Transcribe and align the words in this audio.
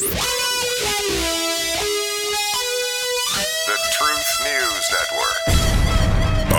The 0.00 0.08
Truth 3.92 4.30
News 4.44 4.90
Network. 4.92 5.40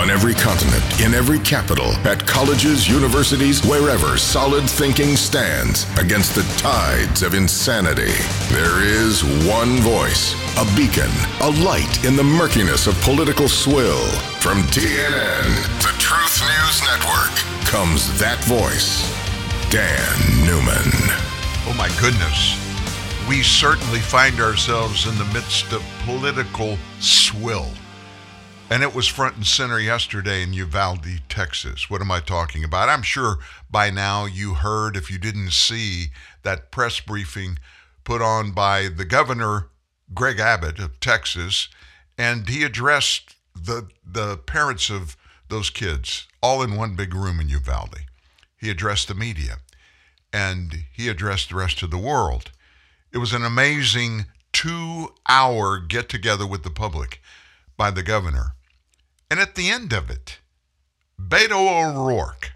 On 0.01 0.09
every 0.09 0.33
continent, 0.33 0.83
in 1.01 1.13
every 1.13 1.37
capital, 1.39 1.91
at 2.07 2.25
colleges, 2.25 2.89
universities, 2.89 3.63
wherever 3.63 4.17
solid 4.17 4.67
thinking 4.67 5.15
stands 5.15 5.85
against 5.99 6.33
the 6.33 6.41
tides 6.57 7.21
of 7.21 7.35
insanity, 7.35 8.13
there 8.49 8.81
is 8.83 9.23
one 9.47 9.77
voice, 9.81 10.33
a 10.57 10.65
beacon, 10.75 11.11
a 11.41 11.51
light 11.63 12.03
in 12.03 12.15
the 12.15 12.23
murkiness 12.23 12.87
of 12.87 12.99
political 13.01 13.47
swill. 13.47 14.07
From 14.39 14.63
TNN, 14.63 15.45
the 15.83 15.93
Truth 15.99 16.41
News 16.41 16.81
Network, 16.89 17.35
comes 17.67 18.17
that 18.19 18.43
voice, 18.45 19.03
Dan 19.69 20.17
Newman. 20.43 20.91
Oh 21.67 21.75
my 21.77 21.89
goodness. 22.01 22.66
We 23.27 23.43
certainly 23.43 23.99
find 23.99 24.39
ourselves 24.39 25.05
in 25.05 25.17
the 25.17 25.25
midst 25.33 25.73
of 25.73 25.83
political 26.05 26.77
swill. 27.01 27.67
And 28.69 28.81
it 28.81 28.95
was 28.95 29.05
front 29.05 29.35
and 29.35 29.45
center 29.45 29.81
yesterday 29.81 30.43
in 30.43 30.53
Uvalde, 30.53 31.21
Texas. 31.27 31.89
What 31.89 31.99
am 31.99 32.09
I 32.09 32.21
talking 32.21 32.63
about? 32.63 32.87
I'm 32.87 33.01
sure 33.01 33.39
by 33.69 33.89
now 33.89 34.27
you 34.27 34.53
heard, 34.53 34.95
if 34.95 35.11
you 35.11 35.17
didn't 35.17 35.51
see, 35.51 36.11
that 36.43 36.71
press 36.71 37.01
briefing 37.01 37.59
put 38.05 38.21
on 38.21 38.53
by 38.53 38.87
the 38.87 39.03
governor, 39.03 39.71
Greg 40.13 40.39
Abbott 40.39 40.79
of 40.79 40.97
Texas, 41.01 41.67
and 42.17 42.47
he 42.47 42.63
addressed 42.63 43.35
the, 43.53 43.89
the 44.05 44.37
parents 44.37 44.89
of 44.89 45.17
those 45.49 45.69
kids 45.69 46.27
all 46.41 46.63
in 46.63 46.77
one 46.77 46.95
big 46.95 47.13
room 47.13 47.41
in 47.41 47.49
Uvalde. 47.49 48.05
He 48.55 48.69
addressed 48.69 49.09
the 49.09 49.15
media 49.15 49.57
and 50.31 50.85
he 50.93 51.09
addressed 51.09 51.49
the 51.49 51.55
rest 51.55 51.83
of 51.83 51.91
the 51.91 51.97
world. 51.97 52.51
It 53.17 53.19
was 53.19 53.33
an 53.33 53.43
amazing 53.43 54.27
two 54.53 55.15
hour 55.27 55.79
get 55.79 56.07
together 56.07 56.45
with 56.45 56.61
the 56.61 56.69
public 56.69 57.19
by 57.75 57.89
the 57.89 58.03
governor. 58.03 58.53
And 59.31 59.39
at 59.39 59.55
the 59.55 59.71
end 59.71 59.91
of 59.91 60.11
it, 60.11 60.37
Beto 61.19 61.97
O'Rourke 61.97 62.51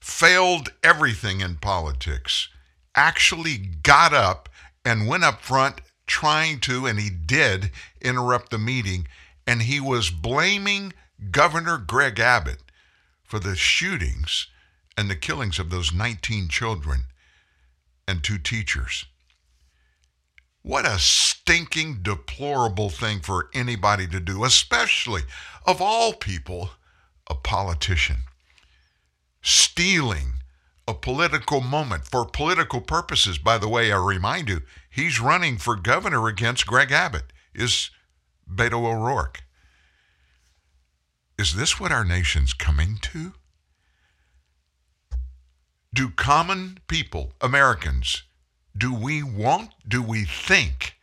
failed 0.00 0.74
everything 0.82 1.40
in 1.40 1.56
politics, 1.56 2.50
actually 2.94 3.56
got 3.56 4.12
up 4.12 4.50
and 4.84 5.08
went 5.08 5.24
up 5.24 5.40
front 5.40 5.80
trying 6.06 6.60
to, 6.60 6.84
and 6.84 7.00
he 7.00 7.08
did, 7.08 7.70
interrupt 8.02 8.50
the 8.50 8.58
meeting. 8.58 9.08
And 9.46 9.62
he 9.62 9.80
was 9.80 10.10
blaming 10.10 10.92
Governor 11.30 11.78
Greg 11.78 12.20
Abbott 12.20 12.60
for 13.22 13.38
the 13.38 13.56
shootings 13.56 14.48
and 14.98 15.08
the 15.08 15.16
killings 15.16 15.58
of 15.58 15.70
those 15.70 15.94
19 15.94 16.48
children 16.48 17.04
and 18.06 18.22
two 18.22 18.36
teachers. 18.36 19.06
What 20.64 20.86
a 20.86 20.98
stinking, 20.98 21.98
deplorable 22.00 22.88
thing 22.88 23.20
for 23.20 23.50
anybody 23.52 24.06
to 24.06 24.18
do, 24.18 24.44
especially, 24.44 25.20
of 25.66 25.82
all 25.82 26.14
people, 26.14 26.70
a 27.28 27.34
politician. 27.34 28.20
Stealing 29.42 30.36
a 30.88 30.94
political 30.94 31.60
moment 31.60 32.06
for 32.06 32.24
political 32.24 32.80
purposes. 32.80 33.36
By 33.36 33.58
the 33.58 33.68
way, 33.68 33.92
I 33.92 33.98
remind 33.98 34.48
you, 34.48 34.62
he's 34.88 35.20
running 35.20 35.58
for 35.58 35.76
governor 35.76 36.28
against 36.28 36.66
Greg 36.66 36.90
Abbott, 36.90 37.30
is 37.54 37.90
Beto 38.50 38.86
O'Rourke. 38.86 39.42
Is 41.38 41.56
this 41.56 41.78
what 41.78 41.92
our 41.92 42.06
nation's 42.06 42.54
coming 42.54 42.96
to? 43.02 43.34
Do 45.92 46.08
common 46.08 46.78
people, 46.86 47.34
Americans, 47.42 48.22
do 48.76 48.92
we 48.92 49.22
want, 49.22 49.70
do 49.86 50.02
we 50.02 50.24
think, 50.24 50.96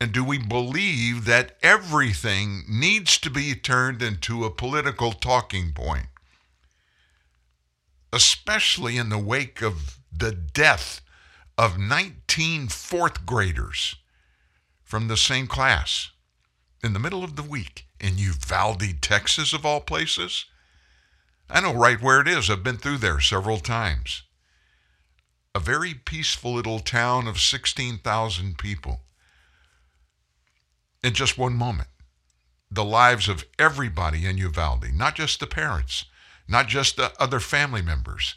and 0.00 0.12
do 0.12 0.24
we 0.24 0.38
believe 0.38 1.24
that 1.24 1.56
everything 1.62 2.64
needs 2.68 3.18
to 3.18 3.30
be 3.30 3.54
turned 3.54 4.02
into 4.02 4.44
a 4.44 4.50
political 4.50 5.12
talking 5.12 5.72
point? 5.72 6.06
Especially 8.12 8.96
in 8.96 9.08
the 9.08 9.18
wake 9.18 9.62
of 9.62 9.98
the 10.12 10.32
death 10.32 11.00
of 11.56 11.78
19 11.78 12.68
fourth 12.68 13.24
graders 13.24 13.96
from 14.82 15.08
the 15.08 15.16
same 15.16 15.46
class 15.46 16.10
in 16.82 16.92
the 16.92 16.98
middle 16.98 17.24
of 17.24 17.36
the 17.36 17.42
week 17.42 17.86
in 18.00 18.18
Uvalde, 18.18 19.00
Texas, 19.00 19.52
of 19.52 19.64
all 19.64 19.80
places. 19.80 20.44
I 21.48 21.60
know 21.60 21.72
right 21.72 22.00
where 22.00 22.20
it 22.20 22.28
is. 22.28 22.50
I've 22.50 22.62
been 22.62 22.76
through 22.76 22.98
there 22.98 23.20
several 23.20 23.58
times. 23.58 24.23
A 25.54 25.60
very 25.60 25.94
peaceful 25.94 26.54
little 26.54 26.80
town 26.80 27.28
of 27.28 27.40
16,000 27.40 28.58
people. 28.58 29.02
In 31.02 31.12
just 31.14 31.38
one 31.38 31.54
moment, 31.54 31.88
the 32.70 32.84
lives 32.84 33.28
of 33.28 33.44
everybody 33.58 34.26
in 34.26 34.36
Uvalde, 34.38 34.92
not 34.92 35.14
just 35.14 35.38
the 35.38 35.46
parents, 35.46 36.06
not 36.48 36.66
just 36.66 36.96
the 36.96 37.12
other 37.20 37.40
family 37.40 37.82
members, 37.82 38.34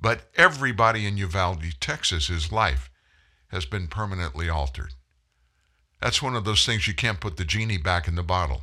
but 0.00 0.30
everybody 0.36 1.06
in 1.06 1.18
Uvalde, 1.18 1.80
Texas, 1.80 2.52
life 2.52 2.90
has 3.48 3.64
been 3.64 3.88
permanently 3.88 4.48
altered. 4.48 4.94
That's 6.00 6.22
one 6.22 6.36
of 6.36 6.44
those 6.44 6.64
things 6.64 6.86
you 6.86 6.94
can't 6.94 7.20
put 7.20 7.36
the 7.36 7.44
genie 7.44 7.78
back 7.78 8.06
in 8.06 8.14
the 8.14 8.22
bottle. 8.22 8.62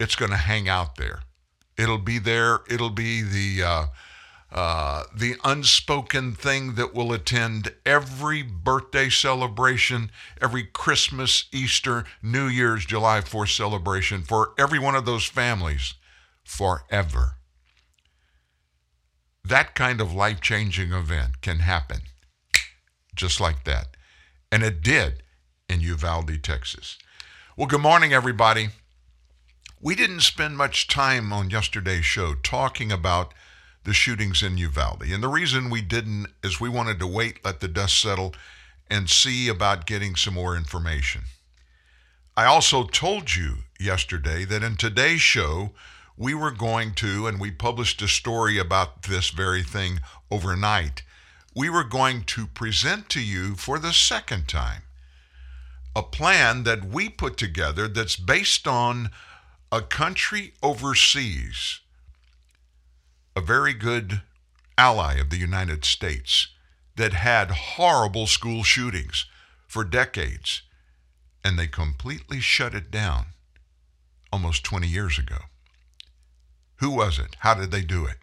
It's 0.00 0.16
going 0.16 0.30
to 0.30 0.36
hang 0.36 0.68
out 0.68 0.96
there. 0.96 1.22
It'll 1.76 1.98
be 1.98 2.18
there. 2.18 2.60
It'll 2.68 2.90
be 2.90 3.22
the 3.22 3.62
uh, 3.62 3.86
uh, 4.50 5.04
the 5.14 5.36
unspoken 5.44 6.32
thing 6.32 6.74
that 6.74 6.94
will 6.94 7.12
attend 7.12 7.74
every 7.84 8.42
birthday 8.42 9.10
celebration, 9.10 10.10
every 10.40 10.64
Christmas, 10.64 11.44
Easter, 11.52 12.04
New 12.22 12.46
Year's, 12.46 12.86
July 12.86 13.20
4th 13.20 13.54
celebration 13.54 14.22
for 14.22 14.52
every 14.58 14.78
one 14.78 14.94
of 14.94 15.04
those 15.04 15.26
families 15.26 15.94
forever. 16.44 17.36
That 19.44 19.74
kind 19.74 20.00
of 20.00 20.14
life 20.14 20.40
changing 20.40 20.92
event 20.92 21.40
can 21.42 21.60
happen 21.60 22.00
just 23.18 23.40
like 23.40 23.64
that. 23.64 23.88
And 24.50 24.62
it 24.62 24.82
did 24.82 25.22
in 25.68 25.80
Uvalde, 25.80 26.42
Texas. 26.42 26.96
Well, 27.56 27.66
good 27.66 27.82
morning, 27.82 28.14
everybody. 28.14 28.68
We 29.80 29.94
didn't 29.94 30.20
spend 30.20 30.56
much 30.56 30.88
time 30.88 31.32
on 31.32 31.50
yesterday's 31.50 32.04
show 32.04 32.34
talking 32.34 32.90
about 32.90 33.34
the 33.88 33.94
shootings 33.94 34.42
in 34.42 34.58
Uvalde. 34.58 35.04
And 35.04 35.22
the 35.22 35.28
reason 35.28 35.70
we 35.70 35.80
didn't 35.80 36.26
is 36.44 36.60
we 36.60 36.68
wanted 36.68 36.98
to 36.98 37.06
wait, 37.06 37.42
let 37.42 37.60
the 37.60 37.68
dust 37.68 37.98
settle, 37.98 38.34
and 38.90 39.08
see 39.08 39.48
about 39.48 39.86
getting 39.86 40.14
some 40.14 40.34
more 40.34 40.54
information. 40.54 41.22
I 42.36 42.44
also 42.44 42.84
told 42.84 43.34
you 43.34 43.60
yesterday 43.80 44.44
that 44.44 44.62
in 44.62 44.76
today's 44.76 45.22
show, 45.22 45.70
we 46.18 46.34
were 46.34 46.50
going 46.50 46.92
to, 46.96 47.26
and 47.26 47.40
we 47.40 47.50
published 47.50 48.02
a 48.02 48.08
story 48.08 48.58
about 48.58 49.04
this 49.04 49.30
very 49.30 49.62
thing 49.62 50.00
overnight, 50.30 51.02
we 51.56 51.70
were 51.70 51.84
going 51.84 52.24
to 52.24 52.46
present 52.46 53.08
to 53.08 53.22
you 53.22 53.54
for 53.54 53.78
the 53.78 53.94
second 53.94 54.48
time 54.48 54.82
a 55.96 56.02
plan 56.02 56.64
that 56.64 56.84
we 56.84 57.08
put 57.08 57.38
together 57.38 57.88
that's 57.88 58.16
based 58.16 58.68
on 58.68 59.10
a 59.72 59.80
country 59.80 60.52
overseas, 60.62 61.80
a 63.38 63.40
very 63.40 63.72
good 63.72 64.22
ally 64.76 65.14
of 65.14 65.30
the 65.30 65.36
United 65.36 65.84
States, 65.84 66.48
that 66.96 67.12
had 67.12 67.52
horrible 67.52 68.26
school 68.26 68.64
shootings 68.64 69.26
for 69.68 69.84
decades, 69.84 70.62
and 71.44 71.56
they 71.56 71.68
completely 71.68 72.40
shut 72.40 72.74
it 72.74 72.90
down 72.90 73.26
almost 74.32 74.64
20 74.64 74.88
years 74.88 75.20
ago. 75.20 75.36
Who 76.80 76.90
was 76.90 77.20
it? 77.20 77.36
How 77.40 77.54
did 77.54 77.70
they 77.70 77.82
do 77.82 78.06
it? 78.06 78.16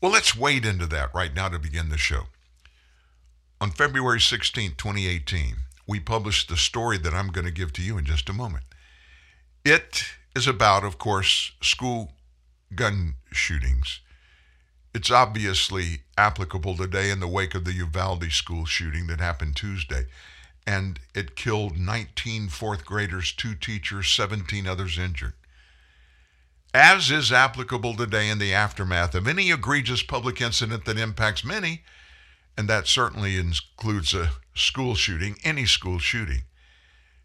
Well, 0.00 0.10
let's 0.10 0.34
wade 0.34 0.64
into 0.64 0.86
that 0.86 1.14
right 1.14 1.34
now 1.34 1.50
to 1.50 1.58
begin 1.58 1.90
the 1.90 1.98
show. 1.98 2.28
On 3.60 3.70
February 3.70 4.20
16, 4.20 4.70
2018, 4.78 5.56
we 5.86 6.00
published 6.00 6.48
the 6.48 6.56
story 6.56 6.96
that 6.96 7.12
I'm 7.12 7.28
going 7.28 7.44
to 7.44 7.52
give 7.52 7.74
to 7.74 7.82
you 7.82 7.98
in 7.98 8.06
just 8.06 8.30
a 8.30 8.32
moment. 8.32 8.64
It 9.66 10.04
is 10.34 10.46
about, 10.46 10.82
of 10.82 10.96
course, 10.96 11.52
school 11.60 12.14
gun 12.76 13.16
shootings. 13.32 14.00
It's 14.94 15.10
obviously 15.10 16.02
applicable 16.18 16.76
today 16.76 17.10
in 17.10 17.20
the 17.20 17.28
wake 17.28 17.54
of 17.54 17.64
the 17.64 17.72
Uvalde 17.72 18.30
school 18.30 18.66
shooting 18.66 19.06
that 19.06 19.20
happened 19.20 19.56
Tuesday. 19.56 20.06
And 20.66 21.00
it 21.14 21.34
killed 21.34 21.78
19 21.78 22.48
fourth 22.48 22.84
graders, 22.84 23.32
two 23.32 23.54
teachers, 23.54 24.10
17 24.10 24.66
others 24.66 24.98
injured. 24.98 25.32
As 26.74 27.10
is 27.10 27.32
applicable 27.32 27.96
today 27.96 28.28
in 28.28 28.38
the 28.38 28.54
aftermath 28.54 29.14
of 29.14 29.26
any 29.26 29.50
egregious 29.50 30.02
public 30.02 30.40
incident 30.40 30.84
that 30.84 30.98
impacts 30.98 31.44
many, 31.44 31.82
and 32.56 32.68
that 32.68 32.86
certainly 32.86 33.36
includes 33.36 34.14
a 34.14 34.32
school 34.54 34.94
shooting, 34.94 35.36
any 35.42 35.66
school 35.66 35.98
shooting. 35.98 36.44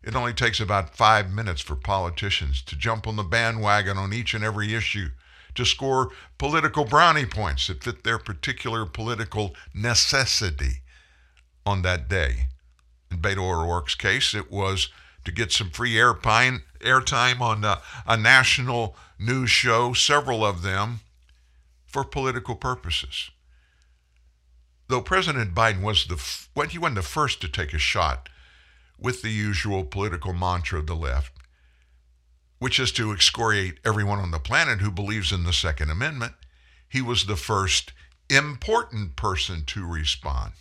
It 0.04 0.16
only 0.16 0.34
takes 0.34 0.60
about 0.60 0.96
five 0.96 1.32
minutes 1.32 1.62
for 1.62 1.76
politicians 1.76 2.62
to 2.64 2.78
jump 2.78 3.08
on 3.08 3.18
the 3.18 3.24
bandwagon 3.24 3.98
on 3.98 4.14
each 4.14 4.34
and 4.34 4.44
every 4.44 4.74
issue 4.74 5.10
to 5.58 5.66
score 5.66 6.12
political 6.38 6.86
brownie 6.86 7.26
points 7.26 7.68
that 7.68 7.84
fit 7.84 8.04
their 8.04 8.18
particular 8.18 8.86
political 8.86 9.56
necessity 9.74 10.82
on 11.66 11.82
that 11.82 12.08
day. 12.08 12.48
In 13.12 13.20
Beto 13.20 13.40
O'Rourke's 13.40 13.96
case, 13.96 14.34
it 14.34 14.52
was 14.52 14.90
to 15.26 15.32
get 15.32 15.52
some 15.52 15.70
free 15.70 15.94
airtime, 15.96 16.62
airtime 16.80 17.42
on 17.42 17.64
a, 17.66 17.82
a 18.06 18.16
national 18.16 18.96
news 19.20 19.50
show, 19.50 19.94
several 19.94 20.46
of 20.46 20.62
them, 20.62 21.02
for 21.86 22.04
political 22.04 22.56
purposes. 22.56 23.32
Though 24.88 25.02
President 25.02 25.54
Biden 25.54 25.82
was 25.82 26.06
the 26.06 26.24
well, 26.56 26.68
he 26.68 26.78
wasn't 26.78 26.96
the 26.96 27.02
first 27.02 27.42
to 27.42 27.50
take 27.50 27.74
a 27.74 27.78
shot 27.78 28.30
with 28.98 29.22
the 29.22 29.30
usual 29.30 29.84
political 29.84 30.34
mantra 30.34 30.80
of 30.80 30.88
the 30.88 30.96
left, 30.96 31.34
which 32.60 32.80
is 32.80 32.92
to 32.94 33.12
excoriate 33.12 33.80
everyone 33.86 34.20
on 34.20 34.32
the 34.32 34.40
planet 34.40 34.80
who 34.80 34.92
believes 34.92 35.32
in 35.32 35.44
the 35.44 35.54
Second 35.54 35.90
Amendment, 35.90 36.34
he 36.90 37.02
was 37.02 37.26
the 37.26 37.36
first 37.36 37.94
important 38.30 39.16
person 39.16 39.64
to 39.68 39.86
respond. 39.86 40.54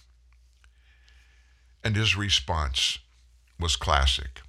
And 1.83 1.97
his 1.97 2.17
response 2.17 2.99
was 3.59 3.77
classic. 3.77 4.43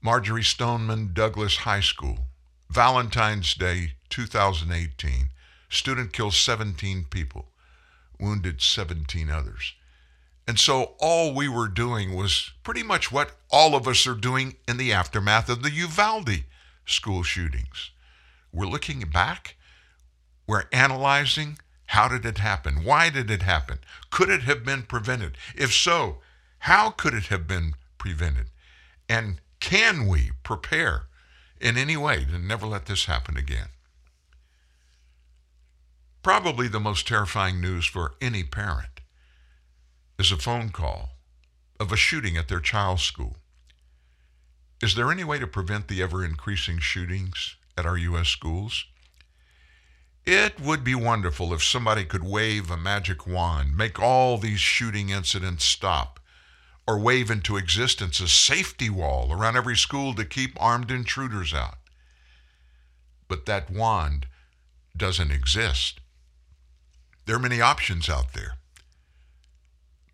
Marjory 0.00 0.44
Stoneman 0.44 1.12
Douglas 1.12 1.56
High 1.58 1.80
School, 1.80 2.28
Valentine's 2.70 3.54
Day 3.54 3.94
2018. 4.10 5.30
Student 5.68 6.12
kills 6.12 6.36
17 6.36 7.06
people, 7.10 7.48
wounded 8.20 8.62
17 8.62 9.28
others. 9.28 9.74
And 10.46 10.58
so 10.58 10.94
all 10.98 11.34
we 11.34 11.48
were 11.48 11.68
doing 11.68 12.16
was 12.16 12.52
pretty 12.62 12.82
much 12.82 13.12
what 13.12 13.36
all 13.50 13.74
of 13.74 13.86
us 13.86 14.06
are 14.06 14.14
doing 14.14 14.56
in 14.66 14.78
the 14.78 14.92
aftermath 14.92 15.50
of 15.50 15.62
the 15.62 15.70
Uvalde 15.70 16.44
school 16.86 17.22
shootings. 17.22 17.90
We're 18.50 18.66
looking 18.66 19.00
back, 19.00 19.56
we're 20.48 20.64
analyzing 20.72 21.58
how 21.88 22.08
did 22.08 22.26
it 22.26 22.38
happen? 22.38 22.84
Why 22.84 23.08
did 23.08 23.30
it 23.30 23.42
happen? 23.42 23.78
Could 24.10 24.28
it 24.28 24.42
have 24.42 24.64
been 24.64 24.82
prevented? 24.82 25.38
If 25.54 25.72
so, 25.72 26.18
how 26.60 26.90
could 26.90 27.14
it 27.14 27.26
have 27.26 27.46
been 27.46 27.74
prevented? 27.96 28.48
And 29.08 29.40
can 29.58 30.06
we 30.06 30.32
prepare 30.42 31.04
in 31.60 31.78
any 31.78 31.96
way 31.96 32.24
to 32.24 32.38
never 32.38 32.66
let 32.66 32.86
this 32.86 33.06
happen 33.06 33.38
again? 33.38 33.68
Probably 36.22 36.68
the 36.68 36.80
most 36.80 37.08
terrifying 37.08 37.58
news 37.58 37.86
for 37.86 38.16
any 38.20 38.44
parent 38.44 39.00
is 40.18 40.30
a 40.30 40.36
phone 40.36 40.68
call 40.68 41.10
of 41.80 41.90
a 41.90 41.96
shooting 41.96 42.36
at 42.36 42.48
their 42.48 42.60
child's 42.60 43.02
school. 43.02 43.36
Is 44.82 44.94
there 44.94 45.10
any 45.10 45.24
way 45.24 45.38
to 45.38 45.46
prevent 45.46 45.88
the 45.88 46.02
ever 46.02 46.22
increasing 46.22 46.80
shootings 46.80 47.56
at 47.78 47.86
our 47.86 47.96
U.S. 47.96 48.28
schools? 48.28 48.84
It 50.30 50.60
would 50.60 50.84
be 50.84 50.94
wonderful 50.94 51.54
if 51.54 51.64
somebody 51.64 52.04
could 52.04 52.22
wave 52.22 52.70
a 52.70 52.76
magic 52.76 53.26
wand, 53.26 53.74
make 53.74 53.98
all 53.98 54.36
these 54.36 54.60
shooting 54.60 55.08
incidents 55.08 55.64
stop, 55.64 56.20
or 56.86 56.98
wave 56.98 57.30
into 57.30 57.56
existence 57.56 58.20
a 58.20 58.28
safety 58.28 58.90
wall 58.90 59.32
around 59.32 59.56
every 59.56 59.76
school 59.76 60.14
to 60.14 60.26
keep 60.26 60.60
armed 60.62 60.90
intruders 60.90 61.54
out. 61.54 61.78
But 63.26 63.46
that 63.46 63.70
wand 63.70 64.26
doesn't 64.94 65.30
exist. 65.30 66.00
There 67.24 67.36
are 67.36 67.40
many 67.40 67.62
options 67.62 68.10
out 68.10 68.34
there 68.34 68.58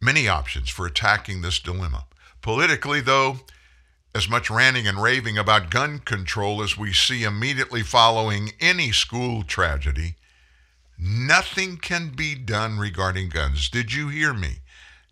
many 0.05 0.29
options 0.29 0.69
for 0.69 0.87
attacking 0.87 1.41
this 1.41 1.59
dilemma. 1.59 2.05
Politically, 2.43 3.01
though, 3.01 3.41
as 4.15 4.29
much 4.29 4.49
ranting 4.49 4.87
and 4.87 5.03
raving 5.03 5.37
about 5.37 5.71
gun 5.71 5.99
control 5.99 6.63
as 6.63 6.79
we 6.79 6.93
see 6.93 7.25
immediately 7.25 7.83
following 7.83 8.53
any 8.61 8.93
school 8.93 9.43
tragedy, 9.43 10.15
nothing 10.97 11.77
can 11.77 12.11
be 12.11 12.35
done 12.35 12.79
regarding 12.79 13.29
guns. 13.29 13.69
Did 13.69 13.93
you 13.93 14.09
hear 14.09 14.33
me? 14.33 14.59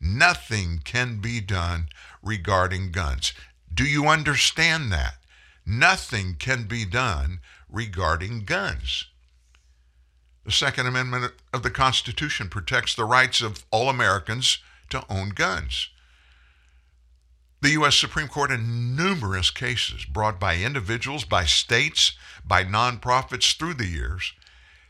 Nothing 0.00 0.80
can 0.84 1.20
be 1.20 1.40
done 1.40 1.88
regarding 2.22 2.92
guns. 2.92 3.32
Do 3.72 3.84
you 3.84 4.06
understand 4.06 4.92
that? 4.92 5.14
Nothing 5.66 6.36
can 6.38 6.64
be 6.64 6.84
done 6.84 7.40
regarding 7.68 8.44
guns. 8.44 9.06
The 10.44 10.52
Second 10.52 10.86
Amendment 10.86 11.32
of 11.52 11.62
the 11.62 11.70
Constitution 11.70 12.48
protects 12.48 12.94
the 12.94 13.04
rights 13.04 13.40
of 13.40 13.64
all 13.70 13.88
Americans 13.88 14.58
to 14.90 15.04
own 15.08 15.30
guns. 15.30 15.88
The 17.62 17.70
U.S. 17.70 17.94
Supreme 17.94 18.26
Court, 18.26 18.50
in 18.50 18.96
numerous 18.96 19.52
cases 19.52 20.04
brought 20.04 20.40
by 20.40 20.56
individuals, 20.56 21.24
by 21.24 21.44
states, 21.44 22.10
by 22.44 22.64
nonprofits 22.64 23.56
through 23.56 23.74
the 23.74 23.86
years, 23.86 24.32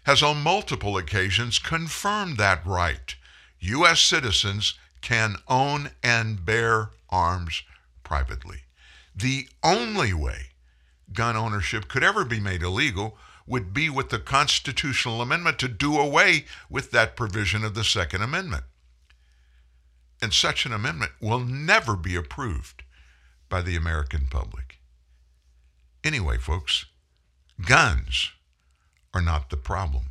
has 0.04 0.22
on 0.22 0.42
multiple 0.42 0.96
occasions 0.96 1.58
confirmed 1.58 2.38
that 2.38 2.64
right. 2.64 3.14
U.S. 3.60 4.00
citizens 4.00 4.72
can 5.02 5.36
own 5.48 5.90
and 6.02 6.46
bear 6.46 6.92
arms 7.10 7.62
privately. 8.04 8.60
The 9.14 9.48
only 9.62 10.14
way 10.14 10.52
gun 11.12 11.36
ownership 11.36 11.88
could 11.88 12.02
ever 12.02 12.24
be 12.24 12.40
made 12.40 12.62
illegal 12.62 13.18
would 13.46 13.74
be 13.74 13.90
with 13.90 14.08
the 14.08 14.18
constitutional 14.18 15.20
amendment 15.20 15.58
to 15.58 15.68
do 15.68 15.98
away 15.98 16.46
with 16.70 16.90
that 16.92 17.16
provision 17.16 17.64
of 17.64 17.74
the 17.74 17.84
Second 17.84 18.22
Amendment. 18.22 18.64
And 20.22 20.32
such 20.32 20.64
an 20.64 20.72
amendment 20.72 21.10
will 21.20 21.40
never 21.40 21.96
be 21.96 22.14
approved 22.14 22.84
by 23.48 23.60
the 23.60 23.74
American 23.74 24.28
public. 24.30 24.78
Anyway, 26.04 26.38
folks, 26.38 26.86
guns 27.66 28.30
are 29.12 29.20
not 29.20 29.50
the 29.50 29.56
problem. 29.56 30.04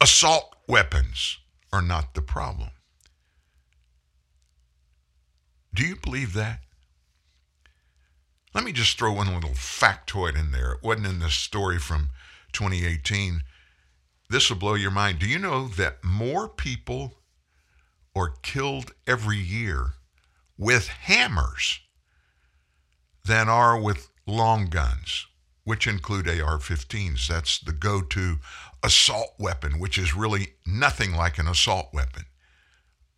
Assault 0.00 0.56
weapons 0.66 1.38
are 1.70 1.82
not 1.82 2.14
the 2.14 2.22
problem. 2.22 2.70
Do 5.74 5.86
you 5.86 5.96
believe 5.96 6.32
that? 6.32 6.60
Let 8.54 8.64
me 8.64 8.72
just 8.72 8.98
throw 8.98 9.12
one 9.12 9.32
little 9.32 9.50
factoid 9.50 10.38
in 10.38 10.50
there. 10.50 10.72
It 10.72 10.82
wasn't 10.82 11.06
in 11.06 11.20
this 11.20 11.34
story 11.34 11.78
from 11.78 12.10
2018. 12.52 13.42
This 14.28 14.50
will 14.50 14.58
blow 14.58 14.74
your 14.74 14.90
mind. 14.90 15.18
Do 15.18 15.26
you 15.26 15.38
know 15.38 15.68
that 15.68 16.02
more 16.02 16.48
people 16.48 17.21
or 18.14 18.34
killed 18.42 18.92
every 19.06 19.38
year 19.38 19.94
with 20.58 20.88
hammers 20.88 21.80
than 23.24 23.48
are 23.48 23.80
with 23.80 24.10
long 24.26 24.66
guns, 24.66 25.26
which 25.64 25.86
include 25.86 26.28
AR 26.28 26.58
15s. 26.58 27.26
That's 27.26 27.58
the 27.58 27.72
go 27.72 28.02
to 28.02 28.38
assault 28.82 29.34
weapon, 29.38 29.78
which 29.78 29.98
is 29.98 30.14
really 30.14 30.54
nothing 30.66 31.14
like 31.14 31.38
an 31.38 31.46
assault 31.46 31.88
weapon. 31.92 32.24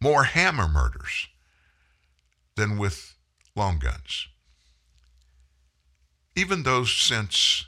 More 0.01 0.25
hammer 0.25 0.69
murders 0.69 1.29
than 2.57 2.77
with 2.79 3.17
long 3.57 3.79
guns. 3.79 4.29
Even 6.37 6.63
though 6.65 6.85
since 6.85 7.67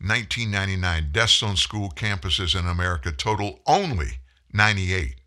1999, 0.00 1.10
deaths 1.12 1.42
on 1.42 1.56
school 1.56 1.90
campuses 1.90 2.58
in 2.58 2.66
America 2.66 3.12
total 3.12 3.60
only 3.66 4.18
98 4.52 5.19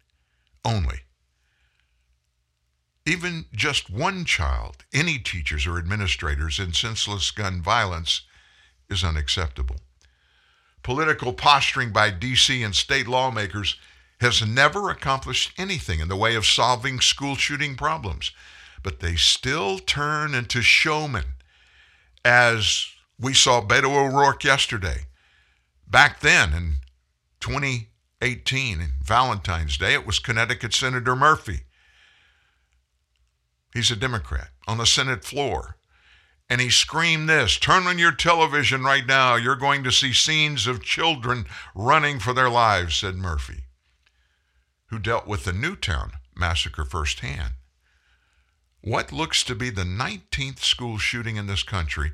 only. 0.65 0.99
Even 3.05 3.45
just 3.53 3.89
one 3.89 4.23
child, 4.23 4.85
any 4.93 5.19
teachers 5.19 5.67
or 5.67 5.77
administrators, 5.77 6.59
in 6.59 6.71
senseless 6.73 7.31
gun 7.31 7.61
violence 7.61 8.21
is 8.89 9.03
unacceptable. 9.03 9.77
Political 10.83 11.33
posturing 11.33 11.91
by 11.91 12.09
D.C. 12.09 12.63
and 12.63 12.75
state 12.75 13.07
lawmakers 13.07 13.77
has 14.21 14.45
never 14.45 14.89
accomplished 14.89 15.51
anything 15.57 15.99
in 15.99 16.07
the 16.07 16.15
way 16.15 16.35
of 16.35 16.45
solving 16.45 17.01
school 17.01 17.35
shooting 17.35 17.75
problems, 17.75 18.31
but 18.83 18.99
they 18.99 19.15
still 19.15 19.79
turn 19.79 20.33
into 20.33 20.61
showmen, 20.61 21.25
as 22.23 22.87
we 23.19 23.33
saw 23.33 23.61
Beto 23.61 23.95
O'Rourke 23.95 24.43
yesterday. 24.45 25.07
Back 25.87 26.21
then 26.21 26.53
in 26.53 26.75
20 27.41 27.89
18, 28.23 28.93
Valentine's 29.03 29.77
Day, 29.77 29.93
it 29.93 30.07
was 30.07 30.17
Connecticut 30.17 30.73
Senator 30.73 31.13
Murphy. 31.13 31.63
He's 33.73 33.91
a 33.91 33.97
Democrat 33.97 34.51
on 34.65 34.77
the 34.77 34.85
Senate 34.85 35.25
floor. 35.25 35.75
And 36.49 36.61
he 36.61 36.69
screamed 36.69 37.27
this 37.27 37.57
Turn 37.57 37.85
on 37.85 37.99
your 37.99 38.13
television 38.13 38.83
right 38.83 39.05
now. 39.05 39.35
You're 39.35 39.57
going 39.57 39.83
to 39.83 39.91
see 39.91 40.13
scenes 40.13 40.67
of 40.67 40.83
children 40.83 41.45
running 41.75 42.19
for 42.19 42.33
their 42.33 42.49
lives, 42.49 42.95
said 42.95 43.15
Murphy, 43.15 43.65
who 44.87 44.99
dealt 44.99 45.27
with 45.27 45.43
the 45.43 45.53
Newtown 45.53 46.13
massacre 46.33 46.85
firsthand. 46.85 47.53
What 48.81 49.11
looks 49.11 49.43
to 49.45 49.55
be 49.55 49.69
the 49.69 49.83
19th 49.83 50.59
school 50.59 50.97
shooting 50.97 51.35
in 51.35 51.47
this 51.47 51.63
country, 51.63 52.13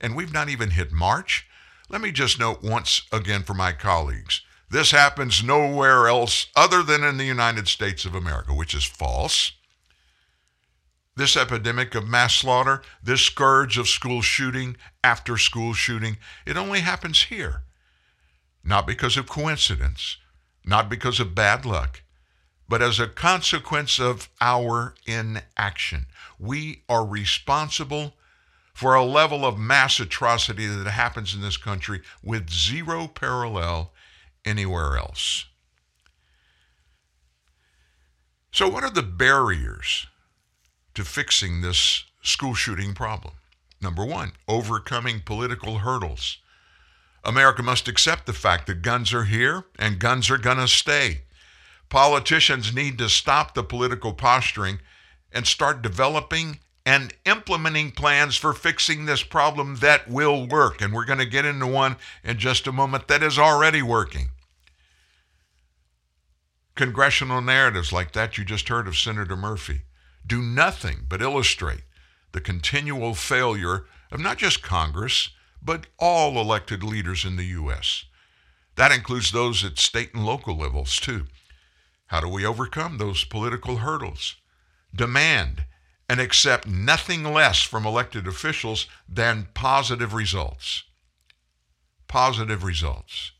and 0.00 0.16
we've 0.16 0.32
not 0.32 0.48
even 0.48 0.70
hit 0.70 0.90
March? 0.90 1.46
Let 1.88 2.00
me 2.00 2.10
just 2.10 2.40
note 2.40 2.62
once 2.62 3.02
again 3.12 3.42
for 3.44 3.54
my 3.54 3.72
colleagues 3.72 4.40
this 4.74 4.90
happens 4.90 5.44
nowhere 5.44 6.08
else 6.08 6.48
other 6.56 6.82
than 6.82 7.04
in 7.04 7.16
the 7.16 7.24
United 7.24 7.68
States 7.68 8.04
of 8.04 8.12
America, 8.12 8.52
which 8.52 8.74
is 8.74 8.82
false. 8.84 9.52
This 11.14 11.36
epidemic 11.36 11.94
of 11.94 12.08
mass 12.08 12.34
slaughter, 12.34 12.82
this 13.00 13.22
scourge 13.22 13.78
of 13.78 13.86
school 13.86 14.20
shooting 14.20 14.76
after 15.04 15.38
school 15.38 15.74
shooting, 15.74 16.16
it 16.44 16.56
only 16.56 16.80
happens 16.80 17.22
here. 17.24 17.62
Not 18.64 18.84
because 18.84 19.16
of 19.16 19.28
coincidence, 19.28 20.16
not 20.64 20.88
because 20.88 21.20
of 21.20 21.36
bad 21.36 21.64
luck, 21.64 22.02
but 22.68 22.82
as 22.82 22.98
a 22.98 23.06
consequence 23.06 24.00
of 24.00 24.28
our 24.40 24.96
inaction. 25.06 26.06
We 26.36 26.82
are 26.88 27.06
responsible 27.06 28.14
for 28.72 28.96
a 28.96 29.04
level 29.04 29.46
of 29.46 29.56
mass 29.56 30.00
atrocity 30.00 30.66
that 30.66 30.90
happens 30.90 31.32
in 31.32 31.42
this 31.42 31.56
country 31.56 32.02
with 32.24 32.50
zero 32.50 33.06
parallel 33.06 33.92
anywhere 34.44 34.96
else. 34.96 35.46
So, 38.52 38.68
what 38.68 38.84
are 38.84 38.90
the 38.90 39.02
barriers 39.02 40.06
to 40.94 41.04
fixing 41.04 41.60
this 41.60 42.04
school 42.22 42.54
shooting 42.54 42.94
problem. 42.94 43.34
Number 43.80 44.04
one, 44.04 44.32
overcoming 44.48 45.20
political 45.20 45.78
hurdles. 45.78 46.38
America 47.24 47.62
must 47.62 47.88
accept 47.88 48.26
the 48.26 48.32
fact 48.32 48.66
that 48.66 48.82
guns 48.82 49.12
are 49.12 49.24
here 49.24 49.64
and 49.78 49.98
guns 49.98 50.30
are 50.30 50.38
going 50.38 50.58
to 50.58 50.68
stay. 50.68 51.22
Politicians 51.88 52.74
need 52.74 52.98
to 52.98 53.08
stop 53.08 53.54
the 53.54 53.62
political 53.62 54.12
posturing 54.12 54.80
and 55.32 55.46
start 55.46 55.82
developing 55.82 56.58
and 56.86 57.14
implementing 57.24 57.90
plans 57.90 58.36
for 58.36 58.52
fixing 58.52 59.04
this 59.04 59.22
problem 59.22 59.76
that 59.76 60.08
will 60.08 60.46
work. 60.46 60.82
And 60.82 60.92
we're 60.92 61.06
going 61.06 61.18
to 61.18 61.26
get 61.26 61.44
into 61.44 61.66
one 61.66 61.96
in 62.22 62.38
just 62.38 62.66
a 62.66 62.72
moment 62.72 63.08
that 63.08 63.22
is 63.22 63.38
already 63.38 63.82
working. 63.82 64.30
Congressional 66.76 67.40
narratives 67.40 67.92
like 67.92 68.12
that 68.12 68.36
you 68.36 68.44
just 68.44 68.68
heard 68.68 68.88
of 68.88 68.96
Senator 68.96 69.36
Murphy 69.36 69.82
do 70.26 70.42
nothing 70.42 71.06
but 71.08 71.22
illustrate 71.22 71.82
the 72.32 72.40
continual 72.40 73.14
failure 73.14 73.84
of 74.10 74.18
not 74.18 74.38
just 74.38 74.62
Congress, 74.62 75.30
but 75.62 75.86
all 75.98 76.40
elected 76.40 76.82
leaders 76.82 77.24
in 77.24 77.36
the 77.36 77.44
U.S. 77.44 78.06
That 78.74 78.90
includes 78.90 79.30
those 79.30 79.64
at 79.64 79.78
state 79.78 80.14
and 80.14 80.26
local 80.26 80.56
levels, 80.56 80.98
too. 80.98 81.26
How 82.06 82.20
do 82.20 82.28
we 82.28 82.44
overcome 82.44 82.98
those 82.98 83.24
political 83.24 83.76
hurdles? 83.76 84.34
Demand 84.94 85.64
and 86.08 86.20
accept 86.20 86.66
nothing 86.66 87.22
less 87.22 87.62
from 87.62 87.86
elected 87.86 88.26
officials 88.26 88.88
than 89.08 89.48
positive 89.54 90.12
results. 90.12 90.82
Positive 92.08 92.64
results. 92.64 93.32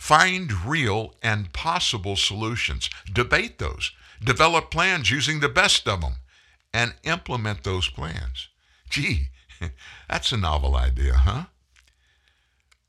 Find 0.00 0.64
real 0.64 1.14
and 1.22 1.52
possible 1.52 2.16
solutions. 2.16 2.88
Debate 3.12 3.58
those 3.58 3.92
develop 4.24 4.70
plans 4.70 5.10
using 5.10 5.40
the 5.40 5.48
best 5.48 5.86
of 5.86 6.00
them, 6.00 6.14
and 6.72 6.94
implement 7.04 7.64
those 7.64 7.90
plans. 7.90 8.48
Gee, 8.88 9.28
that's 10.08 10.32
a 10.32 10.38
novel 10.38 10.74
idea, 10.74 11.14
huh? 11.14 11.44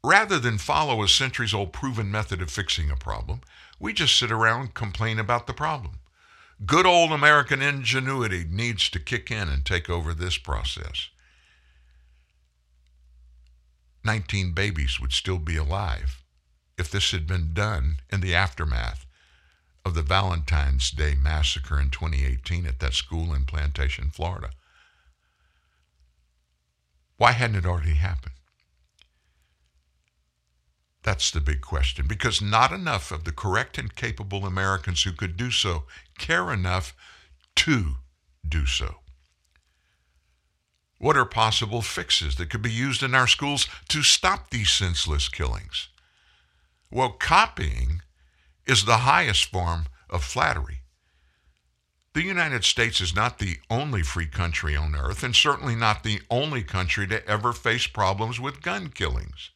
Rather 0.01 0.39
than 0.39 0.57
follow 0.57 1.03
a 1.03 1.07
centuries 1.09 1.53
old 1.53 1.73
proven 1.73 2.09
method 2.09 2.41
of 2.41 2.49
fixing 2.49 2.89
a 2.89 2.95
problem, 2.95 3.41
we 3.77 3.91
just 3.91 4.17
sit 4.17 4.31
around 4.31 4.61
and 4.61 4.73
complain 4.73 5.19
about 5.19 5.47
the 5.47 5.53
problem. 5.53 5.99
Good 6.65 6.85
old 6.85 7.11
American 7.11 7.61
ingenuity 7.61 8.45
needs 8.49 8.89
to 8.89 8.99
kick 8.99 9.29
in 9.29 9.49
and 9.49 9.65
take 9.65 9.89
over 9.89 10.13
this 10.13 10.37
process. 10.37 11.09
19 14.05 14.53
babies 14.53 14.97
would 14.99 15.11
still 15.11 15.37
be 15.37 15.57
alive 15.57 16.20
if 16.81 16.89
this 16.89 17.11
had 17.11 17.27
been 17.27 17.53
done 17.53 17.97
in 18.11 18.21
the 18.21 18.33
aftermath 18.33 19.05
of 19.85 19.93
the 19.93 20.01
Valentine's 20.01 20.89
Day 20.89 21.13
massacre 21.13 21.79
in 21.79 21.91
2018 21.91 22.65
at 22.65 22.79
that 22.79 22.95
school 22.95 23.35
in 23.35 23.45
Plantation, 23.45 24.09
Florida. 24.09 24.49
Why 27.17 27.33
hadn't 27.33 27.57
it 27.57 27.67
already 27.67 27.93
happened? 27.93 28.33
That's 31.03 31.29
the 31.29 31.39
big 31.39 31.61
question 31.61 32.07
because 32.07 32.41
not 32.41 32.71
enough 32.71 33.11
of 33.11 33.25
the 33.25 33.31
correct 33.31 33.77
and 33.77 33.95
capable 33.95 34.47
Americans 34.47 35.03
who 35.03 35.11
could 35.11 35.37
do 35.37 35.51
so 35.51 35.83
care 36.17 36.51
enough 36.51 36.95
to 37.57 37.97
do 38.47 38.65
so. 38.65 38.95
What 40.97 41.15
are 41.15 41.25
possible 41.25 41.83
fixes 41.83 42.37
that 42.37 42.49
could 42.49 42.63
be 42.63 42.71
used 42.71 43.03
in 43.03 43.13
our 43.13 43.27
schools 43.27 43.67
to 43.89 44.01
stop 44.01 44.49
these 44.49 44.71
senseless 44.71 45.29
killings? 45.29 45.89
Well, 46.91 47.11
copying 47.11 48.01
is 48.65 48.83
the 48.83 48.97
highest 48.97 49.45
form 49.45 49.85
of 50.09 50.23
flattery. 50.23 50.79
The 52.13 52.23
United 52.23 52.65
States 52.65 52.99
is 52.99 53.15
not 53.15 53.39
the 53.39 53.59
only 53.69 54.03
free 54.03 54.27
country 54.27 54.75
on 54.75 54.95
earth, 54.95 55.23
and 55.23 55.33
certainly 55.33 55.75
not 55.75 56.03
the 56.03 56.21
only 56.29 56.61
country 56.61 57.07
to 57.07 57.25
ever 57.25 57.53
face 57.53 57.87
problems 57.87 58.39
with 58.39 58.61
gun 58.61 58.89
killings. 58.89 59.51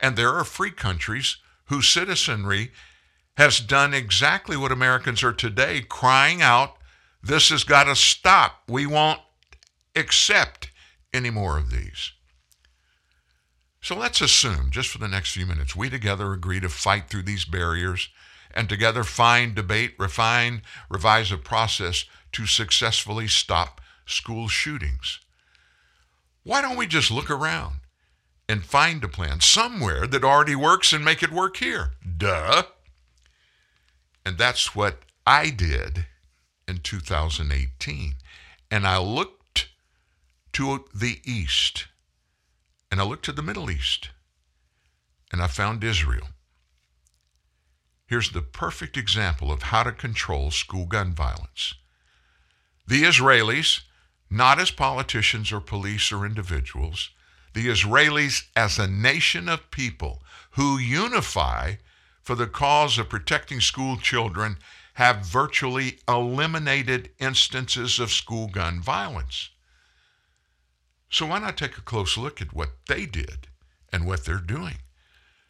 And 0.00 0.16
there 0.16 0.32
are 0.32 0.44
free 0.44 0.70
countries 0.70 1.36
whose 1.66 1.88
citizenry 1.88 2.72
has 3.36 3.60
done 3.60 3.92
exactly 3.92 4.56
what 4.56 4.72
Americans 4.72 5.22
are 5.22 5.32
today 5.32 5.82
crying 5.82 6.40
out, 6.40 6.76
This 7.22 7.50
has 7.50 7.64
got 7.64 7.84
to 7.84 7.96
stop. 7.96 8.62
We 8.68 8.86
won't 8.86 9.20
accept 9.94 10.70
any 11.12 11.28
more 11.28 11.58
of 11.58 11.70
these. 11.70 12.12
So 13.86 13.94
let's 13.94 14.20
assume, 14.20 14.72
just 14.72 14.88
for 14.88 14.98
the 14.98 15.06
next 15.06 15.30
few 15.30 15.46
minutes, 15.46 15.76
we 15.76 15.88
together 15.88 16.32
agree 16.32 16.58
to 16.58 16.68
fight 16.68 17.08
through 17.08 17.22
these 17.22 17.44
barriers 17.44 18.08
and 18.52 18.68
together 18.68 19.04
find, 19.04 19.54
debate, 19.54 19.94
refine, 19.96 20.62
revise 20.90 21.30
a 21.30 21.36
process 21.36 22.04
to 22.32 22.46
successfully 22.46 23.28
stop 23.28 23.80
school 24.04 24.48
shootings. 24.48 25.20
Why 26.42 26.62
don't 26.62 26.76
we 26.76 26.88
just 26.88 27.12
look 27.12 27.30
around 27.30 27.76
and 28.48 28.64
find 28.64 29.04
a 29.04 29.08
plan 29.08 29.40
somewhere 29.40 30.08
that 30.08 30.24
already 30.24 30.56
works 30.56 30.92
and 30.92 31.04
make 31.04 31.22
it 31.22 31.30
work 31.30 31.58
here? 31.58 31.92
Duh. 32.18 32.64
And 34.24 34.36
that's 34.36 34.74
what 34.74 34.98
I 35.24 35.50
did 35.50 36.06
in 36.66 36.78
2018. 36.78 38.14
And 38.68 38.84
I 38.84 38.98
looked 38.98 39.68
to 40.54 40.86
the 40.92 41.20
east 41.24 41.86
and 42.90 43.00
I 43.00 43.04
looked 43.04 43.24
to 43.26 43.32
the 43.32 43.42
Middle 43.42 43.70
East 43.70 44.10
and 45.32 45.42
I 45.42 45.46
found 45.46 45.82
Israel. 45.82 46.28
Here's 48.06 48.30
the 48.30 48.42
perfect 48.42 48.96
example 48.96 49.50
of 49.50 49.62
how 49.62 49.82
to 49.82 49.92
control 49.92 50.50
school 50.50 50.86
gun 50.86 51.12
violence. 51.12 51.74
The 52.86 53.02
Israelis, 53.02 53.80
not 54.30 54.60
as 54.60 54.70
politicians 54.70 55.50
or 55.50 55.60
police 55.60 56.12
or 56.12 56.24
individuals, 56.24 57.10
the 57.52 57.66
Israelis 57.66 58.44
as 58.54 58.78
a 58.78 58.86
nation 58.86 59.48
of 59.48 59.70
people 59.70 60.22
who 60.52 60.78
unify 60.78 61.74
for 62.22 62.34
the 62.34 62.46
cause 62.46 62.98
of 62.98 63.08
protecting 63.08 63.60
school 63.60 63.96
children 63.96 64.58
have 64.94 65.26
virtually 65.26 65.98
eliminated 66.08 67.10
instances 67.18 67.98
of 67.98 68.12
school 68.12 68.46
gun 68.48 68.80
violence. 68.80 69.50
So 71.10 71.26
why 71.26 71.38
not 71.38 71.56
take 71.56 71.78
a 71.78 71.82
close 71.82 72.16
look 72.16 72.40
at 72.40 72.52
what 72.54 72.70
they 72.88 73.06
did 73.06 73.48
and 73.92 74.06
what 74.06 74.24
they're 74.24 74.36
doing? 74.36 74.78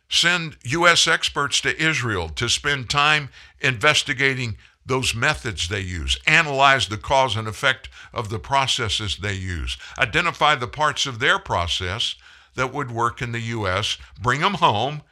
Send 0.08 0.56
U.S. 0.64 1.06
experts 1.06 1.60
to 1.62 1.82
Israel 1.82 2.28
to 2.30 2.48
spend 2.48 2.88
time 2.88 3.30
investigating 3.60 4.56
those 4.84 5.14
methods 5.14 5.68
they 5.68 5.80
use, 5.80 6.16
analyze 6.26 6.86
the 6.86 6.96
cause 6.96 7.36
and 7.36 7.48
effect 7.48 7.88
of 8.12 8.28
the 8.28 8.38
processes 8.38 9.16
they 9.16 9.32
use, 9.32 9.76
identify 9.98 10.54
the 10.54 10.68
parts 10.68 11.06
of 11.06 11.18
their 11.18 11.40
process 11.40 12.14
that 12.54 12.72
would 12.72 12.90
work 12.90 13.20
in 13.20 13.32
the 13.32 13.40
U.S., 13.40 13.98
bring 14.20 14.40
them 14.40 14.54
home, 14.54 15.02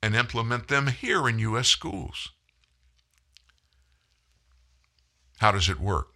and 0.00 0.14
implement 0.14 0.68
them 0.68 0.86
here 0.86 1.28
in 1.28 1.38
U.S. 1.40 1.66
schools. 1.66 2.30
How 5.38 5.50
does 5.50 5.68
it 5.68 5.80
work? 5.80 6.13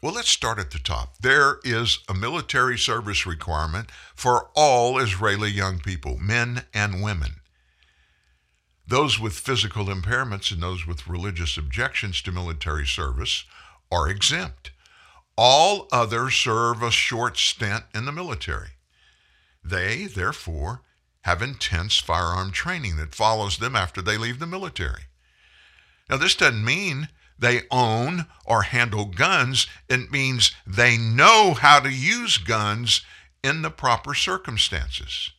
Well, 0.00 0.12
let's 0.14 0.28
start 0.28 0.60
at 0.60 0.70
the 0.70 0.78
top. 0.78 1.18
There 1.18 1.58
is 1.64 1.98
a 2.08 2.14
military 2.14 2.78
service 2.78 3.26
requirement 3.26 3.90
for 4.14 4.50
all 4.54 4.98
Israeli 4.98 5.50
young 5.50 5.80
people, 5.80 6.18
men 6.18 6.64
and 6.72 7.02
women. 7.02 7.40
Those 8.86 9.18
with 9.18 9.34
physical 9.34 9.86
impairments 9.86 10.52
and 10.52 10.62
those 10.62 10.86
with 10.86 11.08
religious 11.08 11.56
objections 11.56 12.22
to 12.22 12.32
military 12.32 12.86
service 12.86 13.44
are 13.90 14.08
exempt. 14.08 14.70
All 15.36 15.88
others 15.90 16.34
serve 16.34 16.82
a 16.82 16.90
short 16.92 17.36
stint 17.36 17.84
in 17.92 18.04
the 18.04 18.12
military. 18.12 18.70
They, 19.64 20.06
therefore, 20.06 20.82
have 21.22 21.42
intense 21.42 21.98
firearm 21.98 22.52
training 22.52 22.96
that 22.96 23.14
follows 23.14 23.58
them 23.58 23.74
after 23.74 24.00
they 24.00 24.16
leave 24.16 24.38
the 24.38 24.46
military. 24.46 25.02
Now, 26.08 26.16
this 26.16 26.36
doesn't 26.36 26.64
mean 26.64 27.08
they 27.38 27.62
own 27.70 28.26
or 28.44 28.62
handle 28.62 29.04
guns. 29.04 29.66
It 29.88 30.10
means 30.10 30.52
they 30.66 30.96
know 30.96 31.54
how 31.54 31.80
to 31.80 31.90
use 31.90 32.38
guns 32.38 33.02
in 33.42 33.62
the 33.62 33.70
proper 33.70 34.14
circumstances. 34.14 35.30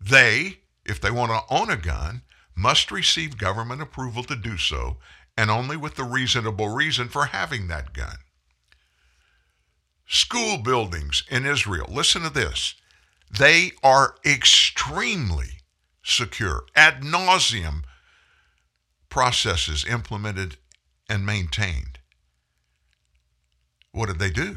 They, 0.00 0.58
if 0.84 1.00
they 1.00 1.10
want 1.10 1.30
to 1.30 1.54
own 1.54 1.70
a 1.70 1.76
gun, 1.76 2.22
must 2.54 2.90
receive 2.90 3.38
government 3.38 3.80
approval 3.80 4.24
to 4.24 4.36
do 4.36 4.58
so, 4.58 4.98
and 5.36 5.50
only 5.50 5.76
with 5.76 5.94
the 5.94 6.04
reasonable 6.04 6.68
reason 6.68 7.08
for 7.08 7.26
having 7.26 7.68
that 7.68 7.92
gun. 7.92 8.16
School 10.06 10.58
buildings 10.58 11.22
in 11.30 11.46
Israel, 11.46 11.86
listen 11.88 12.22
to 12.22 12.30
this. 12.30 12.74
They 13.30 13.72
are 13.82 14.16
extremely 14.26 15.60
secure, 16.02 16.66
ad 16.74 17.02
nauseum 17.02 17.84
processes 19.08 19.84
implemented 19.86 20.56
and 21.12 21.26
maintained. 21.26 21.98
What 23.92 24.06
did 24.06 24.18
they 24.18 24.30
do? 24.30 24.56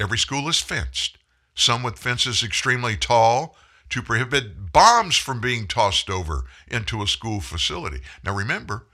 Every 0.00 0.16
school 0.16 0.48
is 0.48 0.60
fenced, 0.60 1.18
some 1.54 1.82
with 1.82 1.98
fences 1.98 2.42
extremely 2.42 2.96
tall 2.96 3.54
to 3.90 4.00
prohibit 4.00 4.72
bombs 4.72 5.18
from 5.18 5.42
being 5.42 5.66
tossed 5.66 6.08
over 6.08 6.44
into 6.68 7.02
a 7.02 7.06
school 7.06 7.42
facility. 7.42 8.00
Now 8.24 8.34
remember, 8.34 8.86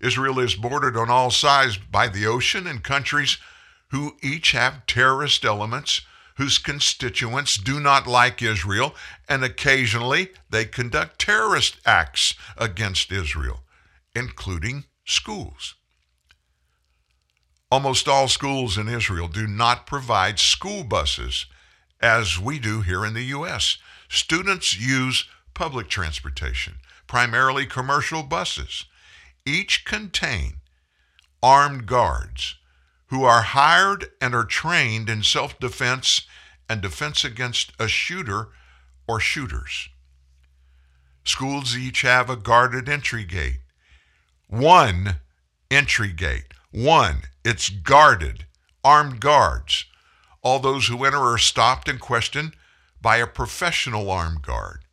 Israel 0.00 0.38
is 0.38 0.54
bordered 0.54 0.96
on 0.96 1.10
all 1.10 1.30
sides 1.30 1.76
by 1.76 2.08
the 2.08 2.24
ocean 2.24 2.66
and 2.66 2.82
countries 2.82 3.36
who 3.88 4.16
each 4.22 4.52
have 4.52 4.86
terrorist 4.86 5.44
elements 5.44 6.00
whose 6.36 6.56
constituents 6.56 7.58
do 7.58 7.78
not 7.78 8.06
like 8.06 8.40
Israel, 8.40 8.94
and 9.28 9.44
occasionally 9.44 10.30
they 10.48 10.64
conduct 10.64 11.18
terrorist 11.18 11.76
acts 11.84 12.32
against 12.56 13.12
Israel, 13.12 13.60
including 14.16 14.84
schools. 15.04 15.74
Almost 17.72 18.06
all 18.06 18.28
schools 18.28 18.76
in 18.76 18.86
Israel 18.86 19.28
do 19.28 19.46
not 19.46 19.86
provide 19.86 20.38
school 20.38 20.84
buses 20.84 21.46
as 22.02 22.38
we 22.38 22.58
do 22.58 22.82
here 22.82 23.02
in 23.02 23.14
the 23.14 23.24
U.S. 23.36 23.78
Students 24.10 24.78
use 24.78 25.24
public 25.54 25.88
transportation, 25.88 26.74
primarily 27.06 27.64
commercial 27.64 28.24
buses. 28.24 28.84
Each 29.46 29.86
contain 29.86 30.56
armed 31.42 31.86
guards 31.86 32.56
who 33.06 33.24
are 33.24 33.40
hired 33.40 34.04
and 34.20 34.34
are 34.34 34.44
trained 34.44 35.08
in 35.08 35.22
self 35.22 35.58
defense 35.58 36.26
and 36.68 36.82
defense 36.82 37.24
against 37.24 37.72
a 37.78 37.88
shooter 37.88 38.48
or 39.08 39.18
shooters. 39.18 39.88
Schools 41.24 41.74
each 41.74 42.02
have 42.02 42.28
a 42.28 42.36
guarded 42.36 42.86
entry 42.86 43.24
gate. 43.24 43.60
One 44.46 45.20
entry 45.70 46.12
gate. 46.12 46.52
One, 46.72 47.22
it's 47.44 47.68
guarded, 47.68 48.46
armed 48.82 49.20
guards. 49.20 49.84
All 50.42 50.58
those 50.58 50.88
who 50.88 51.04
enter 51.04 51.20
are 51.20 51.38
stopped 51.38 51.88
and 51.88 52.00
questioned 52.00 52.54
by 53.00 53.18
a 53.18 53.26
professional 53.26 54.10
armed 54.10 54.42
guard. 54.42 54.84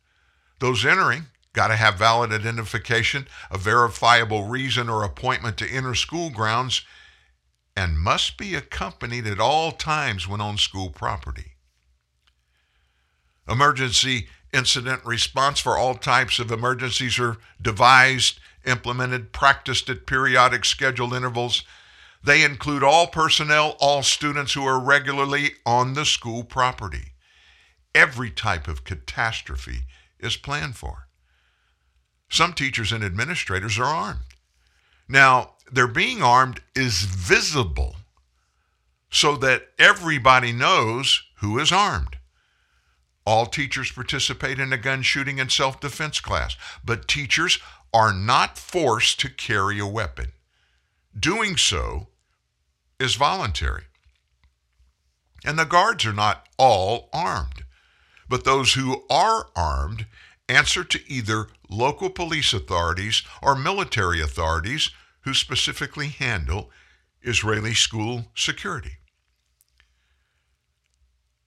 Those 0.58 0.84
entering 0.84 1.26
got 1.52 1.68
to 1.68 1.76
have 1.76 1.96
valid 1.96 2.32
identification, 2.32 3.26
a 3.50 3.58
verifiable 3.58 4.44
reason 4.44 4.88
or 4.88 5.02
appointment 5.02 5.56
to 5.58 5.70
enter 5.70 5.94
school 5.94 6.30
grounds, 6.30 6.82
and 7.74 7.98
must 7.98 8.36
be 8.36 8.54
accompanied 8.54 9.26
at 9.26 9.40
all 9.40 9.72
times 9.72 10.28
when 10.28 10.40
on 10.40 10.58
school 10.58 10.90
property. 10.90 11.52
Emergency 13.48 14.28
incident 14.52 15.04
response 15.04 15.60
for 15.60 15.76
all 15.76 15.94
types 15.94 16.38
of 16.38 16.52
emergencies 16.52 17.18
are 17.18 17.38
devised, 17.60 18.38
implemented, 18.64 19.32
practiced 19.32 19.88
at 19.88 20.06
periodic 20.06 20.64
scheduled 20.64 21.14
intervals. 21.14 21.64
They 22.22 22.42
include 22.42 22.82
all 22.82 23.06
personnel, 23.06 23.76
all 23.80 24.02
students 24.02 24.52
who 24.52 24.64
are 24.64 24.78
regularly 24.78 25.52
on 25.64 25.94
the 25.94 26.04
school 26.04 26.44
property. 26.44 27.12
Every 27.94 28.30
type 28.30 28.68
of 28.68 28.84
catastrophe 28.84 29.82
is 30.18 30.36
planned 30.36 30.76
for. 30.76 31.08
Some 32.28 32.52
teachers 32.52 32.92
and 32.92 33.02
administrators 33.02 33.78
are 33.78 33.84
armed. 33.84 34.20
Now, 35.08 35.54
their 35.70 35.88
being 35.88 36.22
armed 36.22 36.60
is 36.76 37.02
visible 37.02 37.96
so 39.10 39.36
that 39.36 39.68
everybody 39.78 40.52
knows 40.52 41.22
who 41.38 41.58
is 41.58 41.72
armed. 41.72 42.16
All 43.26 43.46
teachers 43.46 43.92
participate 43.92 44.58
in 44.58 44.72
a 44.72 44.78
gun 44.78 45.02
shooting 45.02 45.40
and 45.40 45.50
self 45.50 45.80
defense 45.80 46.20
class, 46.20 46.56
but 46.84 47.08
teachers 47.08 47.58
are 47.92 48.12
not 48.12 48.58
forced 48.58 49.20
to 49.20 49.28
carry 49.28 49.78
a 49.78 49.86
weapon. 49.86 50.32
Doing 51.18 51.56
so 51.56 52.08
is 52.98 53.14
voluntary. 53.16 53.84
And 55.44 55.58
the 55.58 55.64
guards 55.64 56.04
are 56.06 56.12
not 56.12 56.46
all 56.58 57.08
armed, 57.12 57.64
but 58.28 58.44
those 58.44 58.74
who 58.74 59.04
are 59.10 59.48
armed 59.56 60.06
answer 60.48 60.84
to 60.84 61.00
either 61.10 61.48
local 61.68 62.10
police 62.10 62.52
authorities 62.52 63.22
or 63.42 63.54
military 63.54 64.20
authorities 64.20 64.90
who 65.22 65.32
specifically 65.32 66.08
handle 66.08 66.70
Israeli 67.22 67.74
school 67.74 68.26
security. 68.34 68.96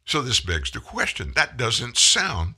So 0.06 0.21
this 0.21 0.39
begs 0.39 0.71
the 0.71 0.79
question 0.79 1.34
that 1.36 1.58
doesn't 1.58 1.97
sound 1.97 2.56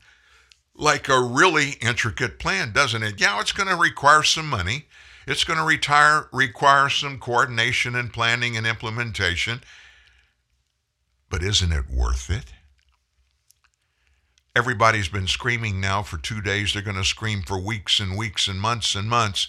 like 0.75 1.07
a 1.09 1.21
really 1.21 1.71
intricate 1.81 2.39
plan, 2.39 2.71
doesn't 2.71 3.03
it? 3.03 3.19
Yeah, 3.19 3.39
it's 3.39 3.51
going 3.51 3.69
to 3.69 3.75
require 3.75 4.23
some 4.23 4.49
money. 4.49 4.85
It's 5.27 5.43
going 5.43 5.57
to 5.57 5.65
retire, 5.65 6.27
require 6.31 6.89
some 6.89 7.19
coordination 7.19 7.95
and 7.95 8.13
planning 8.13 8.55
and 8.55 8.67
implementation. 8.67 9.61
But 11.29 11.43
isn't 11.43 11.71
it 11.71 11.89
worth 11.89 12.29
it? 12.29 12.53
Everybody's 14.55 15.09
been 15.09 15.27
screaming 15.27 15.81
now 15.81 16.01
for 16.01 16.17
two 16.17 16.41
days. 16.41 16.73
They're 16.73 16.81
going 16.81 16.95
to 16.95 17.03
scream 17.03 17.41
for 17.41 17.59
weeks 17.59 17.99
and 17.99 18.17
weeks 18.17 18.47
and 18.47 18.59
months 18.59 18.95
and 18.95 19.09
months. 19.09 19.47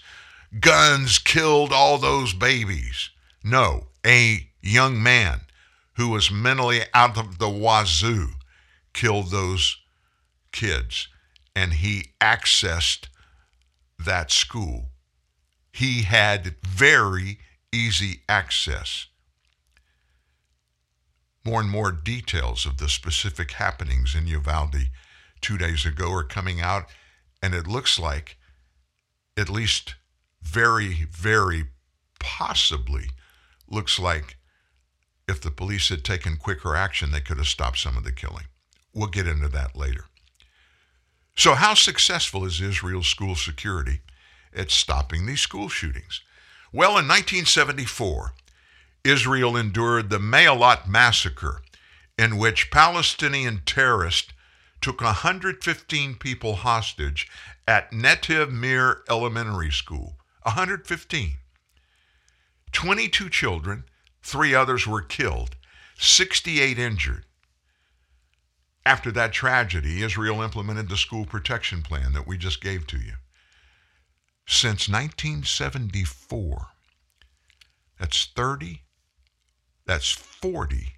Guns 0.58 1.18
killed 1.18 1.72
all 1.72 1.98
those 1.98 2.32
babies. 2.32 3.10
No, 3.44 3.88
a 4.04 4.48
young 4.62 5.00
man 5.00 5.42
who 5.94 6.08
was 6.08 6.30
mentally 6.30 6.80
out 6.92 7.16
of 7.16 7.38
the 7.38 7.48
wazoo 7.48 8.30
killed 8.92 9.30
those 9.30 9.76
kids. 10.50 11.08
And 11.56 11.72
he 11.72 12.12
accessed 12.20 13.08
that 13.98 14.30
school. 14.30 14.90
He 15.72 16.02
had 16.02 16.54
very 16.64 17.38
easy 17.72 18.20
access. 18.28 19.06
More 21.44 21.60
and 21.60 21.70
more 21.70 21.92
details 21.92 22.66
of 22.66 22.76
the 22.76 22.88
specific 22.88 23.52
happenings 23.52 24.14
in 24.14 24.26
Uvalde 24.26 24.90
two 25.40 25.56
days 25.56 25.86
ago 25.86 26.12
are 26.12 26.24
coming 26.24 26.60
out, 26.60 26.86
and 27.42 27.54
it 27.54 27.66
looks 27.66 27.98
like, 27.98 28.36
at 29.36 29.48
least 29.48 29.94
very, 30.42 31.06
very 31.10 31.64
possibly, 32.20 33.06
looks 33.68 33.98
like 33.98 34.36
if 35.26 35.40
the 35.40 35.50
police 35.50 35.88
had 35.88 36.04
taken 36.04 36.36
quicker 36.36 36.76
action, 36.76 37.12
they 37.12 37.20
could 37.20 37.38
have 37.38 37.46
stopped 37.46 37.78
some 37.78 37.96
of 37.96 38.04
the 38.04 38.12
killing. 38.12 38.46
We'll 38.92 39.08
get 39.08 39.26
into 39.26 39.48
that 39.48 39.74
later. 39.74 40.04
So, 41.36 41.54
how 41.54 41.74
successful 41.74 42.44
is 42.44 42.60
Israel's 42.60 43.06
school 43.06 43.34
security 43.34 44.00
at 44.54 44.70
stopping 44.70 45.26
these 45.26 45.40
school 45.40 45.68
shootings? 45.68 46.22
Well, 46.72 46.90
in 46.90 47.06
1974, 47.06 48.32
Israel 49.04 49.56
endured 49.56 50.10
the 50.10 50.18
Ma'alot 50.18 50.88
massacre, 50.88 51.62
in 52.18 52.38
which 52.38 52.70
Palestinian 52.70 53.62
terrorists 53.66 54.32
took 54.80 55.00
115 55.00 56.14
people 56.16 56.56
hostage 56.56 57.28
at 57.68 57.92
Netiv 57.92 58.50
Meir 58.50 59.02
Elementary 59.08 59.70
School. 59.70 60.16
115. 60.42 61.34
22 62.72 63.30
children 63.30 63.84
Three 64.26 64.56
others 64.56 64.88
were 64.88 65.02
killed, 65.02 65.54
68 66.00 66.80
injured. 66.80 67.26
After 68.86 69.10
that 69.10 69.32
tragedy, 69.32 70.04
Israel 70.04 70.42
implemented 70.42 70.88
the 70.88 70.96
school 70.96 71.26
protection 71.26 71.82
plan 71.82 72.12
that 72.12 72.24
we 72.24 72.38
just 72.38 72.60
gave 72.62 72.86
to 72.86 72.96
you. 72.96 73.14
Since 74.46 74.88
1974, 74.88 76.68
that's 77.98 78.26
30 78.26 78.82
That's 79.86 80.12
40. 80.12 80.94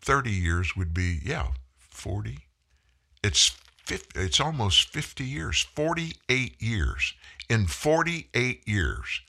30 0.00 0.30
years 0.30 0.74
would 0.74 0.94
be, 0.94 1.20
yeah, 1.22 1.48
40. 1.76 2.38
It's 3.22 3.48
50, 3.84 4.18
it's 4.18 4.40
almost 4.40 4.88
50 4.88 5.24
years, 5.24 5.60
48 5.74 6.56
years. 6.62 7.14
In 7.50 7.66
48 7.66 8.66
years, 8.66 9.20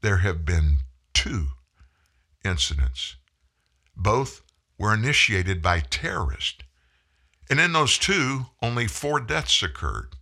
there 0.00 0.18
have 0.18 0.44
been 0.44 0.78
two 1.12 1.48
incidents. 2.44 3.16
Both 3.96 4.42
were 4.78 4.94
initiated 4.94 5.60
by 5.62 5.80
terrorists. 5.80 6.62
And 7.48 7.58
in 7.60 7.72
those 7.72 7.98
two, 7.98 8.46
only 8.62 8.86
four 8.86 9.20
deaths 9.20 9.62
occurred 9.62 10.14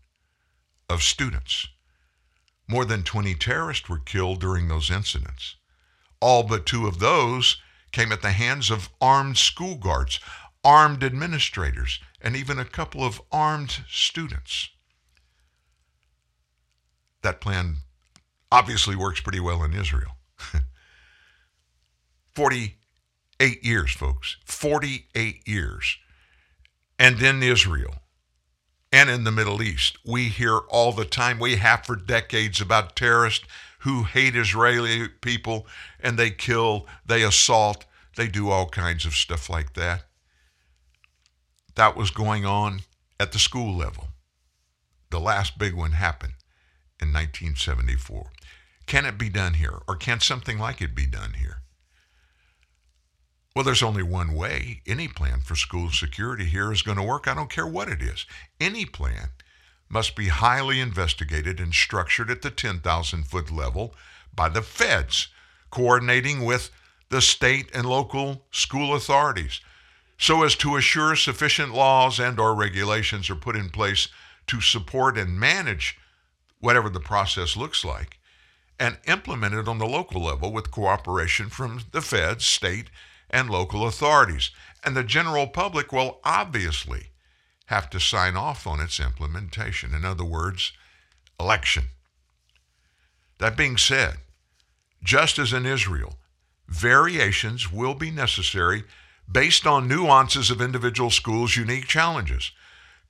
of 0.88 1.02
students. 1.02 1.68
More 2.66 2.84
than 2.84 3.02
20 3.02 3.34
terrorists 3.34 3.88
were 3.88 3.98
killed 3.98 4.40
during 4.40 4.68
those 4.68 4.90
incidents. 4.90 5.56
All 6.20 6.42
but 6.42 6.66
two 6.66 6.86
of 6.86 6.98
those 6.98 7.58
came 7.92 8.12
at 8.12 8.22
the 8.22 8.32
hands 8.32 8.70
of 8.70 8.90
armed 9.00 9.38
school 9.38 9.76
guards, 9.76 10.20
armed 10.64 11.04
administrators, 11.04 12.00
and 12.20 12.36
even 12.36 12.58
a 12.58 12.64
couple 12.64 13.04
of 13.04 13.22
armed 13.30 13.84
students. 13.88 14.70
That 17.22 17.40
plan 17.40 17.76
obviously 18.50 18.96
works 18.96 19.20
pretty 19.20 19.40
well 19.40 19.62
in 19.62 19.72
Israel. 19.72 20.16
48 23.38 23.64
years, 23.64 23.92
folks. 23.92 24.36
48 24.44 25.46
years. 25.46 25.96
And 26.98 27.22
in 27.22 27.42
Israel 27.42 27.94
and 28.90 29.08
in 29.08 29.22
the 29.22 29.30
Middle 29.30 29.62
East, 29.62 29.98
we 30.04 30.24
hear 30.24 30.58
all 30.58 30.92
the 30.92 31.04
time, 31.04 31.38
we 31.38 31.56
have 31.56 31.86
for 31.86 31.94
decades 31.94 32.60
about 32.60 32.96
terrorists 32.96 33.44
who 33.80 34.02
hate 34.02 34.34
Israeli 34.34 35.08
people 35.20 35.66
and 36.00 36.18
they 36.18 36.30
kill, 36.30 36.88
they 37.06 37.22
assault, 37.22 37.84
they 38.16 38.26
do 38.26 38.50
all 38.50 38.68
kinds 38.68 39.04
of 39.06 39.14
stuff 39.14 39.48
like 39.48 39.74
that. 39.74 40.04
That 41.76 41.96
was 41.96 42.10
going 42.10 42.44
on 42.44 42.80
at 43.20 43.30
the 43.30 43.38
school 43.38 43.76
level. 43.76 44.08
The 45.10 45.20
last 45.20 45.58
big 45.58 45.74
one 45.74 45.92
happened 45.92 46.34
in 47.00 47.12
1974. 47.12 48.32
Can 48.86 49.06
it 49.06 49.16
be 49.16 49.28
done 49.28 49.54
here, 49.54 49.78
or 49.86 49.94
can 49.94 50.18
something 50.18 50.58
like 50.58 50.82
it 50.82 50.94
be 50.94 51.06
done 51.06 51.34
here? 51.34 51.62
Well, 53.58 53.64
there's 53.64 53.82
only 53.82 54.04
one 54.04 54.34
way 54.34 54.82
any 54.86 55.08
plan 55.08 55.40
for 55.40 55.56
school 55.56 55.90
security 55.90 56.44
here 56.44 56.70
is 56.70 56.82
going 56.82 56.96
to 56.96 57.02
work. 57.02 57.26
I 57.26 57.34
don't 57.34 57.50
care 57.50 57.66
what 57.66 57.88
it 57.88 58.00
is. 58.00 58.24
Any 58.60 58.84
plan 58.84 59.30
must 59.88 60.14
be 60.14 60.28
highly 60.28 60.78
investigated 60.78 61.58
and 61.58 61.74
structured 61.74 62.30
at 62.30 62.42
the 62.42 62.52
10,000 62.52 63.24
foot 63.24 63.50
level 63.50 63.96
by 64.32 64.48
the 64.48 64.62
feds, 64.62 65.26
coordinating 65.70 66.44
with 66.44 66.70
the 67.08 67.20
state 67.20 67.68
and 67.74 67.84
local 67.84 68.44
school 68.52 68.94
authorities 68.94 69.60
so 70.16 70.44
as 70.44 70.54
to 70.54 70.76
assure 70.76 71.16
sufficient 71.16 71.74
laws 71.74 72.20
and 72.20 72.38
or 72.38 72.54
regulations 72.54 73.28
are 73.28 73.34
put 73.34 73.56
in 73.56 73.70
place 73.70 74.06
to 74.46 74.60
support 74.60 75.18
and 75.18 75.40
manage 75.40 75.98
whatever 76.60 76.88
the 76.88 77.00
process 77.00 77.56
looks 77.56 77.84
like 77.84 78.20
and 78.78 78.98
implement 79.08 79.52
it 79.52 79.66
on 79.66 79.78
the 79.78 79.84
local 79.84 80.22
level 80.22 80.52
with 80.52 80.70
cooperation 80.70 81.48
from 81.48 81.80
the 81.90 82.00
feds, 82.00 82.44
state, 82.44 82.88
and 83.30 83.50
local 83.50 83.86
authorities. 83.86 84.50
And 84.84 84.96
the 84.96 85.04
general 85.04 85.46
public 85.46 85.92
will 85.92 86.20
obviously 86.24 87.08
have 87.66 87.90
to 87.90 88.00
sign 88.00 88.36
off 88.36 88.66
on 88.66 88.80
its 88.80 88.98
implementation. 88.98 89.94
In 89.94 90.04
other 90.04 90.24
words, 90.24 90.72
election. 91.38 91.84
That 93.38 93.56
being 93.56 93.76
said, 93.76 94.16
just 95.02 95.38
as 95.38 95.52
in 95.52 95.66
Israel, 95.66 96.16
variations 96.66 97.70
will 97.70 97.94
be 97.94 98.10
necessary 98.10 98.84
based 99.30 99.66
on 99.66 99.86
nuances 99.86 100.50
of 100.50 100.60
individual 100.60 101.10
schools' 101.10 101.56
unique 101.56 101.86
challenges. 101.86 102.52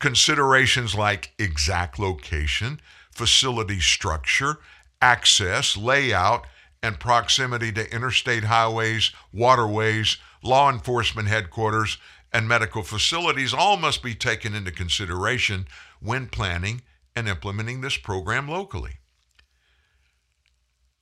Considerations 0.00 0.94
like 0.94 1.32
exact 1.38 1.98
location, 1.98 2.80
facility 3.10 3.80
structure, 3.80 4.58
access, 5.00 5.76
layout, 5.76 6.46
and 6.82 7.00
proximity 7.00 7.72
to 7.72 7.94
interstate 7.94 8.44
highways, 8.44 9.12
waterways, 9.32 10.16
law 10.42 10.70
enforcement 10.70 11.28
headquarters, 11.28 11.98
and 12.32 12.46
medical 12.46 12.82
facilities 12.82 13.54
all 13.54 13.76
must 13.76 14.02
be 14.02 14.14
taken 14.14 14.54
into 14.54 14.70
consideration 14.70 15.66
when 16.00 16.26
planning 16.26 16.82
and 17.16 17.28
implementing 17.28 17.80
this 17.80 17.96
program 17.96 18.48
locally. 18.48 18.98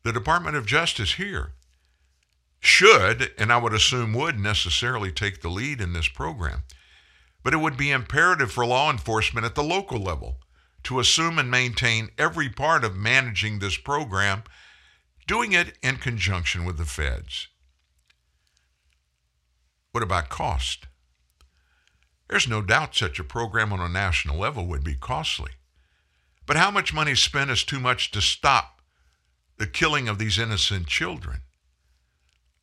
The 0.02 0.12
Department 0.12 0.56
of 0.56 0.66
Justice 0.66 1.14
here 1.14 1.52
should, 2.60 3.32
and 3.38 3.52
I 3.52 3.58
would 3.58 3.74
assume 3.74 4.12
would 4.14 4.38
necessarily 4.38 5.12
take 5.12 5.42
the 5.42 5.48
lead 5.48 5.80
in 5.80 5.92
this 5.92 6.08
program. 6.08 6.62
But 7.42 7.54
it 7.54 7.58
would 7.58 7.76
be 7.76 7.90
imperative 7.90 8.50
for 8.50 8.64
law 8.64 8.90
enforcement 8.90 9.46
at 9.46 9.54
the 9.54 9.62
local 9.62 9.98
level 9.98 10.38
to 10.84 11.00
assume 11.00 11.38
and 11.38 11.50
maintain 11.50 12.10
every 12.18 12.48
part 12.48 12.84
of 12.84 12.96
managing 12.96 13.58
this 13.58 13.76
program, 13.76 14.44
doing 15.26 15.52
it 15.52 15.76
in 15.82 15.96
conjunction 15.96 16.64
with 16.64 16.78
the 16.78 16.84
feds. 16.84 17.48
What 19.92 20.02
about 20.02 20.28
cost? 20.28 20.86
There's 22.28 22.48
no 22.48 22.60
doubt 22.60 22.94
such 22.94 23.18
a 23.18 23.24
program 23.24 23.72
on 23.72 23.80
a 23.80 23.88
national 23.88 24.38
level 24.38 24.66
would 24.66 24.84
be 24.84 24.94
costly. 24.94 25.52
But 26.46 26.56
how 26.56 26.70
much 26.70 26.94
money 26.94 27.14
spent 27.14 27.50
is 27.50 27.64
too 27.64 27.80
much 27.80 28.10
to 28.12 28.20
stop 28.20 28.80
the 29.58 29.66
killing 29.66 30.08
of 30.08 30.18
these 30.18 30.38
innocent 30.38 30.86
children? 30.86 31.42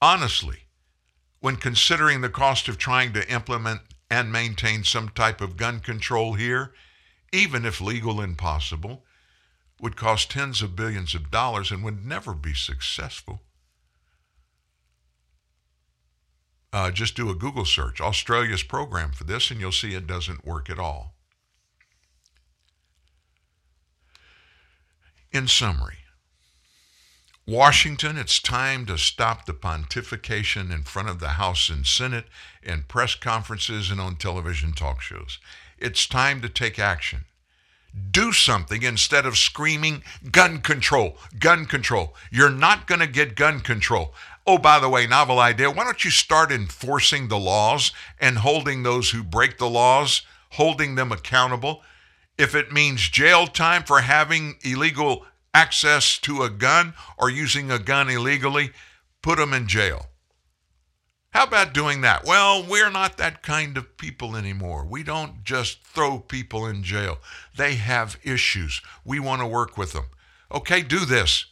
honestly, 0.03 0.65
when 1.39 1.55
considering 1.55 2.19
the 2.19 2.29
cost 2.29 2.67
of 2.67 2.77
trying 2.77 3.13
to 3.13 3.31
implement 3.31 3.79
and 4.11 4.29
maintain 4.29 4.83
some 4.83 5.07
type 5.07 5.39
of 5.39 5.55
gun 5.55 5.79
control 5.79 6.33
here, 6.33 6.73
even 7.31 7.65
if 7.65 7.79
legal 7.79 8.19
and 8.19 8.37
possible, 8.37 9.05
would 9.79 9.95
cost 9.95 10.31
tens 10.31 10.61
of 10.61 10.75
billions 10.75 11.13
of 11.13 11.31
dollars 11.31 11.71
and 11.71 11.83
would 11.83 12.05
never 12.05 12.33
be 12.33 12.53
successful. 12.53 13.41
Uh, 16.71 16.89
just 16.89 17.15
do 17.15 17.29
a 17.29 17.35
Google 17.35 17.65
search, 17.65 18.01
Australia's 18.01 18.63
program 18.63 19.11
for 19.11 19.25
this, 19.25 19.51
and 19.51 19.59
you'll 19.59 19.71
see 19.71 19.93
it 19.93 20.07
doesn't 20.07 20.45
work 20.45 20.69
at 20.69 20.79
all. 20.79 21.13
In 25.31 25.47
summary, 25.47 25.97
Washington, 27.45 28.17
it's 28.17 28.39
time 28.39 28.85
to 28.85 28.97
stop 28.97 29.45
the 29.45 29.53
pontification 29.53 30.71
in 30.71 30.83
front 30.83 31.09
of 31.09 31.19
the 31.19 31.29
House 31.29 31.69
and 31.69 31.85
Senate 31.85 32.25
in 32.61 32.83
press 32.83 33.15
conferences 33.15 33.91
and 33.91 33.99
on 33.99 34.15
television 34.15 34.71
talk 34.71 35.01
shows. 35.01 35.39
It's 35.77 36.07
time 36.07 36.41
to 36.41 36.49
take 36.49 36.79
action. 36.79 37.25
Do 38.11 38.31
something 38.31 38.81
instead 38.83 39.25
of 39.25 39.37
screaming 39.37 40.03
gun 40.31 40.61
control, 40.61 41.17
gun 41.39 41.65
control. 41.65 42.15
You're 42.31 42.49
not 42.49 42.87
going 42.87 43.01
to 43.01 43.07
get 43.07 43.35
gun 43.35 43.59
control. 43.59 44.13
Oh, 44.45 44.57
by 44.57 44.79
the 44.79 44.89
way, 44.89 45.07
novel 45.07 45.39
idea. 45.39 45.71
Why 45.71 45.83
don't 45.83 46.03
you 46.03 46.11
start 46.11 46.51
enforcing 46.51 47.27
the 47.27 47.37
laws 47.37 47.91
and 48.19 48.39
holding 48.39 48.83
those 48.83 49.11
who 49.11 49.23
break 49.23 49.57
the 49.57 49.69
laws, 49.69 50.23
holding 50.51 50.95
them 50.95 51.11
accountable? 51.11 51.81
If 52.37 52.55
it 52.55 52.71
means 52.71 53.09
jail 53.09 53.47
time 53.47 53.83
for 53.83 54.01
having 54.01 54.55
illegal 54.63 55.25
access 55.53 56.17
to 56.19 56.43
a 56.43 56.49
gun 56.49 56.95
or 57.17 57.29
using 57.29 57.69
a 57.69 57.79
gun 57.79 58.09
illegally, 58.09 58.71
put 59.21 59.37
them 59.37 59.53
in 59.53 59.67
jail. 59.67 60.07
How 61.33 61.43
about 61.43 61.73
doing 61.73 62.01
that? 62.01 62.25
Well, 62.25 62.63
we're 62.63 62.91
not 62.91 63.17
that 63.17 63.41
kind 63.41 63.77
of 63.77 63.97
people 63.97 64.35
anymore. 64.35 64.85
We 64.85 65.03
don't 65.03 65.43
just 65.43 65.83
throw 65.83 66.19
people 66.19 66.65
in 66.65 66.83
jail. 66.83 67.17
They 67.55 67.75
have 67.75 68.19
issues. 68.23 68.81
We 69.03 69.19
want 69.19 69.41
to 69.41 69.47
work 69.47 69.77
with 69.77 69.93
them. 69.93 70.05
Okay, 70.51 70.81
do 70.81 71.05
this. 71.05 71.45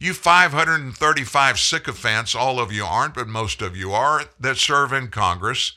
You 0.00 0.14
535 0.14 1.58
sycophants, 1.58 2.34
all 2.34 2.60
of 2.60 2.72
you 2.72 2.84
aren't, 2.84 3.14
but 3.14 3.28
most 3.28 3.60
of 3.60 3.76
you 3.76 3.92
are, 3.92 4.24
that 4.38 4.56
serve 4.56 4.92
in 4.92 5.08
Congress, 5.08 5.72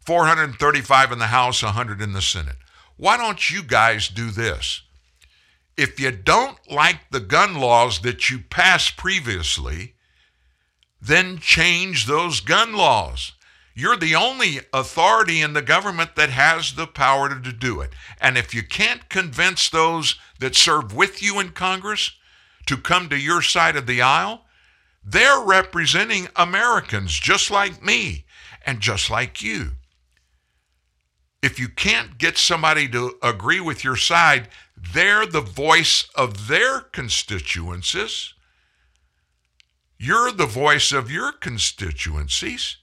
435 0.00 1.12
in 1.12 1.18
the 1.18 1.26
House, 1.26 1.62
100 1.62 2.00
in 2.00 2.14
the 2.14 2.22
Senate. 2.22 2.56
Why 2.96 3.16
don't 3.16 3.50
you 3.50 3.62
guys 3.62 4.08
do 4.08 4.30
this? 4.30 4.82
if 5.76 6.00
you 6.00 6.10
don't 6.10 6.58
like 6.70 7.10
the 7.10 7.20
gun 7.20 7.54
laws 7.54 8.00
that 8.00 8.30
you 8.30 8.38
passed 8.38 8.96
previously, 8.96 9.94
then 11.00 11.38
change 11.38 12.06
those 12.06 12.40
gun 12.40 12.74
laws. 12.74 13.32
You're 13.74 13.96
the 13.96 14.14
only 14.14 14.60
authority 14.72 15.42
in 15.42 15.52
the 15.52 15.60
government 15.60 16.16
that 16.16 16.30
has 16.30 16.74
the 16.74 16.86
power 16.86 17.28
to 17.28 17.52
do 17.52 17.82
it. 17.82 17.90
And 18.20 18.38
if 18.38 18.54
you 18.54 18.62
can't 18.62 19.08
convince 19.10 19.68
those 19.68 20.16
that 20.40 20.56
serve 20.56 20.94
with 20.94 21.22
you 21.22 21.38
in 21.40 21.50
Congress 21.50 22.12
to 22.66 22.78
come 22.78 23.10
to 23.10 23.18
your 23.18 23.42
side 23.42 23.76
of 23.76 23.86
the 23.86 24.00
aisle, 24.00 24.46
they're 25.04 25.40
representing 25.40 26.28
Americans 26.36 27.12
just 27.18 27.50
like 27.50 27.84
me 27.84 28.24
and 28.64 28.80
just 28.80 29.10
like 29.10 29.42
you. 29.42 29.72
If 31.42 31.60
you 31.60 31.68
can't 31.68 32.18
get 32.18 32.38
somebody 32.38 32.88
to 32.88 33.16
agree 33.22 33.60
with 33.60 33.84
your 33.84 33.96
side, 33.96 34.48
they're 34.76 35.26
the 35.26 35.42
voice 35.42 36.08
of 36.14 36.48
their 36.48 36.80
constituencies. 36.80 38.34
You're 39.98 40.32
the 40.32 40.46
voice 40.46 40.92
of 40.92 41.10
your 41.10 41.32
constituencies. 41.32 42.76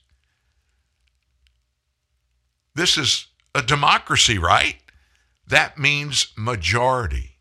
This 2.74 2.98
is 2.98 3.28
a 3.54 3.62
democracy, 3.62 4.38
right? 4.38 4.76
That 5.46 5.78
means 5.78 6.32
majority. 6.36 7.36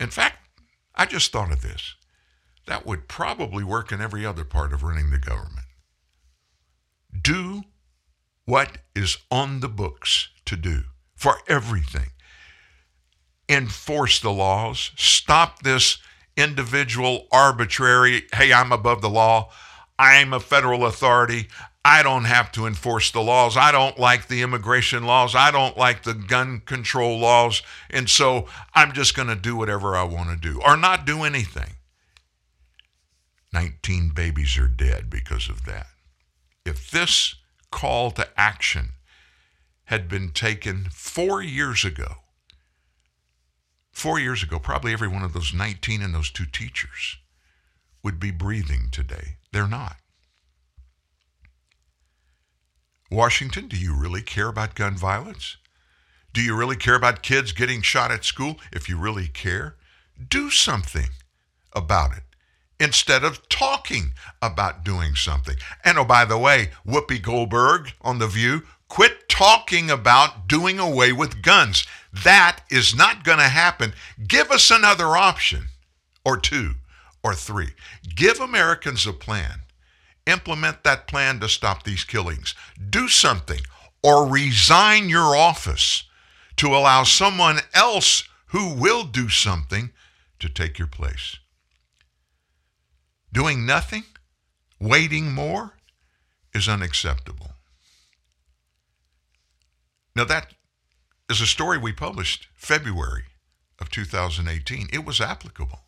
In 0.00 0.10
fact, 0.10 0.48
I 0.94 1.06
just 1.06 1.30
thought 1.30 1.52
of 1.52 1.62
this. 1.62 1.94
That 2.66 2.86
would 2.86 3.08
probably 3.08 3.64
work 3.64 3.92
in 3.92 4.00
every 4.00 4.26
other 4.26 4.44
part 4.44 4.72
of 4.72 4.82
running 4.82 5.10
the 5.10 5.18
government. 5.18 5.66
Do 7.22 7.62
what 8.44 8.78
is 8.94 9.18
on 9.30 9.60
the 9.60 9.68
books 9.68 10.28
to 10.46 10.56
do 10.56 10.82
for 11.14 11.36
everything. 11.48 12.10
Enforce 13.48 14.20
the 14.20 14.30
laws. 14.30 14.90
Stop 14.96 15.62
this 15.62 15.98
individual 16.38 17.26
arbitrary, 17.30 18.22
hey, 18.32 18.52
I'm 18.52 18.72
above 18.72 19.02
the 19.02 19.10
law. 19.10 19.50
I'm 19.98 20.32
a 20.32 20.40
federal 20.40 20.86
authority. 20.86 21.48
I 21.84 22.02
don't 22.02 22.24
have 22.24 22.52
to 22.52 22.66
enforce 22.66 23.10
the 23.10 23.22
laws. 23.22 23.56
I 23.56 23.72
don't 23.72 23.98
like 23.98 24.28
the 24.28 24.42
immigration 24.42 25.04
laws. 25.04 25.34
I 25.34 25.50
don't 25.50 25.76
like 25.76 26.04
the 26.04 26.14
gun 26.14 26.62
control 26.64 27.18
laws. 27.18 27.62
And 27.90 28.08
so 28.08 28.46
I'm 28.74 28.92
just 28.92 29.16
going 29.16 29.28
to 29.28 29.34
do 29.34 29.56
whatever 29.56 29.96
I 29.96 30.04
want 30.04 30.30
to 30.30 30.36
do 30.36 30.60
or 30.64 30.76
not 30.76 31.04
do 31.04 31.24
anything. 31.24 31.72
19 33.52 34.10
babies 34.10 34.58
are 34.58 34.68
dead 34.68 35.10
because 35.10 35.48
of 35.48 35.64
that. 35.64 35.86
If 36.64 36.90
this 36.90 37.34
call 37.70 38.10
to 38.12 38.28
action 38.38 38.90
had 39.84 40.08
been 40.08 40.30
taken 40.30 40.88
four 40.92 41.42
years 41.42 41.84
ago, 41.84 42.16
four 43.98 44.20
years 44.20 44.44
ago, 44.44 44.60
probably 44.60 44.92
every 44.92 45.08
one 45.08 45.24
of 45.24 45.32
those 45.32 45.52
19 45.52 46.02
and 46.02 46.14
those 46.14 46.30
two 46.30 46.46
teachers 46.46 47.16
would 48.04 48.20
be 48.20 48.30
breathing 48.30 48.88
today. 48.92 49.36
They're 49.52 49.66
not. 49.66 49.96
Washington, 53.10 53.66
do 53.66 53.76
you 53.76 53.94
really 53.94 54.22
care 54.22 54.48
about 54.48 54.76
gun 54.76 54.94
violence? 54.94 55.56
Do 56.32 56.40
you 56.40 56.54
really 56.54 56.76
care 56.76 56.94
about 56.94 57.22
kids 57.22 57.50
getting 57.52 57.82
shot 57.82 58.12
at 58.12 58.24
school? 58.24 58.56
If 58.72 58.88
you 58.88 58.98
really 58.98 59.26
care, 59.26 59.74
do 60.28 60.50
something 60.50 61.08
about 61.72 62.12
it 62.16 62.22
instead 62.78 63.24
of 63.24 63.48
talking 63.48 64.12
about 64.40 64.84
doing 64.84 65.16
something. 65.16 65.56
And 65.84 65.98
oh, 65.98 66.04
by 66.04 66.24
the 66.24 66.38
way, 66.38 66.70
Whoopi 66.86 67.20
Goldberg 67.20 67.92
on 68.00 68.20
The 68.20 68.28
View, 68.28 68.62
talking 69.38 69.88
about 69.88 70.48
doing 70.48 70.80
away 70.80 71.12
with 71.12 71.42
guns. 71.42 71.86
That 72.12 72.60
is 72.72 72.96
not 72.96 73.22
going 73.22 73.38
to 73.38 73.44
happen. 73.44 73.92
Give 74.26 74.50
us 74.50 74.68
another 74.68 75.16
option 75.16 75.66
or 76.24 76.36
two 76.36 76.74
or 77.22 77.36
three. 77.36 77.68
Give 78.16 78.40
Americans 78.40 79.06
a 79.06 79.12
plan 79.12 79.60
implement 80.26 80.84
that 80.84 81.06
plan 81.06 81.40
to 81.40 81.48
stop 81.48 81.84
these 81.84 82.04
killings. 82.04 82.54
Do 82.90 83.06
something 83.08 83.60
or 84.02 84.26
resign 84.26 85.08
your 85.08 85.36
office 85.36 86.02
to 86.56 86.68
allow 86.68 87.04
someone 87.04 87.60
else 87.72 88.28
who 88.46 88.74
will 88.74 89.04
do 89.04 89.28
something 89.28 89.90
to 90.40 90.48
take 90.48 90.78
your 90.78 90.88
place. 90.88 91.38
Doing 93.32 93.64
nothing, 93.64 94.04
waiting 94.80 95.32
more, 95.32 95.74
is 96.52 96.68
unacceptable. 96.68 97.47
Now, 100.18 100.24
that 100.24 100.52
is 101.30 101.40
a 101.40 101.46
story 101.46 101.78
we 101.78 101.92
published 101.92 102.48
February 102.56 103.26
of 103.78 103.88
2018. 103.88 104.88
It 104.92 105.04
was 105.04 105.20
applicable. 105.20 105.82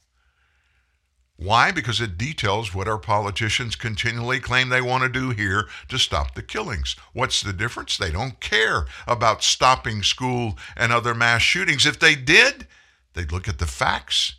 Why? 1.35 1.73
Because 1.73 2.01
it 2.01 2.17
details 2.17 2.73
what 2.73 2.87
our 2.87 2.97
politicians 2.97 3.75
continually 3.75 4.39
claim 4.39 4.69
they 4.69 4.81
want 4.81 5.03
to 5.03 5.09
do 5.09 5.31
here 5.31 5.67
to 5.89 5.99
stop 5.99 6.37
the 6.37 6.45
killings. 6.45 6.95
What's 7.13 7.43
the 7.43 7.53
difference? 7.53 7.97
They 7.97 8.13
don't 8.13 8.39
care 8.39 8.87
about 9.05 9.43
stopping 9.43 10.05
school 10.05 10.57
and 10.77 10.93
other 10.93 11.13
mass 11.13 11.43
shootings. 11.43 11.85
If 11.85 11.99
they 11.99 12.15
did, 12.15 12.69
they'd 13.15 13.33
look 13.33 13.49
at 13.49 13.59
the 13.59 13.67
facts. 13.67 14.37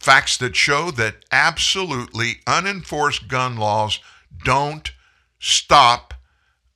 Facts 0.00 0.36
that 0.38 0.56
show 0.56 0.90
that 0.90 1.24
absolutely 1.30 2.40
unenforced 2.48 3.28
gun 3.28 3.56
laws 3.56 4.00
don't 4.44 4.90
stop 5.38 6.12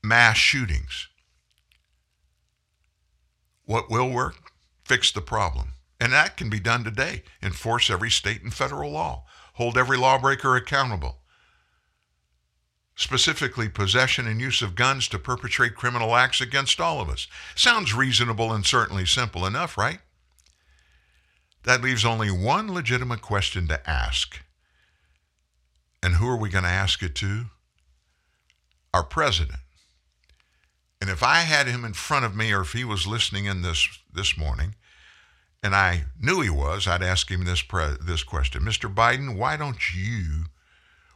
mass 0.01 0.37
shootings. 0.37 1.06
What 3.67 3.91
will 3.91 4.11
work? 4.11 4.53
Fix 4.85 5.13
the 5.13 5.21
problem. 5.21 5.73
And 6.01 6.13
that 6.13 6.37
can 6.37 6.49
be 6.49 6.61
done 6.61 6.85
today. 6.85 7.23
Enforce 7.43 7.91
every 7.91 8.11
state 8.11 8.43
and 8.43 8.53
federal 8.53 8.91
law 8.91 9.25
hold 9.57 9.79
every 9.79 9.97
lawbreaker 9.97 10.55
accountable. 10.55 11.17
Specifically, 12.95 13.71
possession 13.71 14.27
and 14.27 14.39
use 14.39 14.61
of 14.61 14.75
guns 14.75 15.09
to 15.09 15.19
perpetrate 15.19 15.75
criminal 15.75 16.15
acts 16.15 16.43
against 16.43 16.79
all 16.79 17.01
of 17.01 17.09
us. 17.09 17.27
Sounds 17.55 17.95
reasonable 17.95 18.53
and 18.53 18.67
certainly 18.67 19.07
simple 19.07 19.47
enough, 19.47 19.79
right? 19.79 20.01
That 21.65 21.83
leaves 21.83 22.05
only 22.05 22.31
one 22.31 22.73
legitimate 22.73 23.23
question 23.23 23.67
to 23.69 23.91
ask. 23.91 24.41
And 26.03 26.17
who 26.17 26.29
are 26.29 26.39
we 26.39 26.51
going 26.51 26.65
to 26.65 26.71
ask 26.71 27.03
it 27.03 27.15
to? 27.17 27.47
Our 28.93 29.05
president. 29.05 29.61
And 31.01 31.11
if 31.11 31.23
I 31.23 31.41
had 31.41 31.67
him 31.67 31.85
in 31.85 31.93
front 31.93 32.25
of 32.25 32.35
me 32.35 32.53
or 32.53 32.63
if 32.63 32.73
he 32.73 32.85
was 32.85 33.07
listening 33.07 33.45
in 33.45 33.63
this 33.63 33.87
this 34.13 34.37
morning, 34.37 34.75
and 35.63 35.75
I 35.75 36.05
knew 36.21 36.41
he 36.41 36.51
was, 36.51 36.87
I'd 36.87 37.03
ask 37.03 37.31
him 37.31 37.45
this 37.45 37.63
pre- 37.63 37.97
this 38.01 38.23
question, 38.23 38.63
Mr. 38.63 38.93
Biden, 38.93 39.37
why 39.37 39.57
don't 39.57 39.95
you 39.95 40.47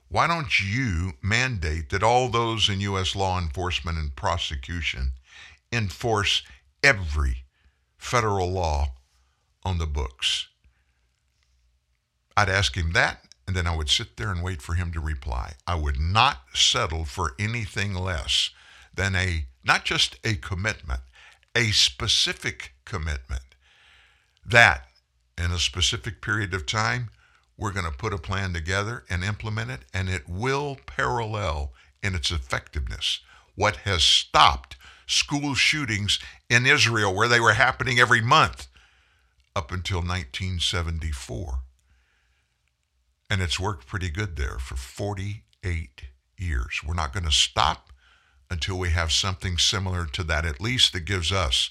why 0.09 0.27
don't 0.27 0.59
you 0.59 1.13
mandate 1.23 1.91
that 1.91 2.03
all 2.03 2.29
those 2.29 2.69
in 2.69 2.81
U.S. 2.81 3.15
law 3.15 3.39
enforcement 3.39 3.97
and 3.97 4.15
prosecution 4.17 5.13
enforce 5.73 6.43
every 6.83 7.45
federal 7.97 8.51
law 8.51 8.95
on 9.63 9.79
the 9.79 9.87
books? 9.87 10.49
I'd 12.37 12.49
ask 12.49 12.77
him 12.77 12.93
that, 12.93 13.25
and 13.47 13.55
then 13.55 13.69
I 13.69 13.77
would 13.77 13.89
sit 13.89 14.17
there 14.17 14.33
and 14.33 14.43
wait 14.43 14.61
for 14.63 14.75
him 14.75 14.93
to 14.93 15.01
reply. 15.01 15.53
I 15.65 15.77
would 15.77 16.01
not 16.01 16.39
settle 16.55 17.05
for 17.05 17.35
anything 17.39 17.95
less 17.95 18.51
than 18.93 19.15
a, 19.15 19.47
not 19.65 19.85
just 19.85 20.17
a 20.25 20.35
commitment, 20.35 21.01
a 21.55 21.71
specific 21.71 22.75
commitment 22.85 23.43
that 24.45 24.87
in 25.37 25.53
a 25.53 25.59
specific 25.59 26.21
period 26.21 26.55
of 26.55 26.67
time, 26.67 27.11
we're 27.57 27.73
going 27.73 27.91
to 27.91 27.97
put 27.97 28.13
a 28.13 28.19
plan 28.19 28.53
together 28.53 29.05
and 29.11 29.23
implement 29.23 29.71
it, 29.71 29.81
and 29.93 30.09
it 30.09 30.29
will 30.29 30.79
parallel 30.87 31.73
in 32.03 32.15
its 32.15 32.31
effectiveness 32.31 33.21
what 33.55 33.77
has 33.77 34.03
stopped 34.03 34.77
school 35.07 35.55
shootings 35.55 36.19
in 36.49 36.65
Israel, 36.67 37.15
where 37.15 37.29
they 37.29 37.41
were 37.41 37.53
happening 37.53 37.99
every 37.99 38.21
month 38.21 38.69
up 39.55 39.73
until 39.73 39.99
1974. 39.99 41.59
And 43.29 43.43
it's 43.43 43.61
worked 43.61 43.87
pretty 43.87 44.11
good 44.11 44.37
there 44.37 44.59
for 44.59 44.77
48 44.77 46.05
years. 46.39 46.81
We're 46.85 46.95
not 46.95 47.13
going 47.13 47.25
to 47.25 47.31
stop 47.31 47.90
until 48.51 48.79
we 48.79 48.91
have 48.91 49.13
something 49.13 49.57
similar 49.59 50.07
to 50.07 50.23
that, 50.25 50.45
at 50.45 50.61
least 50.61 50.93
that 50.93 51.05
gives 51.05 51.31
us 51.31 51.71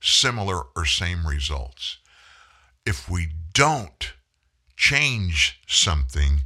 similar 0.00 0.64
or 0.76 0.84
same 0.84 1.26
results 1.26 1.98
if 2.88 3.06
we 3.10 3.28
don't 3.52 4.14
change 4.74 5.60
something, 5.66 6.42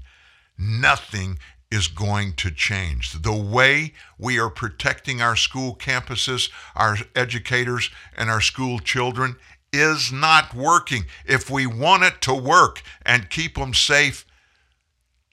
nothing 0.58 1.38
is 1.70 1.86
going 1.86 2.32
to 2.32 2.50
change. 2.50 3.12
The 3.12 3.32
way 3.32 3.94
we 4.18 4.40
are 4.40 4.50
protecting 4.50 5.22
our 5.22 5.36
school 5.36 5.76
campuses, 5.76 6.50
our 6.74 6.96
educators, 7.14 7.90
and 8.16 8.28
our 8.28 8.40
school 8.40 8.80
children 8.80 9.36
is 9.72 10.10
not 10.10 10.52
working. 10.52 11.04
If 11.24 11.48
we 11.48 11.64
want 11.64 12.02
it 12.02 12.20
to 12.22 12.34
work 12.34 12.82
and 13.06 13.30
keep 13.30 13.54
them 13.54 13.72
safe, 13.72 14.26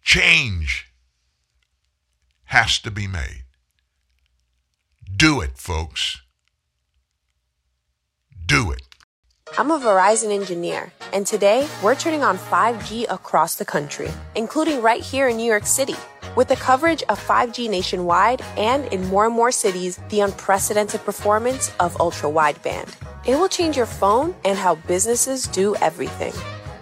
change 0.03 0.93
has 2.45 2.77
to 2.79 2.91
be 2.91 3.07
made. 3.07 3.45
Do 5.19 5.41
it, 5.41 5.57
folks. 5.57 6.21
Do 8.45 8.71
it. 8.71 8.83
I'm 9.57 9.69
a 9.69 9.77
Verizon 9.77 10.31
engineer, 10.31 10.93
and 11.11 11.27
today 11.27 11.67
we're 11.83 11.95
turning 11.95 12.23
on 12.23 12.37
5G 12.37 13.05
across 13.09 13.55
the 13.55 13.65
country, 13.65 14.09
including 14.35 14.81
right 14.81 15.01
here 15.01 15.27
in 15.27 15.35
New 15.35 15.43
York 15.43 15.65
City. 15.65 15.97
With 16.37 16.47
the 16.47 16.55
coverage 16.55 17.03
of 17.09 17.19
5G 17.19 17.69
nationwide 17.69 18.41
and 18.55 18.85
in 18.93 19.05
more 19.07 19.25
and 19.25 19.35
more 19.35 19.51
cities, 19.51 19.99
the 20.07 20.21
unprecedented 20.21 21.03
performance 21.03 21.73
of 21.81 21.99
ultra 21.99 22.29
wideband. 22.29 22.95
It 23.27 23.35
will 23.35 23.49
change 23.49 23.75
your 23.75 23.87
phone 23.87 24.33
and 24.45 24.57
how 24.57 24.75
businesses 24.75 25.47
do 25.47 25.75
everything. 25.81 26.31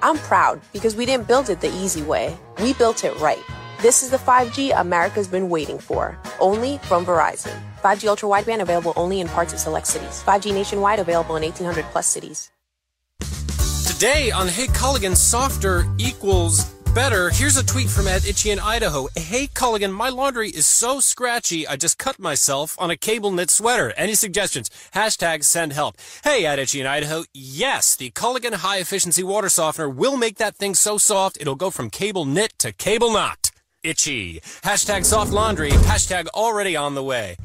I'm 0.03 0.19
proud 0.19 0.61
because 0.73 0.95
we 0.95 1.07
didn't 1.07 1.27
build 1.27 1.49
it 1.49 1.59
the 1.59 1.73
easy 1.73 2.03
way, 2.03 2.37
we 2.61 2.73
built 2.73 3.03
it 3.03 3.19
right. 3.19 3.43
This 3.79 4.01
is 4.01 4.09
the 4.09 4.17
5G 4.17 4.73
America's 4.75 5.27
been 5.27 5.49
waiting 5.51 5.77
for, 5.77 6.17
only 6.39 6.79
from 6.79 7.05
Verizon. 7.05 7.53
5G 7.83 8.07
ultra 8.07 8.27
wideband 8.27 8.59
available 8.59 8.91
only 8.95 9.19
in 9.19 9.27
parts 9.27 9.53
of 9.53 9.59
select 9.59 9.85
cities. 9.85 10.23
5G 10.25 10.51
nationwide 10.51 10.97
available 10.97 11.35
in 11.35 11.43
1800 11.43 11.85
plus 11.91 12.07
cities. 12.07 12.49
Today 13.85 14.31
on 14.31 14.47
Hey 14.47 14.65
Culligan, 14.65 15.15
softer 15.15 15.85
equals 15.99 16.65
better, 16.95 17.29
here's 17.29 17.55
a 17.55 17.63
tweet 17.63 17.87
from 17.87 18.07
Ed 18.07 18.25
Itchy 18.25 18.49
in 18.49 18.57
Idaho. 18.57 19.09
Hey, 19.15 19.45
Culligan, 19.45 19.93
my 19.93 20.09
laundry 20.09 20.49
is 20.49 20.65
so 20.65 20.99
scratchy, 20.99 21.67
I 21.67 21.75
just 21.75 21.99
cut 21.99 22.17
myself 22.17 22.75
on 22.79 22.89
a 22.89 22.97
cable 22.97 23.29
knit 23.29 23.51
sweater. 23.51 23.93
Any 23.95 24.15
suggestions? 24.15 24.71
Hashtag 24.95 25.43
send 25.43 25.73
help. 25.73 25.97
Hey, 26.23 26.47
Ed 26.47 26.57
Itchy 26.57 26.81
in 26.81 26.87
Idaho. 26.87 27.25
Yes, 27.31 27.95
the 27.95 28.09
Culligan 28.09 28.55
high 28.55 28.79
efficiency 28.79 29.21
water 29.21 29.49
softener 29.49 29.87
will 29.87 30.17
make 30.17 30.37
that 30.37 30.55
thing 30.55 30.73
so 30.73 30.97
soft 30.97 31.37
it'll 31.39 31.53
go 31.53 31.69
from 31.69 31.91
cable 31.91 32.25
knit 32.25 32.53
to 32.57 32.71
cable 32.73 33.13
knot. 33.13 33.46
Itchy. 33.87 34.41
Hashtag 34.63 35.05
soft 35.05 35.31
laundry. 35.31 35.69
Hashtag 35.69 36.27
already 36.35 36.75
on 36.75 36.93
the 36.93 37.03
way. 37.03 37.37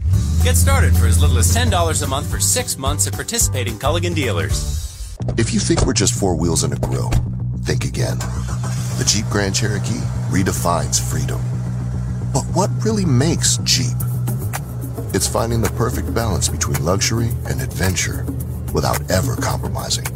Get 0.42 0.56
started 0.56 0.96
for 0.96 1.06
as 1.06 1.20
little 1.20 1.38
as 1.38 1.54
$10 1.54 2.02
a 2.02 2.06
month 2.08 2.28
for 2.28 2.40
six 2.40 2.76
months 2.76 3.06
at 3.06 3.12
participating 3.12 3.78
Culligan 3.78 4.12
dealers. 4.12 5.16
If 5.38 5.54
you 5.54 5.60
think 5.60 5.86
we're 5.86 5.92
just 5.92 6.18
four 6.18 6.34
wheels 6.34 6.64
and 6.64 6.72
a 6.72 6.76
grill, 6.76 7.10
think 7.62 7.84
again. 7.84 8.18
The 8.98 9.04
Jeep 9.06 9.24
Grand 9.26 9.54
Cherokee 9.54 10.02
redefines 10.30 11.00
freedom. 11.00 11.40
But 12.32 12.42
what 12.56 12.70
really 12.84 13.04
makes 13.04 13.58
Jeep? 13.58 13.96
It's 15.14 15.28
finding 15.28 15.60
the 15.60 15.72
perfect 15.76 16.12
balance 16.12 16.48
between 16.48 16.84
luxury 16.84 17.30
and 17.46 17.62
adventure 17.62 18.26
without 18.74 19.08
ever 19.12 19.36
compromising. 19.36 20.06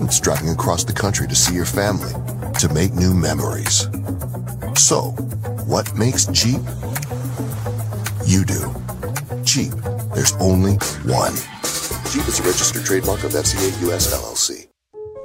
It's 0.00 0.18
driving 0.18 0.48
across 0.48 0.82
the 0.82 0.92
country 0.92 1.28
to 1.28 1.36
see 1.36 1.54
your 1.54 1.66
family, 1.66 2.14
to 2.60 2.72
make 2.72 2.94
new 2.94 3.14
memories. 3.14 3.88
So, 4.76 5.10
what 5.66 5.94
makes 5.96 6.26
Jeep? 6.26 6.60
You 8.26 8.44
do. 8.44 8.74
Jeep. 9.42 9.72
There's 10.14 10.32
only 10.34 10.74
one. 11.04 11.34
Jeep 12.10 12.28
is 12.28 12.40
a 12.40 12.42
registered 12.42 12.84
trademark 12.84 13.24
of 13.24 13.32
FCA 13.32 13.88
US 13.88 14.14
LLC. 14.14 14.68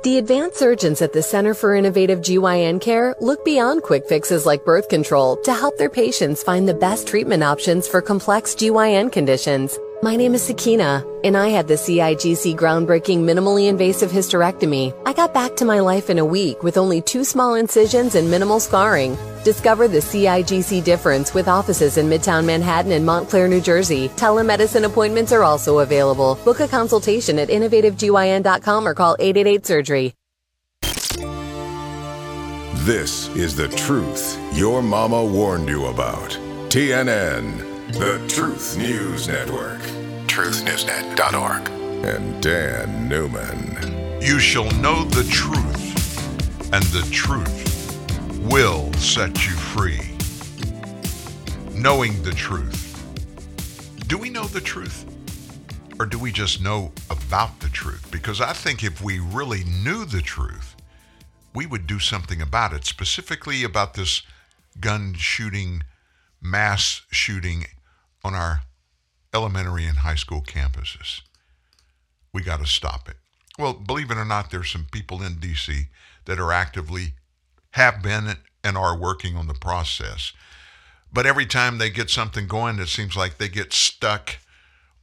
The 0.04 0.20
advanced 0.20 0.58
surgeons 0.58 1.02
at 1.02 1.12
the 1.12 1.22
Center 1.22 1.54
for 1.54 1.76
Innovative 1.76 2.20
GYN 2.20 2.80
Care 2.80 3.16
look 3.20 3.44
beyond 3.44 3.84
quick 3.84 4.08
fixes 4.08 4.46
like 4.46 4.64
birth 4.64 4.88
control 4.90 5.38
to 5.44 5.54
help 5.54 5.78
their 5.78 5.90
patients 5.90 6.44
find 6.44 6.68
the 6.68 6.74
best 6.74 7.08
treatment 7.08 7.44
options 7.44 7.88
for 7.88 8.02
complex 8.02 8.56
GYN 8.56 9.12
conditions. 9.12 9.78
My 10.04 10.16
name 10.16 10.36
is 10.36 10.44
Sakina, 10.44 11.04
and 11.24 11.36
I 11.36 11.48
had 11.48 11.68
the 11.68 11.74
CIGC 11.74 12.56
groundbreaking 12.56 13.24
minimally 13.24 13.68
invasive 13.68 14.12
hysterectomy. 14.12 14.94
I 15.08 15.14
got 15.14 15.34
back 15.34 15.56
to 15.56 15.66
my 15.66 15.80
life 15.80 16.12
in 16.12 16.20
a 16.20 16.26
week 16.26 16.62
with 16.62 16.78
only 16.78 17.02
two 17.02 17.24
small 17.24 17.56
incisions 17.56 18.14
and 18.14 18.30
minimal 18.30 18.60
scarring. 18.60 19.18
Discover 19.44 19.88
the 19.88 19.98
CIGC 19.98 20.84
difference 20.84 21.34
with 21.34 21.48
offices 21.48 21.98
in 21.98 22.06
Midtown 22.06 22.46
Manhattan 22.46 22.92
and 22.92 23.08
Montclair, 23.08 23.48
New 23.48 23.60
Jersey. 23.60 24.10
Telemedicine 24.10 24.84
appointments 24.84 25.32
are 25.32 25.44
also 25.44 25.80
available. 25.80 26.36
Book 26.46 26.60
a 26.60 26.68
consultation 26.68 27.40
at 27.40 27.50
innovativegyn.com 27.50 28.88
or 28.88 28.94
call 28.94 29.16
888 29.18 29.66
Surgery. 29.66 30.14
This 32.86 33.36
is 33.36 33.56
the 33.56 33.68
truth 33.70 34.40
your 34.54 34.84
mama 34.84 35.26
warned 35.26 35.68
you 35.68 35.88
about. 35.88 36.30
TNN. 36.70 37.67
The 37.92 38.22
Truth 38.28 38.78
News 38.78 39.30
Network. 39.30 39.80
TruthNewsNet.org. 40.28 41.70
And 42.06 42.44
Dan 42.44 43.08
Newman. 43.08 44.22
You 44.22 44.40
shall 44.40 44.70
know 44.82 45.06
the 45.06 45.24
truth, 45.32 46.74
and 46.74 46.84
the 46.88 47.10
truth 47.12 48.42
will 48.42 48.92
set 48.96 49.48
you 49.48 49.54
free. 49.54 50.02
Knowing 51.72 52.22
the 52.24 52.34
truth. 52.34 53.02
Do 54.08 54.18
we 54.18 54.30
know 54.30 54.48
the 54.48 54.60
truth? 54.60 55.06
Or 55.98 56.06
do 56.06 56.20
we 56.20 56.34
just 56.34 56.62
know 56.62 56.92
about 57.10 57.62
the 57.62 57.70
truth? 57.70 58.10
Because 58.12 58.42
I 58.42 58.52
think 58.52 58.84
if 58.84 59.02
we 59.02 59.20
really 59.20 59.64
knew 59.64 60.04
the 60.04 60.22
truth, 60.22 60.76
we 61.56 61.66
would 61.66 61.88
do 61.88 62.00
something 62.00 62.42
about 62.42 62.74
it, 62.74 62.84
specifically 62.84 63.64
about 63.64 63.94
this 63.94 64.24
gun 64.82 65.14
shooting, 65.14 65.84
mass 66.42 67.04
shooting 67.10 67.66
on 68.24 68.34
our 68.34 68.62
elementary 69.34 69.86
and 69.86 70.00
high 70.00 70.16
school 70.16 70.42
campuses. 70.42 71.22
We 72.34 72.42
got 72.42 72.60
to 72.60 72.66
stop 72.66 73.10
it. 73.10 73.18
Well, 73.58 73.74
believe 73.74 74.12
it 74.12 74.18
or 74.18 74.26
not, 74.26 74.52
there's 74.52 74.72
some 74.72 74.88
people 74.92 75.24
in 75.24 75.40
D.C. 75.40 75.88
that 76.26 76.40
are 76.40 76.52
actively, 76.52 77.14
have 77.72 78.04
been, 78.04 78.38
and 78.64 78.78
are 78.78 78.98
working 78.98 79.36
on 79.36 79.48
the 79.48 79.54
process. 79.54 80.34
But 81.12 81.26
every 81.26 81.46
time 81.46 81.78
they 81.78 81.90
get 81.90 82.10
something 82.10 82.48
going, 82.48 82.80
it 82.80 82.90
seems 82.90 83.16
like 83.16 83.38
they 83.38 83.50
get 83.50 83.74
stuck 83.74 84.38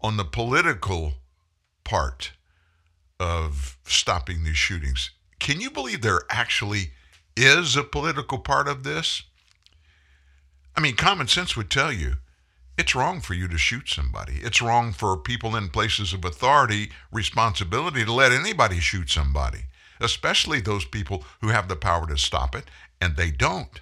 on 0.00 0.16
the 0.16 0.24
political 0.24 1.14
part 1.83 2.33
of 3.18 3.79
stopping 3.85 4.44
these 4.44 4.57
shootings. 4.57 5.11
Can 5.38 5.61
you 5.61 5.70
believe 5.70 6.03
there 6.03 6.22
actually 6.31 6.90
is 7.37 7.77
a 7.77 7.83
political 7.83 8.38
part 8.38 8.68
of 8.68 8.85
this? 8.85 9.22
I 10.77 10.81
mean, 10.81 10.96
common 10.96 11.29
sense 11.29 11.57
would 11.57 11.70
tell 11.70 11.92
you 11.92 12.16
it's 12.76 12.94
wrong 12.94 13.20
for 13.20 13.34
you 13.34 13.46
to 13.48 13.58
shoot 13.58 13.88
somebody. 13.88 14.40
It's 14.42 14.60
wrong 14.60 14.92
for 14.92 15.16
people 15.16 15.54
in 15.54 15.68
places 15.68 16.12
of 16.12 16.24
authority, 16.24 16.90
responsibility 17.12 18.04
to 18.04 18.12
let 18.12 18.32
anybody 18.32 18.80
shoot 18.80 19.10
somebody, 19.10 19.66
especially 20.00 20.60
those 20.60 20.84
people 20.84 21.24
who 21.40 21.48
have 21.48 21.68
the 21.68 21.76
power 21.76 22.06
to 22.08 22.18
stop 22.18 22.54
it, 22.54 22.64
and 23.00 23.16
they 23.16 23.30
don't. 23.30 23.80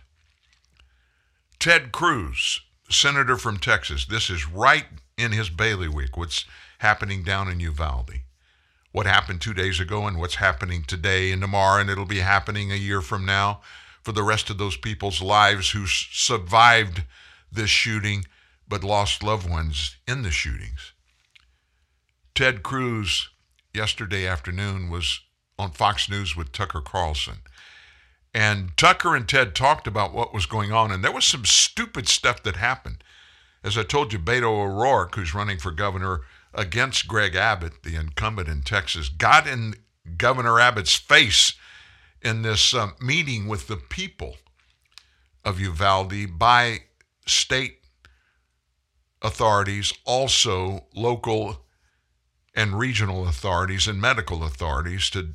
Ted 1.58 1.92
Cruz, 1.92 2.60
senator 2.90 3.36
from 3.36 3.58
Texas, 3.58 4.04
this 4.04 4.28
is 4.28 4.48
right 4.48 4.86
in 5.16 5.32
his 5.32 5.48
bailiwick, 5.48 6.16
what's 6.16 6.44
happening 6.78 7.22
down 7.22 7.48
in 7.48 7.60
Uvalde. 7.60 8.20
What 8.90 9.06
happened 9.06 9.40
two 9.40 9.54
days 9.54 9.80
ago 9.80 10.06
and 10.06 10.18
what's 10.18 10.34
happening 10.34 10.84
today 10.84 11.32
and 11.32 11.40
tomorrow, 11.40 11.80
and 11.80 11.88
it'll 11.88 12.04
be 12.04 12.18
happening 12.18 12.70
a 12.70 12.76
year 12.76 13.00
from 13.00 13.24
now 13.24 13.60
for 14.02 14.12
the 14.12 14.22
rest 14.22 14.50
of 14.50 14.58
those 14.58 14.76
people's 14.76 15.22
lives 15.22 15.70
who 15.70 15.86
survived 15.86 17.04
this 17.50 17.70
shooting 17.70 18.26
but 18.72 18.82
lost 18.82 19.22
loved 19.22 19.46
ones 19.46 19.98
in 20.08 20.22
the 20.22 20.30
shootings. 20.30 20.94
Ted 22.34 22.62
Cruz 22.62 23.28
yesterday 23.74 24.26
afternoon 24.26 24.88
was 24.88 25.20
on 25.58 25.72
Fox 25.72 26.08
News 26.08 26.34
with 26.34 26.52
Tucker 26.52 26.80
Carlson. 26.80 27.40
And 28.32 28.74
Tucker 28.78 29.14
and 29.14 29.28
Ted 29.28 29.54
talked 29.54 29.86
about 29.86 30.14
what 30.14 30.32
was 30.32 30.46
going 30.46 30.72
on, 30.72 30.90
and 30.90 31.04
there 31.04 31.12
was 31.12 31.26
some 31.26 31.44
stupid 31.44 32.08
stuff 32.08 32.42
that 32.44 32.56
happened. 32.56 33.04
As 33.62 33.76
I 33.76 33.82
told 33.82 34.10
you, 34.10 34.18
Beto 34.18 34.44
O'Rourke, 34.44 35.16
who's 35.16 35.34
running 35.34 35.58
for 35.58 35.70
governor 35.70 36.22
against 36.54 37.06
Greg 37.06 37.34
Abbott, 37.34 37.82
the 37.82 37.96
incumbent 37.96 38.48
in 38.48 38.62
Texas, 38.62 39.10
got 39.10 39.46
in 39.46 39.74
Governor 40.16 40.58
Abbott's 40.58 40.96
face 40.96 41.52
in 42.22 42.40
this 42.40 42.72
uh, 42.72 42.92
meeting 43.02 43.48
with 43.48 43.66
the 43.66 43.76
people 43.76 44.36
of 45.44 45.60
Uvalde 45.60 46.38
by 46.38 46.84
state 47.26 47.81
authorities, 49.22 49.92
also 50.04 50.86
local 50.94 51.64
and 52.54 52.78
regional 52.78 53.26
authorities 53.26 53.86
and 53.86 54.00
medical 54.00 54.44
authorities 54.44 55.08
to 55.10 55.34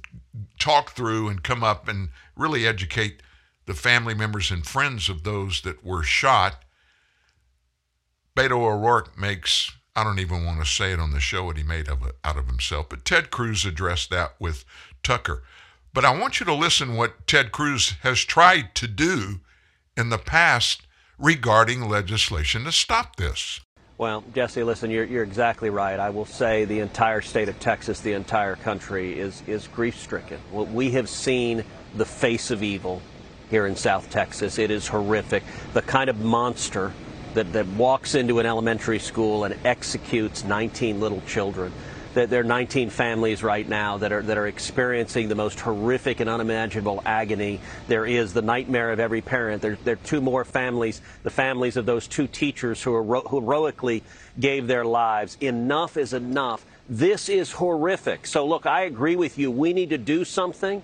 talk 0.59 0.91
through 0.91 1.29
and 1.29 1.43
come 1.43 1.63
up 1.63 1.87
and 1.87 2.09
really 2.35 2.67
educate 2.67 3.21
the 3.65 3.73
family 3.73 4.13
members 4.13 4.51
and 4.51 4.65
friends 4.65 5.09
of 5.09 5.23
those 5.23 5.61
that 5.61 5.83
were 5.83 6.03
shot. 6.03 6.63
Beto 8.35 8.51
O'Rourke 8.51 9.17
makes, 9.17 9.71
I 9.95 10.03
don't 10.03 10.19
even 10.19 10.45
want 10.45 10.59
to 10.59 10.65
say 10.65 10.93
it 10.93 10.99
on 10.99 11.11
the 11.11 11.19
show 11.19 11.45
what 11.45 11.57
he 11.57 11.63
made 11.63 11.87
of 11.89 12.05
it, 12.05 12.15
out 12.23 12.37
of 12.37 12.47
himself, 12.47 12.87
but 12.89 13.03
Ted 13.03 13.31
Cruz 13.31 13.65
addressed 13.65 14.09
that 14.11 14.35
with 14.39 14.63
Tucker. 15.01 15.43
But 15.93 16.05
I 16.05 16.17
want 16.17 16.39
you 16.39 16.45
to 16.45 16.53
listen 16.53 16.95
what 16.95 17.25
Ted 17.25 17.51
Cruz 17.51 17.95
has 18.03 18.19
tried 18.19 18.75
to 18.75 18.87
do 18.87 19.39
in 19.95 20.09
the 20.09 20.19
past 20.19 20.83
regarding 21.17 21.89
legislation 21.89 22.63
to 22.65 22.71
stop 22.71 23.15
this. 23.15 23.59
Well, 23.99 24.23
Jesse, 24.35 24.63
listen, 24.63 24.91
you're, 24.91 25.05
you're 25.05 25.23
exactly 25.23 25.71
right. 25.71 25.99
I 25.99 26.11
will 26.11 26.25
say 26.25 26.65
the 26.65 26.81
entire 26.81 27.21
state 27.21 27.49
of 27.49 27.59
Texas, 27.59 27.99
the 27.99 28.13
entire 28.13 28.55
country 28.55 29.19
is, 29.19 29.41
is 29.47 29.67
grief 29.69 29.97
stricken. 29.97 30.39
We 30.51 30.91
have 30.91 31.09
seen 31.09 31.63
the 31.95 32.05
face 32.05 32.51
of 32.51 32.61
evil 32.61 33.01
here 33.49 33.65
in 33.65 33.75
South 33.75 34.11
Texas. 34.11 34.59
It 34.59 34.69
is 34.69 34.87
horrific. 34.87 35.41
The 35.73 35.81
kind 35.81 36.11
of 36.11 36.19
monster 36.19 36.93
that, 37.33 37.51
that 37.53 37.65
walks 37.69 38.13
into 38.13 38.37
an 38.37 38.45
elementary 38.45 38.99
school 38.99 39.45
and 39.45 39.55
executes 39.65 40.43
19 40.43 40.99
little 40.99 41.21
children 41.21 41.73
there 42.25 42.41
are 42.41 42.43
19 42.43 42.89
families 42.89 43.43
right 43.43 43.67
now 43.67 43.97
that 43.97 44.11
are 44.11 44.21
that 44.23 44.37
are 44.37 44.47
experiencing 44.47 45.29
the 45.29 45.35
most 45.35 45.59
horrific 45.59 46.19
and 46.19 46.29
unimaginable 46.29 47.01
agony. 47.05 47.59
There 47.87 48.05
is 48.05 48.33
the 48.33 48.41
nightmare 48.41 48.91
of 48.91 48.99
every 48.99 49.21
parent. 49.21 49.61
There, 49.61 49.77
there 49.83 49.93
are 49.93 50.05
two 50.05 50.21
more 50.21 50.43
families, 50.43 51.01
the 51.23 51.29
families 51.29 51.77
of 51.77 51.85
those 51.85 52.07
two 52.07 52.27
teachers 52.27 52.81
who, 52.81 53.01
who 53.03 53.39
heroically 53.39 54.03
gave 54.39 54.67
their 54.67 54.85
lives. 54.85 55.37
Enough 55.41 55.97
is 55.97 56.13
enough. 56.13 56.65
This 56.89 57.29
is 57.29 57.51
horrific. 57.51 58.25
So 58.25 58.45
look, 58.45 58.65
I 58.65 58.83
agree 58.83 59.15
with 59.15 59.37
you. 59.37 59.51
We 59.51 59.73
need 59.73 59.89
to 59.91 59.97
do 59.97 60.25
something, 60.25 60.83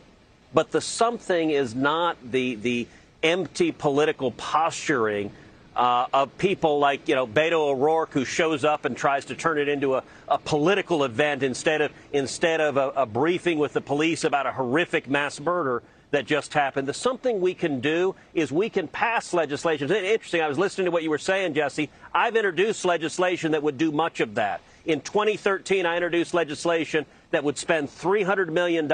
but 0.54 0.72
the 0.72 0.82
something 0.82 1.50
is 1.50 1.74
not 1.74 2.18
the 2.32 2.56
the 2.56 2.88
empty 3.24 3.72
political 3.72 4.32
posturing 4.32 5.32
uh, 5.76 6.08
of 6.14 6.38
people 6.38 6.80
like, 6.80 7.08
you 7.08 7.16
know, 7.16 7.26
Beto 7.26 7.70
O'Rourke, 7.70 8.12
who 8.14 8.26
shows 8.26 8.64
up 8.64 8.86
and 8.86 8.96
tries 8.96 9.26
to 9.26 9.36
turn 9.36 9.58
it 9.58 9.68
into 9.68 9.96
a, 9.96 10.04
a 10.28 10.38
political 10.38 11.04
event 11.04 11.44
instead 11.44 11.82
of 11.82 11.92
instead 12.12 12.62
of 12.62 12.78
a, 12.78 12.90
a 12.90 13.06
briefing 13.06 13.60
with 13.60 13.74
the 13.74 13.82
police 13.82 14.24
about 14.24 14.46
a 14.46 14.52
horrific 14.52 15.10
mass 15.10 15.40
murder. 15.40 15.84
that 16.12 16.28
just 16.28 16.54
happened. 16.54 16.88
The 16.88 16.94
something 16.94 17.42
we 17.42 17.56
can 17.56 17.80
do 17.80 18.16
is 18.36 18.52
we 18.52 18.70
can 18.70 18.88
pass 18.88 19.34
legislation. 19.34 19.92
It's 19.92 20.14
interesting. 20.14 20.42
I 20.42 20.48
was 20.48 20.60
listening 20.60 20.86
to 20.86 20.92
what 20.92 21.02
you 21.02 21.10
were 21.10 21.18
saying, 21.18 21.56
Jesse. 21.56 21.90
I've 22.14 22.36
introduced 22.36 22.86
legislation 22.86 23.54
that 23.54 23.64
would 23.64 23.80
do 23.80 23.92
much 23.92 24.20
of 24.20 24.36
that. 24.36 24.62
In 24.86 25.02
2013, 25.02 25.88
I 25.88 25.96
introduced 25.96 26.36
legislation 26.36 27.08
that 27.32 27.44
would 27.44 27.58
spend 27.58 27.90
$300 27.90 28.50
million 28.50 28.92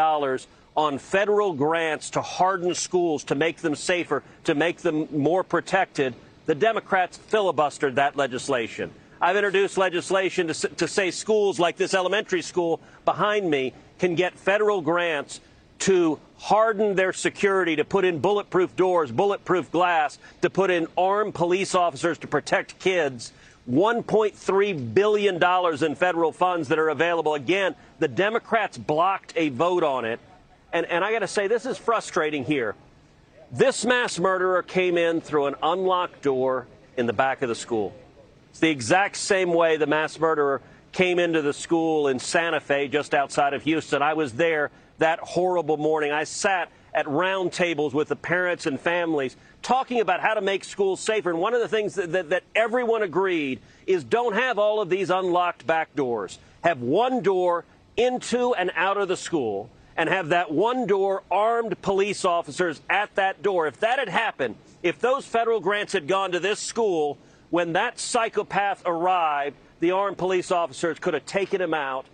on 0.77 0.97
federal 0.97 1.53
grants 1.53 2.11
to 2.11 2.21
harden 2.21 2.73
schools, 2.73 3.25
to 3.25 3.35
make 3.35 3.57
them 3.57 3.75
safer, 3.75 4.23
to 4.45 4.55
make 4.55 4.77
them 4.77 5.09
more 5.11 5.43
protected. 5.43 6.15
The 6.49 6.55
Democrats 6.55 7.19
filibustered 7.29 7.93
that 7.93 8.15
legislation. 8.15 8.89
I've 9.21 9.35
introduced 9.35 9.77
legislation 9.77 10.47
to, 10.47 10.53
to 10.55 10.87
say 10.87 11.11
schools 11.11 11.59
like 11.59 11.77
this 11.77 11.93
elementary 11.93 12.41
school 12.41 12.81
behind 13.05 13.47
me 13.47 13.71
can 13.99 14.15
get 14.15 14.33
federal 14.33 14.81
grants 14.81 15.41
to 15.81 16.19
harden 16.39 16.95
their 16.95 17.13
security, 17.13 17.75
to 17.75 17.85
put 17.85 18.03
in 18.03 18.17
bulletproof 18.17 18.75
doors, 18.75 19.11
bulletproof 19.11 19.71
glass, 19.71 20.17
to 20.41 20.49
put 20.49 20.71
in 20.71 20.87
armed 20.97 21.35
police 21.35 21.75
officers 21.75 22.17
to 22.17 22.25
protect 22.25 22.79
kids. 22.79 23.31
$1.3 23.69 24.93
billion 24.95 25.85
in 25.85 25.95
federal 25.95 26.31
funds 26.31 26.69
that 26.69 26.79
are 26.79 26.89
available. 26.89 27.35
Again, 27.35 27.75
the 27.99 28.07
Democrats 28.07 28.75
blocked 28.75 29.33
a 29.35 29.49
vote 29.49 29.83
on 29.83 30.03
it. 30.03 30.19
And, 30.73 30.87
and 30.87 31.05
I 31.05 31.11
got 31.11 31.19
to 31.19 31.27
say, 31.27 31.45
this 31.45 31.67
is 31.67 31.77
frustrating 31.77 32.43
here. 32.43 32.73
This 33.51 33.83
mass 33.83 34.19
murderer 34.19 34.61
came 34.61 34.95
in 34.95 35.21
through 35.21 35.47
an 35.47 35.55
unlocked 35.63 36.21
door 36.21 36.67
in 36.95 37.07
the 37.07 37.13
back 37.13 37.41
of 37.41 37.49
the 37.49 37.55
school. 37.55 37.95
It's 38.51 38.59
the 38.59 38.69
exact 38.69 39.15
same 39.15 39.53
way 39.53 39.75
the 39.75 39.87
mass 39.87 40.19
murderer 40.19 40.61
came 40.91 41.17
into 41.17 41.41
the 41.41 41.53
school 41.53 42.07
in 42.07 42.19
Santa 42.19 42.59
Fe, 42.59 42.87
just 42.87 43.15
outside 43.15 43.55
of 43.55 43.63
Houston. 43.63 44.03
I 44.03 44.13
was 44.13 44.33
there 44.33 44.69
that 44.99 45.17
horrible 45.19 45.77
morning. 45.77 46.11
I 46.11 46.25
sat 46.25 46.71
at 46.93 47.07
round 47.07 47.51
tables 47.51 47.91
with 47.91 48.09
the 48.09 48.15
parents 48.15 48.67
and 48.67 48.79
families 48.79 49.35
talking 49.63 49.99
about 49.99 50.19
how 50.19 50.35
to 50.35 50.41
make 50.41 50.63
schools 50.63 50.99
safer. 50.99 51.31
And 51.31 51.39
one 51.39 51.55
of 51.55 51.61
the 51.61 51.67
things 51.67 51.95
that, 51.95 52.11
that, 52.11 52.29
that, 52.29 52.43
everyone 52.53 53.01
agreed 53.01 53.61
is 53.87 54.03
don't 54.03 54.35
have 54.35 54.59
all 54.59 54.79
of 54.79 54.89
these 54.89 55.09
unlocked 55.09 55.65
back 55.65 55.95
doors. 55.95 56.37
Have 56.63 56.81
one 56.81 57.23
door 57.23 57.65
into 57.97 58.53
and 58.53 58.71
out 58.75 58.97
of 58.97 59.07
the 59.07 59.17
school 59.17 59.71
and 59.99 60.07
have 60.07 60.29
that 60.29 60.49
one 60.49 60.87
door 60.87 61.23
armed 61.29 61.79
police 61.81 62.23
officers 62.23 62.79
at 62.89 63.13
that 63.15 63.43
door. 63.43 63.67
If 63.67 63.81
that 63.81 63.99
had 63.99 64.07
happened, 64.07 64.55
if 64.81 64.97
those 64.97 65.25
federal 65.25 65.59
grants 65.59 65.91
had 65.91 66.07
gone 66.07 66.31
to 66.31 66.39
this 66.39 66.61
school, 66.61 67.17
when 67.49 67.73
that 67.73 67.99
psychopath 67.99 68.81
arrived, 68.85 69.57
the 69.81 69.91
armed 69.91 70.17
police 70.17 70.51
officers 70.51 70.99
could 70.99 71.13
have 71.13 71.25
taken 71.25 71.59
him 71.59 71.73
out 71.73 72.05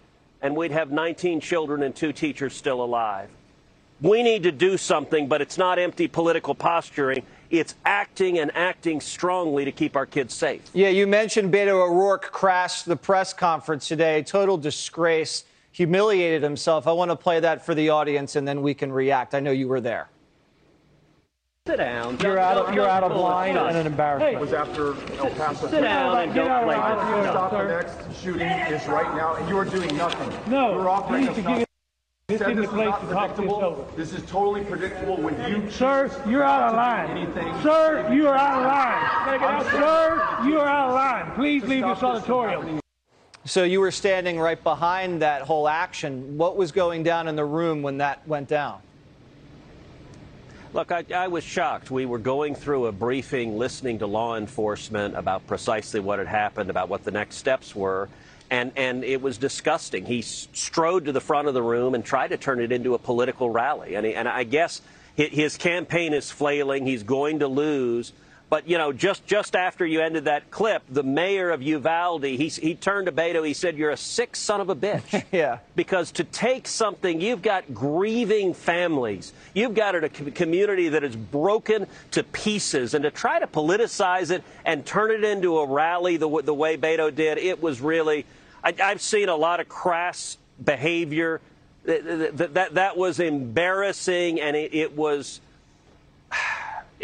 and 0.42 0.56
we'd 0.56 0.72
have 0.72 0.90
19 0.92 1.40
children 1.42 1.84
and 1.84 1.96
two 1.96 2.12
teachers 2.12 2.56
still 2.56 2.84
alive. 2.84 3.30
We 4.02 4.24
need 4.24 4.42
to 4.44 4.52
do 4.52 4.78
something, 4.78 5.28
but 5.28 5.42
it's 5.42 5.60
not 5.60 5.78
empty 5.78 6.08
political 6.08 6.56
posturing. 6.56 7.24
It's 7.52 7.76
acting 7.86 8.40
and 8.40 8.50
acting 8.56 9.00
strongly 9.00 9.64
to 9.64 9.72
keep 9.72 9.96
our 9.96 10.08
kids 10.08 10.34
safe. 10.34 10.64
Yeah, 10.74 10.90
you 10.90 11.06
mentioned 11.06 11.54
Beto 11.54 11.88
O'Rourke 11.88 12.32
crashed 12.32 12.88
the 12.88 12.96
press 12.96 13.32
conference 13.32 13.88
today. 13.88 14.24
Total 14.24 14.58
disgrace. 14.58 15.46
Humiliated 15.76 16.42
himself. 16.42 16.88
I 16.88 16.94
want 16.94 17.12
to 17.12 17.18
play 17.18 17.42
that 17.42 17.66
for 17.66 17.76
the 17.76 17.90
audience 17.90 18.38
and 18.38 18.48
then 18.48 18.62
we 18.62 18.74
can 18.74 18.94
react. 18.94 19.36
I 19.36 19.42
know 19.42 19.52
you 19.52 19.68
were 19.68 19.82
there. 19.82 20.08
Sit 21.68 21.76
down. 21.76 22.18
You're 22.22 22.40
out 22.40 22.56
of, 22.56 22.74
you're 22.74 22.88
out 22.88 23.04
of 23.04 23.12
line 23.12 23.58
and 23.58 23.76
an 23.76 23.86
embarrassment. 23.86 24.36
Hey. 24.36 24.40
was 24.40 24.54
after 24.54 24.96
El 25.18 25.32
Paso. 25.32 25.68
Sit 25.68 25.82
down 25.82 26.18
and 26.18 26.34
don't 26.34 26.64
play 26.64 26.76
this 26.76 27.30
Stop 27.30 27.52
the 27.52 27.64
next 27.66 28.22
shooting 28.22 28.48
is 28.48 28.88
right 28.88 29.14
now, 29.18 29.36
and 29.36 29.50
you 29.50 29.58
are 29.58 29.66
doing 29.66 29.98
nothing. 29.98 30.50
No, 30.50 30.76
You're 30.76 30.90
offering 30.90 31.26
please 31.26 31.44
forgive 31.44 31.66
this 32.30 32.40
isn't 32.40 32.56
this 32.56 32.66
the 32.68 32.72
place 32.72 32.96
is 32.96 33.10
to 33.10 33.14
talk 33.14 33.36
this 33.36 33.52
over. 33.52 33.98
This 33.98 34.14
is 34.14 34.24
totally 34.32 34.64
predictable 34.64 35.18
when 35.18 35.36
you 35.52 35.70
Sir, 35.70 36.10
you're 36.26 36.44
out 36.44 36.70
of 36.70 36.76
line. 36.76 37.18
Anything. 37.18 37.62
Sir, 37.62 38.14
you 38.14 38.30
are 38.30 38.38
out 38.38 38.60
of 38.60 39.42
line. 39.42 39.72
Sir, 39.72 40.48
you 40.48 40.58
are 40.58 40.70
out 40.70 40.88
of 40.88 40.96
line. 40.96 41.36
Please 41.36 41.66
leave 41.66 41.84
this 41.84 42.02
auditorium. 42.02 42.80
So 43.48 43.64
you 43.64 43.80
were 43.80 43.92
standing 43.92 44.40
right 44.40 44.62
behind 44.62 45.22
that 45.22 45.44
whole 45.44 45.68
action. 45.68 46.36
What 46.36 46.58
was 46.58 46.72
going 46.72 47.04
down 47.04 47.28
in 47.28 47.36
the 47.36 47.46
room 47.46 47.84
when 47.84 48.00
that 48.00 48.28
went 48.28 48.48
down? 48.48 48.80
Look, 50.74 50.92
I, 50.92 51.06
I, 51.16 51.28
was 51.28 51.44
shocked. 51.44 51.92
We 51.92 52.08
were 52.08 52.18
going 52.18 52.56
through 52.56 52.88
a 52.88 52.92
briefing, 52.92 53.58
listening 53.58 54.00
to 54.00 54.08
law 54.08 54.36
enforcement 54.36 55.16
about 55.16 55.46
precisely 55.46 56.00
what 56.00 56.18
had 56.18 56.28
happened, 56.28 56.72
about 56.72 56.90
what 56.90 57.04
the 57.04 57.12
next 57.12 57.38
steps 57.38 57.76
were, 57.76 58.10
and, 58.50 58.72
and 58.76 59.04
it 59.04 59.22
was 59.22 59.38
disgusting. 59.38 60.06
He 60.06 60.24
strode 60.24 61.06
to 61.06 61.12
the 61.12 61.22
front 61.22 61.48
of 61.48 61.54
the 61.54 61.62
room 61.62 61.94
and 61.94 62.04
tried 62.04 62.30
to 62.30 62.38
turn 62.38 62.60
it 62.60 62.72
into 62.72 62.96
a 62.96 63.00
political 63.00 63.50
rally. 63.50 63.96
And, 63.96 64.08
he, 64.08 64.16
and 64.16 64.28
I 64.28 64.44
guess 64.44 64.82
his 65.16 65.56
campaign 65.56 66.14
is 66.14 66.32
flailing. 66.32 66.86
He's 66.86 67.04
going 67.04 67.40
to 67.40 67.48
lose. 67.48 68.12
But, 68.48 68.70
you 68.70 68.78
know, 68.78 68.94
just, 68.94 69.26
just 69.26 69.56
after 69.56 69.86
you 69.86 70.02
ended 70.02 70.26
that 70.26 70.52
clip, 70.52 70.84
the 70.88 71.02
mayor 71.02 71.50
of 71.50 71.64
Uvalde, 71.64 72.24
he, 72.24 72.48
he 72.48 72.76
turned 72.76 73.08
to 73.08 73.12
Beto. 73.12 73.46
He 73.46 73.56
said, 73.56 73.76
You're 73.76 73.90
a 73.90 73.98
sick 73.98 74.36
son 74.36 74.62
of 74.62 74.70
a 74.70 74.76
bitch. 74.76 75.24
yeah. 75.32 75.60
Because 75.76 76.12
to 76.14 76.24
take 76.24 76.68
something, 76.68 77.20
you've 77.20 77.42
got 77.42 77.74
grieving 77.74 78.54
families. 78.54 79.34
You've 79.56 79.74
got 79.74 79.96
a 79.96 80.10
community 80.10 80.90
that 80.90 81.04
is 81.04 81.16
broken 81.16 81.88
to 82.12 82.24
pieces. 82.24 82.94
And 82.94 83.04
to 83.04 83.12
try 83.12 83.40
to 83.40 83.48
politicize 83.48 84.30
it 84.30 84.44
and 84.64 84.86
turn 84.86 85.10
it 85.10 85.24
into 85.24 85.58
a 85.58 85.68
rally 85.68 86.18
the, 86.18 86.30
the 86.44 86.54
way 86.54 86.78
Beto 86.78 87.14
did, 87.14 87.40
it 87.40 87.62
was 87.62 87.82
really, 87.82 88.26
I, 88.64 88.76
I've 88.82 89.02
seen 89.02 89.28
a 89.28 89.36
lot 89.36 89.60
of 89.60 89.68
crass 89.68 90.38
behavior. 90.64 91.42
That, 91.86 92.54
that, 92.54 92.74
that, 92.76 92.98
was 92.98 93.20
embarrassing 93.20 94.42
and 94.42 94.56
it, 94.56 94.74
it 94.74 94.98
was 94.98 95.40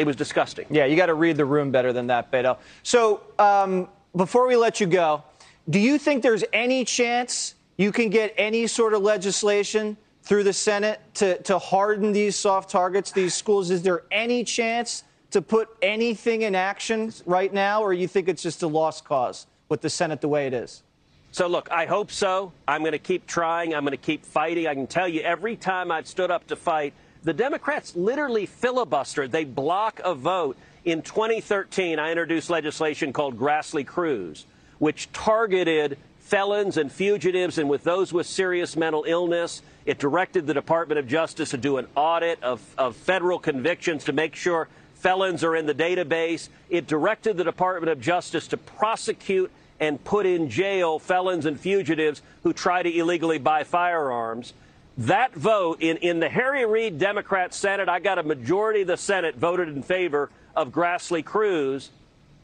it 0.02 0.08
was 0.08 0.16
disgusting. 0.16 0.66
Yeah, 0.70 0.86
you 0.86 0.96
got 0.96 1.06
to 1.06 1.14
read 1.14 1.38
the 1.38 1.46
room 1.46 1.72
better 1.72 1.94
than 1.94 2.08
that, 2.08 2.32
Beto. 2.32 2.58
So 2.84 3.22
um, 3.40 3.88
before 4.16 4.48
we 4.48 4.56
let 4.56 4.82
you 4.82 4.88
go, 4.88 5.24
do 5.70 5.80
you 5.80 5.98
think 5.98 6.24
there's 6.24 6.44
any 6.52 6.84
chance 6.84 7.56
you 7.78 7.92
can 7.92 8.10
get 8.10 8.34
any 8.38 8.68
sort 8.68 8.94
of 8.94 9.02
legislation 9.04 9.96
through 10.24 10.44
the 10.44 10.54
Senate 10.54 11.00
to, 11.16 11.42
to 11.44 11.58
harden 11.60 12.12
these 12.12 12.36
soft 12.36 12.70
targets, 12.70 13.12
these 13.12 13.34
schools? 13.34 13.70
Is 13.70 13.84
there 13.84 14.04
any 14.12 14.44
chance 14.44 15.04
to 15.30 15.42
put 15.42 15.70
anything 15.82 16.42
in 16.42 16.56
action 16.56 17.14
right 17.26 17.54
now, 17.54 17.82
or 17.82 17.94
you 17.94 18.08
think 18.08 18.28
it's 18.28 18.44
just 18.44 18.64
a 18.64 18.68
lost 18.68 19.06
cause 19.06 19.48
with 19.70 19.82
the 19.82 19.90
Senate 19.90 20.20
the 20.20 20.28
way 20.28 20.48
it 20.48 20.54
is? 20.54 20.84
So, 21.32 21.48
look, 21.48 21.72
I 21.72 21.86
hope 21.86 22.12
so. 22.12 22.52
I'm 22.68 22.82
going 22.82 22.92
to 22.92 23.00
keep 23.00 23.26
trying. 23.26 23.74
I'm 23.74 23.84
going 23.84 23.92
to 23.92 23.98
keep 23.98 24.26
fighting. 24.26 24.68
I 24.68 24.74
can 24.74 24.88
tell 24.88 25.08
you 25.08 25.22
every 25.22 25.56
time 25.56 25.90
I've 25.90 26.08
stood 26.08 26.30
up 26.30 26.48
to 26.48 26.58
fight, 26.58 26.94
the 27.24 27.34
Democrats 27.34 27.96
literally 27.96 28.48
filibustered. 28.48 29.32
They 29.32 29.44
block 29.44 30.02
a 30.04 30.16
vote. 30.16 30.58
In 30.84 31.02
2013, 31.02 32.00
I 32.00 32.10
introduced 32.10 32.50
legislation 32.50 33.14
called 33.14 33.38
Grassley-Cruz, 33.38 34.46
which 34.80 35.12
targeted 35.12 35.98
felons 36.20 36.78
and 36.78 36.92
fugitives 36.92 37.58
and 37.58 37.70
with 37.70 37.84
those 37.84 38.12
with 38.12 38.26
serious 38.26 38.76
mental 38.76 39.04
illness. 39.08 39.62
It 39.86 40.00
directed 40.00 40.48
the 40.48 40.54
Department 40.54 40.98
of 40.98 41.08
Justice 41.08 41.52
to 41.52 41.58
do 41.58 41.78
an 41.78 41.88
audit 41.96 42.42
of, 42.42 42.62
of 42.78 42.96
federal 42.96 43.38
convictions 43.38 44.06
to 44.06 44.14
make 44.14 44.36
sure 44.36 44.68
felons 44.96 45.44
are 45.44 45.56
in 45.56 45.66
the 45.66 45.76
database. 45.76 46.50
It 46.70 46.88
directed 46.88 47.38
the 47.38 47.44
Department 47.44 47.92
of 47.92 48.02
Justice 48.02 48.48
to 48.48 48.58
prosecute 48.58 49.52
and 49.80 50.04
put 50.04 50.26
in 50.26 50.50
jail 50.50 51.00
felons 51.00 51.46
and 51.46 51.60
fugitives 51.60 52.22
who 52.44 52.54
try 52.54 52.82
to 52.82 52.90
illegally 52.90 53.38
buy 53.38 53.64
firearms. 53.64 54.54
That 54.98 55.34
vote 55.34 55.82
in, 55.82 55.98
in 55.98 56.20
the 56.20 56.30
Harry 56.30 56.66
Reid 56.66 57.00
Democrat 57.00 57.54
Senate, 57.54 57.88
I 57.88 58.00
got 58.00 58.20
a 58.20 58.24
majority 58.24 58.82
of 58.82 58.88
the 58.88 58.98
Senate 58.98 59.36
voted 59.36 59.70
in 59.70 59.84
favor 59.84 60.30
of 60.56 60.70
Grassley-Cruz, 60.70 61.90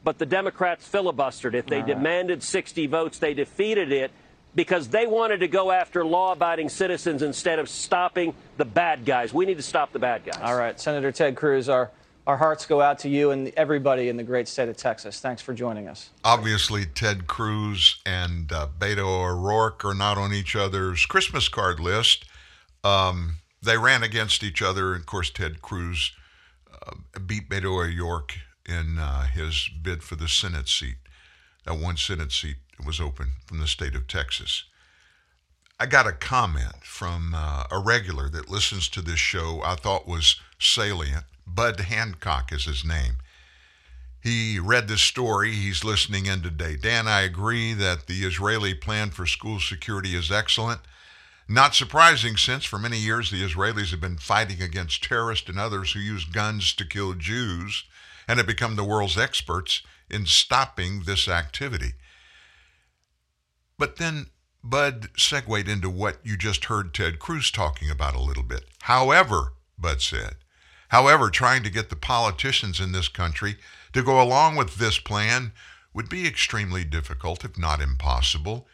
but 0.02 0.18
the 0.18 0.26
Democrats 0.26 0.88
filibustered 0.88 1.54
it. 1.54 1.66
They 1.66 1.78
right. 1.78 1.86
demanded 1.86 2.42
60 2.42 2.86
votes. 2.86 3.18
They 3.18 3.34
defeated 3.34 3.92
it 3.92 4.10
because 4.54 4.88
they 4.88 5.06
wanted 5.06 5.40
to 5.40 5.48
go 5.48 5.70
after 5.70 6.04
law 6.04 6.32
abiding 6.32 6.70
citizens 6.70 7.22
instead 7.22 7.58
of 7.58 7.68
stopping 7.68 8.34
the 8.56 8.64
bad 8.64 9.04
guys. 9.04 9.34
We 9.34 9.44
need 9.44 9.58
to 9.58 9.62
stop 9.62 9.92
the 9.92 9.98
bad 9.98 10.24
guys. 10.24 10.40
All 10.42 10.56
right. 10.56 10.80
Senator 10.80 11.12
Ted 11.12 11.36
Cruz, 11.36 11.68
our, 11.68 11.90
our 12.26 12.38
hearts 12.38 12.64
go 12.64 12.80
out 12.80 12.98
to 13.00 13.10
you 13.10 13.30
and 13.30 13.52
everybody 13.56 14.08
in 14.08 14.16
the 14.16 14.22
great 14.22 14.48
state 14.48 14.70
of 14.70 14.76
Texas. 14.76 15.20
Thanks 15.20 15.42
for 15.42 15.52
joining 15.52 15.86
us. 15.86 16.10
Obviously, 16.24 16.86
Ted 16.86 17.26
Cruz 17.26 18.00
and 18.06 18.50
uh, 18.50 18.68
Beto 18.78 19.04
O'Rourke 19.04 19.84
are 19.84 19.94
not 19.94 20.16
on 20.16 20.32
each 20.32 20.56
other's 20.56 21.04
Christmas 21.04 21.48
card 21.48 21.78
list. 21.78 22.24
Um, 22.84 23.36
they 23.62 23.76
ran 23.76 24.02
against 24.02 24.42
each 24.42 24.62
other. 24.62 24.94
Of 24.94 25.06
course, 25.06 25.30
Ted 25.30 25.62
Cruz 25.62 26.12
uh, 26.72 26.94
beat 27.26 27.48
Beto 27.48 27.84
O'Rourke 27.84 28.38
in 28.68 28.98
uh, 28.98 29.26
his 29.26 29.68
bid 29.82 30.02
for 30.02 30.16
the 30.16 30.28
Senate 30.28 30.68
seat. 30.68 30.96
That 31.64 31.78
one 31.78 31.96
Senate 31.96 32.32
seat 32.32 32.56
was 32.84 33.00
open 33.00 33.32
from 33.46 33.58
the 33.58 33.66
state 33.66 33.94
of 33.94 34.06
Texas. 34.06 34.64
I 35.80 35.86
got 35.86 36.06
a 36.06 36.12
comment 36.12 36.82
from 36.82 37.34
uh, 37.34 37.64
a 37.70 37.78
regular 37.78 38.28
that 38.30 38.50
listens 38.50 38.88
to 38.90 39.02
this 39.02 39.18
show 39.20 39.62
I 39.64 39.76
thought 39.76 40.08
was 40.08 40.40
salient. 40.58 41.24
Bud 41.46 41.80
Hancock 41.80 42.52
is 42.52 42.64
his 42.64 42.84
name. 42.84 43.18
He 44.20 44.58
read 44.58 44.88
this 44.88 45.00
story. 45.00 45.52
He's 45.52 45.84
listening 45.84 46.26
in 46.26 46.42
today. 46.42 46.76
Dan, 46.76 47.06
I 47.06 47.20
agree 47.20 47.72
that 47.74 48.06
the 48.06 48.24
Israeli 48.24 48.74
plan 48.74 49.10
for 49.10 49.26
school 49.26 49.60
security 49.60 50.16
is 50.16 50.32
excellent. 50.32 50.80
Not 51.50 51.74
surprising, 51.74 52.36
since 52.36 52.66
for 52.66 52.78
many 52.78 52.98
years 52.98 53.30
the 53.30 53.42
Israelis 53.42 53.90
have 53.90 54.02
been 54.02 54.18
fighting 54.18 54.60
against 54.60 55.02
terrorists 55.02 55.48
and 55.48 55.58
others 55.58 55.92
who 55.92 56.00
use 56.00 56.24
guns 56.26 56.74
to 56.74 56.84
kill 56.84 57.14
Jews 57.14 57.84
and 58.28 58.36
have 58.36 58.46
become 58.46 58.76
the 58.76 58.84
world's 58.84 59.16
experts 59.16 59.80
in 60.10 60.26
stopping 60.26 61.04
this 61.04 61.26
activity. 61.26 61.92
But 63.78 63.96
then 63.96 64.26
Bud 64.62 65.08
segued 65.16 65.68
into 65.68 65.88
what 65.88 66.18
you 66.22 66.36
just 66.36 66.66
heard 66.66 66.92
Ted 66.92 67.18
Cruz 67.18 67.50
talking 67.50 67.90
about 67.90 68.14
a 68.14 68.20
little 68.20 68.42
bit. 68.42 68.64
However, 68.82 69.54
Bud 69.78 70.02
said, 70.02 70.36
however, 70.88 71.30
trying 71.30 71.62
to 71.62 71.70
get 71.70 71.88
the 71.88 71.96
politicians 71.96 72.78
in 72.78 72.92
this 72.92 73.08
country 73.08 73.56
to 73.94 74.02
go 74.02 74.20
along 74.20 74.56
with 74.56 74.76
this 74.76 74.98
plan 74.98 75.52
would 75.94 76.10
be 76.10 76.26
extremely 76.26 76.84
difficult, 76.84 77.42
if 77.44 77.56
not 77.56 77.80
impossible. 77.80 78.68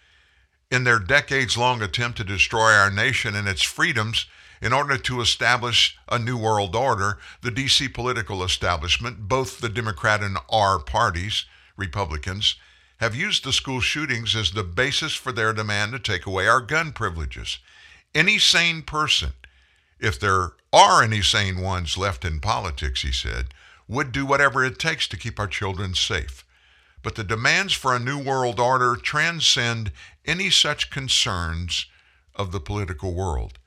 In 0.71 0.85
their 0.85 0.99
decades 0.99 1.57
long 1.57 1.83
attempt 1.83 2.19
to 2.19 2.25
destroy 2.25 2.73
our 2.73 2.91
nation 2.91 3.35
and 3.35 3.47
its 3.47 3.63
freedoms 3.63 4.27
in 4.61 4.73
order 4.73 4.97
to 4.97 5.21
establish 5.21 5.97
a 6.09 6.19
new 6.19 6.39
world 6.39 6.75
order, 6.75 7.19
the 7.43 7.51
D.C. 7.51 7.89
political 7.89 8.43
establishment, 8.43 9.29
both 9.29 9.59
the 9.59 9.69
Democrat 9.69 10.23
and 10.23 10.39
R 10.49 10.79
parties, 10.79 11.45
Republicans, 11.77 12.57
have 12.99 13.15
used 13.15 13.45
the 13.45 13.53
school 13.53 13.81
shootings 13.81 14.35
as 14.35 14.53
the 14.53 14.63
basis 14.63 15.15
for 15.15 15.33
their 15.33 15.53
demand 15.53 15.93
to 15.93 15.99
take 15.99 16.25
away 16.25 16.47
our 16.47 16.61
gun 16.61 16.93
privileges. 16.93 17.59
Any 18.15 18.39
sane 18.39 18.83
person, 18.83 19.33
if 19.99 20.19
there 20.19 20.53
are 20.73 21.03
any 21.03 21.21
sane 21.21 21.61
ones 21.61 21.99
left 21.99 22.25
in 22.25 22.41
politics, 22.41 23.03
he 23.03 23.13
said, 23.13 23.49
would 23.87 24.13
do 24.13 24.25
whatever 24.25 24.65
it 24.65 24.79
takes 24.79 25.07
to 25.09 25.17
keep 25.17 25.39
our 25.39 25.47
children 25.47 25.95
safe. 25.95 26.45
But 27.03 27.17
the 27.17 27.25
demands 27.25 27.75
for 27.75 27.95
a 27.95 28.01
new 28.01 28.19
world 28.19 28.59
order 28.59 28.97
transcend 28.97 29.93
any 30.27 30.51
such 30.51 30.91
concerns 30.91 31.87
of 32.35 32.53
the 32.53 32.61
political 32.61 33.15
world. 33.15 33.59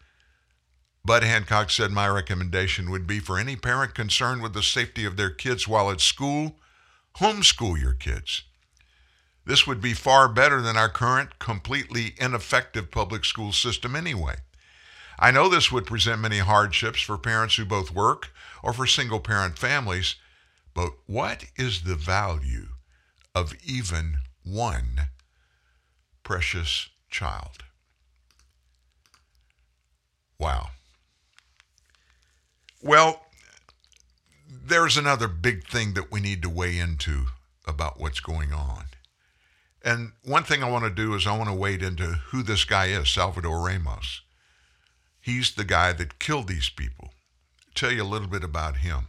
Bud 1.05 1.23
Hancock 1.23 1.69
said 1.69 1.91
my 1.91 2.07
recommendation 2.07 2.89
would 2.89 3.07
be 3.07 3.19
for 3.19 3.39
any 3.39 3.55
parent 3.55 3.95
concerned 3.95 4.41
with 4.41 4.53
the 4.53 4.63
safety 4.63 5.05
of 5.05 5.15
their 5.15 5.29
kids 5.29 5.67
while 5.67 5.89
at 5.89 6.01
school, 6.01 6.57
homeschool 7.17 7.79
your 7.79 7.93
kids. 7.93 8.43
This 9.45 9.65
would 9.65 9.79
be 9.79 9.93
far 9.93 10.27
better 10.27 10.61
than 10.61 10.75
our 10.75 10.89
current, 10.89 11.39
completely 11.39 12.15
ineffective 12.17 12.91
public 12.91 13.23
school 13.23 13.53
system 13.53 13.95
anyway. 13.95 14.35
I 15.17 15.31
know 15.31 15.47
this 15.47 15.71
would 15.71 15.85
present 15.85 16.19
many 16.19 16.39
hardships 16.39 17.01
for 17.01 17.17
parents 17.17 17.55
who 17.55 17.65
both 17.65 17.93
work 17.93 18.33
or 18.61 18.73
for 18.73 18.85
single 18.85 19.21
parent 19.21 19.57
families, 19.57 20.15
but 20.73 20.91
what 21.05 21.45
is 21.55 21.83
the 21.83 21.95
value 21.95 22.67
of 23.33 23.55
even 23.65 24.17
one 24.43 25.07
precious 26.27 26.89
child? 27.09 27.63
Wow. 30.37 30.71
Well, 32.83 33.21
there's 34.51 34.97
another 34.97 35.29
big 35.29 35.65
thing 35.65 35.93
that 35.93 36.11
we 36.11 36.19
need 36.19 36.41
to 36.41 36.49
weigh 36.49 36.79
into 36.79 37.27
about 37.65 37.97
what's 37.97 38.19
going 38.19 38.51
on. 38.51 38.87
And 39.81 40.11
one 40.25 40.43
thing 40.43 40.61
I 40.61 40.69
want 40.69 40.83
to 40.83 40.89
do 40.89 41.15
is 41.15 41.25
I 41.25 41.37
want 41.37 41.47
to 41.47 41.55
wade 41.55 41.81
into 41.81 42.19
who 42.31 42.43
this 42.43 42.65
guy 42.65 42.87
is, 42.87 43.09
Salvador 43.09 43.65
Ramos. 43.65 44.19
He's 45.21 45.55
the 45.55 45.63
guy 45.63 45.93
that 45.93 46.19
killed 46.19 46.49
these 46.49 46.69
people. 46.69 47.11
Tell 47.73 47.93
you 47.93 48.03
a 48.03 48.13
little 48.13 48.27
bit 48.27 48.43
about 48.43 48.79
him. 48.79 49.07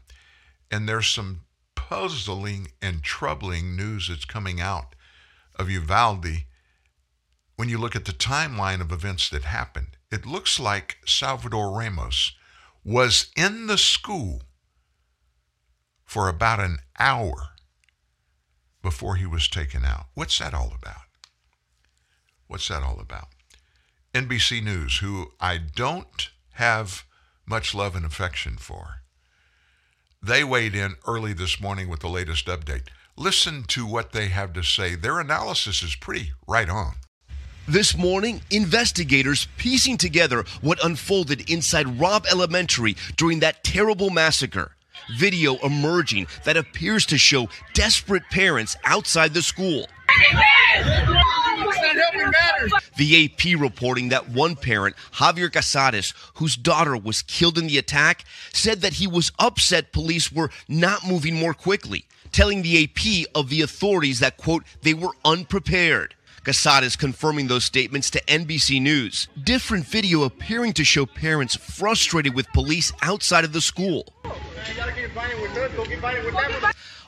And 0.71 0.89
there's 0.89 1.09
some 1.09 1.41
puzzling 1.75 2.69
and 2.81 3.03
troubling 3.03 3.75
news 3.75 4.07
that's 4.09 4.25
coming 4.25 4.61
out 4.61 4.95
of 5.57 5.69
Uvalde 5.69 6.45
when 7.59 7.69
you 7.69 7.77
look 7.77 7.97
at 7.97 8.05
the 8.05 8.13
timeline 8.13 8.81
of 8.81 8.93
events 8.93 9.29
that 9.29 9.43
happened. 9.43 9.97
It 10.13 10.25
looks 10.25 10.61
like 10.61 10.99
Salvador 11.05 11.77
Ramos 11.77 12.31
was 12.85 13.33
in 13.37 13.67
the 13.67 13.77
school 13.77 14.43
for 16.05 16.29
about 16.29 16.61
an 16.61 16.79
hour 17.01 17.49
before 18.81 19.17
he 19.17 19.27
was 19.27 19.49
taken 19.49 19.85
out. 19.85 20.07
What's 20.15 20.39
that 20.39 20.55
all 20.55 20.73
about? 20.73 21.09
What's 22.47 22.69
that 22.69 22.85
all 22.85 23.01
about? 23.01 23.27
NBC 24.15 24.63
News, 24.63 24.99
who 24.99 25.33
I 25.41 25.59
don't 25.59 26.31
have 26.53 27.03
much 27.45 27.75
love 27.75 27.97
and 27.97 28.07
affection 28.07 28.57
for, 28.57 29.01
they 30.23 30.45
weighed 30.45 30.77
in 30.77 30.95
early 31.09 31.33
this 31.33 31.61
morning 31.61 31.89
with 31.89 32.01
the 32.01 32.09
latest 32.09 32.47
update. 32.47 32.87
Listen 33.17 33.65
to 33.65 33.85
what 33.85 34.13
they 34.13 34.29
have 34.29 34.53
to 34.53 34.63
say. 34.63 34.95
Their 34.95 35.19
analysis 35.19 35.83
is 35.83 35.97
pretty 35.97 36.31
right 36.47 36.71
on. 36.71 36.95
This 37.69 37.99
morning, 37.99 38.41
investigators 38.51 39.47
piecing 39.59 39.99
together 39.99 40.47
what 40.63 40.83
unfolded 40.83 41.51
inside 41.51 42.01
Robb 42.01 42.25
Elementary 42.31 42.97
during 43.19 43.41
that 43.41 43.63
terrible 43.63 44.09
massacre 44.09 44.75
video 45.19 45.57
emerging 45.57 46.29
that 46.45 46.57
appears 46.57 47.05
to 47.05 47.19
show 47.19 47.51
desperate 47.75 48.23
parents 48.31 48.75
outside 48.87 49.35
the 49.35 49.43
school. 49.43 49.87
The 52.97 53.27
AP 53.27 53.61
reporting 53.61 54.09
that 54.09 54.31
one 54.31 54.57
parent, 54.57 54.97
Javier 55.13 55.51
Casares, 55.51 56.15
whose 56.37 56.57
daughter 56.57 56.97
was 56.97 57.21
killed 57.21 57.59
in 57.59 57.67
the 57.67 57.77
attack, 57.77 58.25
said 58.51 58.81
that 58.81 58.95
he 58.95 59.07
was 59.07 59.31
upset 59.39 59.93
police 59.93 60.33
were 60.33 60.51
not 60.69 61.07
moving 61.07 61.35
more 61.35 61.53
quickly, 61.53 62.07
telling 62.33 62.63
the 62.63 62.85
AP 62.85 63.27
of 63.35 63.51
the 63.51 63.61
authorities 63.61 64.21
that, 64.21 64.39
quote, 64.39 64.65
they 64.81 64.95
were 64.95 65.13
unprepared. 65.23 66.15
Casares 66.49 66.97
confirming 66.97 67.49
those 67.49 67.65
statements 67.65 68.09
to 68.09 68.23
NBC 68.23 68.81
News. 68.81 69.29
Different 69.45 69.85
video 69.85 70.23
appearing 70.23 70.73
to 70.73 70.83
show 70.83 71.05
parents 71.05 71.55
frustrated 71.55 72.35
with 72.35 72.51
police 72.55 72.91
outside 73.03 73.45
of 73.45 73.53
the 73.53 73.61
school. 73.61 74.15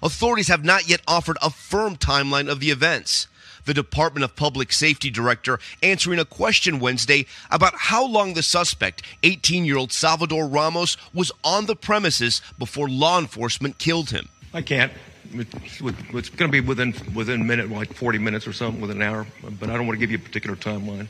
Authorities 0.02 0.48
have 0.48 0.62
not 0.62 0.90
yet 0.90 1.00
offered 1.08 1.38
a 1.40 1.48
firm 1.48 1.96
timeline 1.96 2.50
of 2.50 2.60
the 2.60 2.70
events. 2.70 3.28
The 3.64 3.72
Department 3.72 4.24
of 4.24 4.36
Public 4.36 4.74
Safety 4.74 5.08
Director 5.08 5.58
answering 5.82 6.18
a 6.18 6.26
question 6.26 6.78
Wednesday 6.78 7.24
about 7.50 7.72
how 7.74 8.06
long 8.06 8.34
the 8.34 8.42
suspect, 8.42 9.02
18 9.22 9.64
year 9.64 9.78
old 9.78 9.90
Salvador 9.90 10.46
Ramos, 10.46 10.98
was 11.14 11.32
on 11.44 11.64
the 11.64 11.76
premises 11.76 12.42
before 12.58 12.90
law 12.90 13.18
enforcement 13.18 13.78
killed 13.78 14.10
him. 14.10 14.28
I 14.52 14.60
can't. 14.60 14.92
It's, 15.32 15.80
it's 15.80 16.28
going 16.30 16.50
to 16.50 16.52
be 16.52 16.60
within 16.60 16.94
within 17.14 17.40
a 17.40 17.44
minute, 17.44 17.70
like 17.70 17.92
40 17.92 18.18
minutes 18.18 18.46
or 18.46 18.52
something, 18.52 18.80
within 18.80 19.00
an 19.00 19.08
hour. 19.08 19.26
But 19.42 19.70
I 19.70 19.76
don't 19.76 19.86
want 19.86 19.98
to 19.98 20.06
give 20.06 20.10
you 20.10 20.18
a 20.18 20.20
particular 20.20 20.56
timeline. 20.56 21.08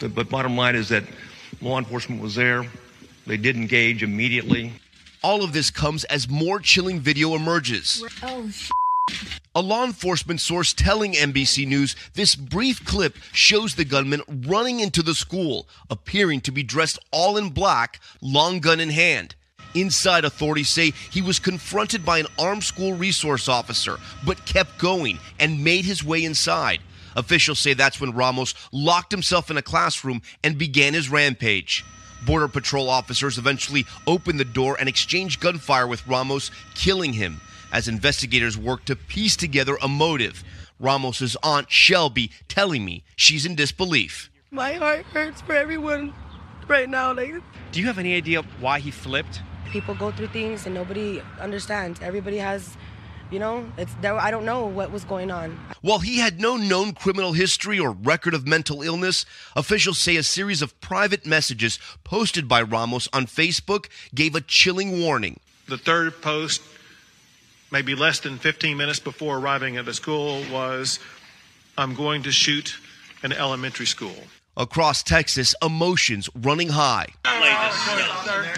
But, 0.00 0.14
but 0.14 0.28
bottom 0.28 0.56
line 0.56 0.76
is 0.76 0.88
that 0.90 1.04
law 1.60 1.78
enforcement 1.78 2.20
was 2.20 2.34
there. 2.34 2.66
They 3.26 3.36
did 3.36 3.56
engage 3.56 4.02
immediately. 4.02 4.72
All 5.22 5.42
of 5.42 5.52
this 5.52 5.70
comes 5.70 6.04
as 6.04 6.28
more 6.28 6.60
chilling 6.60 7.00
video 7.00 7.34
emerges. 7.34 8.04
Oh, 8.22 8.50
a 9.54 9.62
law 9.62 9.84
enforcement 9.84 10.40
source 10.40 10.72
telling 10.72 11.14
NBC 11.14 11.66
News 11.66 11.96
this 12.14 12.34
brief 12.36 12.84
clip 12.84 13.16
shows 13.32 13.74
the 13.74 13.84
gunman 13.84 14.22
running 14.28 14.80
into 14.80 15.02
the 15.02 15.14
school, 15.14 15.66
appearing 15.90 16.42
to 16.42 16.52
be 16.52 16.62
dressed 16.62 16.98
all 17.10 17.36
in 17.36 17.50
black, 17.50 17.98
long 18.20 18.60
gun 18.60 18.78
in 18.78 18.90
hand. 18.90 19.34
Inside, 19.74 20.24
authorities 20.24 20.68
say 20.68 20.92
he 21.10 21.22
was 21.22 21.38
confronted 21.38 22.04
by 22.04 22.18
an 22.18 22.26
armed 22.38 22.64
school 22.64 22.94
resource 22.94 23.48
officer, 23.48 23.98
but 24.24 24.44
kept 24.46 24.78
going 24.78 25.18
and 25.38 25.62
made 25.62 25.84
his 25.84 26.02
way 26.02 26.24
inside. 26.24 26.80
Officials 27.16 27.58
say 27.58 27.74
that's 27.74 28.00
when 28.00 28.12
Ramos 28.12 28.54
locked 28.72 29.12
himself 29.12 29.50
in 29.50 29.56
a 29.56 29.62
classroom 29.62 30.22
and 30.42 30.56
began 30.56 30.94
his 30.94 31.10
rampage. 31.10 31.84
Border 32.24 32.48
Patrol 32.48 32.88
officers 32.88 33.38
eventually 33.38 33.86
opened 34.06 34.40
the 34.40 34.44
door 34.44 34.76
and 34.78 34.88
exchanged 34.88 35.40
gunfire 35.40 35.86
with 35.86 36.06
Ramos, 36.06 36.50
killing 36.74 37.12
him 37.12 37.40
as 37.72 37.88
investigators 37.88 38.56
work 38.56 38.84
to 38.86 38.96
piece 38.96 39.36
together 39.36 39.76
a 39.82 39.88
motive. 39.88 40.42
Ramos's 40.80 41.36
aunt 41.42 41.70
Shelby 41.70 42.30
telling 42.48 42.84
me 42.84 43.02
she's 43.16 43.44
in 43.44 43.54
disbelief. 43.54 44.30
My 44.50 44.72
heart 44.72 45.04
hurts 45.06 45.40
for 45.40 45.54
everyone 45.54 46.14
right 46.68 46.88
now. 46.88 47.12
Like, 47.12 47.34
do 47.72 47.80
you 47.80 47.86
have 47.86 47.98
any 47.98 48.14
idea 48.14 48.42
why 48.60 48.78
he 48.78 48.90
flipped? 48.90 49.42
People 49.70 49.94
go 49.94 50.10
through 50.10 50.28
things 50.28 50.66
and 50.66 50.74
nobody 50.74 51.22
understands. 51.40 52.00
Everybody 52.00 52.38
has 52.38 52.76
you 53.30 53.38
know, 53.38 53.70
it's 53.76 53.92
there, 54.00 54.14
I 54.14 54.30
don't 54.30 54.44
know 54.44 54.66
what 54.66 54.90
was 54.90 55.04
going 55.04 55.30
on. 55.30 55.58
While 55.82 55.98
he 55.98 56.18
had 56.18 56.40
no 56.40 56.56
known 56.56 56.92
criminal 56.92 57.32
history 57.32 57.78
or 57.78 57.92
record 57.92 58.34
of 58.34 58.46
mental 58.46 58.82
illness, 58.82 59.26
officials 59.54 59.98
say 59.98 60.16
a 60.16 60.22
series 60.22 60.62
of 60.62 60.78
private 60.80 61.26
messages 61.26 61.78
posted 62.04 62.48
by 62.48 62.62
Ramos 62.62 63.08
on 63.12 63.26
Facebook 63.26 63.88
gave 64.14 64.34
a 64.34 64.40
chilling 64.40 65.02
warning. 65.02 65.40
The 65.66 65.78
third 65.78 66.22
post, 66.22 66.62
maybe 67.70 67.94
less 67.94 68.20
than 68.20 68.38
15 68.38 68.76
minutes 68.76 68.98
before 68.98 69.38
arriving 69.38 69.76
at 69.76 69.84
the 69.84 69.94
school, 69.94 70.42
was 70.50 70.98
I'm 71.76 71.94
going 71.94 72.22
to 72.22 72.32
shoot 72.32 72.78
an 73.22 73.32
elementary 73.32 73.86
school. 73.86 74.16
Across 74.58 75.04
Texas, 75.04 75.54
emotions 75.62 76.28
running 76.34 76.70
high. 76.70 77.06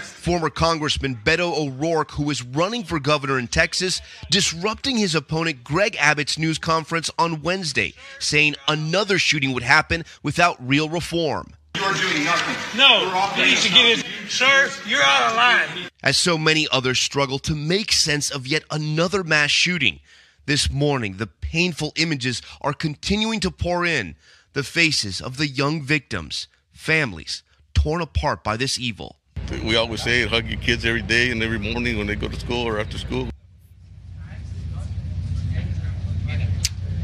Former 0.01 0.48
Congressman 0.48 1.14
Beto 1.14 1.55
O'Rourke, 1.55 2.12
who 2.12 2.30
is 2.30 2.42
running 2.42 2.84
for 2.84 2.98
governor 2.98 3.38
in 3.38 3.48
Texas, 3.48 4.01
disrupting 4.30 4.96
his 4.96 5.14
opponent 5.14 5.62
Greg 5.62 5.96
Abbott's 6.01 6.38
news 6.38 6.57
conference 6.57 7.11
on 7.18 7.42
Wednesday, 7.42 7.92
saying 8.18 8.55
another 8.66 9.18
shooting 9.18 9.53
would 9.53 9.62
happen 9.62 10.07
without 10.22 10.57
real 10.66 10.88
reform. 10.88 11.53
You're 11.76 11.92
doing 11.92 12.24
nothing. 12.24 12.78
No, 12.78 13.34
you 13.36 13.51
need 13.51 13.59
to 13.59 13.68
get 13.68 13.98
his. 13.98 14.05
Sir, 14.30 14.70
you're 14.86 15.03
out 15.03 15.30
of 15.30 15.36
line. 15.36 15.90
As 16.03 16.16
so 16.16 16.38
many 16.38 16.66
others 16.72 16.98
struggle 16.98 17.38
to 17.40 17.55
make 17.55 17.92
sense 17.92 18.30
of 18.30 18.46
yet 18.46 18.62
another 18.70 19.22
mass 19.22 19.51
shooting. 19.51 20.01
This 20.46 20.70
morning, 20.70 21.18
the 21.18 21.26
painful 21.26 21.92
images 21.96 22.40
are 22.62 22.72
continuing 22.72 23.40
to 23.40 23.51
pour 23.51 23.84
in 23.84 24.16
the 24.53 24.62
faces 24.62 25.20
of 25.20 25.36
the 25.36 25.46
young 25.46 25.82
victims, 25.82 26.48
families 26.72 27.42
torn 27.74 28.01
apart 28.01 28.42
by 28.42 28.57
this 28.57 28.78
evil. 28.78 29.16
We 29.64 29.76
always 29.76 30.03
say 30.03 30.26
hug 30.26 30.46
your 30.46 30.61
kids 30.61 30.84
every 30.84 31.03
day 31.03 31.30
and 31.30 31.42
every 31.42 31.59
morning 31.59 31.98
when 31.98 32.07
they 32.07 32.14
go 32.14 32.28
to 32.28 32.38
school 32.38 32.66
or 32.66 32.78
after 32.78 32.98
school. 32.98 33.28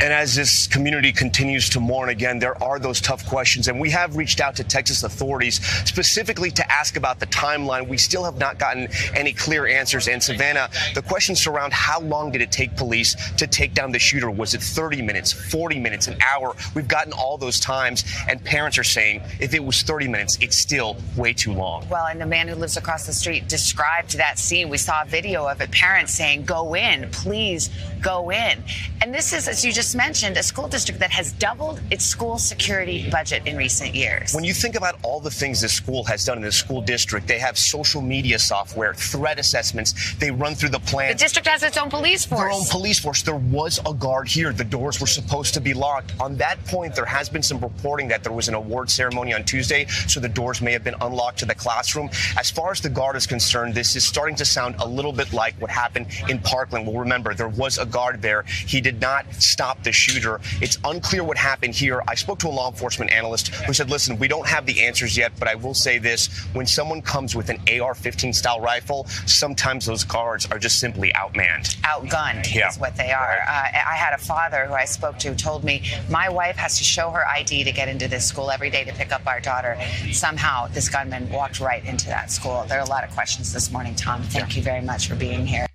And 0.01 0.12
as 0.12 0.34
this 0.34 0.66
community 0.66 1.11
continues 1.11 1.70
to 1.70 1.80
mourn 1.80 2.11
again, 2.11 2.38
there 2.38 2.62
are 2.62 2.78
those 2.78 3.01
tough 3.01 3.26
questions. 3.26 3.68
And 3.68 3.80
we 3.80 3.90
have 3.90 4.16
reached 4.16 4.40
out 4.40 4.55
to 4.57 4.64
Texas 4.64 5.03
authorities 5.03 5.64
specifically 5.88 6.51
to 6.51 6.72
ask 6.72 6.97
about 6.97 7.18
the 7.18 7.26
timeline. 7.28 7.88
We 7.88 7.97
still 7.97 8.22
have 8.24 8.36
not 8.36 8.59
gotten 8.59 8.88
any 9.14 9.32
clear 9.32 9.66
answers. 9.66 10.09
And 10.09 10.22
Savannah, 10.22 10.68
the 10.94 11.01
questions 11.01 11.40
surround 11.40 11.72
how 11.72 12.01
long 12.01 12.30
did 12.30 12.42
it 12.42 12.53
take 12.53 12.76
police 12.76 13.16
to 13.36 13.47
take 13.47 13.72
down 13.72 13.90
the 13.90 13.99
shooter? 13.99 14.30
Was 14.30 14.53
it 14.53 14.62
30 14.62 15.01
minutes, 15.01 15.32
40 15.32 15.80
minutes, 15.80 16.09
an 16.09 16.18
hour? 16.20 16.55
We've 16.74 16.88
gotten 16.88 17.14
all 17.14 17.38
those 17.38 17.59
times. 17.59 18.05
And 18.28 18.44
parents 18.44 18.76
are 18.76 18.84
saying 18.84 19.22
if 19.40 19.55
it 19.55 19.64
was 19.64 19.82
30 19.82 20.09
minutes, 20.09 20.36
it's 20.42 20.59
still 20.59 20.99
way 21.16 21.32
too 21.32 21.55
long. 21.55 21.88
Well, 21.88 22.07
and 22.07 22.20
the 22.20 22.26
man 22.26 22.49
who 22.49 22.55
lives 22.55 22.76
across 22.76 23.07
the 23.07 23.14
street 23.14 23.49
described 23.49 24.18
that 24.18 24.38
scene. 24.38 24.68
We 24.68 24.78
saw 24.78 25.03
a 25.03 25.07
video 25.07 25.47
of 25.47 25.61
it, 25.62 25.70
parents 25.70 26.12
saying, 26.12 26.44
go 26.44 26.74
in, 26.74 27.11
please 27.11 27.70
go 28.03 28.30
in. 28.30 28.62
And 29.01 29.14
this 29.14 29.32
is, 29.32 29.49
as 29.49 29.64
you 29.64 29.72
just 29.72 29.86
mentioned, 29.95 30.37
a 30.37 30.43
school 30.43 30.68
district 30.68 31.01
that 31.01 31.11
has 31.11 31.32
doubled 31.32 31.80
its 31.91 32.05
school 32.05 32.39
security 32.39 33.09
budget 33.11 33.47
in 33.47 33.57
recent 33.57 33.95
years. 33.95 34.34
When 34.34 34.45
you 34.45 34.55
think 34.55 34.74
about 34.74 34.99
all 35.03 35.20
the 35.20 35.30
things 35.30 35.61
this 35.61 35.72
school 35.72 36.05
has 36.05 36.24
done 36.24 36.39
in 36.39 36.45
the 36.45 36.53
school 36.53 36.80
district, 36.80 37.26
they 37.28 37.39
have 37.39 37.57
social 37.59 38.01
media 38.01 38.39
software, 38.39 38.95
threat 38.95 39.39
assessments, 39.39 40.14
they 40.18 40.30
run 40.30 40.55
through 40.55 40.70
the 40.70 40.80
plan. 40.80 41.12
The 41.12 41.18
district 41.18 41.49
has 41.49 41.62
its 41.62 41.76
own 41.76 41.91
police 41.91 42.24
force. 42.24 42.41
Their 42.41 42.51
own 42.51 42.64
police 42.70 42.99
force. 42.99 43.22
There 43.22 43.37
was 43.37 43.78
a 43.87 43.95
guard 43.95 44.28
here. 44.28 44.53
The 44.53 44.64
doors 44.64 45.01
were 45.01 45.07
supposed 45.07 45.55
to 45.55 45.61
be 45.61 45.74
locked. 45.74 46.12
On 46.20 46.37
that 46.37 46.64
point, 46.66 46.95
there 46.95 47.05
has 47.05 47.28
been 47.28 47.43
some 47.43 47.61
reporting 47.61 48.09
that 48.09 48.22
there 48.22 48.32
was 48.32 48.49
an 48.49 48.55
award 48.55 48.91
ceremony 48.91 49.34
on 49.34 49.45
Tuesday, 49.45 49.87
so 49.87 50.20
the 50.20 50.28
doors 50.28 50.61
may 50.61 50.72
have 50.72 50.84
been 50.84 50.97
unlocked 51.01 51.39
to 51.41 51.47
the 51.47 51.55
classroom. 51.55 52.09
As 52.37 52.51
far 52.51 52.70
as 52.70 52.80
the 52.80 52.89
guard 52.89 53.16
is 53.16 53.26
concerned, 53.26 53.74
this 53.74 53.97
is 53.97 54.07
starting 54.07 54.37
to 54.37 54.45
sound 54.45 54.76
a 54.78 54.87
little 54.87 55.12
bit 55.12 55.32
like 55.32 55.55
what 55.61 55.70
happened 55.70 56.07
in 56.28 56.39
Parkland. 56.39 56.87
Well, 56.87 56.97
remember, 56.97 57.34
there 57.34 57.49
was 57.49 57.78
a 57.78 57.87
guard 57.87 58.22
there. 58.22 58.43
He 58.43 58.80
did 58.80 59.01
not 59.01 59.26
stop 59.34 59.75
the 59.82 59.92
shooter. 59.92 60.40
It's 60.60 60.78
unclear 60.84 61.24
what 61.24 61.36
happened 61.36 61.74
here. 61.74 62.02
I 62.08 62.14
spoke 62.14 62.38
to 62.40 62.48
a 62.48 62.50
law 62.50 62.70
enforcement 62.70 63.10
analyst 63.10 63.48
who 63.54 63.72
said, 63.72 63.90
listen, 63.90 64.18
we 64.18 64.28
don't 64.28 64.46
have 64.46 64.66
the 64.66 64.84
answers 64.84 65.16
yet, 65.16 65.32
but 65.38 65.48
I 65.48 65.54
will 65.54 65.74
say 65.74 65.98
this. 65.98 66.28
When 66.52 66.66
someone 66.66 67.02
comes 67.02 67.34
with 67.34 67.50
an 67.50 67.60
AR 67.80 67.94
15 67.94 68.32
style 68.32 68.60
rifle, 68.60 69.04
sometimes 69.26 69.86
those 69.86 70.04
guards 70.04 70.46
are 70.50 70.58
just 70.58 70.78
simply 70.78 71.12
outmanned. 71.12 71.76
Outgunned 71.82 72.52
Yeah. 72.54 72.68
is 72.68 72.78
what 72.78 72.96
they 72.96 73.12
are. 73.12 73.38
Uh, 73.48 73.50
I 73.50 73.96
had 73.96 74.14
a 74.14 74.18
father 74.18 74.66
who 74.66 74.74
I 74.74 74.84
spoke 74.84 75.18
to 75.20 75.34
told 75.34 75.64
me 75.64 75.82
my 76.10 76.28
wife 76.28 76.56
has 76.56 76.78
to 76.78 76.84
show 76.84 77.10
her 77.10 77.26
ID 77.26 77.64
to 77.64 77.72
get 77.72 77.88
into 77.88 78.08
this 78.08 78.26
school 78.26 78.50
every 78.50 78.70
day 78.70 78.84
to 78.84 78.92
pick 78.92 79.12
up 79.12 79.26
our 79.26 79.40
daughter. 79.40 79.78
Somehow, 80.12 80.68
this 80.68 80.88
gunman 80.88 81.28
walked 81.30 81.60
right 81.60 81.84
into 81.84 82.06
that 82.06 82.30
school. 82.30 82.64
There 82.68 82.78
are 82.78 82.84
a 82.84 82.88
lot 82.88 83.04
of 83.04 83.10
questions 83.10 83.52
this 83.52 83.70
morning, 83.70 83.94
Tom. 83.94 84.22
Thank 84.22 84.56
you 84.56 84.62
very 84.62 84.80
much 84.82 85.08
for 85.08 85.14
being 85.14 85.46
here. 85.46 85.66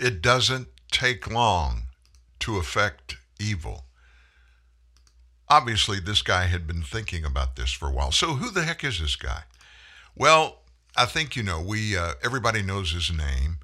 It 0.00 0.22
doesn't 0.22 0.68
take 0.90 1.30
long 1.30 1.82
to 2.40 2.56
affect 2.56 3.17
evil. 3.38 3.84
Obviously, 5.48 5.98
this 5.98 6.22
guy 6.22 6.46
had 6.46 6.66
been 6.66 6.82
thinking 6.82 7.24
about 7.24 7.56
this 7.56 7.72
for 7.72 7.88
a 7.88 7.92
while. 7.92 8.12
So, 8.12 8.34
who 8.34 8.50
the 8.50 8.64
heck 8.64 8.84
is 8.84 9.00
this 9.00 9.16
guy? 9.16 9.44
Well, 10.14 10.58
I 10.96 11.06
think 11.06 11.36
you 11.36 11.42
know. 11.42 11.60
We 11.60 11.96
uh, 11.96 12.14
everybody 12.22 12.62
knows 12.62 12.92
his 12.92 13.10
name, 13.10 13.58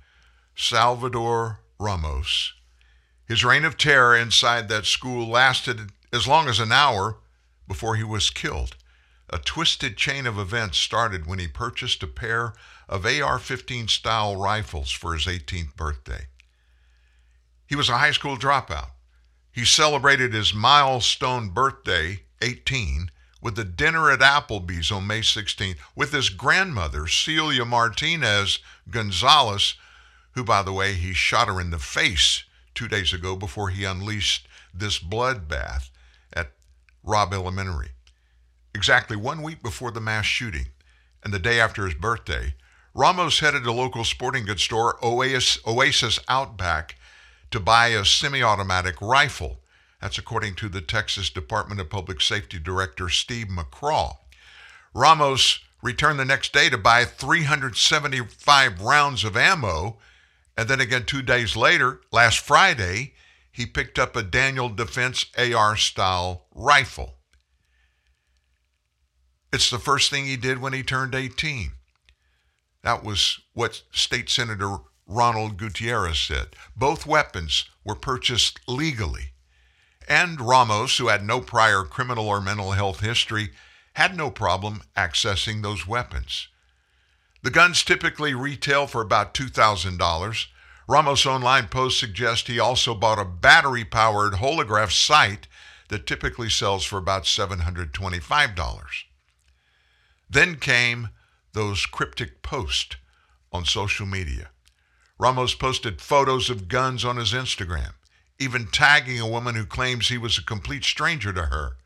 Salvador 0.55 1.61
Ramos. 1.79 2.55
His 3.27 3.45
reign 3.45 3.65
of 3.65 3.77
terror 3.77 4.17
inside 4.17 4.69
that 4.69 4.87
school 4.87 5.29
lasted 5.29 5.91
as 6.13 6.29
long 6.29 6.49
as 6.49 6.61
an 6.61 6.73
hour 6.73 7.19
before 7.67 7.97
he 7.97 8.05
was 8.05 8.31
killed. 8.31 8.77
A 9.31 9.39
twisted 9.39 9.97
chain 9.97 10.27
of 10.27 10.39
events 10.39 10.79
started 10.79 11.27
when 11.27 11.39
he 11.39 11.49
purchased 11.49 12.03
a 12.03 12.07
pair 12.07 12.53
of 12.89 13.07
AR 13.07 13.39
15 13.39 13.89
style 13.89 14.37
rifles 14.37 14.91
for 14.91 15.15
his 15.15 15.25
18th 15.25 15.75
birthday. 15.75 16.27
He 17.67 17.75
was 17.75 17.89
a 17.89 17.99
high 17.99 18.13
school 18.13 18.37
dropout. 18.37 18.91
He 19.55 19.65
celebrated 19.65 20.35
his 20.35 20.53
milestone 20.53 21.51
birthday, 21.51 22.23
18, 22.43 23.09
with 23.41 23.57
a 23.57 23.63
dinner 23.63 24.11
at 24.11 24.19
Applebee's 24.19 24.91
on 24.91 25.07
May 25.07 25.21
16th 25.21 25.77
with 25.95 26.11
his 26.11 26.29
grandmother, 26.29 27.07
Celia 27.07 27.65
Martinez 27.65 28.59
Gonzalez, 28.91 29.75
who, 30.33 30.43
by 30.43 30.65
the 30.65 30.73
way, 30.73 30.95
he 30.95 31.15
shot 31.15 31.47
her 31.47 31.61
in 31.61 31.71
the 31.71 31.79
face 31.79 32.43
two 32.75 32.89
days 32.89 33.13
ago 33.13 33.37
before 33.37 33.69
he 33.69 33.85
unleashed 33.85 34.49
this 34.75 34.99
bloodbath 34.99 35.91
at 36.33 36.51
Robb 37.05 37.33
Elementary. 37.33 37.91
Exactly 38.75 39.17
one 39.17 39.41
week 39.41 39.63
before 39.63 39.93
the 39.93 40.01
mass 40.01 40.27
shooting 40.27 40.67
and 41.23 41.33
the 41.33 41.39
day 41.39 41.61
after 41.61 41.85
his 41.85 41.95
birthday, 41.95 42.57
Ramos 42.93 43.39
headed 43.39 43.63
to 43.63 43.73
local 43.73 44.03
sporting 44.03 44.47
goods 44.47 44.65
store 44.65 44.99
Oasis, 45.01 45.61
Oasis 45.65 46.19
Outback 46.29 46.97
to 47.55 47.61
buy 47.61 47.87
a 47.87 48.05
semi 48.05 48.43
automatic 48.43 49.01
rifle. 49.01 49.61
That's 50.01 50.19
according 50.19 50.57
to 50.57 50.69
the 50.69 50.81
Texas 50.81 51.31
Department 51.31 51.81
of 51.81 51.89
Public 51.89 52.21
Safety 52.21 52.59
Director 52.59 53.09
Steve 53.09 53.47
McCraw. 53.47 54.17
Ramos 54.93 55.61
returned 55.81 56.19
the 56.19 56.25
next 56.25 56.53
day 56.53 56.69
to 56.69 56.77
buy 56.77 57.05
375 57.05 58.81
rounds 58.81 59.23
of 59.23 59.37
ammo. 59.37 59.99
And 60.57 60.69
then 60.69 60.81
again, 60.81 61.05
two 61.05 61.23
days 61.23 61.55
later, 61.55 62.01
last 62.11 62.41
Friday, 62.41 63.15
he 63.53 63.67
picked 63.67 64.01
up 64.01 64.17
a 64.17 64.25
Daniel 64.25 64.69
Defense 64.69 65.27
AR 65.39 65.77
style 65.77 66.47
rifle. 66.57 67.19
It's 69.53 69.71
the 69.71 69.79
first 69.79 70.11
thing 70.11 70.25
he 70.25 70.37
did 70.37 70.59
when 70.61 70.73
he 70.73 70.83
turned 70.83 71.15
18. 71.15 71.71
That 72.83 73.05
was 73.05 73.39
what 73.53 73.85
State 73.93 74.29
Senator 74.29 74.79
Ronald 75.07 75.57
Gutierrez 75.57 76.19
said. 76.19 76.57
Both 76.77 77.07
weapons 77.07 77.67
were 77.85 77.95
purchased 77.95 78.61
legally. 78.67 79.33
And 80.09 80.41
Ramos, 80.41 80.99
who 80.99 81.09
had 81.09 81.25
no 81.25 81.41
prior 81.41 81.83
criminal 81.83 82.29
or 82.29 82.41
mental 82.41 82.73
health 82.73 83.01
history, 83.01 83.51
had 83.95 84.17
no 84.17 84.31
problem 84.31 84.83
accessing 84.97 85.63
those 85.63 85.87
weapons. 85.87 86.49
The 87.43 87.51
guns 87.51 87.83
typically 87.83 88.35
retail 88.35 88.87
for 88.87 89.01
about 89.01 89.35
$2,000. 89.35 90.47
Ramos' 90.89 91.27
online 91.27 91.69
post 91.69 91.99
suggests 91.99 92.47
he 92.47 92.59
also 92.59 92.95
bought 92.95 93.19
a 93.19 93.25
battery 93.25 93.85
powered 93.85 94.35
holograph 94.35 94.91
sight 94.91 95.47
that 95.89 96.07
typically 96.07 96.51
sells 96.51 96.85
for 96.85 96.99
about 96.99 97.25
$725. 97.25 99.05
Then 100.29 100.57
came 100.57 101.11
those 101.53 101.87
cryptic 101.87 102.43
posts 102.43 102.97
on 103.53 103.65
social 103.65 104.07
media. 104.07 104.51
Ramos 105.19 105.55
posted 105.55 106.01
photos 106.01 106.51
of 106.51 106.69
guns 106.69 107.05
on 107.05 107.17
his 107.17 107.33
Instagram, 107.33 107.93
even 108.39 108.67
tagging 108.67 109.21
a 109.21 109.29
woman 109.29 109.55
who 109.55 109.65
claims 109.65 110.09
he 110.09 110.19
was 110.19 110.37
a 110.37 110.45
complete 110.45 110.85
stranger 110.85 111.33
to 111.33 111.47
her. 111.47 111.77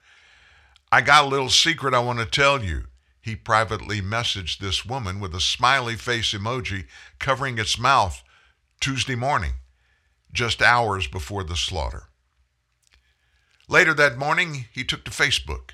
I 0.91 1.03
got 1.03 1.25
a 1.25 1.29
little 1.29 1.51
secret 1.51 1.93
I 1.93 1.99
want 1.99 2.19
to 2.21 2.27
tell 2.27 2.65
you. 2.65 2.85
He 3.21 3.37
privately 3.37 4.01
messaged 4.01 4.59
this 4.59 4.87
woman 4.87 5.21
with 5.21 5.35
a 5.35 5.41
smiley 5.41 5.97
face 5.97 6.33
emoji 6.33 6.87
covering 7.19 7.59
its 7.59 7.79
mouth 7.79 8.23
Tuesday 8.81 9.15
morning, 9.15 9.55
just 10.33 10.63
hours 10.63 11.07
before 11.07 11.45
the 11.45 11.57
slaughter. 11.57 12.05
Later 13.69 13.93
that 13.93 14.17
morning, 14.17 14.65
he 14.73 14.83
took 14.83 15.05
to 15.05 15.11
Facebook. 15.11 15.73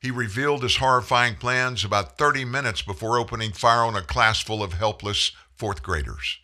He 0.00 0.10
revealed 0.10 0.64
his 0.64 0.78
horrifying 0.78 1.36
plans 1.36 1.84
about 1.84 2.18
30 2.18 2.44
minutes 2.44 2.82
before 2.82 3.16
opening 3.16 3.52
fire 3.52 3.84
on 3.84 3.94
a 3.94 4.02
class 4.02 4.40
full 4.40 4.60
of 4.60 4.72
helpless 4.72 5.30
fourth 5.54 5.84
graders. 5.84 6.40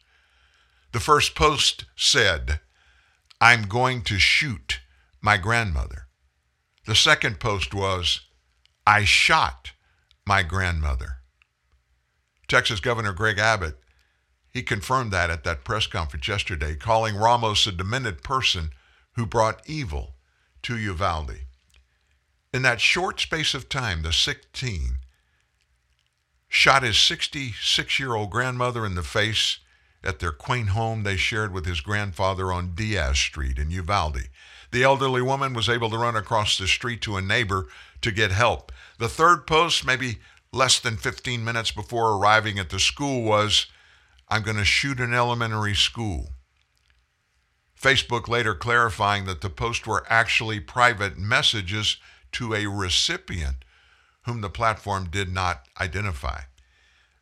The 0.95 1.01
first 1.01 1.35
post 1.35 1.87
said, 1.97 2.61
I'm 3.41 3.63
going 3.63 4.03
to 4.03 4.21
shoot 4.21 4.79
my 5.21 5.37
grandmother. 5.37 6.07
The 6.87 6.95
second 6.95 7.41
post 7.41 7.75
was, 7.75 8.21
I 8.87 9.03
shot 9.03 9.73
my 10.25 10.45
grandmother. 10.45 11.17
Texas 12.47 12.79
Governor 12.79 13.13
Greg 13.13 13.41
Abbott, 13.41 13.77
he 14.53 14.63
confirmed 14.63 15.11
that 15.11 15.31
at 15.31 15.43
that 15.43 15.65
press 15.65 15.89
conference 15.89 16.29
yesterday, 16.29 16.77
calling 16.77 17.17
Ramos 17.17 17.67
a 17.67 17.73
demented 17.73 18.23
person 18.23 18.71
who 19.17 19.27
brought 19.27 19.69
evil 19.69 20.15
to 20.63 20.79
Uvalde. 20.79 21.41
In 22.53 22.63
that 22.63 22.81
short 22.81 23.19
space 23.19 23.53
of 23.53 23.69
time, 23.69 24.03
the 24.03 24.13
sick 24.13 24.53
teen 24.53 24.99
shot 26.47 26.85
his 26.85 27.01
66 27.01 27.99
year 27.99 28.15
old 28.15 28.31
grandmother 28.31 28.87
in 28.87 28.95
the 28.95 29.03
face 29.03 29.59
at 30.05 30.19
their 30.19 30.33
quaint 30.33 30.71
home 30.71 31.03
they 31.03 31.17
shared 31.17 31.53
with 31.53 31.67
his 31.67 31.81
grandfather 31.81 32.53
on 32.53 32.75
Diaz 32.75 33.19
Street 33.19 33.59
in 33.59 33.71
Uvalde. 33.71 34.29
The 34.71 34.83
elderly 34.83 35.23
woman 35.23 35.55
was 35.55 35.69
able 35.69 35.91
to 35.91 35.99
run 35.99 36.17
across 36.17 36.59
the 36.59 36.67
street 36.67 37.01
to 37.03 37.17
a 37.17 37.23
neighbor 37.23 37.69
to 38.03 38.11
get 38.11 38.31
help. 38.31 38.73
The 38.99 39.09
third 39.09 39.47
post, 39.47 39.87
maybe 39.87 40.19
less 40.53 40.79
than 40.81 40.97
15 40.97 41.45
minutes 41.45 41.71
before 41.71 42.17
arriving 42.17 42.59
at 42.59 42.71
the 42.71 42.81
school, 42.81 43.23
was 43.23 43.67
I'm 44.29 44.43
going 44.43 44.57
to 44.57 44.65
shoot 44.65 45.01
an 45.01 45.15
elementary 45.15 45.75
school. 45.75 46.31
Facebook 47.81 48.29
later 48.29 48.55
clarifying 48.55 49.27
that 49.27 49.43
the 49.43 49.51
posts 49.51 49.87
were 49.87 50.07
actually 50.09 50.59
private 50.59 51.19
messages 51.19 51.99
to 52.33 52.55
a 52.55 52.67
recipient 52.67 53.65
whom 54.25 54.41
the 54.41 54.51
platform 54.51 55.09
did 55.11 55.33
not 55.33 55.67
identify. 55.81 56.41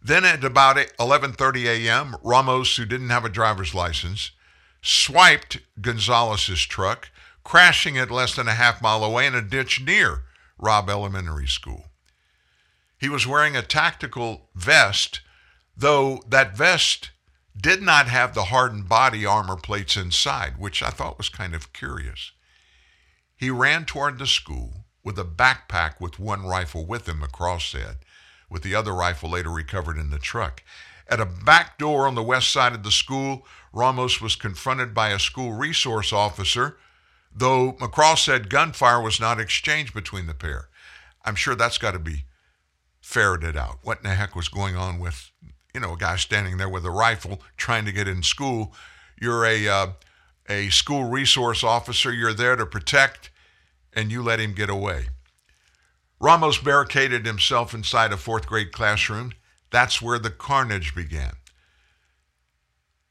Then 0.05 0.25
at 0.25 0.43
about 0.43 0.77
11:30 0.77 1.65
a.m., 1.67 2.17
Ramos, 2.23 2.77
who 2.77 2.85
didn't 2.85 3.11
have 3.11 3.25
a 3.25 3.29
driver's 3.29 3.73
license, 3.73 4.33
swiped 4.83 5.61
Gonzalez's 5.81 6.63
truck, 6.63 7.11
crashing 7.45 7.95
it 7.95 8.11
less 8.11 8.35
than 8.35 8.49
a 8.49 8.55
half 8.55 8.83
mile 8.83 9.05
away 9.05 9.27
in 9.27 9.35
a 9.35 9.43
ditch 9.43 9.81
near 9.81 10.25
Robb 10.59 10.91
Elementary 10.91 11.47
School. 11.47 11.87
He 12.99 13.09
was 13.09 13.27
wearing 13.27 13.57
a 13.57 13.63
tactical 13.63 14.49
vest, 14.55 15.21
though 15.77 16.23
that 16.29 16.57
vest 16.57 17.11
did 17.57 17.83
not 17.83 18.09
have 18.09 18.35
the 18.35 18.45
hardened 18.45 18.89
body 18.89 19.25
armor 19.25 19.57
plates 19.57 19.97
inside, 19.97 20.59
which 20.59 20.83
I 20.83 20.91
thought 20.91 21.19
was 21.19 21.29
kind 21.29 21.55
of 21.55 21.73
curious. 21.73 22.33
He 23.37 23.51
ran 23.51 23.85
toward 23.85 24.19
the 24.19 24.27
school 24.27 24.85
with 25.05 25.19
a 25.19 25.25
backpack 25.25 26.01
with 26.01 26.19
one 26.19 26.47
rifle 26.47 26.87
with 26.87 27.09
him, 27.09 27.21
McCraw 27.21 27.61
said, 27.61 27.99
with 28.53 28.63
the 28.63 28.75
other 28.75 28.93
rifle 28.93 29.31
later 29.31 29.51
recovered 29.51 29.99
in 29.99 30.11
the 30.11 30.19
truck. 30.19 30.63
At 31.09 31.21
a 31.21 31.27
back 31.27 31.79
door 31.79 32.07
on 32.07 32.15
the 32.15 32.23
west 32.23 32.53
side 32.53 32.75
of 32.75 32.83
the 32.83 32.91
school, 32.91 33.47
Ramos 33.73 34.21
was 34.21 34.37
confronted 34.37 34.95
by 34.95 35.11
a 35.11 35.19
school 35.19 35.53
resource 35.53 36.13
officer, 36.13 36.77
though 37.35 37.73
McCraw 37.73 38.17
said 38.17 38.51
gunfire 38.51 39.01
was 39.01 39.19
not 39.19 39.41
exchanged 39.41 39.95
between 39.95 40.27
the 40.27 40.35
pair. 40.35 40.69
I'm 41.25 41.35
sure 41.35 41.55
that's 41.55 41.79
got 41.79 41.93
to 41.93 41.99
be 41.99 42.25
ferreted 43.01 43.57
out. 43.57 43.79
What 43.83 43.99
in 43.99 44.05
the 44.05 44.11
heck 44.15 44.37
was 44.37 44.49
going 44.49 44.77
on 44.77 44.99
with 44.99 45.33
you 45.75 45.81
know, 45.81 45.95
a 45.95 45.97
guy 45.97 46.17
standing 46.17 46.59
there 46.59 46.69
with 46.69 46.85
a 46.85 46.91
rifle 46.91 47.41
trying 47.57 47.85
to 47.87 47.93
get 47.93 48.09
in 48.09 48.23
school. 48.23 48.75
You're 49.21 49.45
a 49.45 49.69
uh, 49.69 49.87
a 50.49 50.69
school 50.69 51.05
resource 51.05 51.65
officer. 51.65 52.13
You're 52.13 52.35
there 52.35 52.57
to 52.57 52.67
protect, 52.67 53.31
and 53.93 54.11
you 54.11 54.23
let 54.23 54.41
him 54.41 54.53
get 54.53 54.69
away. 54.69 55.07
Ramos 56.23 56.59
barricaded 56.59 57.27
himself 57.27 57.75
inside 57.75 58.13
a 58.13 58.17
fourth 58.17 58.47
grade 58.47 58.71
classroom. 58.71 59.33
That's 59.73 60.01
where 60.01 60.21
the 60.21 60.31
carnage 60.31 60.95
began. 60.95 61.33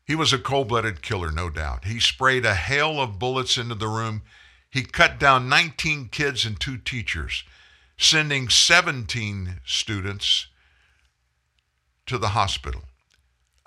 He 0.06 0.16
was 0.16 0.32
a 0.32 0.40
cold 0.40 0.70
blooded 0.70 1.02
killer, 1.02 1.30
no 1.30 1.50
doubt. 1.50 1.84
He 1.84 2.00
sprayed 2.00 2.46
a 2.46 2.56
hail 2.56 3.02
of 3.02 3.20
bullets 3.20 3.58
into 3.58 3.76
the 3.76 3.90
room. 3.90 4.22
He 4.70 4.84
cut 4.84 5.20
down 5.20 5.50
19 5.50 6.08
kids 6.08 6.46
and 6.46 6.58
two 6.58 6.78
teachers, 6.78 7.44
sending 7.98 8.48
17 8.48 9.60
students 9.66 10.48
to 12.06 12.18
the 12.18 12.30
hospital. 12.30 12.84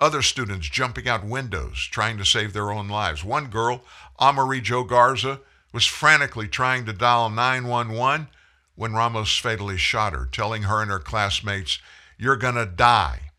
Other 0.01 0.23
students 0.23 0.69
jumping 0.69 1.07
out 1.07 1.23
windows 1.23 1.87
trying 1.91 2.17
to 2.17 2.25
save 2.25 2.53
their 2.53 2.71
own 2.71 2.87
lives. 2.87 3.23
One 3.23 3.51
girl, 3.51 3.83
Amerie 4.19 4.63
Jo 4.63 4.83
Garza, 4.83 5.41
was 5.71 5.85
frantically 5.85 6.47
trying 6.47 6.85
to 6.85 6.93
dial 6.93 7.29
911 7.29 8.29
when 8.75 8.93
Ramos 8.93 9.37
fatally 9.37 9.77
shot 9.77 10.13
her, 10.13 10.27
telling 10.31 10.63
her 10.63 10.81
and 10.81 10.91
her 10.91 10.99
classmates, 10.99 11.79
You're 12.17 12.35
going 12.35 12.55
to 12.55 12.65
die. 12.65 13.31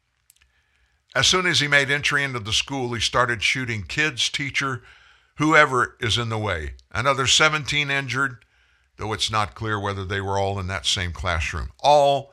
As 1.15 1.27
soon 1.27 1.47
as 1.47 1.61
he 1.61 1.69
made 1.69 1.91
entry 1.91 2.23
into 2.23 2.41
the 2.41 2.53
school, 2.53 2.93
he 2.93 3.01
started 3.01 3.43
shooting 3.43 3.85
kids, 3.85 4.29
teacher, 4.29 4.83
whoever 5.37 5.97
is 6.01 6.19
in 6.19 6.29
the 6.29 6.39
way. 6.39 6.75
Another 6.93 7.27
17 7.27 7.91
injured, 7.91 8.45
though 8.97 9.13
it's 9.13 9.31
not 9.31 9.55
clear 9.55 9.81
whether 9.81 10.05
they 10.05 10.21
were 10.21 10.39
all 10.39 10.59
in 10.59 10.67
that 10.67 10.85
same 10.85 11.13
classroom. 11.13 11.71
All, 11.81 12.33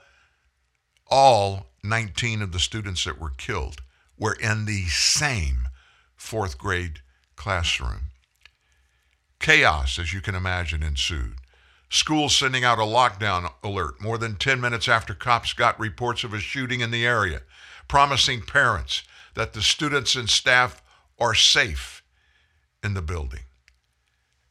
all 1.07 1.67
19 1.83 2.41
of 2.41 2.51
the 2.51 2.59
students 2.59 3.03
that 3.05 3.19
were 3.19 3.29
killed 3.29 3.81
were 4.17 4.35
in 4.35 4.65
the 4.65 4.85
same 4.87 5.67
fourth 6.15 6.57
grade 6.57 6.99
classroom. 7.35 8.11
Chaos, 9.39 9.99
as 9.99 10.13
you 10.13 10.21
can 10.21 10.35
imagine, 10.35 10.83
ensued. 10.83 11.35
Schools 11.93 12.35
sending 12.35 12.63
out 12.63 12.79
a 12.79 12.81
lockdown 12.81 13.53
alert 13.63 14.01
more 14.01 14.17
than 14.17 14.35
10 14.35 14.59
minutes 14.59 14.87
after 14.87 15.13
cops 15.13 15.53
got 15.53 15.79
reports 15.79 16.23
of 16.23 16.33
a 16.33 16.39
shooting 16.39 16.81
in 16.81 16.89
the 16.89 17.05
area, 17.05 17.43
promising 17.87 18.41
parents 18.41 19.03
that 19.35 19.53
the 19.53 19.61
students 19.61 20.15
and 20.15 20.27
staff 20.27 20.81
are 21.19 21.35
safe 21.35 22.01
in 22.83 22.95
the 22.95 23.03
building. 23.03 23.41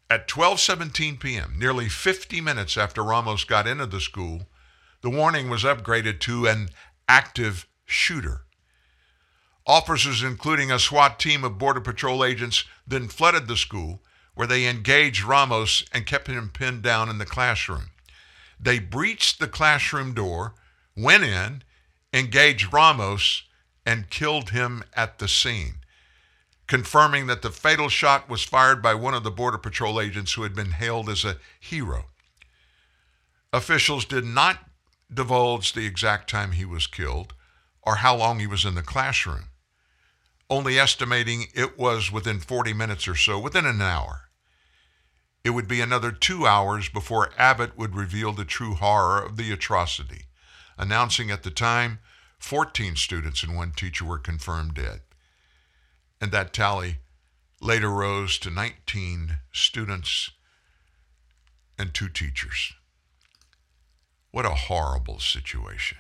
At 0.09 0.29
12:17 0.29 1.19
p.m., 1.19 1.57
nearly 1.59 1.89
50 1.89 2.41
minutes 2.41 2.77
after 2.77 3.03
Ramos 3.03 3.43
got 3.43 3.67
into 3.67 3.87
the 3.87 4.01
school, 4.01 4.47
the 5.01 5.11
warning 5.11 5.51
was 5.51 5.65
upgraded 5.65 6.21
to 6.21 6.47
an 6.47 6.69
active 7.09 7.67
shooter. 7.85 8.43
Officers, 9.67 10.23
including 10.23 10.71
a 10.71 10.79
SWAT 10.79 11.19
team 11.19 11.43
of 11.43 11.59
Border 11.59 11.81
Patrol 11.81 12.25
agents, 12.25 12.63
then 12.87 13.09
flooded 13.09 13.49
the 13.49 13.57
school 13.57 14.01
where 14.35 14.47
they 14.47 14.67
engaged 14.67 15.25
Ramos 15.25 15.85
and 15.93 16.07
kept 16.07 16.27
him 16.27 16.51
pinned 16.53 16.83
down 16.83 17.09
in 17.09 17.19
the 17.19 17.27
classroom. 17.27 17.91
They 18.59 18.79
breached 18.79 19.39
the 19.39 19.49
classroom 19.49 20.15
door, 20.15 20.55
went 20.97 21.25
in, 21.25 21.63
engaged 22.13 22.73
Ramos, 22.73 23.43
and 23.85 24.11
killed 24.11 24.51
him 24.51 24.85
at 24.95 25.19
the 25.19 25.29
scene, 25.29 25.77
confirming 26.67 27.27
that 27.27 27.43
the 27.43 27.51
fatal 27.51 27.89
shot 27.89 28.29
was 28.29 28.45
fired 28.45 28.81
by 28.81 28.95
one 28.95 29.15
of 29.15 29.25
the 29.25 29.31
Border 29.31 29.59
Patrol 29.59 30.01
agents 30.01 30.35
who 30.35 30.45
had 30.45 30.55
been 30.55 30.73
hailed 30.73 31.09
as 31.09 31.25
a 31.25 31.39
hero. 31.59 32.07
Officials 33.53 34.05
did 34.05 34.25
not 34.25 34.59
divulge 35.13 35.73
the 35.73 35.85
exact 35.85 36.31
time 36.31 36.53
he 36.53 36.65
was 36.65 36.87
killed 36.87 37.35
or 37.83 37.97
how 37.97 38.17
long 38.17 38.39
he 38.39 38.47
was 38.47 38.65
in 38.65 38.75
the 38.75 38.83
classroom, 38.83 39.49
only 40.53 40.79
estimating 40.79 41.47
it 41.55 41.79
was 41.79 42.13
within 42.13 42.39
40 42.39 42.75
minutes 42.75 43.09
or 43.09 43.15
so, 43.15 43.39
within 43.39 43.65
an 43.65 43.81
hour. 43.81 44.29
It 45.43 45.51
would 45.51 45.67
be 45.67 45.81
another 45.81 46.13
two 46.13 46.47
hours 46.47 46.91
before 46.91 47.33
Abbott 47.39 47.79
would 47.79 47.97
reveal 47.97 48.35
the 48.35 48.45
true 48.45 48.75
horror 48.75 49.23
of 49.23 49.39
the 49.39 49.51
atrocity, 49.51 50.27
announcing 50.77 51.31
at 51.31 51.43
the 51.43 51.51
time 51.51 52.01
14 52.39 52.97
students 52.97 53.43
and 53.43 53.57
one 53.57 53.73
teacher 53.73 54.05
were 54.05 54.19
confirmed 54.19 54.75
dead. 54.75 55.01
And 56.21 56.31
that 56.33 56.53
tally 56.53 56.99
later 57.59 57.89
rose 57.89 58.37
to 58.41 58.51
19 58.51 59.39
students 59.53 60.33
and 61.79 61.95
two 61.95 62.11
teachers. 62.11 62.75
What 64.33 64.45
a 64.45 64.51
horrible 64.51 65.19
situation. 65.19 65.97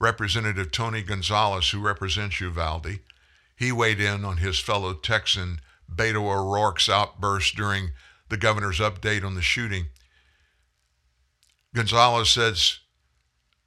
Representative 0.00 0.70
Tony 0.70 1.02
Gonzalez, 1.02 1.70
who 1.70 1.80
represents 1.80 2.40
Uvalde, 2.40 3.00
he 3.56 3.72
weighed 3.72 4.00
in 4.00 4.24
on 4.24 4.36
his 4.36 4.58
fellow 4.60 4.94
Texan 4.94 5.60
Beto 5.92 6.22
O'Rourke's 6.22 6.88
outburst 6.88 7.56
during 7.56 7.90
the 8.28 8.36
governor's 8.36 8.78
update 8.78 9.24
on 9.24 9.34
the 9.34 9.42
shooting. 9.42 9.86
Gonzalez 11.74 12.30
says 12.30 12.78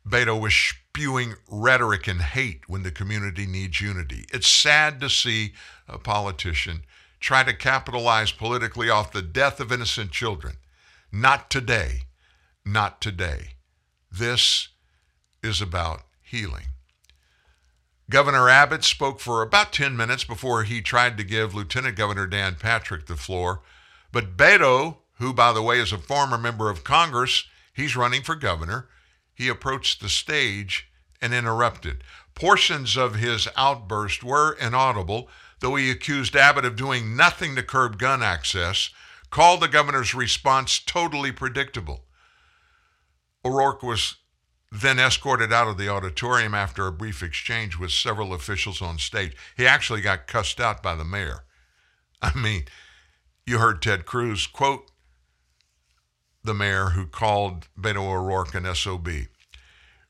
Beto 0.07 0.39
was 0.39 0.53
spewing 0.53 1.35
rhetoric 1.49 2.07
and 2.07 2.21
hate 2.21 2.67
when 2.67 2.83
the 2.83 2.91
community 2.91 3.45
needs 3.45 3.81
unity. 3.81 4.25
It's 4.33 4.47
sad 4.47 4.99
to 5.01 5.09
see 5.09 5.53
a 5.87 5.97
politician 5.97 6.83
try 7.19 7.43
to 7.43 7.53
capitalize 7.53 8.31
politically 8.31 8.89
off 8.89 9.11
the 9.11 9.21
death 9.21 9.59
of 9.59 9.71
innocent 9.71 10.11
children. 10.11 10.57
Not 11.11 11.49
today. 11.49 12.03
Not 12.65 12.99
today. 13.01 13.55
This 14.11 14.69
is 15.43 15.61
about 15.61 16.01
healing. 16.31 16.67
Governor 18.09 18.49
Abbott 18.49 18.83
spoke 18.83 19.19
for 19.19 19.41
about 19.41 19.71
10 19.71 19.95
minutes 19.95 20.23
before 20.23 20.63
he 20.63 20.81
tried 20.81 21.17
to 21.17 21.23
give 21.23 21.53
Lieutenant 21.53 21.95
Governor 21.95 22.27
Dan 22.27 22.55
Patrick 22.55 23.05
the 23.05 23.15
floor. 23.15 23.61
But 24.11 24.35
Beto, 24.35 24.97
who, 25.19 25.33
by 25.33 25.53
the 25.53 25.61
way, 25.61 25.79
is 25.79 25.93
a 25.93 25.97
former 25.97 26.37
member 26.37 26.69
of 26.69 26.83
Congress, 26.83 27.45
he's 27.73 27.95
running 27.95 28.21
for 28.21 28.35
governor, 28.35 28.89
he 29.33 29.47
approached 29.47 30.01
the 30.01 30.09
stage 30.09 30.89
and 31.21 31.33
interrupted. 31.33 32.03
Portions 32.35 32.97
of 32.97 33.15
his 33.15 33.47
outburst 33.55 34.23
were 34.23 34.53
inaudible, 34.53 35.29
though 35.59 35.75
he 35.75 35.91
accused 35.91 36.35
Abbott 36.35 36.65
of 36.65 36.75
doing 36.75 37.15
nothing 37.15 37.55
to 37.55 37.63
curb 37.63 37.97
gun 37.97 38.21
access, 38.21 38.89
called 39.29 39.61
the 39.61 39.67
governor's 39.67 40.13
response 40.13 40.79
totally 40.79 41.31
predictable. 41.31 42.05
O'Rourke 43.45 43.83
was 43.83 44.17
then 44.71 44.99
escorted 44.99 45.51
out 45.51 45.67
of 45.67 45.77
the 45.77 45.89
auditorium 45.89 46.53
after 46.53 46.87
a 46.87 46.91
brief 46.91 47.21
exchange 47.21 47.77
with 47.77 47.91
several 47.91 48.33
officials 48.33 48.81
on 48.81 48.97
stage. 48.97 49.35
He 49.57 49.67
actually 49.67 50.01
got 50.01 50.27
cussed 50.27 50.61
out 50.61 50.81
by 50.81 50.95
the 50.95 51.03
mayor. 51.03 51.43
I 52.21 52.33
mean, 52.37 52.65
you 53.45 53.59
heard 53.59 53.81
Ted 53.81 54.05
Cruz 54.05 54.47
quote 54.47 54.89
the 56.43 56.53
mayor 56.53 56.91
who 56.91 57.05
called 57.05 57.67
Beto 57.79 57.97
O'Rourke 57.97 58.55
an 58.55 58.73
SOB. 58.73 59.09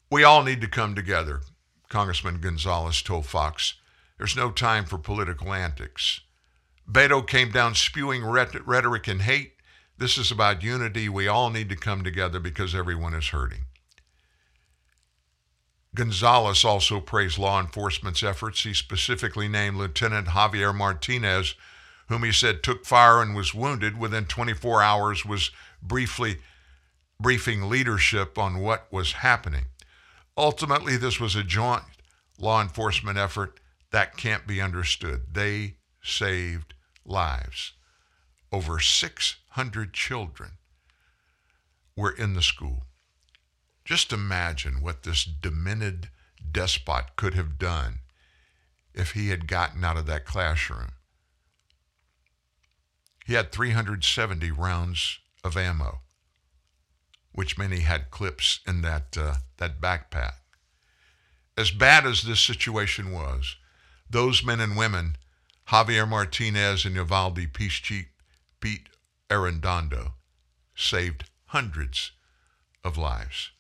We 0.10 0.24
all 0.24 0.44
need 0.44 0.62
to 0.62 0.68
come 0.68 0.96
together, 0.96 1.42
Congressman 1.90 2.40
Gonzalez 2.40 3.02
told 3.02 3.26
Fox. 3.26 3.76
There's 4.18 4.36
no 4.36 4.52
time 4.52 4.86
for 4.86 4.98
political 4.98 5.54
antics. 5.54 6.22
Beto 6.90 7.26
came 7.26 7.52
down 7.52 7.76
spewing 7.76 8.24
rhetoric 8.24 9.08
and 9.08 9.24
hate. 9.24 9.54
This 9.98 10.18
is 10.18 10.32
about 10.32 10.64
unity. 10.64 11.10
We 11.10 11.28
all 11.28 11.50
need 11.50 11.70
to 11.70 11.76
come 11.76 12.04
together 12.04 12.40
because 12.40 12.76
everyone 12.76 13.14
is 13.14 13.30
hurting. 13.30 13.66
Gonzalez 15.94 16.64
also 16.64 17.00
praised 17.02 17.38
law 17.38 17.60
enforcement's 17.60 18.24
efforts. 18.24 18.64
He 18.64 18.74
specifically 18.74 19.48
named 19.48 19.76
Lieutenant 19.76 20.28
Javier 20.28 20.74
Martinez, 20.74 21.56
whom 22.08 22.24
he 22.24 22.32
said 22.32 22.64
took 22.64 22.86
fire 22.86 23.22
and 23.22 23.36
was 23.36 23.54
wounded 23.54 23.98
within 23.98 24.26
24 24.26 24.82
hours, 24.82 25.26
was 25.26 25.52
briefly 25.82 26.38
briefing 27.20 27.70
leadership 27.70 28.38
on 28.38 28.60
what 28.60 28.92
was 28.92 29.14
happening. 29.14 29.66
Ultimately, 30.38 30.98
this 30.98 31.20
was 31.20 31.36
a 31.36 31.44
joint 31.44 31.84
law 32.40 32.62
enforcement 32.62 33.18
effort 33.18 33.60
that 33.92 34.18
can't 34.18 34.48
be 34.48 34.62
understood. 34.62 35.34
They 35.34 35.76
saved 36.02 36.74
lives. 37.06 37.74
Over 38.52 38.80
600 38.80 39.94
children 39.94 40.52
were 41.96 42.12
in 42.12 42.34
the 42.34 42.42
school. 42.42 42.86
Just 43.92 44.14
imagine 44.14 44.82
what 44.82 45.04
this 45.04 45.26
demented 45.26 46.08
despot 46.50 47.18
could 47.18 47.34
have 47.34 47.58
done 47.58 48.00
if 48.94 49.12
he 49.12 49.28
had 49.28 49.50
gotten 49.50 49.84
out 49.84 49.98
of 49.98 50.06
that 50.06 50.24
classroom. 50.24 50.94
He 53.26 53.34
had 53.34 53.52
370 53.52 54.50
rounds 54.52 55.20
of 55.44 55.58
ammo, 55.58 56.04
which 57.34 57.58
many 57.58 57.82
had 57.82 58.12
clips 58.12 58.62
in 58.66 58.82
that, 58.84 59.18
uh, 59.18 59.36
that 59.58 59.82
backpack. 59.82 60.36
As 61.58 61.72
bad 61.72 62.06
as 62.06 62.22
this 62.22 62.40
situation 62.40 63.12
was, 63.12 63.58
those 64.10 64.42
men 64.42 64.62
and 64.62 64.78
women, 64.78 65.18
Javier 65.68 66.08
Martinez 66.08 66.86
and 66.86 66.96
Uvalde 66.96 67.52
Peace 67.52 67.74
Chief 67.74 68.06
Pete 68.62 68.88
Arredondo, 69.30 70.14
saved 70.78 71.26
hundreds 71.48 72.14
of 72.86 72.96
lives. 72.98 73.52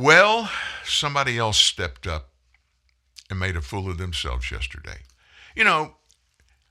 Well, 0.00 0.50
somebody 0.82 1.36
else 1.36 1.58
stepped 1.58 2.06
up 2.06 2.30
and 3.28 3.38
made 3.38 3.54
a 3.54 3.60
fool 3.60 3.90
of 3.90 3.98
themselves 3.98 4.50
yesterday. 4.50 4.96
You 5.54 5.64
know, 5.64 5.96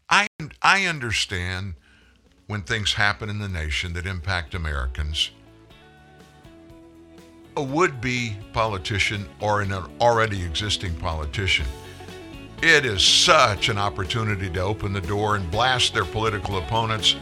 I 0.09 0.29
I 0.63 0.87
understand 0.87 1.75
when 2.47 2.63
things 2.63 2.93
happen 2.93 3.29
in 3.29 3.37
the 3.37 3.47
nation 3.47 3.93
that 3.93 4.07
impact 4.07 4.55
Americans. 4.55 5.29
A 7.55 7.61
would-be 7.61 8.35
politician 8.51 9.29
or 9.39 9.61
an 9.61 9.73
already 10.01 10.43
existing 10.43 10.95
politician, 10.95 11.67
it 12.63 12.83
is 12.83 13.03
such 13.03 13.69
an 13.69 13.77
opportunity 13.77 14.49
to 14.49 14.61
open 14.61 14.91
the 14.91 15.01
door 15.01 15.35
and 15.35 15.51
blast 15.51 15.93
their 15.93 16.05
political 16.05 16.57
opponents, 16.57 17.15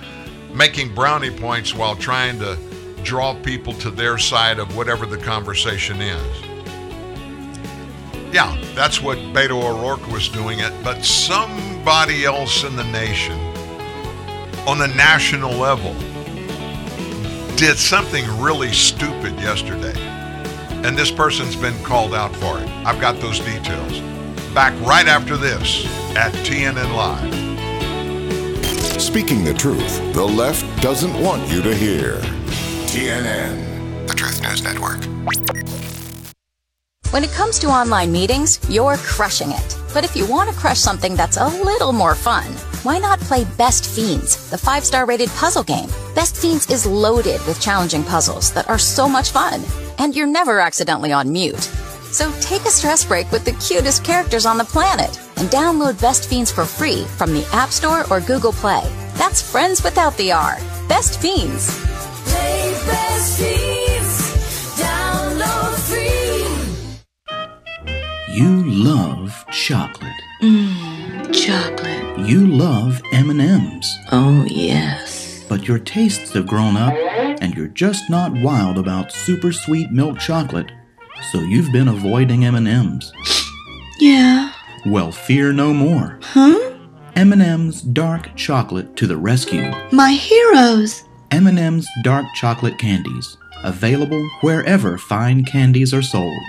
making 0.53 0.95
brownie 0.95 1.37
points 1.37 1.75
while 1.75 1.97
trying 1.97 2.39
to 2.39 2.57
draw 3.07 3.33
people 3.41 3.71
to 3.71 3.89
their 3.89 4.17
side 4.17 4.59
of 4.59 4.75
whatever 4.75 5.05
the 5.05 5.17
conversation 5.17 6.01
is. 6.01 6.41
Yeah, 8.33 8.53
that's 8.75 9.01
what 9.01 9.17
Beto 9.33 9.63
O'Rourke 9.63 10.05
was 10.11 10.27
doing 10.27 10.59
it, 10.59 10.73
but 10.83 11.05
somebody 11.05 12.25
else 12.25 12.65
in 12.65 12.75
the 12.75 12.83
nation, 12.83 13.39
on 14.67 14.77
the 14.77 14.89
national 14.89 15.53
level, 15.53 15.93
did 17.55 17.77
something 17.77 18.25
really 18.41 18.73
stupid 18.73 19.33
yesterday. 19.39 19.97
And 20.83 20.97
this 20.97 21.09
person's 21.09 21.55
been 21.55 21.81
called 21.85 22.13
out 22.13 22.35
for 22.35 22.59
it. 22.59 22.67
I've 22.85 22.99
got 22.99 23.21
those 23.21 23.39
details. 23.39 24.01
Back 24.53 24.77
right 24.81 25.07
after 25.07 25.37
this 25.37 25.85
at 26.17 26.33
TNN 26.45 26.93
Live. 26.93 27.33
Speaking 29.01 29.45
the 29.45 29.53
truth, 29.53 30.13
the 30.13 30.25
left 30.25 30.65
doesn't 30.81 31.17
want 31.23 31.47
you 31.47 31.61
to 31.61 31.73
hear. 31.73 32.21
TNN, 32.97 34.07
the 34.07 34.13
Truth 34.15 34.41
News 34.41 34.63
Network. 34.63 35.03
When 37.11 37.23
it 37.23 37.29
comes 37.29 37.59
to 37.59 37.67
online 37.67 38.11
meetings, 38.11 38.59
you're 38.71 38.97
crushing 38.97 39.51
it. 39.51 39.77
But 39.93 40.03
if 40.03 40.15
you 40.15 40.25
want 40.25 40.49
to 40.49 40.55
crush 40.55 40.79
something 40.79 41.15
that's 41.15 41.37
a 41.37 41.47
little 41.47 41.93
more 41.93 42.15
fun, 42.15 42.51
why 42.81 42.97
not 42.97 43.19
play 43.19 43.45
Best 43.55 43.85
Fiends, 43.85 44.49
the 44.49 44.57
five 44.57 44.83
star 44.83 45.05
rated 45.05 45.29
puzzle 45.29 45.61
game? 45.61 45.89
Best 46.15 46.37
Fiends 46.37 46.71
is 46.71 46.87
loaded 46.87 47.39
with 47.45 47.61
challenging 47.61 48.03
puzzles 48.03 48.51
that 48.53 48.67
are 48.67 48.79
so 48.79 49.07
much 49.07 49.29
fun, 49.29 49.61
and 49.99 50.15
you're 50.15 50.25
never 50.25 50.59
accidentally 50.59 51.11
on 51.11 51.31
mute. 51.31 51.69
So 52.09 52.31
take 52.41 52.63
a 52.63 52.71
stress 52.71 53.05
break 53.05 53.31
with 53.31 53.45
the 53.45 53.59
cutest 53.63 54.03
characters 54.03 54.47
on 54.47 54.57
the 54.57 54.63
planet 54.63 55.19
and 55.35 55.49
download 55.49 56.01
Best 56.01 56.27
Fiends 56.27 56.51
for 56.51 56.65
free 56.65 57.03
from 57.03 57.31
the 57.31 57.47
App 57.53 57.69
Store 57.69 58.11
or 58.11 58.21
Google 58.21 58.53
Play. 58.53 58.81
That's 59.19 59.39
friends 59.39 59.83
without 59.83 60.17
the 60.17 60.31
R. 60.31 60.57
Best 60.89 61.21
Fiends. 61.21 61.86
You 68.37 68.63
love 68.65 69.45
chocolate. 69.51 70.13
Mmm, 70.43 71.33
chocolate. 71.33 72.19
You 72.19 72.45
love 72.45 73.01
M&Ms. 73.11 73.97
Oh, 74.11 74.45
yes. 74.47 75.43
But 75.49 75.67
your 75.67 75.79
tastes 75.79 76.33
have 76.33 76.45
grown 76.45 76.77
up 76.77 76.93
and 76.93 77.55
you're 77.55 77.67
just 77.69 78.11
not 78.11 78.31
wild 78.43 78.77
about 78.77 79.11
super 79.11 79.51
sweet 79.51 79.91
milk 79.91 80.19
chocolate. 80.19 80.71
So 81.31 81.39
you've 81.39 81.71
been 81.71 81.87
avoiding 81.87 82.45
M&Ms. 82.45 83.11
Yeah. 83.99 84.51
Well, 84.85 85.11
fear 85.11 85.51
no 85.51 85.73
more. 85.73 86.19
Huh? 86.21 86.75
M&M's 87.15 87.81
dark 87.81 88.35
chocolate 88.35 88.95
to 88.97 89.07
the 89.07 89.17
rescue. 89.17 89.71
My 89.91 90.11
heroes. 90.11 91.03
M&M's 91.31 91.87
dark 92.03 92.25
chocolate 92.35 92.77
candies, 92.77 93.37
available 93.63 94.29
wherever 94.41 94.97
fine 94.97 95.43
candies 95.43 95.93
are 95.93 96.01
sold. 96.01 96.41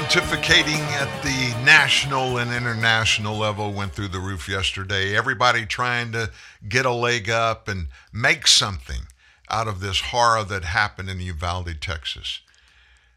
Pontificating 0.00 0.80
at 0.92 1.22
the 1.22 1.62
national 1.62 2.38
and 2.38 2.50
international 2.50 3.36
level 3.36 3.70
went 3.70 3.92
through 3.92 4.08
the 4.08 4.18
roof 4.18 4.48
yesterday. 4.48 5.14
Everybody 5.14 5.66
trying 5.66 6.10
to 6.12 6.30
get 6.66 6.86
a 6.86 6.90
leg 6.90 7.28
up 7.28 7.68
and 7.68 7.88
make 8.10 8.46
something 8.46 9.02
out 9.50 9.68
of 9.68 9.80
this 9.80 10.00
horror 10.00 10.42
that 10.44 10.64
happened 10.64 11.10
in 11.10 11.20
Uvalde, 11.20 11.82
Texas. 11.82 12.40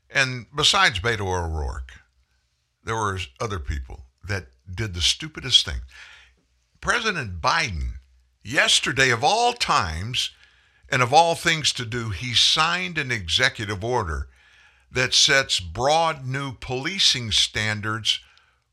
And 0.09 0.45
besides 0.53 0.99
Beto 0.99 1.21
O'Rourke, 1.21 1.93
there 2.83 2.95
were 2.95 3.17
other 3.39 3.59
people 3.59 4.03
that 4.27 4.47
did 4.69 4.93
the 4.93 5.01
stupidest 5.01 5.65
thing. 5.65 5.81
President 6.81 7.39
Biden, 7.39 7.93
yesterday 8.43 9.09
of 9.09 9.23
all 9.23 9.53
times 9.53 10.31
and 10.89 11.01
of 11.01 11.13
all 11.13 11.33
things 11.33 11.71
to 11.73 11.85
do, 11.85 12.09
he 12.09 12.33
signed 12.33 12.97
an 12.97 13.09
executive 13.09 13.85
order 13.85 14.27
that 14.93 15.13
sets 15.13 15.59
broad 15.59 16.25
new 16.25 16.53
policing 16.53 17.31
standards 17.31 18.19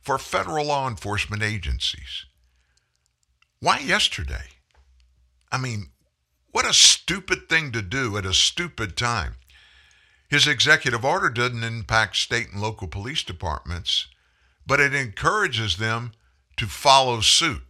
for 0.01 0.19
federal 0.19 0.67
law 0.67 0.89
enforcement 0.89 1.43
agencies. 1.43 2.27
Why 3.59 3.79
yesterday? 3.79 4.45
I 5.51 5.59
mean, 5.59 5.89
what 6.53 6.67
a 6.67 6.75
stupid 6.75 7.49
thing 7.49 7.73
to 7.73 7.83
do 7.83 8.17
at 8.17 8.27
a 8.27 8.35
stupid 8.35 8.97
time. 8.97 9.37
His 10.29 10.47
executive 10.47 11.05
order 11.05 11.29
doesn't 11.29 11.65
impact 11.65 12.17
state 12.17 12.53
and 12.53 12.61
local 12.61 12.87
police 12.87 13.23
departments, 13.23 14.07
but 14.67 14.79
it 14.79 14.95
encourages 14.95 15.77
them 15.77 16.13
to 16.57 16.67
follow 16.67 17.21
suit. 17.21 17.63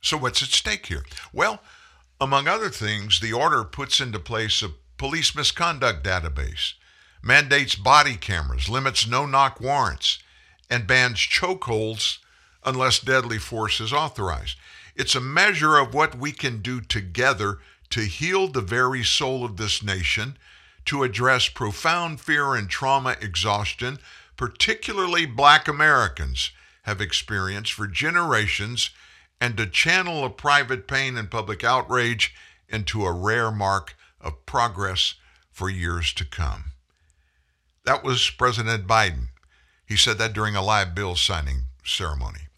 So, 0.00 0.16
what's 0.16 0.42
at 0.42 0.48
stake 0.48 0.86
here? 0.86 1.04
Well, 1.32 1.60
among 2.20 2.48
other 2.48 2.70
things, 2.70 3.20
the 3.20 3.32
order 3.32 3.64
puts 3.64 4.00
into 4.00 4.18
place 4.18 4.62
a 4.62 4.70
police 4.96 5.34
misconduct 5.34 6.04
database 6.04 6.74
mandates 7.22 7.74
body 7.74 8.16
cameras, 8.16 8.68
limits 8.68 9.06
no 9.06 9.26
knock 9.26 9.60
warrants, 9.60 10.18
and 10.70 10.86
bans 10.86 11.18
chokeholds 11.18 12.18
unless 12.64 12.98
deadly 12.98 13.38
force 13.38 13.80
is 13.80 13.92
authorized. 13.92 14.56
It's 14.94 15.14
a 15.14 15.20
measure 15.20 15.78
of 15.78 15.94
what 15.94 16.18
we 16.18 16.32
can 16.32 16.60
do 16.60 16.80
together 16.80 17.58
to 17.90 18.00
heal 18.00 18.48
the 18.48 18.60
very 18.60 19.02
soul 19.02 19.44
of 19.44 19.56
this 19.56 19.82
nation, 19.82 20.36
to 20.84 21.02
address 21.02 21.48
profound 21.48 22.20
fear 22.20 22.54
and 22.54 22.68
trauma 22.68 23.16
exhaustion, 23.20 23.98
particularly 24.36 25.26
black 25.26 25.68
Americans 25.68 26.50
have 26.82 27.00
experienced 27.00 27.72
for 27.72 27.86
generations, 27.86 28.90
and 29.40 29.56
to 29.56 29.66
channel 29.66 30.24
a 30.24 30.30
private 30.30 30.88
pain 30.88 31.16
and 31.16 31.30
public 31.30 31.62
outrage 31.62 32.34
into 32.68 33.04
a 33.04 33.12
rare 33.12 33.50
mark 33.50 33.96
of 34.20 34.44
progress 34.46 35.14
for 35.50 35.70
years 35.70 36.12
to 36.12 36.24
come. 36.24 36.72
That 37.84 38.04
was 38.04 38.30
President 38.30 38.86
Biden. 38.86 39.28
He 39.86 39.96
said 39.96 40.18
that 40.18 40.32
during 40.32 40.54
a 40.54 40.62
live 40.62 40.94
bill 40.94 41.16
signing 41.16 41.64
ceremony. 41.84 42.48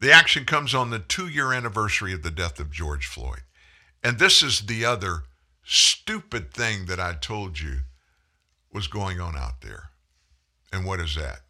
The 0.00 0.10
action 0.10 0.44
comes 0.44 0.74
on 0.74 0.90
the 0.90 0.98
two 0.98 1.28
year 1.28 1.52
anniversary 1.52 2.12
of 2.12 2.22
the 2.22 2.30
death 2.30 2.58
of 2.58 2.72
George 2.72 3.06
Floyd. 3.06 3.42
And 4.02 4.18
this 4.18 4.42
is 4.42 4.62
the 4.62 4.84
other 4.84 5.24
stupid 5.64 6.52
thing 6.52 6.86
that 6.86 6.98
I 6.98 7.14
told 7.14 7.60
you 7.60 7.82
was 8.72 8.88
going 8.88 9.20
on 9.20 9.36
out 9.36 9.60
there. 9.60 9.90
And 10.72 10.84
what 10.84 11.00
is 11.00 11.14
that? 11.14 11.40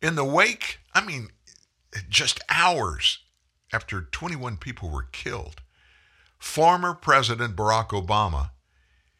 In 0.00 0.14
the 0.14 0.24
wake, 0.24 0.78
I 0.92 1.04
mean, 1.04 1.30
just 2.08 2.40
hours 2.50 3.20
after 3.72 4.02
21 4.02 4.58
people 4.58 4.90
were 4.90 5.08
killed, 5.10 5.62
former 6.38 6.94
President 6.94 7.56
Barack 7.56 7.88
Obama, 7.88 8.50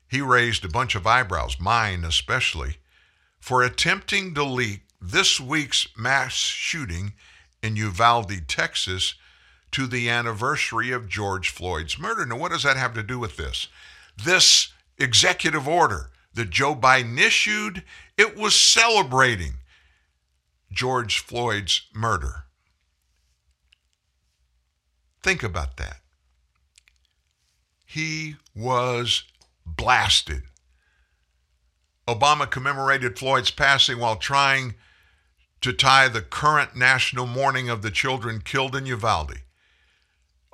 he 0.09 0.21
raised 0.21 0.65
a 0.65 0.69
bunch 0.69 0.95
of 0.95 1.07
eyebrows, 1.07 1.61
mine 1.61 2.05
especially, 2.05 2.77
for 3.41 3.63
attempting 3.63 4.35
to 4.35 4.45
leak 4.45 4.83
this 5.01 5.39
week's 5.41 5.87
mass 5.97 6.33
shooting 6.33 7.15
in 7.63 7.77
Uvalde, 7.77 8.49
Texas, 8.49 9.15
to 9.71 9.87
the 9.87 10.09
anniversary 10.09 10.93
of 10.93 11.09
George 11.09 11.49
Floyd's 11.51 11.99
murder. 11.99 12.25
Now, 12.25 12.37
what 12.37 12.53
does 12.53 12.63
that 12.63 12.77
have 12.77 12.95
to 12.95 13.03
do 13.03 13.19
with 13.19 13.37
this? 13.37 13.69
This 14.17 14.73
executive 14.99 15.67
order 15.67 16.11
that 16.35 16.51
Joe 16.51 16.75
Biden 16.75 17.19
issued, 17.19 17.83
it 18.17 18.37
was 18.37 18.55
celebrating 18.55 19.55
George 20.71 21.19
Floyd's 21.19 21.83
murder. 21.93 22.45
Think 25.23 25.43
about 25.43 25.77
that. 25.79 26.01
He 27.85 28.37
was 28.55 29.25
blasted. 29.67 30.43
Obama 32.07 32.51
commemorated 32.51 33.19
Floyd's 33.19 33.51
passing 33.51 33.99
while 33.99 34.17
trying 34.17 34.75
to 35.61 35.73
tie 35.73 36.09
the 36.09 36.21
current 36.21 36.77
national 36.77 37.27
mourning 37.27 37.71
of 37.71 37.81
the 37.81 37.91
children 37.91 38.41
killed 38.41 38.77
in 38.77 38.85
Uvalde. 38.85 39.41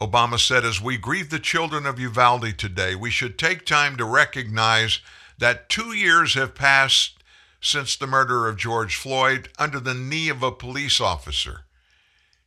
Obama 0.01 0.39
said, 0.39 0.65
as 0.65 0.81
we 0.81 0.97
grieve 0.97 1.31
the 1.31 1.39
children 1.39 1.85
of 1.85 1.99
Uvalde 1.99 2.57
today, 2.57 2.95
we 2.95 3.11
should 3.11 3.39
take 3.39 3.67
time 3.67 3.97
to 3.97 4.05
recognize 4.05 5.01
that 5.39 5.69
two 5.69 5.93
years 5.93 6.35
have 6.35 6.55
passed 6.55 7.23
since 7.61 7.97
the 7.97 8.07
murder 8.07 8.49
of 8.49 8.57
George 8.57 8.97
Floyd 8.97 9.49
under 9.59 9.81
the 9.81 9.95
knee 9.95 10.29
of 10.29 10.43
a 10.43 10.53
police 10.53 11.01
officer. 11.01 11.65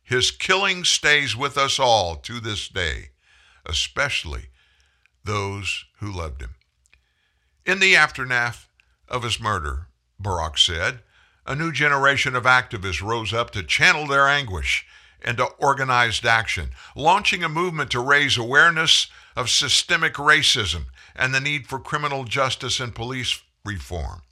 His 0.02 0.30
killing 0.30 0.84
stays 0.84 1.36
with 1.36 1.56
us 1.56 1.78
all 1.78 2.16
to 2.16 2.40
this 2.40 2.68
day, 2.68 3.10
especially 3.64 4.46
those 5.22 5.84
who 6.04 6.12
loved 6.12 6.42
him. 6.42 6.54
In 7.64 7.80
the 7.80 7.96
aftermath 7.96 8.68
of 9.08 9.22
his 9.22 9.40
murder, 9.40 9.88
Barack 10.22 10.58
said, 10.58 11.00
a 11.46 11.54
new 11.54 11.72
generation 11.72 12.34
of 12.34 12.44
activists 12.44 13.02
rose 13.02 13.32
up 13.32 13.50
to 13.50 13.62
channel 13.62 14.06
their 14.06 14.28
anguish 14.28 14.86
into 15.24 15.44
organized 15.58 16.26
action, 16.26 16.70
launching 16.94 17.42
a 17.42 17.48
movement 17.48 17.90
to 17.90 18.00
raise 18.00 18.36
awareness 18.36 19.08
of 19.36 19.50
systemic 19.50 20.14
racism 20.14 20.86
and 21.16 21.34
the 21.34 21.40
need 21.40 21.66
for 21.66 21.78
criminal 21.78 22.24
justice 22.24 22.80
and 22.80 22.94
police 22.94 23.42
reform. 23.64 24.22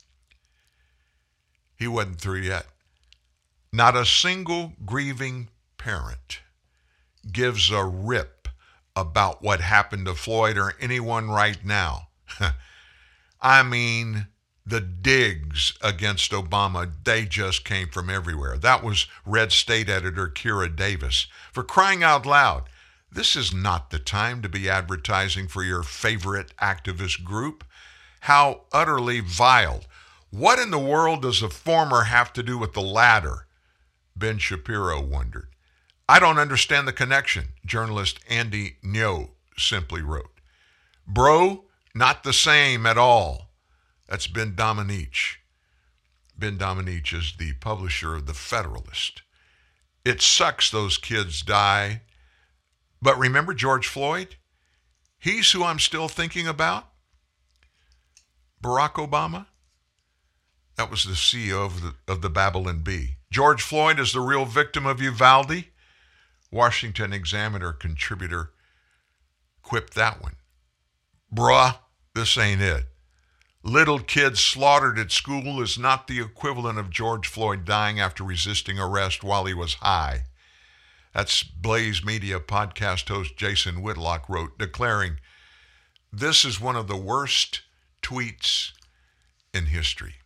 He 1.77 1.89
wasn't 1.89 2.21
through 2.21 2.41
yet. 2.41 2.67
Not 3.73 3.97
a 3.97 4.05
single 4.05 4.75
grieving 4.85 5.49
parent 5.79 6.41
gives 7.31 7.71
a 7.71 7.85
rip 7.85 8.42
about 8.95 9.43
what 9.43 9.61
happened 9.61 10.07
to 10.07 10.15
Floyd 10.15 10.59
or 10.59 10.75
anyone 10.81 11.29
right 11.29 11.65
now. 11.65 12.09
I 13.41 13.63
mean, 13.63 14.29
the 14.65 14.81
digs 14.81 15.73
against 15.83 16.33
Obama, 16.33 16.91
they 17.05 17.25
just 17.25 17.65
came 17.65 17.89
from 17.89 18.09
everywhere. 18.09 18.57
That 18.57 18.85
was 18.85 19.07
Red 19.27 19.53
State 19.53 19.89
editor 19.89 20.29
Kira 20.29 20.75
Davis. 20.75 21.27
For 21.53 21.65
crying 21.65 22.03
out 22.03 22.27
loud, 22.27 22.65
this 23.11 23.37
is 23.37 23.53
not 23.53 23.91
the 23.91 23.99
time 23.99 24.41
to 24.43 24.49
be 24.49 24.71
advertising 24.71 25.49
for 25.49 25.63
your 25.63 25.83
favorite 25.83 26.57
activist 26.59 27.25
group. 27.25 27.65
How 28.21 28.63
utterly 28.73 29.21
vile. 29.21 29.85
What 30.31 30.59
in 30.59 30.71
the 30.71 30.79
world 30.79 31.23
does 31.23 31.41
the 31.41 31.51
former 31.51 32.05
have 32.05 32.33
to 32.35 32.43
do 32.43 32.57
with 32.57 32.73
the 32.73 32.81
latter? 32.81 33.47
Ben 34.17 34.39
Shapiro 34.39 35.01
wondered. 35.03 35.49
I 36.13 36.19
don't 36.19 36.39
understand 36.39 36.87
the 36.87 36.93
connection, 36.93 37.55
journalist 37.65 38.21
Andy 38.29 38.77
Ngo 38.85 39.31
simply 39.57 40.03
wrote. 40.03 40.43
Bro, 41.07 41.65
not 41.95 42.23
the 42.23 42.35
same 42.35 42.85
at 42.85 42.99
all. 42.99 43.49
That's 44.11 44.27
Ben 44.27 44.53
Domenech. 44.53 45.37
Ben 46.37 46.59
Domenech 46.59 47.15
is 47.15 47.33
the 47.39 47.55
publisher 47.55 48.15
of 48.15 48.27
The 48.27 48.35
Federalist. 48.35 49.23
It 50.05 50.21
sucks 50.21 50.71
those 50.71 50.99
kids 50.99 51.41
die. 51.41 52.03
But 53.01 53.19
remember 53.19 53.55
George 53.55 53.87
Floyd? 53.87 54.37
He's 55.19 55.53
who 55.53 55.65
I'm 55.65 55.79
still 55.79 56.09
thinking 56.09 56.47
about. 56.47 56.89
Barack 58.63 58.97
Obama? 58.97 59.47
That 60.77 60.91
was 60.91 61.05
the 61.05 61.15
CEO 61.15 61.65
of 61.65 61.81
the, 61.81 61.95
of 62.07 62.21
the 62.21 62.29
Babylon 62.29 62.83
Bee. 62.83 63.17
George 63.31 63.63
Floyd 63.63 63.99
is 63.99 64.13
the 64.13 64.21
real 64.21 64.45
victim 64.45 64.85
of 64.85 65.01
Uvalde. 65.01 65.72
Washington 66.53 67.15
Examiner 67.15 67.73
contributor 67.73 68.51
quipped 69.63 69.95
that 69.95 70.23
one. 70.23 70.37
Bruh, 71.35 71.79
this 72.15 72.37
ain't 72.37 72.61
it. 72.61 72.85
Little 73.65 74.01
kids 74.01 74.41
slaughtered 74.41 74.99
at 74.99 75.11
school 75.11 75.63
is 75.63 75.79
not 75.79 76.07
the 76.07 76.21
equivalent 76.21 76.79
of 76.79 76.91
George 76.91 77.27
Floyd 77.27 77.65
dying 77.65 77.99
after 77.99 78.23
resisting 78.23 78.79
arrest 78.79 79.25
while 79.25 79.47
he 79.47 79.55
was 79.55 79.75
high. 79.75 80.25
That's 81.15 81.43
Blaze 81.43 82.05
Media 82.05 82.39
podcast 82.39 83.09
host 83.09 83.37
Jason 83.37 83.81
Whitlock 83.81 84.29
wrote, 84.29 84.59
declaring, 84.59 85.21
This 86.13 86.45
is 86.45 86.61
one 86.61 86.77
of 86.77 86.87
the 86.87 86.97
worst 86.97 87.63
tweets 88.03 88.73
in 89.55 89.67
history. 89.67 90.17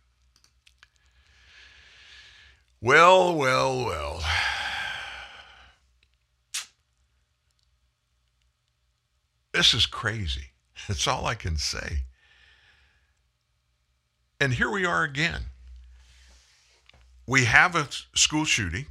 Well, 2.81 3.35
well, 3.35 3.85
well. 3.85 4.23
This 9.57 9.73
is 9.73 9.87
crazy. 9.87 10.51
That's 10.87 11.07
all 11.07 11.25
I 11.25 11.33
can 11.33 11.57
say. 11.57 12.03
And 14.39 14.53
here 14.53 14.69
we 14.69 14.85
are 14.85 15.03
again. 15.03 15.45
We 17.25 17.45
have 17.45 17.75
a 17.75 17.87
school 18.13 18.45
shooting, 18.45 18.85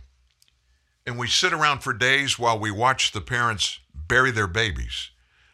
and 1.07 1.21
we 1.21 1.29
sit 1.29 1.53
around 1.53 1.85
for 1.85 1.93
days 1.93 2.37
while 2.37 2.59
we 2.59 2.73
watch 2.73 3.13
the 3.13 3.21
parents 3.21 3.79
bury 3.95 4.33
their 4.33 4.49
babies, 4.49 5.11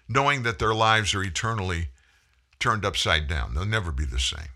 knowing 0.08 0.44
that 0.44 0.58
their 0.58 0.72
lives 0.72 1.14
are 1.14 1.22
eternally 1.22 1.88
turned 2.58 2.86
upside 2.86 3.28
down. 3.28 3.52
They'll 3.52 3.66
never 3.66 3.92
be 3.92 4.06
the 4.06 4.18
same. 4.18 4.48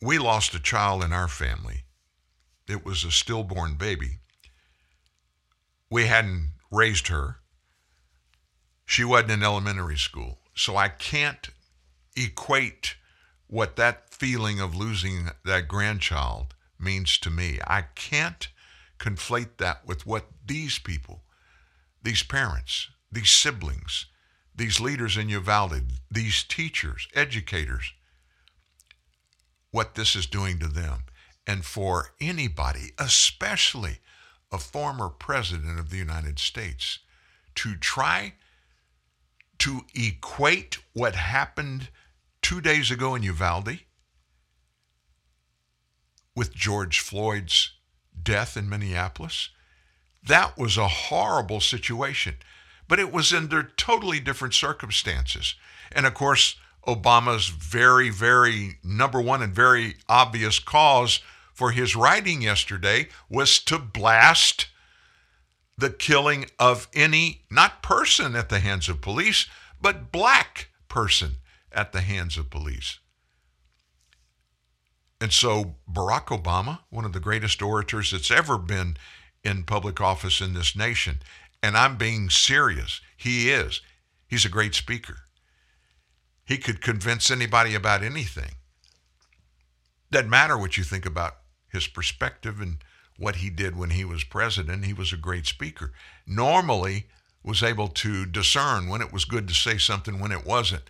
We 0.00 0.18
lost 0.18 0.54
a 0.54 0.60
child 0.60 1.02
in 1.02 1.12
our 1.12 1.26
family. 1.26 1.82
It 2.68 2.84
was 2.84 3.02
a 3.02 3.10
stillborn 3.10 3.74
baby. 3.74 4.20
We 5.90 6.06
hadn't 6.06 6.52
raised 6.70 7.08
her. 7.08 7.38
She 8.86 9.04
wasn't 9.04 9.32
in 9.32 9.42
elementary 9.42 9.98
school. 9.98 10.38
So 10.54 10.76
I 10.76 10.88
can't 10.88 11.48
equate 12.16 12.96
what 13.46 13.76
that 13.76 14.12
feeling 14.12 14.60
of 14.60 14.74
losing 14.74 15.30
that 15.44 15.68
grandchild 15.68 16.54
means 16.78 17.18
to 17.18 17.30
me. 17.30 17.58
I 17.66 17.82
can't 17.94 18.48
conflate 18.98 19.56
that 19.58 19.86
with 19.86 20.06
what 20.06 20.26
these 20.46 20.78
people, 20.78 21.22
these 22.02 22.22
parents, 22.22 22.88
these 23.10 23.30
siblings, 23.30 24.06
these 24.54 24.80
leaders 24.80 25.16
in 25.16 25.28
Uvalde, 25.28 25.82
these 26.10 26.44
teachers, 26.44 27.08
educators, 27.14 27.92
what 29.70 29.94
this 29.94 30.14
is 30.14 30.26
doing 30.26 30.58
to 30.60 30.68
them. 30.68 31.04
And 31.46 31.64
for 31.64 32.10
anybody, 32.20 32.92
especially 32.98 33.98
a 34.52 34.58
former 34.58 35.08
president 35.08 35.78
of 35.80 35.90
the 35.90 35.96
United 35.96 36.38
States, 36.38 37.00
to 37.56 37.74
try 37.76 38.34
to 39.58 39.82
equate 39.94 40.78
what 40.92 41.14
happened 41.14 41.88
two 42.42 42.60
days 42.60 42.90
ago 42.90 43.14
in 43.14 43.22
Uvalde 43.22 43.80
with 46.36 46.54
George 46.54 47.00
Floyd's 47.00 47.72
death 48.20 48.56
in 48.56 48.68
Minneapolis. 48.68 49.50
That 50.26 50.56
was 50.58 50.76
a 50.76 50.88
horrible 50.88 51.60
situation, 51.60 52.36
but 52.88 52.98
it 52.98 53.12
was 53.12 53.32
under 53.32 53.62
totally 53.62 54.20
different 54.20 54.54
circumstances. 54.54 55.54
And 55.92 56.06
of 56.06 56.14
course, 56.14 56.56
Obama's 56.86 57.48
very, 57.48 58.10
very 58.10 58.78
number 58.82 59.20
one 59.20 59.42
and 59.42 59.54
very 59.54 59.96
obvious 60.08 60.58
cause 60.58 61.20
for 61.52 61.70
his 61.70 61.94
writing 61.94 62.42
yesterday 62.42 63.08
was 63.28 63.58
to 63.60 63.78
blast 63.78 64.66
the 65.76 65.90
killing 65.90 66.46
of 66.58 66.88
any, 66.94 67.42
not 67.50 67.82
person 67.82 68.36
at 68.36 68.48
the 68.48 68.60
hands 68.60 68.88
of 68.88 69.00
police, 69.00 69.46
but 69.80 70.12
black 70.12 70.68
person 70.88 71.36
at 71.72 71.92
the 71.92 72.00
hands 72.00 72.36
of 72.36 72.50
police. 72.50 73.00
And 75.20 75.32
so 75.32 75.76
Barack 75.90 76.26
Obama, 76.26 76.80
one 76.90 77.04
of 77.04 77.12
the 77.12 77.20
greatest 77.20 77.62
orators 77.62 78.10
that's 78.10 78.30
ever 78.30 78.58
been 78.58 78.96
in 79.42 79.64
public 79.64 80.00
office 80.00 80.40
in 80.40 80.54
this 80.54 80.76
nation, 80.76 81.20
and 81.62 81.76
I'm 81.76 81.96
being 81.96 82.30
serious, 82.30 83.00
he 83.16 83.50
is. 83.50 83.80
He's 84.28 84.44
a 84.44 84.50
great 84.50 84.74
speaker. 84.74 85.16
He 86.44 86.58
could 86.58 86.82
convince 86.82 87.30
anybody 87.30 87.74
about 87.74 88.02
anything. 88.02 88.52
Doesn't 90.10 90.30
matter 90.30 90.58
what 90.58 90.76
you 90.76 90.84
think 90.84 91.06
about 91.06 91.36
his 91.68 91.86
perspective 91.86 92.60
and 92.60 92.78
what 93.18 93.36
he 93.36 93.50
did 93.50 93.76
when 93.76 93.90
he 93.90 94.04
was 94.04 94.24
president. 94.24 94.84
He 94.84 94.92
was 94.92 95.12
a 95.12 95.16
great 95.16 95.46
speaker. 95.46 95.92
Normally 96.26 97.06
was 97.42 97.62
able 97.62 97.88
to 97.88 98.24
discern 98.26 98.88
when 98.88 99.02
it 99.02 99.12
was 99.12 99.24
good 99.24 99.46
to 99.48 99.54
say 99.54 99.78
something, 99.78 100.18
when 100.18 100.32
it 100.32 100.46
wasn't. 100.46 100.82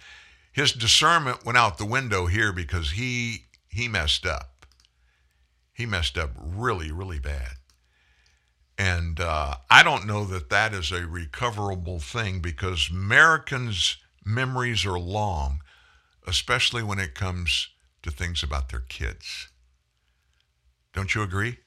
His 0.53 0.73
discernment 0.73 1.45
went 1.45 1.59
out 1.59 1.79
the 1.79 1.85
window 1.85 2.27
here 2.27 2.53
because 2.53 2.93
he 2.93 3.47
he 3.69 3.89
messed 3.89 4.25
up. 4.25 4.67
He 5.73 5.85
messed 5.85 6.17
up 6.17 6.31
really, 6.39 6.93
really 6.93 7.19
bad. 7.19 7.57
And 8.79 9.21
uh, 9.21 9.57
I 9.69 9.83
don't 9.83 10.07
know 10.07 10.25
that 10.27 10.51
that 10.51 10.73
is 10.73 10.93
a 10.93 11.07
recoverable 11.07 11.99
thing 11.99 12.41
because 12.41 12.91
Americans' 12.91 13.99
memories 14.25 14.87
are 14.87 14.99
long, 14.99 15.61
especially 16.27 16.83
when 16.83 17.01
it 17.01 17.15
comes 17.15 17.69
to 18.03 18.11
things 18.11 18.43
about 18.43 18.69
their 18.69 18.81
kids. 18.81 19.49
Don't 20.93 21.15
you 21.15 21.23
agree? 21.23 21.59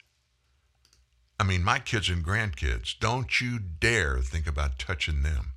I 1.39 1.43
mean, 1.43 1.63
my 1.63 1.79
kids 1.79 2.09
and 2.09 2.25
grandkids, 2.25 2.97
don't 2.99 3.39
you 3.39 3.59
dare 3.59 4.19
think 4.19 4.47
about 4.47 4.79
touching 4.79 5.21
them. 5.21 5.53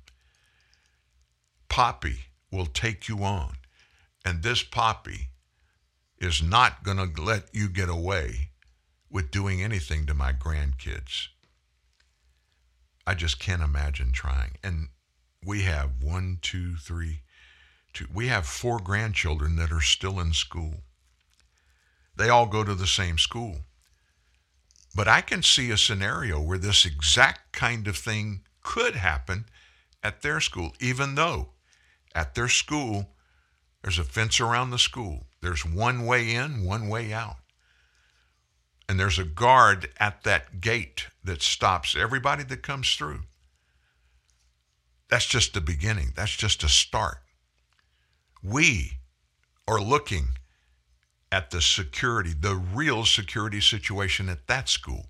Poppy 1.69 2.25
will 2.51 2.67
take 2.67 3.07
you 3.07 3.23
on, 3.23 3.53
and 4.23 4.43
this 4.43 4.61
Poppy 4.61 5.29
is 6.19 6.43
not 6.43 6.83
going 6.83 6.97
to 6.97 7.21
let 7.21 7.45
you 7.53 7.67
get 7.67 7.89
away 7.89 8.49
with 9.09 9.31
doing 9.31 9.61
anything 9.61 10.05
to 10.05 10.13
my 10.13 10.31
grandkids. 10.31 11.29
I 13.07 13.15
just 13.15 13.39
can't 13.39 13.63
imagine 13.63 14.11
trying. 14.11 14.57
And 14.63 14.89
we 15.43 15.63
have 15.63 16.03
one, 16.03 16.37
two, 16.41 16.75
three, 16.75 17.21
two. 17.93 18.05
We 18.13 18.27
have 18.27 18.45
four 18.45 18.79
grandchildren 18.79 19.55
that 19.55 19.71
are 19.71 19.81
still 19.81 20.19
in 20.19 20.33
school. 20.33 20.75
They 22.15 22.29
all 22.29 22.45
go 22.45 22.63
to 22.63 22.75
the 22.75 22.87
same 22.87 23.17
school. 23.17 23.57
But 24.93 25.07
I 25.07 25.21
can 25.21 25.41
see 25.41 25.71
a 25.71 25.77
scenario 25.77 26.41
where 26.41 26.57
this 26.57 26.85
exact 26.85 27.53
kind 27.53 27.87
of 27.87 27.95
thing 27.95 28.41
could 28.61 28.95
happen 28.95 29.45
at 30.03 30.21
their 30.21 30.41
school, 30.41 30.73
even 30.79 31.15
though 31.15 31.49
at 32.13 32.35
their 32.35 32.49
school 32.49 33.11
there's 33.81 33.99
a 33.99 34.03
fence 34.03 34.39
around 34.39 34.69
the 34.69 34.77
school. 34.77 35.25
There's 35.41 35.65
one 35.65 36.05
way 36.05 36.33
in, 36.33 36.63
one 36.63 36.87
way 36.87 37.13
out. 37.13 37.37
And 38.87 38.99
there's 38.99 39.17
a 39.17 39.23
guard 39.23 39.89
at 39.99 40.23
that 40.23 40.59
gate 40.59 41.07
that 41.23 41.41
stops 41.41 41.95
everybody 41.95 42.43
that 42.43 42.61
comes 42.61 42.93
through. 42.93 43.21
That's 45.09 45.25
just 45.25 45.53
the 45.53 45.61
beginning. 45.61 46.11
That's 46.15 46.35
just 46.35 46.63
a 46.63 46.69
start. 46.69 47.19
We 48.43 48.93
are 49.67 49.81
looking 49.81 50.29
at 51.31 51.51
the 51.51 51.61
security, 51.61 52.33
the 52.37 52.55
real 52.55 53.05
security 53.05 53.61
situation 53.61 54.27
at 54.29 54.47
that 54.47 54.67
school. 54.67 55.07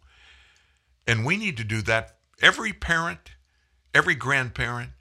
And 1.07 1.25
we 1.25 1.37
need 1.37 1.57
to 1.57 1.63
do 1.63 1.81
that. 1.83 2.17
Every 2.41 2.73
parent, 2.73 3.31
every 3.93 4.15
grandparent, 4.15 4.91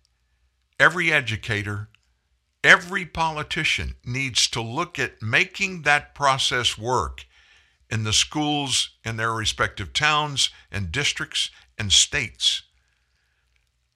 every 0.79 1.13
educator, 1.13 1.89
every 2.65 3.05
politician 3.05 3.95
needs 4.05 4.49
to 4.49 4.63
look 4.63 4.99
at 4.99 5.23
making 5.23 5.83
that 5.83 6.15
process 6.15 6.79
work 6.79 7.27
in 7.91 8.05
the 8.05 8.13
schools 8.13 8.91
in 9.05 9.17
their 9.17 9.33
respective 9.33 9.93
towns 9.93 10.51
and 10.71 10.93
districts 10.93 11.51
and 11.79 11.93
states. 11.93 12.63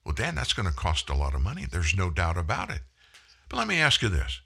Well, 0.03 0.13
Dan, 0.13 0.35
that's 0.35 0.53
going 0.53 0.67
to 0.67 0.75
cost 0.75 1.09
a 1.09 1.15
lot 1.15 1.33
of 1.33 1.41
money. 1.41 1.65
There's 1.69 1.95
no 1.95 2.11
doubt 2.11 2.37
about 2.37 2.69
it. 2.69 2.81
But 3.49 3.57
let 3.57 3.67
me 3.67 3.77
ask 3.77 4.01
you 4.01 4.09
this 4.09 4.41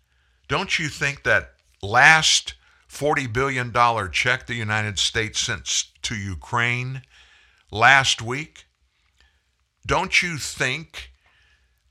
Don't 0.47 0.79
you 0.79 0.87
think 0.87 1.23
that 1.23 1.53
last 1.81 2.53
$40 2.89 3.31
billion 3.31 4.11
check 4.11 4.47
the 4.47 4.55
United 4.55 4.97
States 4.99 5.39
sent 5.39 5.85
to 6.01 6.15
Ukraine 6.15 7.03
last 7.71 8.21
week, 8.21 8.65
don't 9.85 10.21
you 10.21 10.37
think 10.37 11.11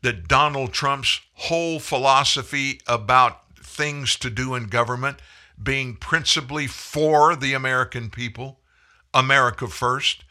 that 0.03 0.29
Donald 0.29 0.73
Trump's 0.73 1.21
whole 1.35 1.81
philosophy 1.81 2.81
about 2.87 3.57
things 3.57 4.17
to 4.17 4.31
do 4.31 4.55
in 4.55 4.67
government 4.67 5.21
being 5.61 5.97
principally 5.97 6.67
for 6.67 7.35
the 7.35 7.55
American 7.55 8.11
people, 8.11 8.61
America 9.13 9.67
first, 9.67 10.25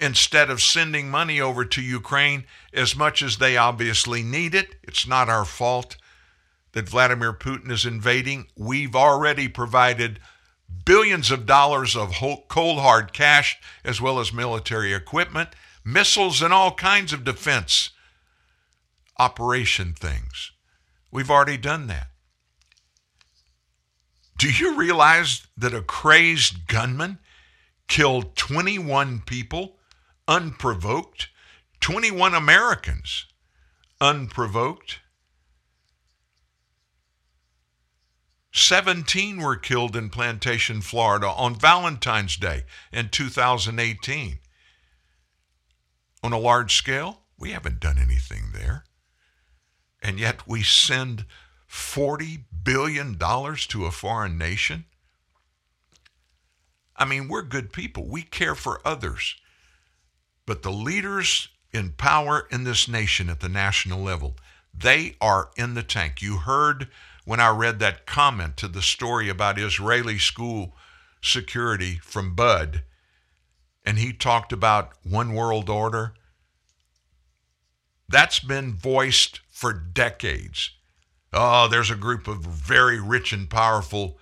instead 0.00 0.50
of 0.50 0.62
sending 0.62 1.10
money 1.10 1.40
over 1.40 1.64
to 1.64 1.82
Ukraine 1.82 2.44
as 2.72 2.96
much 2.96 3.22
as 3.22 3.36
they 3.36 3.56
obviously 3.56 4.22
need 4.22 4.54
it, 4.54 4.76
it's 4.82 5.06
not 5.06 5.28
our 5.28 5.44
fault 5.44 5.96
that 6.72 6.88
Vladimir 6.88 7.32
Putin 7.32 7.70
is 7.70 7.84
invading, 7.84 8.46
we've 8.56 8.96
already 8.96 9.48
provided 9.48 10.18
billions 10.84 11.30
of 11.30 11.46
dollars 11.46 11.94
of 11.94 12.14
cold 12.48 12.78
hard 12.78 13.12
cash 13.12 13.58
as 13.84 14.00
well 14.00 14.18
as 14.18 14.32
military 14.32 14.92
equipment, 14.92 15.50
missiles, 15.84 16.42
and 16.42 16.52
all 16.52 16.74
kinds 16.74 17.12
of 17.12 17.24
defense 17.24 17.90
operation 19.18 19.92
things. 19.92 20.52
We've 21.10 21.30
already 21.30 21.58
done 21.58 21.86
that. 21.88 22.08
Do 24.38 24.50
you 24.50 24.74
realize 24.74 25.46
that 25.56 25.74
a 25.74 25.82
crazed 25.82 26.66
gunman 26.66 27.18
killed 27.86 28.34
21 28.34 29.22
people 29.26 29.76
unprovoked? 30.26 31.28
21 31.80 32.34
Americans 32.34 33.26
unprovoked? 34.00 35.00
17 38.52 39.40
were 39.40 39.56
killed 39.56 39.96
in 39.96 40.10
Plantation, 40.10 40.82
Florida 40.82 41.28
on 41.28 41.54
Valentine's 41.54 42.36
Day 42.36 42.64
in 42.92 43.08
2018. 43.08 44.38
On 46.22 46.32
a 46.32 46.38
large 46.38 46.74
scale, 46.74 47.22
we 47.38 47.50
haven't 47.50 47.80
done 47.80 47.98
anything 47.98 48.50
there. 48.52 48.84
And 50.02 50.20
yet 50.20 50.46
we 50.46 50.62
send 50.62 51.24
$40 51.72 52.44
billion 52.62 53.16
to 53.18 53.86
a 53.86 53.90
foreign 53.90 54.36
nation? 54.36 54.84
I 56.94 57.06
mean, 57.06 57.28
we're 57.28 57.42
good 57.42 57.72
people. 57.72 58.06
We 58.06 58.22
care 58.22 58.54
for 58.54 58.86
others. 58.86 59.34
But 60.44 60.62
the 60.62 60.70
leaders 60.70 61.48
in 61.72 61.92
power 61.92 62.46
in 62.50 62.64
this 62.64 62.86
nation 62.86 63.30
at 63.30 63.40
the 63.40 63.48
national 63.48 64.00
level, 64.00 64.36
they 64.74 65.16
are 65.20 65.50
in 65.56 65.74
the 65.74 65.82
tank. 65.82 66.20
You 66.20 66.36
heard 66.36 66.88
when 67.24 67.40
I 67.40 67.50
read 67.50 67.78
that 67.78 68.06
comment 68.06 68.56
to 68.58 68.68
the 68.68 68.82
story 68.82 69.28
about 69.28 69.58
Israeli 69.58 70.18
school 70.18 70.74
security 71.20 72.00
from 72.02 72.34
Bud, 72.34 72.82
and 73.84 73.98
he 73.98 74.12
talked 74.12 74.52
about 74.52 74.92
one 75.02 75.34
world 75.34 75.68
order. 75.68 76.14
That's 78.08 78.40
been 78.40 78.74
voiced 78.74 79.40
for 79.50 79.72
decades. 79.72 80.70
Oh, 81.32 81.68
there's 81.68 81.90
a 81.90 81.96
group 81.96 82.28
of 82.28 82.44
very 82.44 83.00
rich 83.00 83.32
and 83.32 83.48
powerful 83.48 84.18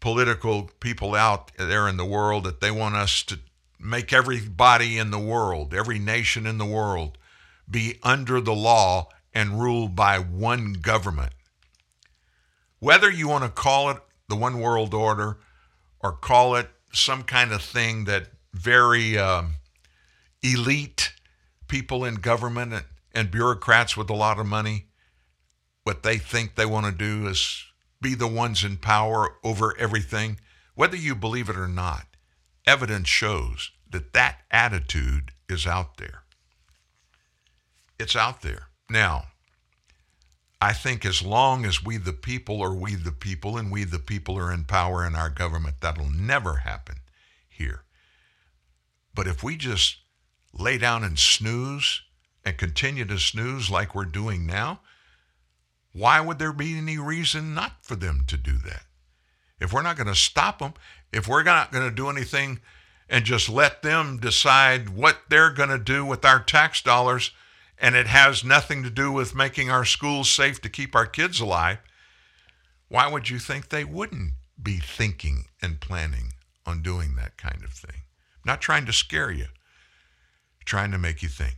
political 0.00 0.70
people 0.80 1.14
out 1.14 1.52
there 1.56 1.86
in 1.86 1.96
the 1.96 2.04
world 2.04 2.44
that 2.44 2.60
they 2.60 2.70
want 2.70 2.96
us 2.96 3.22
to 3.24 3.38
make 3.78 4.12
everybody 4.12 4.98
in 4.98 5.10
the 5.10 5.18
world, 5.18 5.72
every 5.72 5.98
nation 5.98 6.46
in 6.46 6.58
the 6.58 6.66
world, 6.66 7.18
be 7.70 7.98
under 8.02 8.40
the 8.40 8.54
law 8.54 9.08
and 9.32 9.60
ruled 9.60 9.94
by 9.94 10.18
one 10.18 10.72
government. 10.72 11.32
Whether 12.80 13.10
you 13.10 13.28
want 13.28 13.44
to 13.44 13.50
call 13.50 13.90
it 13.90 13.98
the 14.28 14.36
one 14.36 14.60
world 14.60 14.94
order 14.94 15.38
or 16.00 16.12
call 16.12 16.56
it 16.56 16.68
some 16.92 17.22
kind 17.22 17.52
of 17.52 17.62
thing 17.62 18.04
that 18.06 18.28
very 18.52 19.16
um, 19.18 19.54
elite 20.42 21.12
people 21.68 22.04
in 22.04 22.16
government 22.16 22.72
and, 22.72 22.84
and 23.14 23.30
bureaucrats 23.30 23.96
with 23.96 24.10
a 24.10 24.14
lot 24.14 24.38
of 24.38 24.46
money, 24.46 24.86
what 25.84 26.02
they 26.02 26.16
think 26.16 26.54
they 26.54 26.66
want 26.66 26.86
to 26.86 26.92
do 26.92 27.28
is 27.28 27.64
be 28.00 28.14
the 28.14 28.26
ones 28.26 28.64
in 28.64 28.78
power 28.78 29.36
over 29.44 29.76
everything. 29.78 30.40
Whether 30.74 30.96
you 30.96 31.14
believe 31.14 31.48
it 31.48 31.56
or 31.56 31.68
not, 31.68 32.06
evidence 32.66 33.08
shows 33.08 33.72
that 33.90 34.12
that 34.14 34.38
attitude 34.50 35.32
is 35.48 35.66
out 35.66 35.98
there. 35.98 36.22
It's 37.98 38.16
out 38.16 38.40
there. 38.40 38.68
Now, 38.88 39.24
I 40.60 40.72
think 40.74 41.06
as 41.06 41.22
long 41.22 41.64
as 41.64 41.82
we 41.82 41.96
the 41.96 42.12
people 42.12 42.62
are 42.62 42.74
we 42.74 42.94
the 42.94 43.12
people 43.12 43.56
and 43.56 43.72
we 43.72 43.84
the 43.84 43.98
people 43.98 44.36
are 44.36 44.52
in 44.52 44.64
power 44.64 45.06
in 45.06 45.14
our 45.14 45.30
government, 45.30 45.76
that'll 45.80 46.10
never 46.10 46.56
happen 46.56 46.96
here. 47.48 47.84
But 49.14 49.26
if 49.26 49.42
we 49.42 49.56
just 49.56 49.98
lay 50.52 50.76
down 50.76 51.02
and 51.02 51.18
snooze 51.18 52.02
and 52.44 52.58
continue 52.58 53.04
to 53.06 53.18
snooze 53.18 53.70
like 53.70 53.94
we're 53.94 54.04
doing 54.04 54.46
now, 54.46 54.80
why 55.92 56.20
would 56.20 56.38
there 56.38 56.52
be 56.52 56.76
any 56.76 56.98
reason 56.98 57.54
not 57.54 57.82
for 57.82 57.96
them 57.96 58.24
to 58.28 58.36
do 58.36 58.58
that? 58.58 58.82
If 59.60 59.72
we're 59.72 59.82
not 59.82 59.96
going 59.96 60.06
to 60.06 60.14
stop 60.14 60.58
them, 60.58 60.74
if 61.12 61.26
we're 61.26 61.42
not 61.42 61.72
going 61.72 61.88
to 61.88 61.94
do 61.94 62.08
anything 62.08 62.60
and 63.08 63.24
just 63.24 63.48
let 63.48 63.82
them 63.82 64.18
decide 64.18 64.90
what 64.90 65.18
they're 65.28 65.50
going 65.50 65.68
to 65.68 65.78
do 65.78 66.04
with 66.04 66.24
our 66.24 66.40
tax 66.40 66.80
dollars, 66.80 67.32
and 67.80 67.94
it 67.94 68.06
has 68.06 68.44
nothing 68.44 68.82
to 68.82 68.90
do 68.90 69.10
with 69.10 69.34
making 69.34 69.70
our 69.70 69.84
schools 69.84 70.30
safe 70.30 70.60
to 70.62 70.68
keep 70.68 70.94
our 70.94 71.06
kids 71.06 71.40
alive, 71.40 71.78
why 72.88 73.08
would 73.08 73.30
you 73.30 73.38
think 73.38 73.68
they 73.68 73.84
wouldn't 73.84 74.32
be 74.62 74.78
thinking 74.78 75.46
and 75.62 75.80
planning 75.80 76.34
on 76.66 76.82
doing 76.82 77.16
that 77.16 77.36
kind 77.36 77.64
of 77.64 77.72
thing? 77.72 78.02
not 78.44 78.60
trying 78.60 78.86
to 78.86 78.92
scare 78.92 79.30
you, 79.30 79.46
trying 80.64 80.90
to 80.92 80.98
make 80.98 81.22
you 81.22 81.28
think. 81.28 81.56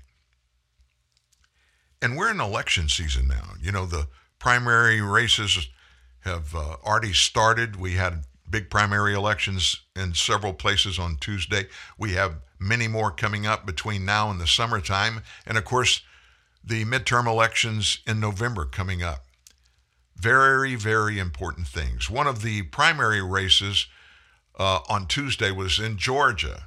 And 2.01 2.17
we're 2.17 2.31
in 2.31 2.41
election 2.41 2.89
season 2.89 3.29
now. 3.29 3.53
You 3.61 3.73
know, 3.73 3.87
the 3.87 4.09
primary 4.39 5.01
races 5.01 5.69
have 6.21 6.55
uh, 6.55 6.77
already 6.85 7.13
started. 7.13 7.77
We 7.77 7.93
had 7.93 8.25
big 8.51 8.71
primary 8.71 9.15
elections 9.15 9.83
in 9.95 10.15
several 10.15 10.53
places 10.53 10.99
on 10.99 11.17
Tuesday. 11.17 11.67
We 11.97 12.13
have 12.13 12.41
many 12.59 12.89
more 12.89 13.11
coming 13.11 13.47
up 13.47 13.65
between 13.67 14.05
now 14.05 14.31
and 14.31 14.41
the 14.41 14.47
summertime. 14.47 15.23
And 15.47 15.57
of 15.57 15.65
course, 15.65 16.03
the 16.65 16.85
midterm 16.85 17.27
elections 17.27 17.99
in 18.07 18.21
November 18.21 18.65
coming 18.65 19.03
up. 19.03 19.25
Very, 20.17 20.75
very 20.75 21.19
important 21.19 21.67
things. 21.67 22.09
One 22.09 22.27
of 22.27 22.43
the 22.43 22.63
primary 22.63 23.23
races 23.23 23.87
uh, 24.59 24.81
on 24.89 25.07
Tuesday 25.07 25.51
was 25.51 25.79
in 25.79 25.97
Georgia. 25.97 26.67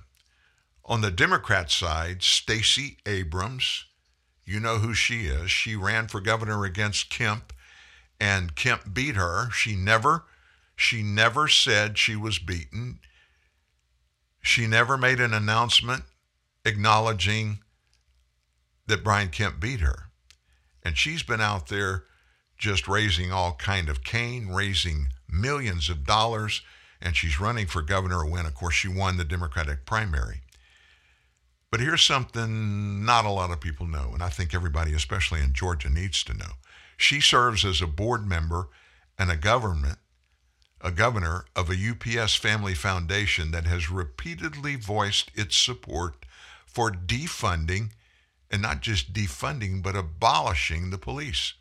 On 0.84 1.01
the 1.01 1.11
Democrat 1.11 1.72
side, 1.72 2.22
Stacey 2.22 2.97
Abrams, 3.05 3.85
you 4.43 4.59
know 4.59 4.77
who 4.77 4.93
she 4.93 5.26
is. 5.26 5.49
She 5.49 5.76
ran 5.76 6.07
for 6.07 6.22
governor 6.22 6.65
against 6.65 7.09
Kemp, 7.09 7.53
and 8.19 8.55
Kemp 8.55 8.93
beat 8.93 9.15
her. 9.15 9.49
She 9.51 9.76
never 9.76 10.26
she 10.76 11.01
never 11.01 11.47
said 11.47 11.97
she 11.97 12.15
was 12.15 12.38
beaten. 12.38 12.99
She 14.41 14.67
never 14.67 14.97
made 14.97 15.19
an 15.19 15.34
announcement 15.34 16.03
acknowledging 16.65 17.59
that 18.88 19.03
Brian 19.03 19.30
Kemp 19.30 19.60
beat 19.60 19.80
her. 19.80 20.06
And 20.84 20.98
she's 20.98 21.24
been 21.24 21.41
out 21.41 21.68
there 21.68 22.03
just 22.57 22.88
raising 22.88 23.32
all 23.32 23.53
kind 23.53 23.90
of 23.90 24.03
cane, 24.03 24.48
raising 24.48 25.07
millions 25.30 25.90
of 25.90 26.06
dollars, 26.06 26.62
and 27.02 27.16
she's 27.16 27.40
running 27.40 27.68
for 27.68 27.82
governor 27.82 28.26
when, 28.26 28.45
of 28.45 28.56
course, 28.56 28.76
she 28.76 28.88
won 28.88 29.18
the 29.18 29.26
Democratic 29.26 29.86
primary. 29.86 30.41
But 31.72 31.82
here's 31.82 32.03
something 32.03 33.03
not 33.06 33.26
a 33.26 33.30
lot 33.30 33.52
of 33.52 33.60
people 33.60 33.86
know, 33.86 34.12
and 34.14 34.24
I 34.24 34.30
think 34.30 34.53
everybody, 34.53 34.94
especially 34.94 35.41
in 35.41 35.53
Georgia, 35.53 35.90
needs 35.90 36.24
to 36.24 36.34
know. 36.34 36.53
She 36.95 37.20
serves 37.20 37.66
as 37.66 37.82
a 37.82 37.88
board 37.88 38.26
member 38.26 38.70
and 39.18 39.30
a 39.30 39.36
government 39.36 39.98
a 40.86 40.91
governor 40.91 41.45
of 41.56 41.70
a 41.70 41.74
UPS 41.74 42.36
family 42.36 42.76
foundation 42.76 43.49
that 43.52 43.66
has 43.66 43.90
repeatedly 43.90 44.76
voiced 44.76 45.32
its 45.34 45.57
support 45.57 46.26
for 46.68 46.91
defunding, 46.91 47.90
and 48.51 48.61
not 48.61 48.81
just 48.81 49.13
defunding, 49.13 49.81
but 49.81 49.95
abolishing 49.95 50.89
the 50.89 50.97
police. 50.97 51.53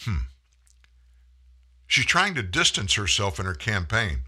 Hmm. 0.00 0.26
She's 1.86 2.04
trying 2.06 2.34
to 2.34 2.42
distance 2.42 2.94
herself 2.94 3.40
in 3.40 3.46
her 3.46 3.54
campaign 3.54 4.24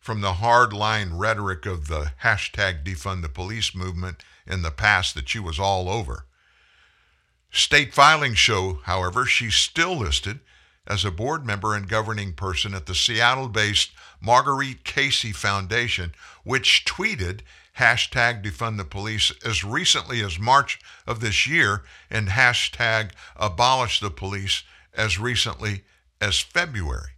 from 0.00 0.20
the 0.20 0.34
hardline 0.34 1.10
rhetoric 1.12 1.64
of 1.64 1.88
the 1.88 2.12
hashtag 2.22 2.84
defund 2.84 3.22
the 3.22 3.28
police 3.28 3.74
movement 3.74 4.22
in 4.46 4.62
the 4.62 4.70
past 4.70 5.14
that 5.14 5.28
she 5.28 5.38
was 5.38 5.58
all 5.58 5.88
over. 5.88 6.26
State 7.50 7.94
filings 7.94 8.38
show, 8.38 8.80
however, 8.84 9.24
she's 9.24 9.54
still 9.54 9.96
listed 9.96 10.40
as 10.86 11.04
a 11.04 11.10
board 11.10 11.46
member 11.46 11.74
and 11.74 11.88
governing 11.88 12.32
person 12.32 12.74
at 12.74 12.86
the 12.86 12.94
Seattle 12.94 13.48
based 13.48 13.90
Marguerite 14.20 14.84
Casey 14.84 15.32
Foundation, 15.32 16.14
which 16.44 16.84
tweeted 16.84 17.40
hashtag 17.78 18.44
defund 18.44 18.76
the 18.76 18.84
police 18.84 19.32
as 19.44 19.64
recently 19.64 20.22
as 20.22 20.38
March 20.38 20.78
of 21.06 21.20
this 21.20 21.46
year 21.46 21.82
and 22.10 22.28
hashtag 22.28 23.10
abolish 23.36 24.00
the 24.00 24.10
police 24.10 24.62
as 24.96 25.18
recently 25.18 25.82
as 26.20 26.38
February. 26.40 27.10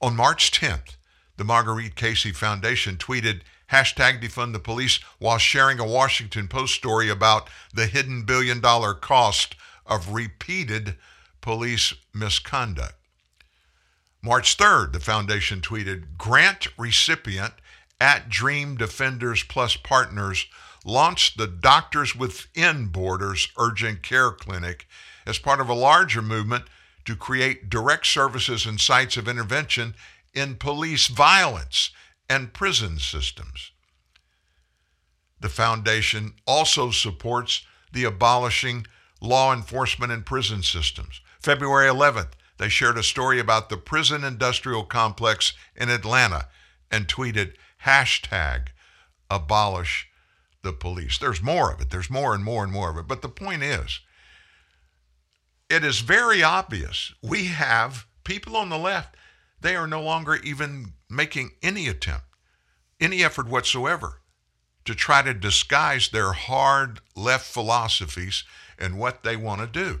On 0.00 0.16
March 0.16 0.50
10th, 0.52 0.96
the 1.36 1.44
Marguerite 1.44 1.96
Casey 1.96 2.32
Foundation 2.32 2.96
tweeted 2.96 3.42
hashtag 3.70 4.22
defund 4.22 4.52
the 4.52 4.58
police 4.58 5.00
while 5.18 5.38
sharing 5.38 5.78
a 5.78 5.86
Washington 5.86 6.48
Post 6.48 6.74
story 6.74 7.08
about 7.10 7.48
the 7.74 7.86
hidden 7.86 8.24
billion 8.24 8.60
dollar 8.60 8.94
cost 8.94 9.54
of 9.84 10.12
repeated 10.12 10.96
police 11.46 11.94
misconduct. 12.12 12.96
March 14.20 14.56
3rd, 14.56 14.92
the 14.92 14.98
foundation 14.98 15.60
tweeted 15.60 16.18
grant 16.18 16.66
recipient 16.76 17.54
at 18.00 18.28
Dream 18.28 18.76
Defenders 18.76 19.44
Plus 19.44 19.76
Partners 19.76 20.48
launched 20.84 21.38
the 21.38 21.46
Doctors 21.46 22.16
Within 22.16 22.86
Borders 22.86 23.46
Urgent 23.56 24.02
Care 24.02 24.32
Clinic 24.32 24.88
as 25.24 25.38
part 25.38 25.60
of 25.60 25.68
a 25.68 25.74
larger 25.74 26.20
movement 26.20 26.64
to 27.04 27.14
create 27.14 27.70
direct 27.70 28.06
services 28.06 28.66
and 28.66 28.80
sites 28.80 29.16
of 29.16 29.28
intervention 29.28 29.94
in 30.34 30.56
police 30.56 31.06
violence 31.06 31.90
and 32.28 32.54
prison 32.54 32.98
systems. 32.98 33.70
The 35.38 35.48
foundation 35.48 36.32
also 36.44 36.90
supports 36.90 37.64
the 37.92 38.02
abolishing 38.02 38.88
law 39.20 39.52
enforcement 39.52 40.10
and 40.10 40.26
prison 40.26 40.64
systems. 40.64 41.20
February 41.46 41.86
11th, 41.86 42.32
they 42.58 42.68
shared 42.68 42.98
a 42.98 43.04
story 43.04 43.38
about 43.38 43.68
the 43.68 43.76
prison 43.76 44.24
industrial 44.24 44.82
complex 44.82 45.52
in 45.76 45.88
Atlanta 45.88 46.48
and 46.90 47.06
tweeted 47.06 47.52
hashtag 47.84 48.70
abolish 49.30 50.08
the 50.62 50.72
police. 50.72 51.18
There's 51.18 51.40
more 51.40 51.72
of 51.72 51.80
it. 51.80 51.90
There's 51.90 52.10
more 52.10 52.34
and 52.34 52.42
more 52.42 52.64
and 52.64 52.72
more 52.72 52.90
of 52.90 52.96
it. 52.96 53.06
But 53.06 53.22
the 53.22 53.28
point 53.28 53.62
is, 53.62 54.00
it 55.70 55.84
is 55.84 56.00
very 56.00 56.42
obvious 56.42 57.14
we 57.22 57.44
have 57.44 58.06
people 58.24 58.56
on 58.56 58.68
the 58.68 58.76
left, 58.76 59.16
they 59.60 59.76
are 59.76 59.86
no 59.86 60.02
longer 60.02 60.34
even 60.42 60.94
making 61.08 61.52
any 61.62 61.86
attempt, 61.86 62.26
any 63.00 63.22
effort 63.22 63.46
whatsoever 63.46 64.20
to 64.84 64.96
try 64.96 65.22
to 65.22 65.32
disguise 65.32 66.08
their 66.08 66.32
hard 66.32 66.98
left 67.14 67.46
philosophies 67.46 68.42
and 68.80 68.98
what 68.98 69.22
they 69.22 69.36
want 69.36 69.60
to 69.60 69.68
do. 69.68 70.00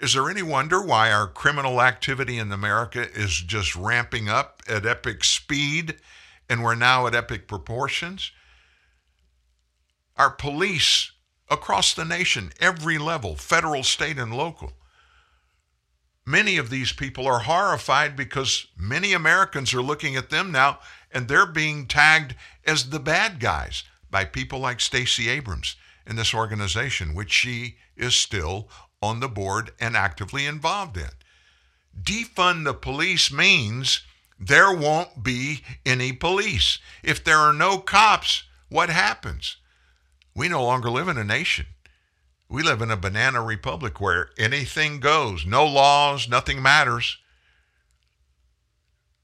Is 0.00 0.14
there 0.14 0.28
any 0.28 0.42
wonder 0.42 0.82
why 0.82 1.12
our 1.12 1.28
criminal 1.28 1.80
activity 1.80 2.38
in 2.38 2.50
America 2.50 3.06
is 3.12 3.40
just 3.40 3.76
ramping 3.76 4.28
up 4.28 4.62
at 4.68 4.84
epic 4.84 5.22
speed 5.24 5.96
and 6.48 6.62
we're 6.62 6.74
now 6.74 7.06
at 7.06 7.14
epic 7.14 7.46
proportions? 7.46 8.32
Our 10.16 10.30
police 10.30 11.12
across 11.48 11.94
the 11.94 12.04
nation, 12.04 12.52
every 12.60 12.98
level, 12.98 13.36
federal, 13.36 13.84
state, 13.84 14.18
and 14.18 14.34
local, 14.34 14.72
many 16.26 16.56
of 16.56 16.70
these 16.70 16.92
people 16.92 17.26
are 17.26 17.40
horrified 17.40 18.16
because 18.16 18.66
many 18.76 19.12
Americans 19.12 19.72
are 19.72 19.82
looking 19.82 20.16
at 20.16 20.30
them 20.30 20.50
now 20.50 20.80
and 21.12 21.28
they're 21.28 21.46
being 21.46 21.86
tagged 21.86 22.34
as 22.66 22.90
the 22.90 23.00
bad 23.00 23.38
guys 23.38 23.84
by 24.10 24.24
people 24.24 24.58
like 24.58 24.80
Stacey 24.80 25.28
Abrams 25.28 25.76
in 26.06 26.16
this 26.16 26.34
organization, 26.34 27.14
which 27.14 27.30
she 27.30 27.76
is 27.96 28.14
still 28.14 28.68
on 29.04 29.20
the 29.20 29.28
board 29.28 29.72
and 29.80 29.96
actively 29.96 30.46
involved 30.46 30.96
in. 30.96 31.10
Defund 32.02 32.64
the 32.64 32.74
police 32.74 33.32
means 33.32 34.02
there 34.38 34.72
won't 34.72 35.22
be 35.22 35.62
any 35.86 36.12
police. 36.12 36.78
If 37.02 37.22
there 37.22 37.38
are 37.38 37.52
no 37.52 37.78
cops, 37.78 38.44
what 38.68 38.90
happens? 38.90 39.56
We 40.34 40.48
no 40.48 40.64
longer 40.64 40.90
live 40.90 41.08
in 41.08 41.18
a 41.18 41.24
nation. 41.24 41.66
We 42.48 42.62
live 42.62 42.82
in 42.82 42.90
a 42.90 42.96
banana 42.96 43.42
republic 43.42 44.00
where 44.00 44.30
anything 44.38 45.00
goes, 45.00 45.46
no 45.46 45.64
laws, 45.66 46.28
nothing 46.28 46.62
matters. 46.62 47.18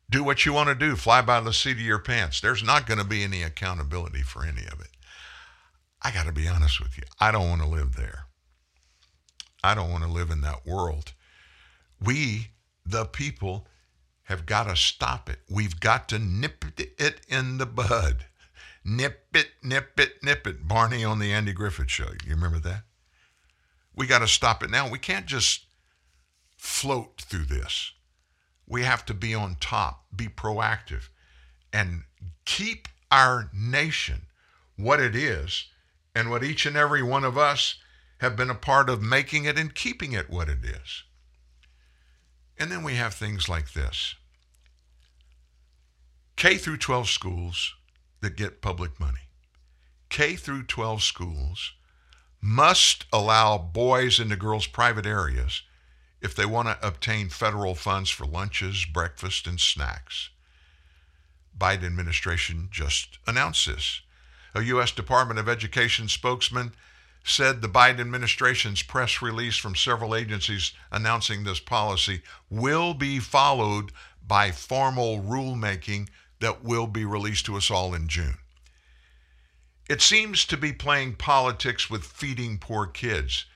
Do 0.08 0.24
what 0.24 0.44
you 0.44 0.52
want 0.52 0.68
to 0.68 0.74
do, 0.74 0.96
fly 0.96 1.22
by 1.22 1.40
the 1.40 1.52
seat 1.52 1.72
of 1.72 1.80
your 1.80 1.98
pants. 1.98 2.40
There's 2.40 2.62
not 2.62 2.86
going 2.86 2.98
to 2.98 3.04
be 3.04 3.22
any 3.22 3.42
accountability 3.42 4.22
for 4.22 4.44
any 4.44 4.62
of 4.62 4.80
it. 4.80 4.90
I 6.02 6.10
got 6.10 6.26
to 6.26 6.32
be 6.32 6.48
honest 6.48 6.80
with 6.80 6.96
you, 6.96 7.04
I 7.20 7.30
don't 7.30 7.48
want 7.48 7.62
to 7.62 7.68
live 7.68 7.94
there. 7.96 8.26
I 9.62 9.74
don't 9.74 9.90
want 9.90 10.04
to 10.04 10.10
live 10.10 10.30
in 10.30 10.40
that 10.42 10.66
world. 10.66 11.12
We, 12.02 12.48
the 12.84 13.04
people, 13.04 13.66
have 14.24 14.46
got 14.46 14.64
to 14.64 14.76
stop 14.76 15.28
it. 15.28 15.40
We've 15.50 15.80
got 15.80 16.08
to 16.10 16.18
nip 16.18 16.64
it 16.78 17.20
in 17.28 17.58
the 17.58 17.66
bud. 17.66 18.26
Nip 18.84 19.26
it, 19.34 19.50
nip 19.62 19.98
it, 19.98 20.22
nip 20.22 20.46
it. 20.46 20.66
Barney 20.66 21.04
on 21.04 21.18
the 21.18 21.32
Andy 21.32 21.52
Griffith 21.52 21.90
Show. 21.90 22.10
You 22.24 22.30
remember 22.30 22.60
that? 22.60 22.84
We 23.94 24.06
got 24.06 24.20
to 24.20 24.28
stop 24.28 24.62
it 24.62 24.70
now. 24.70 24.88
We 24.88 24.98
can't 24.98 25.26
just 25.26 25.66
float 26.56 27.20
through 27.20 27.46
this. 27.46 27.92
We 28.66 28.84
have 28.84 29.04
to 29.06 29.14
be 29.14 29.34
on 29.34 29.56
top, 29.60 30.04
be 30.14 30.28
proactive, 30.28 31.08
and 31.72 32.04
keep 32.44 32.86
our 33.10 33.50
nation 33.52 34.26
what 34.76 35.00
it 35.00 35.16
is 35.16 35.66
and 36.14 36.30
what 36.30 36.44
each 36.44 36.66
and 36.66 36.76
every 36.76 37.02
one 37.02 37.24
of 37.24 37.36
us 37.36 37.76
have 38.20 38.36
been 38.36 38.50
a 38.50 38.54
part 38.54 38.90
of 38.90 39.02
making 39.02 39.46
it 39.46 39.58
and 39.58 39.74
keeping 39.74 40.12
it 40.12 40.28
what 40.28 40.48
it 40.48 40.62
is. 40.62 41.04
And 42.58 42.70
then 42.70 42.82
we 42.82 42.94
have 42.96 43.14
things 43.14 43.48
like 43.48 43.72
this. 43.72 44.14
K 46.36 46.56
through 46.56 46.76
12 46.76 47.08
schools 47.08 47.74
that 48.20 48.36
get 48.36 48.60
public 48.60 49.00
money, 49.00 49.28
K 50.10 50.36
through 50.36 50.64
12 50.64 51.02
schools 51.02 51.72
must 52.42 53.06
allow 53.12 53.56
boys 53.56 54.20
into 54.20 54.36
girls' 54.36 54.66
private 54.66 55.06
areas 55.06 55.62
if 56.20 56.34
they 56.34 56.46
want 56.46 56.68
to 56.68 56.86
obtain 56.86 57.30
federal 57.30 57.74
funds 57.74 58.10
for 58.10 58.26
lunches, 58.26 58.84
breakfast, 58.84 59.46
and 59.46 59.58
snacks. 59.58 60.28
Biden 61.56 61.84
administration 61.84 62.68
just 62.70 63.18
announced 63.26 63.66
this. 63.66 64.02
A 64.54 64.62
U.S. 64.62 64.92
Department 64.92 65.38
of 65.38 65.48
Education 65.48 66.08
spokesman 66.08 66.72
said 67.30 67.62
the 67.62 67.68
Biden 67.68 68.00
administration's 68.00 68.82
press 68.82 69.22
release 69.22 69.56
from 69.56 69.76
several 69.76 70.14
agencies 70.14 70.72
announcing 70.90 71.44
this 71.44 71.60
policy 71.60 72.22
will 72.50 72.92
be 72.92 73.18
followed 73.18 73.92
by 74.26 74.50
formal 74.50 75.20
rulemaking 75.20 76.08
that 76.40 76.64
will 76.64 76.86
be 76.86 77.04
released 77.04 77.46
to 77.46 77.56
us 77.56 77.70
all 77.70 77.94
in 77.94 78.08
June. 78.08 78.38
It 79.88 80.00
seems 80.00 80.44
to 80.46 80.56
be 80.56 80.72
playing 80.72 81.14
politics 81.16 81.88
with 81.88 82.04
feeding 82.04 82.58
poor 82.58 82.86
kids, 82.86 83.46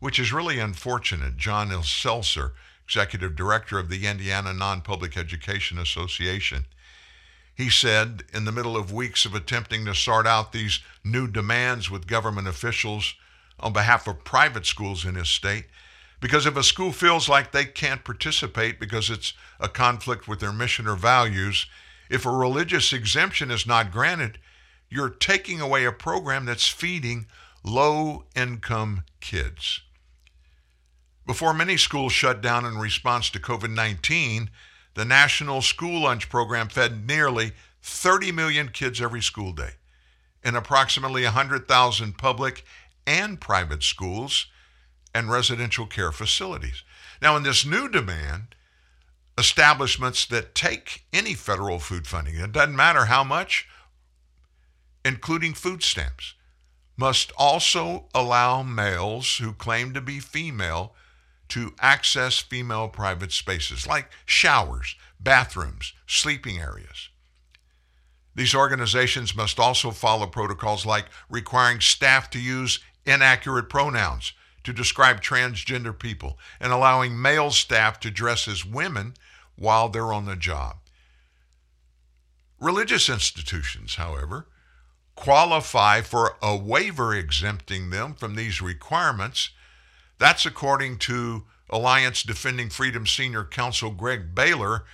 which 0.00 0.18
is 0.18 0.32
really 0.32 0.58
unfortunate. 0.58 1.36
John 1.36 1.70
Elcesser, 1.70 2.52
executive 2.84 3.36
director 3.36 3.78
of 3.78 3.88
the 3.88 4.06
Indiana 4.06 4.52
Non-Public 4.52 5.16
Education 5.16 5.78
Association, 5.78 6.66
he 7.54 7.70
said, 7.70 8.24
in 8.32 8.44
the 8.44 8.52
middle 8.52 8.76
of 8.76 8.92
weeks 8.92 9.24
of 9.24 9.34
attempting 9.34 9.84
to 9.84 9.94
sort 9.94 10.26
out 10.26 10.52
these 10.52 10.80
new 11.04 11.28
demands 11.28 11.88
with 11.88 12.06
government 12.06 12.48
officials 12.48 13.14
on 13.60 13.72
behalf 13.72 14.06
of 14.06 14.24
private 14.24 14.66
schools 14.66 15.04
in 15.04 15.14
his 15.14 15.28
state, 15.28 15.66
because 16.20 16.46
if 16.46 16.56
a 16.56 16.62
school 16.62 16.92
feels 16.92 17.28
like 17.28 17.52
they 17.52 17.64
can't 17.64 18.04
participate 18.04 18.80
because 18.80 19.10
it's 19.10 19.34
a 19.60 19.68
conflict 19.68 20.26
with 20.26 20.40
their 20.40 20.52
mission 20.52 20.86
or 20.86 20.96
values, 20.96 21.66
if 22.08 22.24
a 22.24 22.30
religious 22.30 22.92
exemption 22.92 23.50
is 23.50 23.66
not 23.66 23.90
granted, 23.92 24.38
you're 24.88 25.10
taking 25.10 25.60
away 25.60 25.84
a 25.84 25.92
program 25.92 26.44
that's 26.44 26.68
feeding 26.68 27.26
low 27.64 28.24
income 28.34 29.04
kids. 29.20 29.80
Before 31.26 31.54
many 31.54 31.76
schools 31.76 32.12
shut 32.12 32.42
down 32.42 32.66
in 32.66 32.76
response 32.76 33.30
to 33.30 33.38
COVID 33.38 33.74
19, 33.74 34.50
the 34.94 35.04
National 35.04 35.62
School 35.62 36.02
Lunch 36.02 36.28
Program 36.28 36.68
fed 36.68 37.06
nearly 37.06 37.52
30 37.82 38.32
million 38.32 38.68
kids 38.68 39.00
every 39.00 39.22
school 39.22 39.52
day 39.52 39.72
in 40.44 40.54
approximately 40.54 41.24
100,000 41.24 42.18
public 42.18 42.64
and 43.06 43.40
private 43.40 43.82
schools 43.82 44.46
and 45.14 45.30
residential 45.30 45.86
care 45.86 46.12
facilities. 46.12 46.82
Now, 47.22 47.36
in 47.36 47.42
this 47.42 47.64
new 47.64 47.88
demand, 47.88 48.54
establishments 49.38 50.26
that 50.26 50.54
take 50.54 51.04
any 51.12 51.34
federal 51.34 51.78
food 51.78 52.06
funding, 52.06 52.36
it 52.36 52.52
doesn't 52.52 52.76
matter 52.76 53.06
how 53.06 53.24
much, 53.24 53.68
including 55.04 55.54
food 55.54 55.82
stamps, 55.82 56.34
must 56.96 57.32
also 57.36 58.06
allow 58.14 58.62
males 58.62 59.38
who 59.38 59.52
claim 59.52 59.92
to 59.92 60.00
be 60.00 60.20
female 60.20 60.94
to 61.48 61.74
access 61.80 62.38
female 62.38 62.88
private 62.88 63.32
spaces 63.32 63.86
like 63.86 64.10
showers, 64.24 64.96
bathrooms, 65.20 65.92
sleeping 66.06 66.58
areas. 66.58 67.10
These 68.34 68.54
organizations 68.54 69.36
must 69.36 69.60
also 69.60 69.90
follow 69.90 70.26
protocols 70.26 70.84
like 70.84 71.06
requiring 71.28 71.80
staff 71.80 72.30
to 72.30 72.40
use 72.40 72.80
inaccurate 73.06 73.68
pronouns 73.68 74.32
to 74.64 74.72
describe 74.72 75.20
transgender 75.20 75.96
people 75.96 76.38
and 76.60 76.72
allowing 76.72 77.20
male 77.20 77.50
staff 77.50 78.00
to 78.00 78.10
dress 78.10 78.48
as 78.48 78.64
women 78.64 79.14
while 79.56 79.88
they're 79.88 80.12
on 80.12 80.24
the 80.24 80.36
job. 80.36 80.76
Religious 82.58 83.08
institutions, 83.08 83.96
however, 83.96 84.46
qualify 85.14 86.00
for 86.00 86.36
a 86.42 86.56
waiver 86.56 87.14
exempting 87.14 87.90
them 87.90 88.14
from 88.14 88.34
these 88.34 88.62
requirements 88.62 89.50
that's 90.18 90.46
according 90.46 90.98
to 90.98 91.44
Alliance 91.68 92.22
Defending 92.22 92.70
Freedom 92.70 93.06
Senior 93.06 93.44
Counsel 93.44 93.90
Greg 93.90 94.34
Baylor 94.34 94.84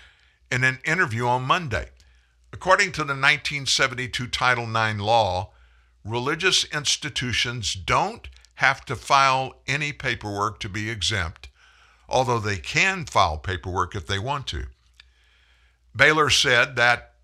in 0.50 0.64
an 0.64 0.78
interview 0.84 1.26
on 1.26 1.42
Monday. 1.42 1.90
According 2.52 2.92
to 2.92 3.02
the 3.02 3.14
1972 3.14 4.26
Title 4.28 4.64
IX 4.64 4.98
law, 5.00 5.50
religious 6.04 6.64
institutions 6.72 7.74
don't 7.74 8.28
have 8.54 8.84
to 8.84 8.96
file 8.96 9.60
any 9.66 9.92
paperwork 9.92 10.60
to 10.60 10.68
be 10.68 10.90
exempt, 10.90 11.48
although 12.08 12.38
they 12.38 12.58
can 12.58 13.04
file 13.04 13.38
paperwork 13.38 13.94
if 13.94 14.06
they 14.06 14.18
want 14.18 14.46
to. 14.46 14.66
Baylor 15.94 16.30
said 16.30 16.76
that 16.76 17.14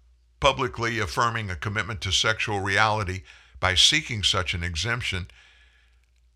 publicly 0.41 0.99
affirming 0.99 1.51
a 1.51 1.57
commitment 1.57 2.01
to 2.03 2.13
sexual 2.13 2.61
reality 2.61 3.23
by 3.61 3.75
seeking 3.75 4.23
such 4.23 4.55
an 4.55 4.63
exemption 4.63 5.27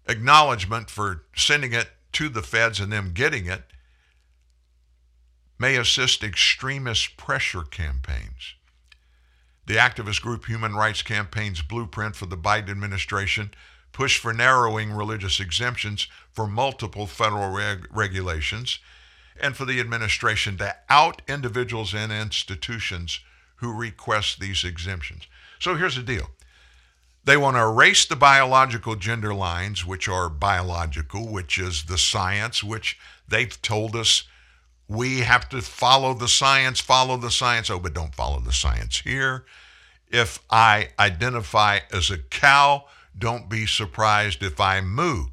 acknowledgement 0.09 0.91
for 0.91 1.23
sending 1.37 1.73
it 1.73 1.89
to 2.13 2.29
the 2.29 2.43
feds 2.43 2.81
and 2.81 2.93
them 2.93 3.13
getting 3.15 3.47
it 3.47 3.63
may 5.59 5.77
assist 5.77 6.25
extremist 6.25 7.17
pressure 7.17 7.63
campaigns. 7.63 8.55
The 9.67 9.77
activist 9.77 10.23
group 10.23 10.47
Human 10.47 10.75
Rights 10.75 11.03
Campaign's 11.03 11.63
blueprint 11.63 12.17
for 12.17 12.27
the 12.27 12.37
Biden 12.37 12.71
administration 12.71 13.53
pushed 13.93 14.21
for 14.21 14.33
narrowing 14.33 14.93
religious 14.93 15.41
exemptions 15.41 16.09
for 16.33 16.47
multiple 16.47 17.07
federal 17.07 17.51
reg- 17.51 17.87
regulations 17.91 18.79
and 19.41 19.57
for 19.57 19.65
the 19.65 19.81
administration 19.81 20.57
to 20.59 20.77
out 20.89 21.23
individuals 21.29 21.95
and 21.95 22.13
institutions 22.13 23.21
who 23.57 23.73
request 23.73 24.41
these 24.41 24.65
exemptions. 24.65 25.27
So 25.59 25.77
here's 25.77 25.97
the 25.97 26.03
deal 26.03 26.31
they 27.25 27.37
want 27.37 27.57
to 27.57 27.63
erase 27.63 28.07
the 28.07 28.17
biological 28.17 28.97
gender 28.97 29.35
lines, 29.35 29.85
which 29.85 30.09
are 30.09 30.31
biological, 30.31 31.29
which 31.29 31.59
is 31.59 31.85
the 31.85 31.99
science, 31.99 32.65
which 32.65 32.99
they've 33.29 33.61
told 33.61 33.95
us 33.95 34.25
we 34.91 35.21
have 35.21 35.49
to 35.51 35.63
follow 35.63 36.15
the 36.15 36.27
science, 36.27 36.81
follow 36.81 37.17
the 37.17 37.31
science. 37.31 37.71
Oh, 37.71 37.79
but 37.79 37.95
don't 37.95 38.13
follow 38.13 38.41
the 38.41 38.53
science 38.53 38.99
here. 38.99 39.45
If 40.09 40.41
I 40.51 40.89
identify 40.99 41.79
as 41.93 42.11
a 42.11 42.19
cow, 42.19 42.87
don't 43.17 43.49
be 43.49 43.67
surprised 43.67 44.43
if 44.43 44.59
I 44.59 44.81
moo. 44.81 45.27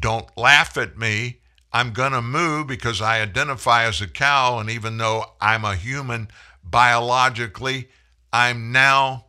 Don't 0.00 0.34
laugh 0.38 0.78
at 0.78 0.96
me. 0.96 1.40
I'm 1.70 1.92
going 1.92 2.12
to 2.12 2.22
moo 2.22 2.64
because 2.64 3.02
I 3.02 3.20
identify 3.20 3.84
as 3.84 4.00
a 4.00 4.08
cow, 4.08 4.58
and 4.58 4.70
even 4.70 4.96
though 4.96 5.26
I'm 5.38 5.66
a 5.66 5.76
human 5.76 6.28
biologically, 6.62 7.90
I'm 8.32 8.72
now, 8.72 9.26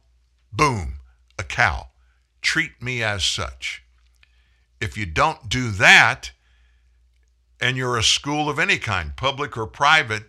boom, 0.54 1.00
a 1.38 1.44
cow 1.44 1.88
treat 2.42 2.82
me 2.82 3.04
as 3.04 3.26
such. 3.26 3.84
If 4.80 4.98
you 4.98 5.06
don't 5.06 5.50
do 5.50 5.72
that, 5.72 6.32
and 7.60 7.78
you're 7.78 7.98
a 7.98 8.04
school 8.04 8.50
of 8.50 8.60
any 8.60 8.78
kind, 8.78 9.16
public 9.16 9.58
or 9.58 9.68
private, 9.68 10.24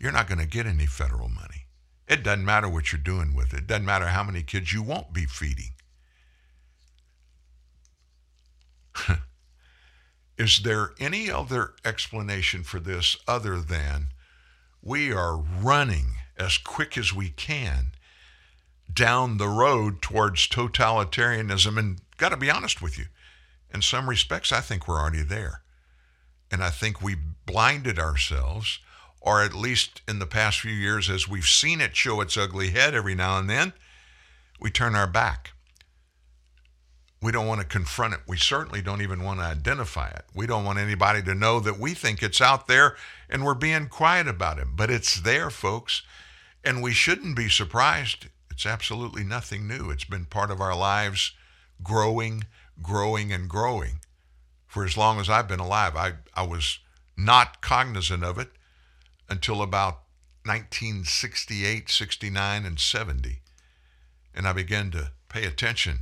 you're 0.00 0.12
not 0.12 0.28
going 0.28 0.38
to 0.38 0.46
get 0.46 0.66
any 0.66 0.86
federal 0.86 1.28
money. 1.28 1.66
It 2.08 2.22
doesn't 2.22 2.44
matter 2.44 2.68
what 2.68 2.92
you're 2.92 3.00
doing 3.00 3.34
with 3.34 3.52
it. 3.52 3.60
It 3.60 3.66
doesn't 3.66 3.86
matter 3.86 4.08
how 4.08 4.24
many 4.24 4.42
kids 4.42 4.72
you 4.72 4.82
won't 4.82 5.12
be 5.12 5.26
feeding. 5.26 5.70
Is 10.38 10.60
there 10.62 10.90
any 10.98 11.30
other 11.30 11.74
explanation 11.84 12.62
for 12.62 12.80
this 12.80 13.16
other 13.26 13.60
than 13.60 14.08
we 14.82 15.12
are 15.12 15.36
running 15.36 16.16
as 16.36 16.58
quick 16.58 16.98
as 16.98 17.12
we 17.12 17.30
can 17.30 17.92
down 18.92 19.38
the 19.38 19.48
road 19.48 20.02
towards 20.02 20.46
totalitarianism. 20.46 21.78
And 21.78 22.00
got 22.18 22.30
to 22.30 22.36
be 22.36 22.50
honest 22.50 22.82
with 22.82 22.98
you, 22.98 23.06
in 23.72 23.82
some 23.82 24.08
respects, 24.08 24.52
I 24.52 24.60
think 24.60 24.86
we're 24.86 25.00
already 25.00 25.22
there. 25.22 25.62
And 26.50 26.62
I 26.62 26.70
think 26.70 27.02
we 27.02 27.16
blinded 27.46 27.98
ourselves, 27.98 28.78
or 29.20 29.42
at 29.42 29.54
least 29.54 30.02
in 30.06 30.18
the 30.18 30.26
past 30.26 30.60
few 30.60 30.72
years, 30.72 31.10
as 31.10 31.28
we've 31.28 31.46
seen 31.46 31.80
it 31.80 31.96
show 31.96 32.20
its 32.20 32.36
ugly 32.36 32.70
head 32.70 32.94
every 32.94 33.14
now 33.14 33.38
and 33.38 33.48
then, 33.48 33.72
we 34.60 34.70
turn 34.70 34.94
our 34.94 35.06
back. 35.06 35.52
We 37.20 37.32
don't 37.32 37.46
want 37.46 37.62
to 37.62 37.66
confront 37.66 38.12
it. 38.14 38.20
We 38.28 38.36
certainly 38.36 38.82
don't 38.82 39.00
even 39.00 39.22
want 39.22 39.40
to 39.40 39.46
identify 39.46 40.08
it. 40.08 40.24
We 40.34 40.46
don't 40.46 40.64
want 40.64 40.78
anybody 40.78 41.22
to 41.22 41.34
know 41.34 41.58
that 41.60 41.78
we 41.78 41.94
think 41.94 42.22
it's 42.22 42.42
out 42.42 42.66
there 42.66 42.96
and 43.30 43.44
we're 43.44 43.54
being 43.54 43.88
quiet 43.88 44.28
about 44.28 44.58
it. 44.58 44.68
But 44.76 44.90
it's 44.90 45.20
there, 45.20 45.48
folks. 45.48 46.02
And 46.62 46.82
we 46.82 46.92
shouldn't 46.92 47.34
be 47.34 47.48
surprised 47.48 48.28
it's 48.50 48.66
absolutely 48.66 49.24
nothing 49.24 49.66
new. 49.66 49.90
It's 49.90 50.04
been 50.04 50.26
part 50.26 50.50
of 50.50 50.60
our 50.60 50.76
lives 50.76 51.32
growing, 51.82 52.44
growing, 52.82 53.32
and 53.32 53.48
growing 53.48 54.00
for 54.74 54.84
as 54.84 54.96
long 54.96 55.20
as 55.20 55.30
I've 55.30 55.46
been 55.46 55.60
alive. 55.60 55.94
I, 55.94 56.14
I 56.34 56.42
was 56.42 56.80
not 57.16 57.62
cognizant 57.62 58.24
of 58.24 58.38
it 58.38 58.48
until 59.28 59.62
about 59.62 60.00
1968, 60.46 61.88
69, 61.88 62.66
and 62.66 62.80
70. 62.80 63.38
And 64.34 64.48
I 64.48 64.52
began 64.52 64.90
to 64.90 65.12
pay 65.28 65.44
attention 65.44 66.00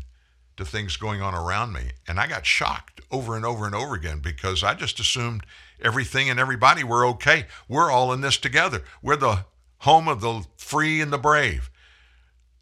to 0.57 0.65
things 0.65 0.97
going 0.97 1.21
on 1.21 1.35
around 1.35 1.75
me. 1.75 1.91
And 2.09 2.19
I 2.19 2.27
got 2.27 2.47
shocked 2.47 3.03
over 3.11 3.37
and 3.37 3.45
over 3.45 3.67
and 3.67 3.75
over 3.75 3.95
again 3.95 4.21
because 4.21 4.65
I 4.65 4.73
just 4.73 4.99
assumed 4.99 5.45
everything 5.83 6.31
and 6.31 6.41
everybody 6.41 6.83
were 6.83 7.05
okay. 7.09 7.45
We're 7.69 7.91
all 7.91 8.11
in 8.11 8.23
this 8.23 8.39
together. 8.39 8.83
We're 9.03 9.17
the 9.17 9.45
home 9.81 10.09
of 10.09 10.23
the 10.23 10.47
free 10.57 11.03
and 11.03 11.13
the 11.13 11.19
brave, 11.19 11.71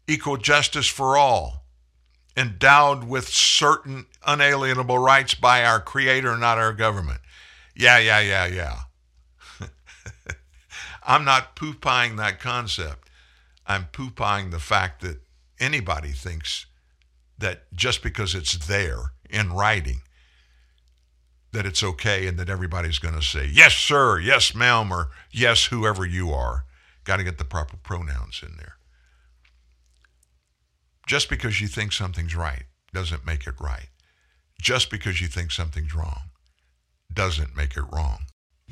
equal 0.09 0.35
justice 0.35 0.87
for 0.87 1.15
all, 1.15 1.60
endowed 2.35 3.03
with 3.03 3.27
certain 3.27 4.05
unalienable 4.25 4.97
rights 4.97 5.33
by 5.35 5.63
our 5.63 5.79
Creator, 5.79 6.37
not 6.37 6.57
our 6.57 6.73
government. 6.73 7.19
Yeah, 7.75 7.97
yeah, 7.97 8.19
yeah, 8.19 8.45
yeah. 8.47 9.67
I'm 11.03 11.25
not 11.25 11.55
poopying 11.55 12.15
that 12.17 12.39
concept. 12.39 13.09
I'm 13.65 13.85
poopying 13.91 14.49
the 14.49 14.59
fact 14.59 15.01
that 15.01 15.21
anybody 15.59 16.11
thinks 16.11 16.65
that 17.37 17.71
just 17.73 18.03
because 18.03 18.35
it's 18.35 18.67
there 18.67 19.13
in 19.29 19.53
writing, 19.53 20.01
that 21.51 21.65
it's 21.65 21.83
okay 21.83 22.27
and 22.27 22.37
that 22.39 22.49
everybody's 22.49 22.99
going 22.99 23.15
to 23.15 23.21
say, 23.21 23.49
yes, 23.51 23.73
sir, 23.73 24.19
yes, 24.19 24.55
ma'am, 24.55 24.91
or 24.91 25.09
yes, 25.31 25.65
whoever 25.65 26.05
you 26.05 26.31
are. 26.31 26.65
Got 27.03 27.17
to 27.17 27.23
get 27.23 27.37
the 27.37 27.45
proper 27.45 27.77
pronouns 27.77 28.41
in 28.43 28.57
there. 28.57 28.75
Just 31.07 31.29
because 31.29 31.59
you 31.61 31.67
think 31.67 31.91
something's 31.91 32.35
right 32.35 32.63
doesn't 32.93 33.25
make 33.25 33.47
it 33.47 33.55
right. 33.59 33.87
Just 34.61 34.89
because 34.89 35.19
you 35.21 35.27
think 35.27 35.51
something's 35.51 35.95
wrong 35.95 36.21
doesn't 37.13 37.55
make 37.55 37.75
it 37.75 37.83
wrong. 37.91 38.19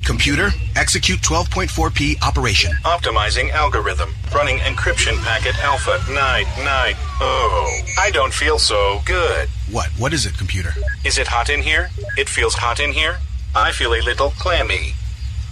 Computer, 0.04 0.48
execute 0.76 1.20
12.4p 1.20 2.22
operation. 2.22 2.72
Optimizing 2.84 3.50
algorithm. 3.50 4.14
Running 4.34 4.56
encryption 4.58 5.20
packet 5.22 5.54
alpha. 5.62 5.98
Night, 6.10 6.46
night. 6.64 6.94
Oh, 7.20 7.80
I 7.98 8.10
don't 8.10 8.32
feel 8.32 8.58
so 8.58 9.00
good. 9.04 9.48
What? 9.70 9.88
What 9.98 10.14
is 10.14 10.24
it, 10.24 10.38
computer? 10.38 10.72
Is 11.04 11.18
it 11.18 11.26
hot 11.26 11.50
in 11.50 11.60
here? 11.60 11.90
It 12.16 12.30
feels 12.30 12.54
hot 12.54 12.80
in 12.80 12.92
here? 12.92 13.18
I 13.54 13.72
feel 13.72 13.92
a 13.92 14.00
little 14.00 14.30
clammy. 14.38 14.94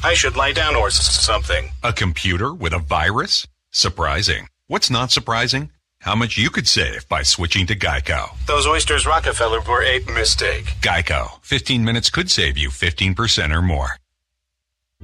I 0.03 0.15
should 0.15 0.35
lie 0.37 0.53
down 0.53 0.77
or 0.77 0.87
s- 0.87 0.97
something. 1.23 1.71
A 1.83 1.93
computer 1.93 2.55
with 2.55 2.73
a 2.73 2.79
virus? 2.79 3.47
Surprising. 3.71 4.49
What's 4.67 4.89
not 4.89 5.11
surprising? 5.11 5.71
How 6.01 6.15
much 6.15 6.39
you 6.39 6.49
could 6.49 6.69
save 6.69 7.09
by 7.09 7.23
switching 7.23 7.67
to 7.67 7.77
Geico. 7.77 8.31
Those 8.47 8.67
oysters 8.67 9.05
Rockefeller 9.05 9.61
were 9.61 9.83
a 9.83 9.99
mistake. 10.13 10.75
Geico. 10.81 11.43
15 11.43 11.85
minutes 11.85 12.09
could 12.09 12.31
save 12.31 12.57
you 12.57 12.71
15% 12.71 13.55
or 13.55 13.61
more. 13.61 13.97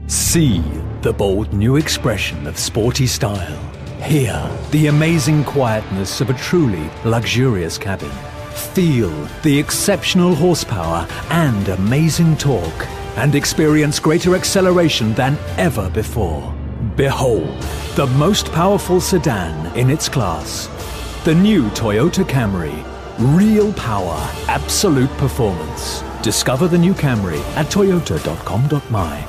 See 0.07 0.63
the 1.03 1.13
bold 1.13 1.53
new 1.53 1.77
expression 1.77 2.47
of 2.47 2.59
sporty 2.59 3.07
style. 3.07 3.59
Hear 4.03 4.51
the 4.71 4.87
amazing 4.87 5.45
quietness 5.45 6.21
of 6.21 6.31
a 6.31 6.35
truly 6.35 6.89
luxurious 7.05 7.77
cabin. 7.77 8.11
Feel 8.73 9.11
the 9.43 9.59
exceptional 9.59 10.35
horsepower 10.35 11.07
and 11.31 11.69
amazing 11.69 12.37
torque. 12.37 12.89
And 13.17 13.35
experience 13.35 14.01
greater 14.01 14.35
acceleration 14.35 15.15
than 15.15 15.39
ever 15.57 15.91
before. 15.91 16.55
Behold, 16.97 17.61
the 17.97 18.07
most 18.17 18.53
powerful 18.53 19.01
sedan 19.01 19.75
in 19.77 19.91
its 19.91 20.09
class. 20.09 20.69
The 21.25 21.35
new 21.35 21.69
Toyota 21.71 22.23
Camry. 22.25 22.85
Real 23.37 23.73
power, 23.73 24.17
absolute 24.49 25.11
performance. 25.19 26.03
Discover 26.23 26.69
the 26.69 26.79
new 26.79 26.95
Camry 26.95 27.41
at 27.57 27.67
toyota.com.my. 27.67 29.27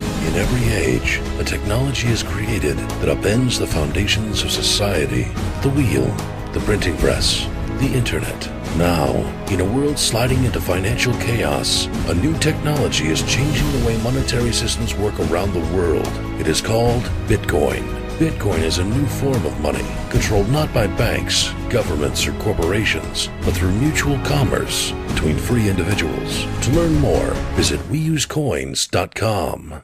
In 0.00 0.34
every 0.36 0.72
age, 0.72 1.20
a 1.38 1.44
technology 1.44 2.08
is 2.08 2.22
created 2.22 2.78
that 2.78 3.16
upends 3.16 3.58
the 3.58 3.66
foundations 3.66 4.42
of 4.42 4.50
society 4.50 5.24
the 5.62 5.70
wheel, 5.70 6.06
the 6.52 6.60
printing 6.64 6.96
press, 6.96 7.46
the 7.78 7.92
internet. 7.92 8.59
Now, 8.76 9.12
in 9.50 9.60
a 9.60 9.64
world 9.64 9.98
sliding 9.98 10.44
into 10.44 10.60
financial 10.60 11.12
chaos, 11.14 11.86
a 12.08 12.14
new 12.14 12.36
technology 12.38 13.08
is 13.08 13.22
changing 13.22 13.70
the 13.72 13.86
way 13.86 14.00
monetary 14.02 14.52
systems 14.52 14.94
work 14.94 15.18
around 15.20 15.52
the 15.52 15.74
world. 15.74 16.08
It 16.40 16.46
is 16.46 16.60
called 16.60 17.02
Bitcoin. 17.26 17.82
Bitcoin 18.18 18.60
is 18.60 18.78
a 18.78 18.84
new 18.84 19.06
form 19.06 19.44
of 19.44 19.60
money, 19.60 19.84
controlled 20.08 20.48
not 20.50 20.72
by 20.72 20.86
banks, 20.86 21.52
governments, 21.68 22.26
or 22.26 22.32
corporations, 22.34 23.28
but 23.42 23.54
through 23.54 23.72
mutual 23.72 24.18
commerce 24.20 24.92
between 25.08 25.36
free 25.36 25.68
individuals. 25.68 26.44
To 26.62 26.70
learn 26.72 26.94
more, 26.96 27.30
visit 27.56 27.80
weusecoins.com. 27.90 29.82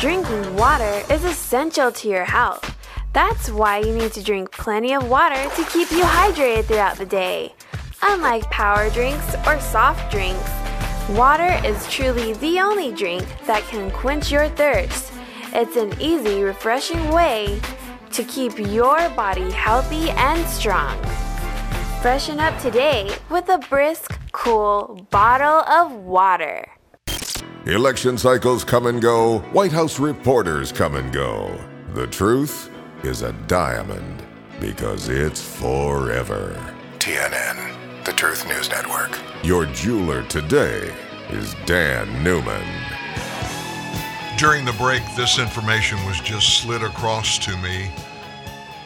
Drinking 0.00 0.56
water 0.56 1.02
is 1.10 1.24
essential 1.24 1.90
to 1.90 2.08
your 2.08 2.24
health. 2.24 2.77
That's 3.12 3.50
why 3.50 3.78
you 3.78 3.94
need 3.94 4.12
to 4.12 4.22
drink 4.22 4.52
plenty 4.52 4.92
of 4.92 5.08
water 5.08 5.42
to 5.56 5.64
keep 5.72 5.90
you 5.90 6.02
hydrated 6.02 6.66
throughout 6.66 6.98
the 6.98 7.06
day. 7.06 7.54
Unlike 8.02 8.50
power 8.50 8.90
drinks 8.90 9.34
or 9.46 9.58
soft 9.60 10.12
drinks, 10.12 10.50
water 11.10 11.58
is 11.66 11.88
truly 11.88 12.34
the 12.34 12.60
only 12.60 12.92
drink 12.92 13.26
that 13.46 13.62
can 13.64 13.90
quench 13.90 14.30
your 14.30 14.48
thirst. 14.50 15.12
It's 15.54 15.76
an 15.76 15.98
easy, 16.00 16.42
refreshing 16.42 17.08
way 17.08 17.60
to 18.12 18.24
keep 18.24 18.58
your 18.58 19.08
body 19.10 19.50
healthy 19.50 20.10
and 20.10 20.46
strong. 20.46 21.02
Freshen 22.02 22.38
up 22.38 22.60
today 22.60 23.10
with 23.30 23.48
a 23.48 23.58
brisk, 23.58 24.18
cool 24.32 25.06
bottle 25.10 25.62
of 25.72 25.92
water. 25.92 26.66
Election 27.64 28.18
cycles 28.18 28.64
come 28.64 28.86
and 28.86 29.00
go, 29.00 29.38
White 29.52 29.72
House 29.72 29.98
reporters 29.98 30.72
come 30.72 30.94
and 30.94 31.12
go. 31.12 31.58
The 31.94 32.06
truth 32.06 32.70
is 33.02 33.22
a 33.22 33.32
diamond 33.46 34.22
because 34.60 35.08
it's 35.08 35.42
forever. 35.42 36.54
TNN, 36.98 38.04
the 38.04 38.12
Truth 38.12 38.46
News 38.48 38.68
Network. 38.70 39.16
Your 39.44 39.66
jeweler 39.66 40.24
today 40.24 40.92
is 41.30 41.54
Dan 41.64 42.24
Newman. 42.24 42.66
During 44.36 44.64
the 44.64 44.72
break, 44.72 45.02
this 45.16 45.38
information 45.38 45.98
was 46.06 46.20
just 46.20 46.60
slid 46.60 46.82
across 46.82 47.38
to 47.38 47.56
me. 47.58 47.90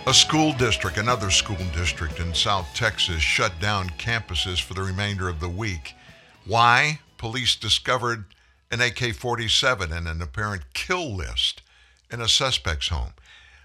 A 0.07 0.15
school 0.15 0.53
district, 0.55 0.99
another 0.99 1.31
school 1.31 1.57
district 1.75 2.21
in 2.21 2.35
South 2.35 2.69
Texas, 2.75 3.23
shut 3.23 3.53
down 3.61 3.89
campuses 3.91 4.61
for 4.61 4.75
the 4.75 4.83
remainder 4.83 5.29
of 5.29 5.41
the 5.41 5.49
week. 5.49 5.95
Why? 6.45 6.99
Police 7.19 7.55
discovered 7.55 8.25
an 8.71 8.81
AK 8.81 9.15
47 9.15 9.93
and 9.93 10.09
an 10.09 10.21
apparent 10.21 10.75
kill 10.75 11.15
list 11.15 11.63
in 12.11 12.21
a 12.21 12.29
suspect's 12.29 12.89
home. 12.89 13.13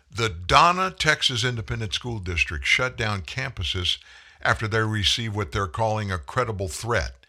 The 0.09 0.29
Donna, 0.29 0.91
Texas 0.91 1.43
Independent 1.43 1.93
School 1.93 2.19
District 2.19 2.65
shut 2.65 2.97
down 2.97 3.21
campuses 3.21 3.97
after 4.41 4.67
they 4.67 4.79
received 4.79 5.35
what 5.35 5.51
they're 5.51 5.67
calling 5.67 6.11
a 6.11 6.17
credible 6.17 6.67
threat. 6.67 7.25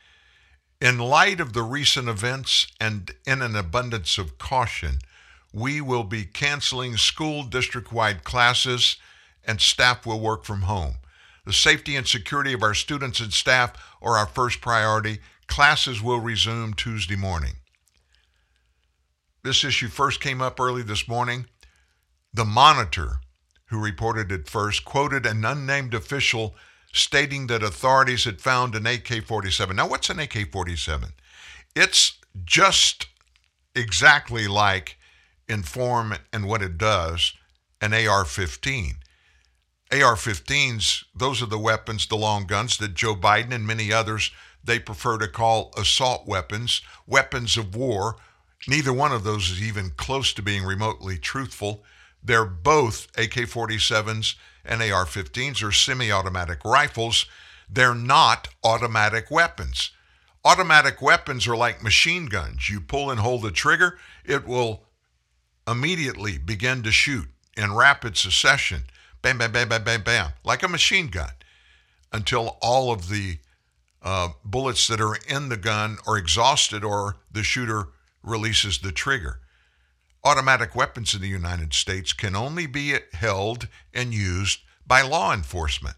In 0.80 0.98
light 0.98 1.40
of 1.40 1.52
the 1.52 1.62
recent 1.62 2.09
events 2.09 2.68
and 2.80 3.10
in 3.26 3.42
an 3.42 3.56
abundance 3.56 4.16
of 4.16 4.38
caution, 4.38 5.00
we 5.52 5.80
will 5.80 6.05
be 6.05 6.24
canceling 6.24 6.96
school 6.96 7.42
district 7.42 7.92
wide 7.92 8.22
classes 8.22 8.96
and 9.44 9.60
staff 9.60 10.06
will 10.06 10.20
work 10.20 10.44
from 10.44 10.62
home. 10.62 10.96
The 11.44 11.52
safety 11.52 11.96
and 11.96 12.06
security 12.06 12.52
of 12.52 12.62
our 12.62 12.74
students 12.74 13.20
and 13.20 13.32
staff 13.32 13.72
are 14.02 14.16
our 14.16 14.26
first 14.26 14.60
priority. 14.60 15.18
Classes 15.46 16.02
will 16.02 16.20
resume 16.20 16.74
Tuesday 16.74 17.16
morning. 17.16 17.55
This 19.42 19.64
issue 19.64 19.88
first 19.88 20.20
came 20.20 20.42
up 20.42 20.60
early 20.60 20.82
this 20.82 21.09
morning. 21.09 21.46
The 22.32 22.44
Monitor, 22.44 23.20
who 23.66 23.80
reported 23.80 24.30
it 24.30 24.48
first, 24.48 24.84
quoted 24.84 25.26
an 25.26 25.44
unnamed 25.44 25.94
official 25.94 26.55
stating 26.92 27.46
that 27.48 27.62
authorities 27.62 28.24
had 28.24 28.40
found 28.40 28.74
an 28.74 28.86
AK 28.86 29.24
47. 29.24 29.76
Now, 29.76 29.88
what's 29.88 30.10
an 30.10 30.18
AK 30.18 30.50
47? 30.50 31.10
It's 31.74 32.18
just 32.44 33.06
exactly 33.74 34.48
like 34.48 34.96
in 35.48 35.62
form 35.62 36.14
and 36.32 36.46
what 36.46 36.62
it 36.62 36.78
does 36.78 37.32
an 37.80 37.94
AR 37.94 38.24
15. 38.24 38.96
AR 39.90 40.16
15s, 40.16 41.05
those 41.14 41.40
are 41.42 41.46
the 41.46 41.59
weapons, 41.59 42.06
the 42.06 42.16
long 42.16 42.46
guns 42.46 42.76
that 42.78 42.94
Joe 42.94 43.14
Biden 43.14 43.52
and 43.52 43.66
many 43.66 43.92
others 43.92 44.30
they 44.62 44.78
prefer 44.78 45.16
to 45.18 45.28
call 45.28 45.72
assault 45.78 46.26
weapons, 46.26 46.82
weapons 47.06 47.56
of 47.56 47.74
war. 47.74 48.16
Neither 48.66 48.92
one 48.92 49.12
of 49.12 49.24
those 49.24 49.50
is 49.50 49.62
even 49.62 49.90
close 49.96 50.32
to 50.34 50.42
being 50.42 50.64
remotely 50.64 51.16
truthful. 51.16 51.84
They're 52.28 52.44
both 52.44 53.09
AK 53.16 53.48
47s 53.48 54.34
and 54.62 54.82
AR 54.82 55.06
15s 55.06 55.66
or 55.66 55.72
semi 55.72 56.12
automatic 56.12 56.62
rifles. 56.62 57.24
They're 57.70 57.94
not 57.94 58.48
automatic 58.62 59.30
weapons. 59.30 59.92
Automatic 60.44 61.00
weapons 61.00 61.48
are 61.48 61.56
like 61.56 61.82
machine 61.82 62.26
guns. 62.26 62.68
You 62.68 62.82
pull 62.82 63.10
and 63.10 63.18
hold 63.18 63.40
the 63.40 63.50
trigger, 63.50 63.98
it 64.26 64.46
will 64.46 64.84
immediately 65.66 66.36
begin 66.36 66.82
to 66.82 66.92
shoot 66.92 67.28
in 67.56 67.74
rapid 67.74 68.18
succession. 68.18 68.84
Bam, 69.22 69.38
bam, 69.38 69.50
bam, 69.50 69.70
bam, 69.70 69.84
bam, 69.84 70.02
bam, 70.02 70.32
like 70.44 70.62
a 70.62 70.68
machine 70.68 71.09
gun 71.09 71.30
until 72.12 72.59
all 72.60 72.92
of 72.92 73.09
the 73.09 73.38
uh, 74.02 74.28
bullets 74.44 74.86
that 74.88 75.00
are 75.00 75.16
in 75.26 75.48
the 75.48 75.56
gun 75.56 75.96
are 76.06 76.18
exhausted 76.18 76.84
or 76.84 77.16
the 77.32 77.42
shooter 77.42 77.88
releases 78.22 78.80
the 78.80 78.92
trigger. 78.92 79.40
Automatic 80.28 80.74
weapons 80.74 81.14
in 81.14 81.22
the 81.22 81.26
United 81.26 81.72
States 81.72 82.12
can 82.12 82.36
only 82.36 82.66
be 82.66 82.94
held 83.14 83.66
and 83.94 84.12
used 84.12 84.60
by 84.86 85.00
law 85.00 85.32
enforcement. 85.32 85.96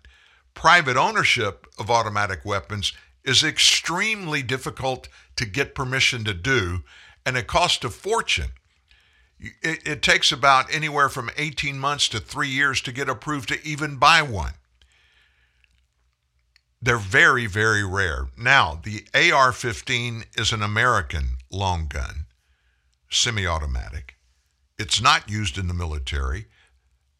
Private 0.54 0.96
ownership 0.96 1.66
of 1.80 1.90
automatic 1.90 2.44
weapons 2.44 2.92
is 3.24 3.42
extremely 3.42 4.40
difficult 4.40 5.08
to 5.34 5.44
get 5.44 5.74
permission 5.74 6.22
to 6.22 6.32
do, 6.32 6.84
and 7.26 7.36
it 7.36 7.48
costs 7.48 7.84
a 7.84 7.90
fortune. 7.90 8.52
It, 9.40 9.84
it 9.84 10.00
takes 10.00 10.30
about 10.30 10.72
anywhere 10.72 11.08
from 11.08 11.30
18 11.36 11.76
months 11.76 12.08
to 12.10 12.20
three 12.20 12.50
years 12.50 12.80
to 12.82 12.92
get 12.92 13.08
approved 13.08 13.48
to 13.48 13.66
even 13.66 13.96
buy 13.96 14.22
one. 14.22 14.52
They're 16.80 16.98
very, 16.98 17.46
very 17.46 17.82
rare. 17.82 18.28
Now, 18.38 18.80
the 18.80 19.08
AR 19.12 19.50
15 19.50 20.26
is 20.38 20.52
an 20.52 20.62
American 20.62 21.30
long 21.50 21.88
gun, 21.88 22.26
semi 23.10 23.44
automatic. 23.44 24.14
It's 24.80 25.02
not 25.02 25.28
used 25.28 25.58
in 25.58 25.68
the 25.68 25.74
military. 25.74 26.46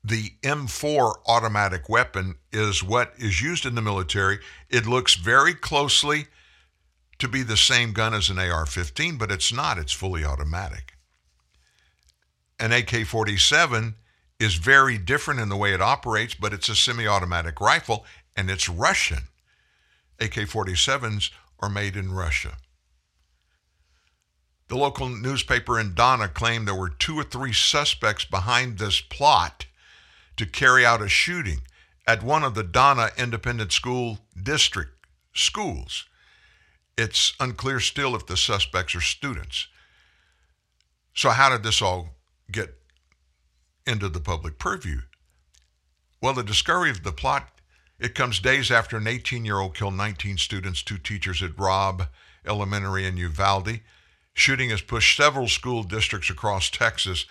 The 0.02 0.32
M4 0.42 1.16
automatic 1.26 1.90
weapon 1.90 2.36
is 2.50 2.82
what 2.82 3.12
is 3.18 3.42
used 3.42 3.66
in 3.66 3.74
the 3.74 3.82
military. 3.82 4.38
It 4.70 4.86
looks 4.86 5.14
very 5.14 5.52
closely 5.52 6.28
to 7.18 7.28
be 7.28 7.42
the 7.42 7.58
same 7.58 7.92
gun 7.92 8.14
as 8.14 8.30
an 8.30 8.38
AR 8.38 8.64
15, 8.64 9.18
but 9.18 9.30
it's 9.30 9.52
not. 9.52 9.76
It's 9.76 9.92
fully 9.92 10.24
automatic. 10.24 10.94
An 12.58 12.72
AK 12.72 13.04
47 13.06 13.94
is 14.38 14.54
very 14.54 14.96
different 14.96 15.38
in 15.38 15.50
the 15.50 15.56
way 15.56 15.74
it 15.74 15.82
operates, 15.82 16.34
but 16.34 16.54
it's 16.54 16.70
a 16.70 16.74
semi 16.74 17.06
automatic 17.06 17.60
rifle 17.60 18.06
and 18.34 18.48
it's 18.48 18.70
Russian. 18.70 19.24
AK 20.18 20.48
47s 20.48 21.30
are 21.58 21.68
made 21.68 21.94
in 21.94 22.10
Russia. 22.10 22.56
The 24.70 24.76
local 24.76 25.08
newspaper 25.08 25.80
in 25.80 25.94
Donna 25.94 26.28
claimed 26.28 26.68
there 26.68 26.76
were 26.76 26.90
two 26.90 27.18
or 27.18 27.24
three 27.24 27.52
suspects 27.52 28.24
behind 28.24 28.78
this 28.78 29.00
plot 29.00 29.66
to 30.36 30.46
carry 30.46 30.86
out 30.86 31.02
a 31.02 31.08
shooting 31.08 31.62
at 32.06 32.22
one 32.22 32.44
of 32.44 32.54
the 32.54 32.62
Donna 32.62 33.10
Independent 33.18 33.72
School 33.72 34.20
District 34.40 34.92
schools. 35.34 36.06
It's 36.96 37.34
unclear 37.40 37.80
still 37.80 38.14
if 38.14 38.26
the 38.26 38.36
suspects 38.36 38.94
are 38.94 39.00
students. 39.00 39.66
So, 41.14 41.30
how 41.30 41.50
did 41.50 41.64
this 41.64 41.82
all 41.82 42.14
get 42.52 42.72
into 43.88 44.08
the 44.08 44.20
public 44.20 44.56
purview? 44.56 45.00
Well, 46.22 46.34
the 46.34 46.44
discovery 46.44 46.90
of 46.90 47.02
the 47.02 47.10
plot 47.10 47.60
it 47.98 48.14
comes 48.14 48.38
days 48.38 48.70
after 48.70 48.96
an 48.96 49.04
18-year-old 49.04 49.74
killed 49.74 49.94
19 49.94 50.38
students, 50.38 50.84
two 50.84 50.96
teachers 50.96 51.42
at 51.42 51.58
Robb 51.58 52.06
Elementary 52.46 53.04
in 53.04 53.16
Uvalde. 53.16 53.80
Shooting 54.34 54.70
has 54.70 54.80
pushed 54.80 55.16
several 55.16 55.48
school 55.48 55.82
districts 55.82 56.30
across 56.30 56.70
Texas 56.70 57.26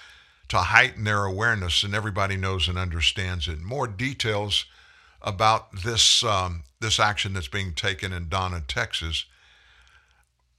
to 0.50 0.58
heighten 0.58 1.04
their 1.04 1.24
awareness, 1.26 1.84
and 1.84 1.96
everybody 1.96 2.36
knows 2.36 2.68
and 2.68 2.78
understands 2.78 3.48
it. 3.48 3.60
More 3.62 3.88
details 3.88 4.66
about 5.22 5.84
this 5.84 6.24
um, 6.24 6.64
this 6.80 7.00
action 7.00 7.34
that's 7.34 7.48
being 7.48 7.74
taken 7.74 8.14
in 8.14 8.30
Donna, 8.30 8.64
Texas, 8.68 9.26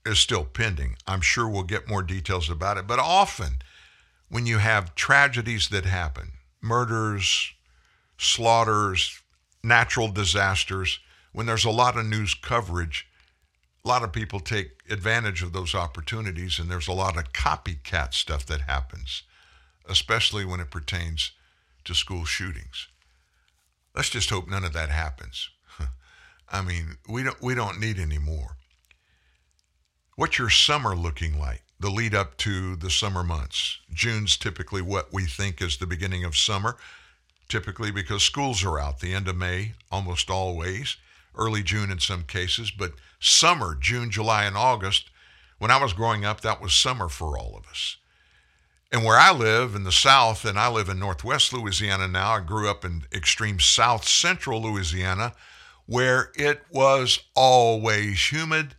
is 0.05 0.19
still 0.19 0.45
pending. 0.45 0.95
I'm 1.07 1.21
sure 1.21 1.47
we'll 1.47 1.63
get 1.63 1.89
more 1.89 2.03
details 2.03 2.49
about 2.49 2.77
it. 2.77 2.87
But 2.87 2.99
often, 2.99 3.61
when 4.29 4.45
you 4.45 4.59
have 4.59 4.95
tragedies 4.95 5.69
that 5.69 5.85
happen, 5.85 6.33
murders, 6.61 7.51
slaughters, 8.17 9.21
natural 9.63 10.09
disasters, 10.09 10.99
when 11.33 11.45
there's 11.45 11.65
a 11.65 11.71
lot 11.71 11.97
of 11.97 12.05
news 12.05 12.33
coverage, 12.33 13.07
a 13.83 13.87
lot 13.87 14.03
of 14.03 14.11
people 14.13 14.39
take 14.39 14.71
advantage 14.89 15.41
of 15.41 15.53
those 15.53 15.73
opportunities, 15.73 16.59
and 16.59 16.69
there's 16.69 16.87
a 16.87 16.93
lot 16.93 17.17
of 17.17 17.33
copycat 17.33 18.13
stuff 18.13 18.45
that 18.45 18.61
happens, 18.61 19.23
especially 19.89 20.45
when 20.45 20.59
it 20.59 20.69
pertains 20.69 21.31
to 21.85 21.95
school 21.95 22.25
shootings. 22.25 22.87
Let's 23.95 24.09
just 24.09 24.29
hope 24.29 24.47
none 24.47 24.63
of 24.63 24.73
that 24.73 24.89
happens. 24.89 25.49
I 26.49 26.61
mean, 26.61 26.97
we 27.09 27.23
don't 27.23 27.41
we 27.41 27.55
don't 27.55 27.79
need 27.79 27.97
any 27.99 28.19
more. 28.19 28.57
What's 30.15 30.37
your 30.37 30.49
summer 30.49 30.95
looking 30.95 31.39
like? 31.39 31.63
The 31.79 31.89
lead 31.89 32.13
up 32.13 32.37
to 32.37 32.75
the 32.75 32.91
summer 32.91 33.23
months. 33.23 33.79
June's 33.91 34.37
typically 34.37 34.83
what 34.83 35.11
we 35.11 35.25
think 35.25 35.61
is 35.61 35.77
the 35.77 35.87
beginning 35.87 36.23
of 36.23 36.37
summer, 36.37 36.77
typically 37.49 37.89
because 37.89 38.21
schools 38.21 38.63
are 38.63 38.79
out. 38.79 38.99
The 38.99 39.15
end 39.15 39.27
of 39.27 39.35
May, 39.35 39.73
almost 39.91 40.29
always, 40.29 40.97
early 41.35 41.63
June 41.63 41.91
in 41.91 41.99
some 41.99 42.23
cases, 42.23 42.71
but 42.71 42.93
summer, 43.19 43.75
June, 43.79 44.11
July, 44.11 44.45
and 44.45 44.57
August. 44.57 45.09
When 45.57 45.71
I 45.71 45.81
was 45.81 45.93
growing 45.93 46.25
up, 46.25 46.41
that 46.41 46.61
was 46.61 46.73
summer 46.73 47.07
for 47.07 47.37
all 47.37 47.55
of 47.57 47.67
us. 47.67 47.97
And 48.91 49.05
where 49.05 49.17
I 49.17 49.31
live 49.31 49.73
in 49.73 49.83
the 49.83 49.91
South, 49.91 50.43
and 50.43 50.59
I 50.59 50.67
live 50.67 50.89
in 50.89 50.99
Northwest 50.99 51.53
Louisiana 51.53 52.07
now, 52.07 52.31
I 52.31 52.39
grew 52.41 52.69
up 52.69 52.83
in 52.83 53.03
extreme 53.13 53.59
South 53.59 54.05
Central 54.05 54.61
Louisiana, 54.61 55.33
where 55.85 56.31
it 56.35 56.61
was 56.69 57.19
always 57.33 58.31
humid. 58.31 58.75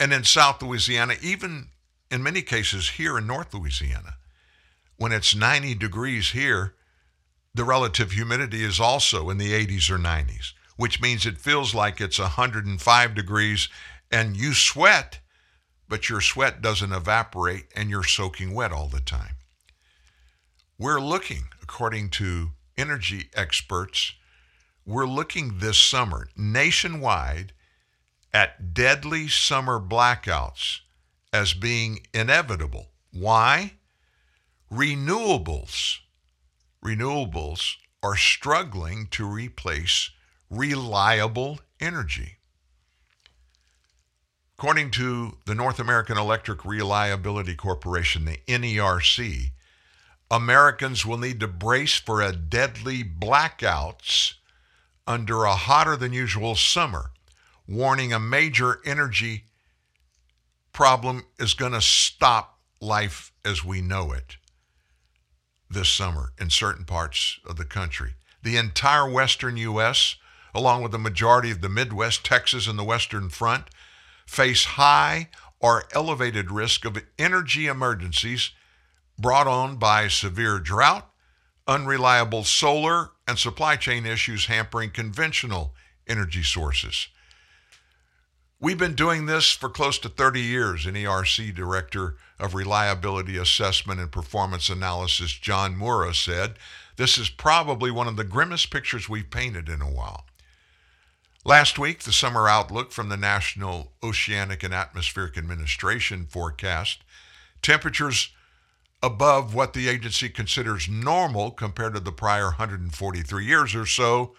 And 0.00 0.12
in 0.12 0.24
South 0.24 0.62
Louisiana, 0.62 1.14
even 1.22 1.68
in 2.10 2.22
many 2.22 2.42
cases 2.42 2.90
here 2.90 3.18
in 3.18 3.26
North 3.26 3.54
Louisiana, 3.54 4.16
when 4.96 5.12
it's 5.12 5.34
90 5.34 5.74
degrees 5.76 6.30
here, 6.30 6.74
the 7.54 7.64
relative 7.64 8.12
humidity 8.12 8.64
is 8.64 8.80
also 8.80 9.30
in 9.30 9.38
the 9.38 9.52
80s 9.52 9.90
or 9.90 9.98
90s 9.98 10.52
which 10.78 11.00
means 11.00 11.26
it 11.26 11.38
feels 11.38 11.74
like 11.74 12.00
it's 12.00 12.20
105 12.20 13.14
degrees 13.14 13.68
and 14.12 14.36
you 14.36 14.54
sweat, 14.54 15.18
but 15.88 16.08
your 16.08 16.20
sweat 16.20 16.62
doesn't 16.62 16.92
evaporate 16.92 17.66
and 17.74 17.90
you're 17.90 18.04
soaking 18.04 18.54
wet 18.54 18.70
all 18.70 18.86
the 18.86 19.00
time. 19.00 19.34
We're 20.78 21.00
looking, 21.00 21.48
according 21.60 22.10
to 22.10 22.50
energy 22.76 23.28
experts, 23.34 24.12
we're 24.86 25.08
looking 25.08 25.58
this 25.58 25.78
summer 25.78 26.28
nationwide 26.36 27.52
at 28.32 28.72
deadly 28.72 29.26
summer 29.26 29.80
blackouts 29.80 30.78
as 31.32 31.54
being 31.54 32.06
inevitable. 32.14 32.86
Why? 33.12 33.72
Renewables. 34.72 35.98
Renewables 36.84 37.74
are 38.00 38.16
struggling 38.16 39.08
to 39.08 39.26
replace 39.26 40.10
reliable 40.50 41.60
energy. 41.80 42.36
According 44.58 44.90
to 44.92 45.36
the 45.46 45.54
North 45.54 45.78
American 45.78 46.18
Electric 46.18 46.64
Reliability 46.64 47.54
Corporation, 47.54 48.24
the 48.24 48.40
NERC, 48.48 49.52
Americans 50.30 51.06
will 51.06 51.18
need 51.18 51.40
to 51.40 51.48
brace 51.48 51.94
for 51.94 52.20
a 52.20 52.32
deadly 52.32 53.04
blackouts 53.04 54.34
under 55.06 55.44
a 55.44 55.54
hotter 55.54 55.96
than 55.96 56.12
usual 56.12 56.54
summer, 56.54 57.10
warning 57.66 58.12
a 58.12 58.18
major 58.18 58.80
energy 58.84 59.44
problem 60.72 61.24
is 61.38 61.54
going 61.54 61.72
to 61.72 61.80
stop 61.80 62.58
life 62.80 63.32
as 63.44 63.64
we 63.64 63.80
know 63.80 64.12
it 64.12 64.36
this 65.70 65.88
summer 65.88 66.32
in 66.40 66.50
certain 66.50 66.84
parts 66.84 67.38
of 67.46 67.56
the 67.56 67.64
country. 67.64 68.14
The 68.42 68.56
entire 68.56 69.08
western 69.08 69.56
U.S 69.56 70.16
along 70.54 70.82
with 70.82 70.92
the 70.92 70.98
majority 70.98 71.50
of 71.50 71.60
the 71.60 71.68
Midwest, 71.68 72.24
Texas, 72.24 72.66
and 72.66 72.78
the 72.78 72.84
Western 72.84 73.28
Front, 73.28 73.64
face 74.26 74.64
high 74.64 75.28
or 75.60 75.84
elevated 75.92 76.50
risk 76.50 76.84
of 76.84 76.98
energy 77.18 77.66
emergencies 77.66 78.50
brought 79.18 79.46
on 79.46 79.76
by 79.76 80.08
severe 80.08 80.58
drought, 80.58 81.10
unreliable 81.66 82.44
solar, 82.44 83.10
and 83.26 83.38
supply 83.38 83.76
chain 83.76 84.06
issues 84.06 84.46
hampering 84.46 84.90
conventional 84.90 85.74
energy 86.06 86.42
sources. 86.42 87.08
We've 88.60 88.78
been 88.78 88.94
doing 88.94 89.26
this 89.26 89.52
for 89.52 89.68
close 89.68 89.98
to 90.00 90.08
30 90.08 90.40
years, 90.40 90.84
NERC 90.84 91.54
Director 91.54 92.16
of 92.40 92.54
Reliability 92.54 93.36
Assessment 93.36 94.00
and 94.00 94.10
Performance 94.10 94.68
Analysis 94.68 95.32
John 95.32 95.76
Moura 95.76 96.12
said. 96.12 96.54
This 96.96 97.18
is 97.18 97.28
probably 97.28 97.92
one 97.92 98.08
of 98.08 98.16
the 98.16 98.24
grimmest 98.24 98.72
pictures 98.72 99.08
we've 99.08 99.30
painted 99.30 99.68
in 99.68 99.80
a 99.80 99.90
while. 99.90 100.24
Last 101.48 101.78
week, 101.78 102.00
the 102.00 102.12
summer 102.12 102.46
outlook 102.46 102.92
from 102.92 103.08
the 103.08 103.16
National 103.16 103.92
Oceanic 104.02 104.62
and 104.62 104.74
Atmospheric 104.74 105.38
Administration 105.38 106.26
forecast 106.26 106.98
temperatures 107.62 108.34
above 109.02 109.54
what 109.54 109.72
the 109.72 109.88
agency 109.88 110.28
considers 110.28 110.90
normal 110.90 111.50
compared 111.50 111.94
to 111.94 112.00
the 112.00 112.12
prior 112.12 112.48
143 112.48 113.46
years 113.46 113.74
or 113.74 113.86
so, 113.86 114.34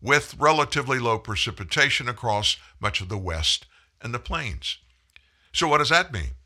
with 0.00 0.36
relatively 0.38 1.00
low 1.00 1.18
precipitation 1.18 2.08
across 2.08 2.56
much 2.78 3.00
of 3.00 3.08
the 3.08 3.18
west 3.18 3.66
and 4.00 4.14
the 4.14 4.20
plains. 4.20 4.78
So, 5.52 5.66
what 5.66 5.78
does 5.78 5.90
that 5.90 6.12
mean? 6.12 6.36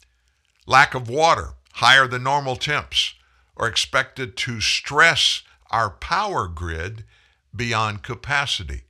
Lack 0.67 0.95
of 0.95 1.11
water, 1.11 1.51
higher 1.73 2.09
than 2.09 2.23
normal 2.23 2.57
temps, 2.57 3.13
are 3.59 3.69
expected 3.69 4.39
to 4.39 4.63
stress 4.63 5.43
our 5.71 5.91
power 5.91 6.49
grid 6.49 7.05
beyond 7.55 8.03
capacity. 8.03 8.85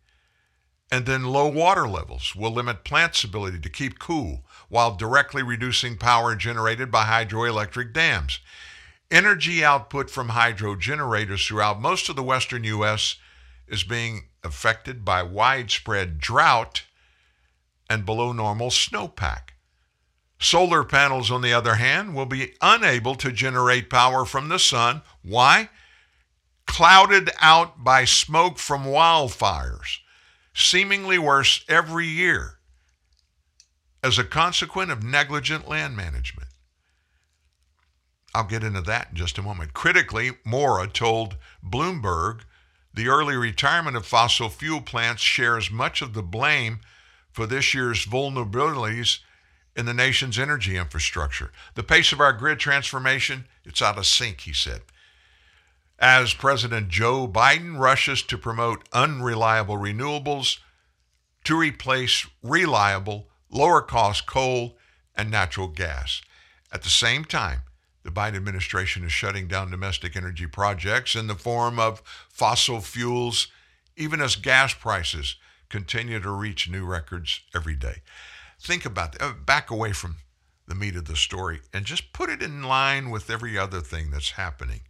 And 0.90 1.05
then 1.05 1.24
low 1.24 1.48
water 1.48 1.86
levels 1.86 2.35
will 2.35 2.52
limit 2.52 2.85
plants' 2.85 3.24
ability 3.24 3.60
to 3.60 3.69
keep 3.69 3.98
cool 3.98 4.44
while 4.69 4.97
directly 4.97 5.43
reducing 5.43 5.98
power 5.98 6.35
generated 6.35 6.90
by 6.90 7.05
hydroelectric 7.05 7.93
dams. 7.93 8.40
Energy 9.10 9.65
output 9.65 10.10
from 10.10 10.31
hydro 10.31 10.77
generators 10.77 11.47
throughout 11.47 11.81
most 11.81 12.09
of 12.09 12.16
the 12.16 12.23
western 12.23 12.65
U.S. 12.65 13.16
is 13.66 13.85
being 13.85 14.24
affected 14.43 15.05
by 15.05 15.23
widespread 15.23 16.19
drought 16.19 16.85
and 17.89 18.05
below 18.05 18.32
normal 18.32 18.70
snowpack. 18.70 19.51
Solar 20.40 20.85
panels, 20.85 21.31
on 21.31 21.43
the 21.43 21.52
other 21.52 21.74
hand, 21.77 22.15
will 22.15 22.27
be 22.27 22.55
unable 22.60 23.15
to 23.16 23.32
generate 23.32 23.90
power 23.90 24.24
from 24.24 24.48
the 24.48 24.59
sun. 24.59 25.02
Why? 25.23 25.69
Clouded 26.66 27.31
out 27.40 27.82
by 27.82 28.05
smoke 28.05 28.59
from 28.59 28.85
wildfires, 28.85 29.98
seemingly 30.59 31.18
worse 31.18 31.64
every 31.68 32.06
year 32.06 32.59
as 34.02 34.18
a 34.18 34.24
consequence 34.24 34.90
of 34.90 35.02
negligent 35.02 35.68
land 35.68 35.97
management. 35.97 36.48
I'll 38.35 38.44
get 38.44 38.64
into 38.64 38.82
that 38.82 39.09
in 39.10 39.16
just 39.16 39.39
a 39.39 39.43
moment. 39.43 39.72
Critically, 39.72 40.32
Moura 40.47 40.93
told 40.93 41.36
Bloomberg 41.64 42.40
the 42.93 43.09
early 43.09 43.36
retirement 43.36 43.97
of 43.97 44.06
fossil 44.06 44.48
fuel 44.48 44.80
plants 44.80 45.22
shares 45.22 45.70
much 45.70 46.02
of 46.02 46.14
the 46.14 46.22
blame 46.22 46.80
for 47.30 47.47
this 47.47 47.72
year's 47.72 48.05
vulnerabilities 48.05 49.20
in 49.76 49.86
the 49.86 49.94
nation's 49.94 50.39
energy 50.39 50.76
infrastructure. 50.76 51.52
The 51.74 51.85
pace 51.85 52.12
of 52.12 52.20
our 52.20 52.32
grid 52.32 52.59
transformation, 52.59 53.47
it's 53.64 53.80
out 53.80 53.98
of 53.98 54.06
sync, 54.06 54.40
he 54.40 54.52
said. 54.52 54.82
As 55.98 56.32
President 56.32 56.88
Joe 56.88 57.26
Biden 57.26 57.76
rushes 57.76 58.22
to 58.22 58.38
promote 58.38 58.88
unreliable 58.92 59.76
renewables 59.76 60.58
to 61.42 61.56
replace 61.56 62.26
reliable, 62.40 63.28
lower 63.50 63.82
cost 63.82 64.24
coal 64.24 64.76
and 65.16 65.28
natural 65.28 65.66
gas. 65.66 66.22
At 66.72 66.82
the 66.82 66.88
same 66.88 67.24
time, 67.24 67.62
the 68.04 68.10
Biden 68.10 68.36
administration 68.36 69.04
is 69.04 69.12
shutting 69.12 69.48
down 69.48 69.72
domestic 69.72 70.14
energy 70.14 70.46
projects 70.46 71.16
in 71.16 71.26
the 71.26 71.34
form 71.34 71.80
of 71.80 72.00
fossil 72.28 72.80
fuels, 72.80 73.48
even 73.96 74.20
as 74.20 74.36
gas 74.36 74.72
prices 74.72 75.34
continue 75.68 76.20
to 76.20 76.30
reach 76.30 76.70
new 76.70 76.86
records 76.86 77.40
every 77.54 77.74
day. 77.74 78.02
Think 78.60 78.86
about 78.86 79.12
that. 79.12 79.22
Uh, 79.22 79.32
back 79.32 79.70
away 79.70 79.92
from 79.92 80.16
the 80.68 80.76
meat 80.76 80.94
of 80.94 81.06
the 81.06 81.16
story 81.16 81.60
and 81.72 81.84
just 81.84 82.12
put 82.12 82.30
it 82.30 82.42
in 82.42 82.62
line 82.62 83.10
with 83.10 83.30
every 83.30 83.58
other 83.58 83.80
thing 83.80 84.10
that's 84.10 84.32
happening 84.32 84.82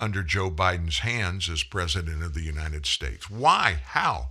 under 0.00 0.22
Joe 0.22 0.50
Biden's 0.50 1.00
hands 1.00 1.48
as 1.48 1.62
President 1.62 2.22
of 2.22 2.34
the 2.34 2.42
United 2.42 2.86
States. 2.86 3.30
Why? 3.30 3.80
How 3.84 4.30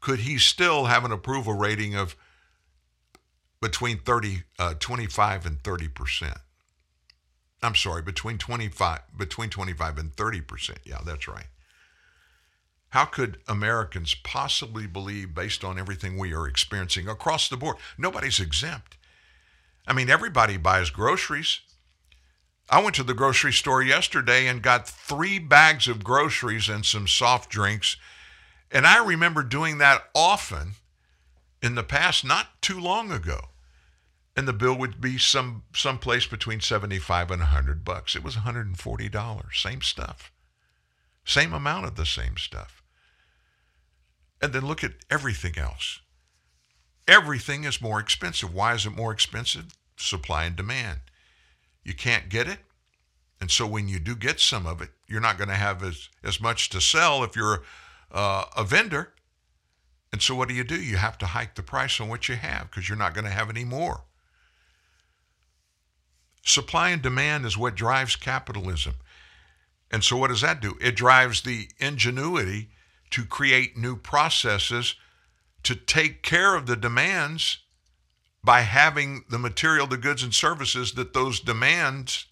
could 0.00 0.20
he 0.20 0.38
still 0.38 0.86
have 0.86 1.04
an 1.04 1.12
approval 1.12 1.54
rating 1.54 1.94
of 1.94 2.16
between 3.60 3.98
30, 3.98 4.42
uh, 4.58 4.74
25 4.74 5.46
and 5.46 5.62
30 5.62 5.88
percent? 5.88 6.38
I'm 7.62 7.74
sorry, 7.74 8.02
between 8.02 8.38
25, 8.38 9.00
between 9.16 9.48
25 9.48 9.98
and 9.98 10.14
30 10.14 10.40
percent. 10.42 10.78
Yeah, 10.84 11.00
that's 11.04 11.26
right. 11.26 11.46
How 12.90 13.04
could 13.04 13.38
Americans 13.48 14.14
possibly 14.14 14.86
believe, 14.86 15.34
based 15.34 15.64
on 15.64 15.78
everything 15.78 16.16
we 16.16 16.32
are 16.32 16.46
experiencing 16.46 17.08
across 17.08 17.48
the 17.48 17.56
board? 17.56 17.76
Nobody's 17.98 18.40
exempt. 18.40 18.96
I 19.86 19.92
mean, 19.92 20.08
everybody 20.10 20.56
buys 20.56 20.90
groceries. 20.90 21.60
I 22.68 22.82
went 22.82 22.96
to 22.96 23.04
the 23.04 23.14
grocery 23.14 23.52
store 23.52 23.82
yesterday 23.82 24.46
and 24.46 24.62
got 24.62 24.88
three 24.88 25.38
bags 25.38 25.86
of 25.86 26.02
groceries 26.02 26.68
and 26.68 26.84
some 26.84 27.06
soft 27.06 27.50
drinks. 27.50 27.96
And 28.72 28.86
I 28.86 29.04
remember 29.04 29.42
doing 29.42 29.78
that 29.78 30.04
often 30.14 30.72
in 31.62 31.76
the 31.76 31.84
past, 31.84 32.24
not 32.24 32.60
too 32.60 32.80
long 32.80 33.12
ago. 33.12 33.40
And 34.36 34.46
the 34.46 34.52
bill 34.52 34.76
would 34.76 35.00
be 35.00 35.16
some 35.16 35.62
someplace 35.74 36.26
between 36.26 36.60
75 36.60 37.30
and 37.30 37.40
100 37.40 37.84
bucks. 37.84 38.14
It 38.14 38.22
was 38.22 38.36
$140, 38.36 39.54
same 39.54 39.80
stuff. 39.80 40.32
Same 41.24 41.54
amount 41.54 41.86
of 41.86 41.96
the 41.96 42.04
same 42.04 42.36
stuff. 42.36 42.82
And 44.42 44.52
then 44.52 44.66
look 44.66 44.84
at 44.84 44.92
everything 45.10 45.56
else. 45.56 46.00
Everything 47.08 47.64
is 47.64 47.80
more 47.80 47.98
expensive. 47.98 48.52
Why 48.52 48.74
is 48.74 48.84
it 48.84 48.90
more 48.90 49.12
expensive? 49.12 49.76
Supply 49.96 50.44
and 50.44 50.56
demand. 50.56 51.00
You 51.86 51.94
can't 51.94 52.28
get 52.28 52.48
it. 52.48 52.58
And 53.40 53.48
so 53.48 53.64
when 53.64 53.86
you 53.86 54.00
do 54.00 54.16
get 54.16 54.40
some 54.40 54.66
of 54.66 54.82
it, 54.82 54.90
you're 55.06 55.20
not 55.20 55.38
going 55.38 55.50
to 55.50 55.54
have 55.54 55.84
as, 55.84 56.08
as 56.24 56.40
much 56.40 56.68
to 56.70 56.80
sell 56.80 57.22
if 57.22 57.36
you're 57.36 57.62
uh, 58.10 58.46
a 58.56 58.64
vendor. 58.64 59.12
And 60.12 60.20
so 60.20 60.34
what 60.34 60.48
do 60.48 60.54
you 60.54 60.64
do? 60.64 60.74
You 60.74 60.96
have 60.96 61.16
to 61.18 61.26
hike 61.26 61.54
the 61.54 61.62
price 61.62 62.00
on 62.00 62.08
what 62.08 62.28
you 62.28 62.34
have 62.34 62.68
because 62.68 62.88
you're 62.88 62.98
not 62.98 63.14
going 63.14 63.24
to 63.24 63.30
have 63.30 63.48
any 63.48 63.64
more. 63.64 64.00
Supply 66.44 66.90
and 66.90 67.00
demand 67.00 67.46
is 67.46 67.56
what 67.56 67.76
drives 67.76 68.16
capitalism. 68.16 68.94
And 69.92 70.02
so 70.02 70.16
what 70.16 70.28
does 70.28 70.40
that 70.40 70.60
do? 70.60 70.76
It 70.80 70.96
drives 70.96 71.42
the 71.42 71.68
ingenuity 71.78 72.70
to 73.10 73.24
create 73.24 73.76
new 73.76 73.94
processes 73.94 74.96
to 75.62 75.76
take 75.76 76.22
care 76.22 76.56
of 76.56 76.66
the 76.66 76.74
demands 76.74 77.58
by 78.46 78.60
having 78.60 79.24
the 79.28 79.40
material, 79.40 79.88
the 79.88 79.96
goods 79.96 80.22
and 80.22 80.32
services 80.32 80.92
that 80.92 81.12
those 81.12 81.40
demands 81.40 82.26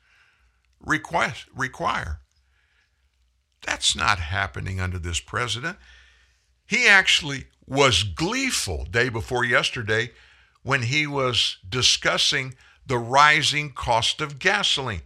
request, 0.78 1.46
require. 1.52 2.20
That's 3.66 3.96
not 3.96 4.20
happening 4.20 4.78
under 4.78 5.00
this 5.00 5.18
president. 5.18 5.76
He 6.68 6.86
actually 6.86 7.46
was 7.66 8.04
gleeful 8.04 8.84
day 8.84 9.08
before 9.08 9.44
yesterday 9.44 10.12
when 10.62 10.82
he 10.82 11.04
was 11.04 11.56
discussing 11.68 12.54
the 12.86 12.98
rising 12.98 13.72
cost 13.72 14.20
of 14.20 14.38
gasoline. 14.38 15.02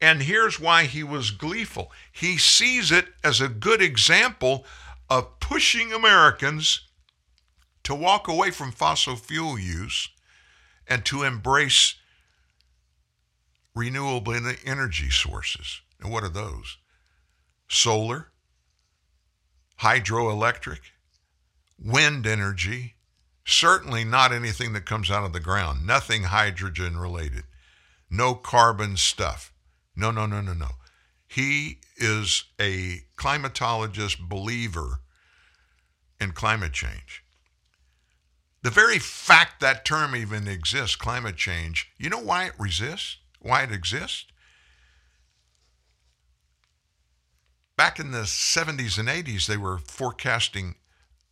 And 0.00 0.22
here's 0.22 0.60
why 0.60 0.84
he 0.84 1.02
was 1.02 1.32
gleeful. 1.32 1.90
He 2.12 2.38
sees 2.38 2.92
it 2.92 3.08
as 3.24 3.40
a 3.40 3.48
good 3.48 3.82
example 3.82 4.64
of 5.10 5.40
pushing 5.40 5.92
Americans 5.92 6.82
to 7.82 7.96
walk 7.96 8.28
away 8.28 8.52
from 8.52 8.70
fossil 8.70 9.16
fuel 9.16 9.58
use 9.58 10.08
and 10.86 11.04
to 11.06 11.22
embrace 11.22 11.94
renewable 13.74 14.34
energy 14.64 15.10
sources. 15.10 15.80
And 16.00 16.12
what 16.12 16.24
are 16.24 16.28
those? 16.28 16.78
Solar, 17.68 18.28
hydroelectric, 19.80 20.80
wind 21.78 22.26
energy, 22.26 22.94
certainly 23.44 24.04
not 24.04 24.32
anything 24.32 24.72
that 24.72 24.84
comes 24.84 25.10
out 25.10 25.24
of 25.24 25.32
the 25.32 25.40
ground, 25.40 25.86
nothing 25.86 26.24
hydrogen 26.24 26.96
related, 26.96 27.44
no 28.10 28.34
carbon 28.34 28.96
stuff. 28.96 29.52
No, 29.96 30.10
no, 30.10 30.26
no, 30.26 30.40
no, 30.40 30.54
no. 30.54 30.70
He 31.26 31.78
is 31.96 32.44
a 32.60 33.00
climatologist 33.16 34.28
believer 34.28 35.00
in 36.20 36.32
climate 36.32 36.72
change. 36.72 37.21
The 38.62 38.70
very 38.70 38.98
fact 38.98 39.60
that 39.60 39.84
term 39.84 40.14
even 40.14 40.46
exists, 40.46 40.94
climate 40.94 41.36
change, 41.36 41.90
you 41.98 42.08
know 42.08 42.20
why 42.20 42.46
it 42.46 42.52
resists? 42.58 43.16
Why 43.40 43.64
it 43.64 43.72
exists? 43.72 44.26
Back 47.76 47.98
in 47.98 48.12
the 48.12 48.20
70s 48.20 48.98
and 48.98 49.08
80s, 49.08 49.46
they 49.46 49.56
were 49.56 49.78
forecasting 49.78 50.76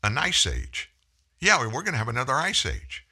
an 0.02 0.19
ice 0.19 0.47
age. 0.47 0.90
Yeah, 1.39 1.65
we're 1.65 1.82
going 1.82 1.93
to 1.93 1.98
have 1.98 2.09
another 2.09 2.35
ice 2.35 2.66
age. 2.66 3.07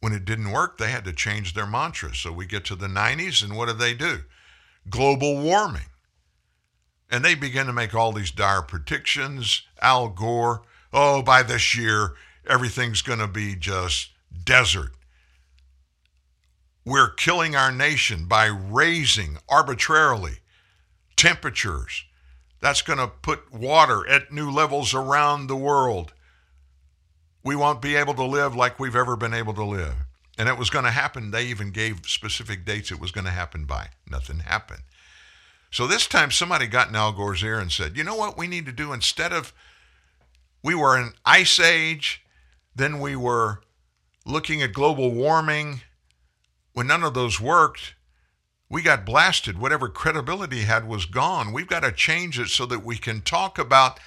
When 0.00 0.12
it 0.12 0.24
didn't 0.24 0.50
work, 0.50 0.78
they 0.78 0.90
had 0.90 1.04
to 1.04 1.12
change 1.12 1.54
their 1.54 1.66
mantra. 1.66 2.14
So 2.14 2.32
we 2.32 2.46
get 2.46 2.64
to 2.66 2.74
the 2.74 2.88
90s, 2.88 3.44
and 3.44 3.56
what 3.56 3.68
do 3.68 3.74
they 3.74 3.94
do? 3.94 4.22
Global 4.88 5.38
warming. 5.38 5.86
And 7.10 7.24
they 7.24 7.34
begin 7.34 7.66
to 7.66 7.72
make 7.72 7.94
all 7.94 8.12
these 8.12 8.30
dire 8.30 8.62
predictions. 8.62 9.62
Al 9.80 10.08
Gore, 10.08 10.62
oh, 10.92 11.22
by 11.22 11.42
this 11.42 11.76
year, 11.76 12.14
everything's 12.50 13.02
going 13.02 13.20
to 13.20 13.28
be 13.28 13.54
just 13.54 14.10
desert. 14.44 14.90
We're 16.84 17.10
killing 17.10 17.54
our 17.54 17.70
nation 17.70 18.26
by 18.26 18.46
raising 18.46 19.38
arbitrarily 19.48 20.38
temperatures. 21.16 22.04
That's 22.60 22.82
going 22.82 22.98
to 22.98 23.06
put 23.06 23.52
water 23.52 24.06
at 24.08 24.32
new 24.32 24.50
levels 24.50 24.92
around 24.92 25.46
the 25.46 25.56
world. 25.56 26.12
We 27.44 27.56
won't 27.56 27.80
be 27.80 27.96
able 27.96 28.14
to 28.14 28.24
live 28.24 28.54
like 28.56 28.78
we've 28.78 28.96
ever 28.96 29.16
been 29.16 29.34
able 29.34 29.54
to 29.54 29.64
live. 29.64 29.94
And 30.36 30.48
it 30.48 30.58
was 30.58 30.70
going 30.70 30.84
to 30.84 30.90
happen. 30.90 31.30
They 31.30 31.44
even 31.44 31.70
gave 31.70 32.00
specific 32.06 32.64
dates 32.64 32.90
it 32.90 33.00
was 33.00 33.12
going 33.12 33.26
to 33.26 33.30
happen 33.30 33.64
by. 33.64 33.88
Nothing 34.10 34.40
happened. 34.40 34.82
So 35.70 35.86
this 35.86 36.06
time 36.06 36.30
somebody 36.30 36.66
got 36.66 36.88
in 36.88 36.96
Al 36.96 37.12
Gore's 37.12 37.44
ear 37.44 37.58
and 37.58 37.70
said, 37.70 37.96
you 37.96 38.04
know 38.04 38.16
what 38.16 38.36
we 38.36 38.46
need 38.46 38.66
to 38.66 38.72
do 38.72 38.92
instead 38.92 39.32
of 39.32 39.52
we 40.62 40.74
were 40.74 40.98
in 40.98 41.12
ice 41.24 41.60
age, 41.60 42.22
then 42.74 43.00
we 43.00 43.16
were 43.16 43.60
looking 44.26 44.62
at 44.62 44.72
global 44.72 45.10
warming. 45.10 45.82
When 46.72 46.86
none 46.86 47.02
of 47.02 47.14
those 47.14 47.40
worked, 47.40 47.94
we 48.68 48.82
got 48.82 49.04
blasted. 49.04 49.58
Whatever 49.58 49.88
credibility 49.88 50.62
had 50.62 50.86
was 50.86 51.04
gone. 51.04 51.52
We've 51.52 51.66
got 51.66 51.82
to 51.82 51.92
change 51.92 52.38
it 52.38 52.48
so 52.48 52.66
that 52.66 52.84
we 52.84 52.96
can 52.96 53.20
talk 53.20 53.58
about 53.58 53.98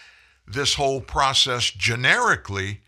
this 0.48 0.76
whole 0.76 1.02
process 1.02 1.70
generically 1.70 2.82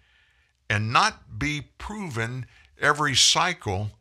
and 0.69 0.91
not 0.91 1.37
be 1.37 1.61
proven 1.77 2.45
every 2.79 3.15
cycle 3.15 3.91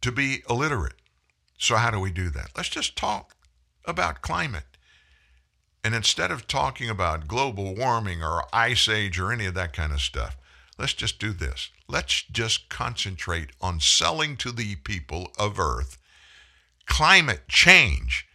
to 0.00 0.12
be 0.12 0.42
illiterate. 0.48 0.94
So, 1.58 1.76
how 1.76 1.90
do 1.90 2.00
we 2.00 2.10
do 2.10 2.30
that? 2.30 2.50
Let's 2.56 2.68
just 2.68 2.96
talk 2.96 3.36
about 3.84 4.22
climate. 4.22 4.69
And 5.82 5.94
instead 5.94 6.30
of 6.30 6.46
talking 6.46 6.90
about 6.90 7.28
global 7.28 7.74
warming 7.74 8.22
or 8.22 8.44
ice 8.52 8.88
age 8.88 9.18
or 9.18 9.32
any 9.32 9.46
of 9.46 9.54
that 9.54 9.72
kind 9.72 9.92
of 9.92 10.00
stuff, 10.00 10.36
let's 10.78 10.92
just 10.92 11.18
do 11.18 11.32
this. 11.32 11.70
Let's 11.88 12.22
just 12.22 12.68
concentrate 12.68 13.50
on 13.60 13.80
selling 13.80 14.36
to 14.38 14.52
the 14.52 14.76
people 14.76 15.32
of 15.38 15.58
Earth 15.58 15.96
climate 16.86 17.48
change. 17.48 18.26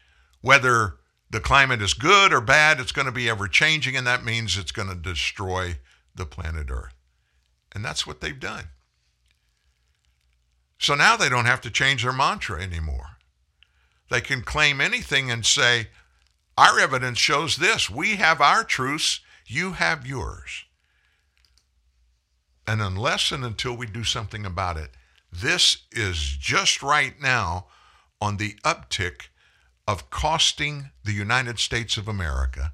Whether 0.42 0.96
the 1.30 1.40
climate 1.40 1.82
is 1.82 1.94
good 1.94 2.32
or 2.32 2.42
bad, 2.42 2.80
it's 2.80 2.92
going 2.92 3.06
to 3.08 3.12
be 3.12 3.30
ever 3.30 3.48
changing, 3.48 3.96
and 3.96 4.08
that 4.08 4.24
means 4.24 4.58
it's 4.58 4.72
going 4.72 4.88
to 4.88 4.96
destroy 4.96 5.78
the 6.16 6.26
planet 6.26 6.68
Earth. 6.70 6.96
And 7.74 7.84
that's 7.84 8.08
what 8.08 8.22
they've 8.22 8.40
done. 8.40 8.70
So 10.80 10.96
now 10.96 11.18
they 11.18 11.30
don't 11.30 11.46
have 11.46 11.62
to 11.62 11.70
change 11.70 12.04
their 12.04 12.14
mantra 12.14 12.62
anymore. 12.62 13.18
They 14.10 14.22
can 14.22 14.42
claim 14.42 14.80
anything 14.80 15.32
and 15.32 15.46
say, 15.46 15.88
Our 16.58 16.80
evidence 16.80 17.18
shows 17.18 17.58
this. 17.58 17.90
We 17.90 18.16
have 18.16 18.40
our 18.40 18.64
truths, 18.64 19.20
you 19.46 19.74
have 19.74 20.08
yours. 20.08 20.66
And 22.68 22.82
unless 22.82 23.32
and 23.32 23.44
until 23.44 23.76
we 23.76 23.86
do 23.86 24.04
something 24.04 24.46
about 24.46 24.78
it, 24.78 24.92
this 25.32 25.84
is 25.92 26.18
just 26.40 26.82
right 26.82 27.20
now 27.22 27.68
on 28.22 28.38
the 28.38 28.54
uptick 28.64 29.28
of 29.88 30.10
costing 30.10 30.92
the 31.04 31.12
United 31.12 31.60
States 31.60 31.98
of 31.98 32.08
America 32.08 32.74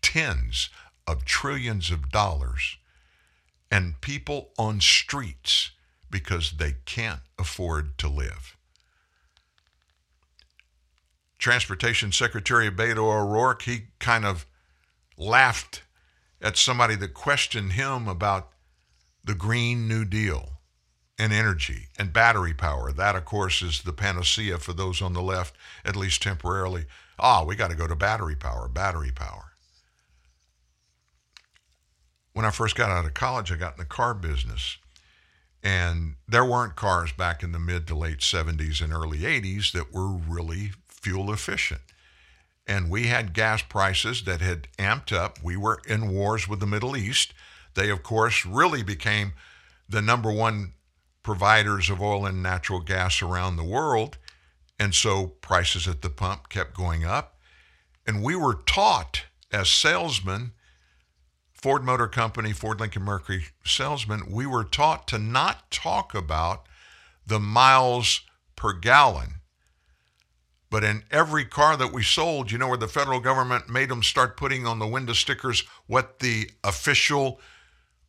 tens 0.00 0.70
of 1.06 1.24
trillions 1.24 1.90
of 1.90 2.10
dollars 2.10 2.78
and 3.70 4.00
people 4.00 4.50
on 4.58 4.80
streets 4.80 5.72
because 6.10 6.52
they 6.52 6.76
can't 6.84 7.20
afford 7.38 7.98
to 7.98 8.08
live. 8.08 8.57
Transportation 11.38 12.12
Secretary 12.12 12.70
Beto 12.70 12.98
O'Rourke, 12.98 13.62
he 13.62 13.82
kind 13.98 14.24
of 14.24 14.46
laughed 15.16 15.82
at 16.40 16.56
somebody 16.56 16.94
that 16.96 17.14
questioned 17.14 17.72
him 17.72 18.08
about 18.08 18.50
the 19.24 19.34
Green 19.34 19.88
New 19.88 20.04
Deal 20.04 20.58
and 21.18 21.32
energy 21.32 21.88
and 21.98 22.12
battery 22.12 22.54
power. 22.54 22.92
That, 22.92 23.16
of 23.16 23.24
course, 23.24 23.62
is 23.62 23.82
the 23.82 23.92
panacea 23.92 24.58
for 24.58 24.72
those 24.72 25.02
on 25.02 25.12
the 25.12 25.22
left, 25.22 25.56
at 25.84 25.96
least 25.96 26.22
temporarily. 26.22 26.86
Ah, 27.18 27.44
we 27.44 27.56
got 27.56 27.70
to 27.70 27.76
go 27.76 27.86
to 27.86 27.96
battery 27.96 28.36
power, 28.36 28.68
battery 28.68 29.10
power. 29.12 29.52
When 32.32 32.44
I 32.44 32.50
first 32.50 32.76
got 32.76 32.90
out 32.90 33.04
of 33.04 33.14
college, 33.14 33.50
I 33.50 33.56
got 33.56 33.72
in 33.72 33.78
the 33.78 33.84
car 33.84 34.14
business. 34.14 34.78
And 35.60 36.14
there 36.28 36.44
weren't 36.44 36.76
cars 36.76 37.10
back 37.10 37.42
in 37.42 37.50
the 37.50 37.58
mid 37.58 37.88
to 37.88 37.96
late 37.96 38.18
70s 38.18 38.80
and 38.80 38.92
early 38.92 39.18
80s 39.18 39.72
that 39.72 39.92
were 39.92 40.06
really 40.06 40.70
fuel 41.08 41.32
efficient. 41.32 41.80
And 42.66 42.90
we 42.90 43.06
had 43.06 43.32
gas 43.32 43.62
prices 43.62 44.24
that 44.24 44.42
had 44.42 44.68
amped 44.78 45.10
up. 45.10 45.38
We 45.42 45.56
were 45.56 45.80
in 45.88 46.10
wars 46.10 46.46
with 46.46 46.60
the 46.60 46.66
Middle 46.66 46.94
East. 46.94 47.32
They, 47.74 47.88
of 47.88 48.02
course, 48.02 48.44
really 48.44 48.82
became 48.82 49.32
the 49.88 50.02
number 50.02 50.30
one 50.30 50.74
providers 51.22 51.88
of 51.88 52.02
oil 52.02 52.26
and 52.26 52.42
natural 52.42 52.80
gas 52.80 53.22
around 53.22 53.56
the 53.56 53.64
world. 53.64 54.18
And 54.78 54.94
so 54.94 55.28
prices 55.40 55.88
at 55.88 56.02
the 56.02 56.10
pump 56.10 56.50
kept 56.50 56.76
going 56.76 57.06
up. 57.06 57.38
And 58.06 58.22
we 58.22 58.36
were 58.36 58.60
taught 58.66 59.22
as 59.50 59.70
salesmen, 59.70 60.52
Ford 61.54 61.84
Motor 61.84 62.08
Company, 62.08 62.52
Ford 62.52 62.80
Lincoln 62.80 63.02
Mercury 63.02 63.46
salesmen, 63.64 64.24
we 64.30 64.44
were 64.44 64.64
taught 64.64 65.08
to 65.08 65.18
not 65.18 65.70
talk 65.70 66.14
about 66.14 66.66
the 67.26 67.40
miles 67.40 68.20
per 68.56 68.74
gallon. 68.74 69.37
But 70.70 70.84
in 70.84 71.04
every 71.10 71.44
car 71.44 71.76
that 71.76 71.92
we 71.92 72.02
sold, 72.02 72.50
you 72.50 72.58
know 72.58 72.68
where 72.68 72.76
the 72.76 72.88
federal 72.88 73.20
government 73.20 73.68
made 73.68 73.88
them 73.88 74.02
start 74.02 74.36
putting 74.36 74.66
on 74.66 74.78
the 74.78 74.86
window 74.86 75.14
stickers 75.14 75.64
what 75.86 76.18
the 76.18 76.50
official 76.62 77.40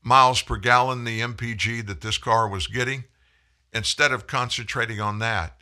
miles 0.03 0.41
per 0.41 0.57
gallon, 0.57 1.05
the 1.05 1.21
MPG 1.21 1.85
that 1.87 2.01
this 2.01 2.17
car 2.17 2.49
was 2.49 2.67
getting? 2.67 3.05
instead 3.73 4.11
of 4.11 4.27
concentrating 4.27 4.99
on 4.99 5.19
that, 5.19 5.57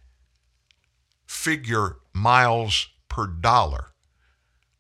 figure 1.25 1.97
miles 2.13 2.89
per 3.09 3.27
dollar. 3.27 3.91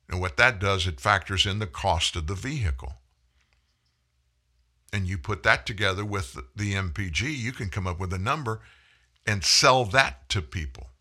And 0.09 0.21
what 0.21 0.37
that 0.37 0.59
does, 0.59 0.87
it 0.87 1.01
factors 1.01 1.45
in 1.45 1.59
the 1.59 1.67
cost 1.67 2.15
of 2.15 2.27
the 2.27 2.35
vehicle. 2.35 2.93
And 4.93 5.05
you 5.05 5.17
put 5.17 5.43
that 5.43 5.65
together 5.65 6.05
with 6.05 6.37
the 6.55 6.73
MPG, 6.73 7.35
you 7.35 7.51
can 7.51 7.69
come 7.69 7.85
up 7.85 7.99
with 7.99 8.13
a 8.13 8.17
number 8.17 8.61
and 9.25 9.43
sell 9.43 9.83
that 9.85 10.29
to 10.29 10.41
people. 10.41 10.91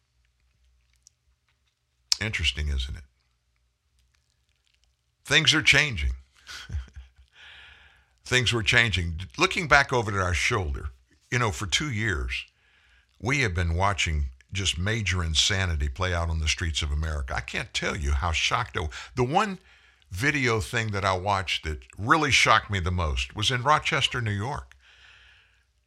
Interesting, 2.21 2.69
isn't 2.69 2.97
it? 2.97 3.05
Things 5.25 5.53
are 5.55 5.63
changing. 5.63 6.13
Things 8.25 8.53
were 8.53 8.63
changing. 8.63 9.21
Looking 9.39 9.69
back 9.69 9.93
over 9.93 10.11
at 10.11 10.25
our 10.25 10.35
shoulder, 10.35 10.91
you 11.31 11.39
know, 11.39 11.51
for 11.51 11.67
two 11.67 11.91
years, 11.91 12.45
we 13.21 13.41
have 13.41 13.55
been 13.55 13.75
watching 13.75 14.27
just 14.53 14.79
major 14.79 15.23
insanity 15.23 15.89
play 15.89 16.15
out 16.15 16.31
on 16.31 16.39
the 16.39 16.49
streets 16.49 16.83
of 16.83 16.91
America. 16.91 17.35
I 17.35 17.41
can't 17.41 17.75
tell 17.75 17.97
you 17.97 18.13
how 18.13 18.33
shocked 18.33 18.77
I 18.77 18.81
was. 18.81 18.91
The 19.15 19.25
one 19.25 19.59
video 20.11 20.61
thing 20.61 20.93
that 20.93 21.05
I 21.05 21.17
watched 21.17 21.65
that 21.65 21.81
really 21.99 22.31
shocked 22.31 22.71
me 22.71 22.81
the 22.81 22.91
most 22.91 23.35
was 23.35 23.51
in 23.51 23.63
Rochester, 23.63 24.21
New 24.21 24.31
York. 24.31 24.76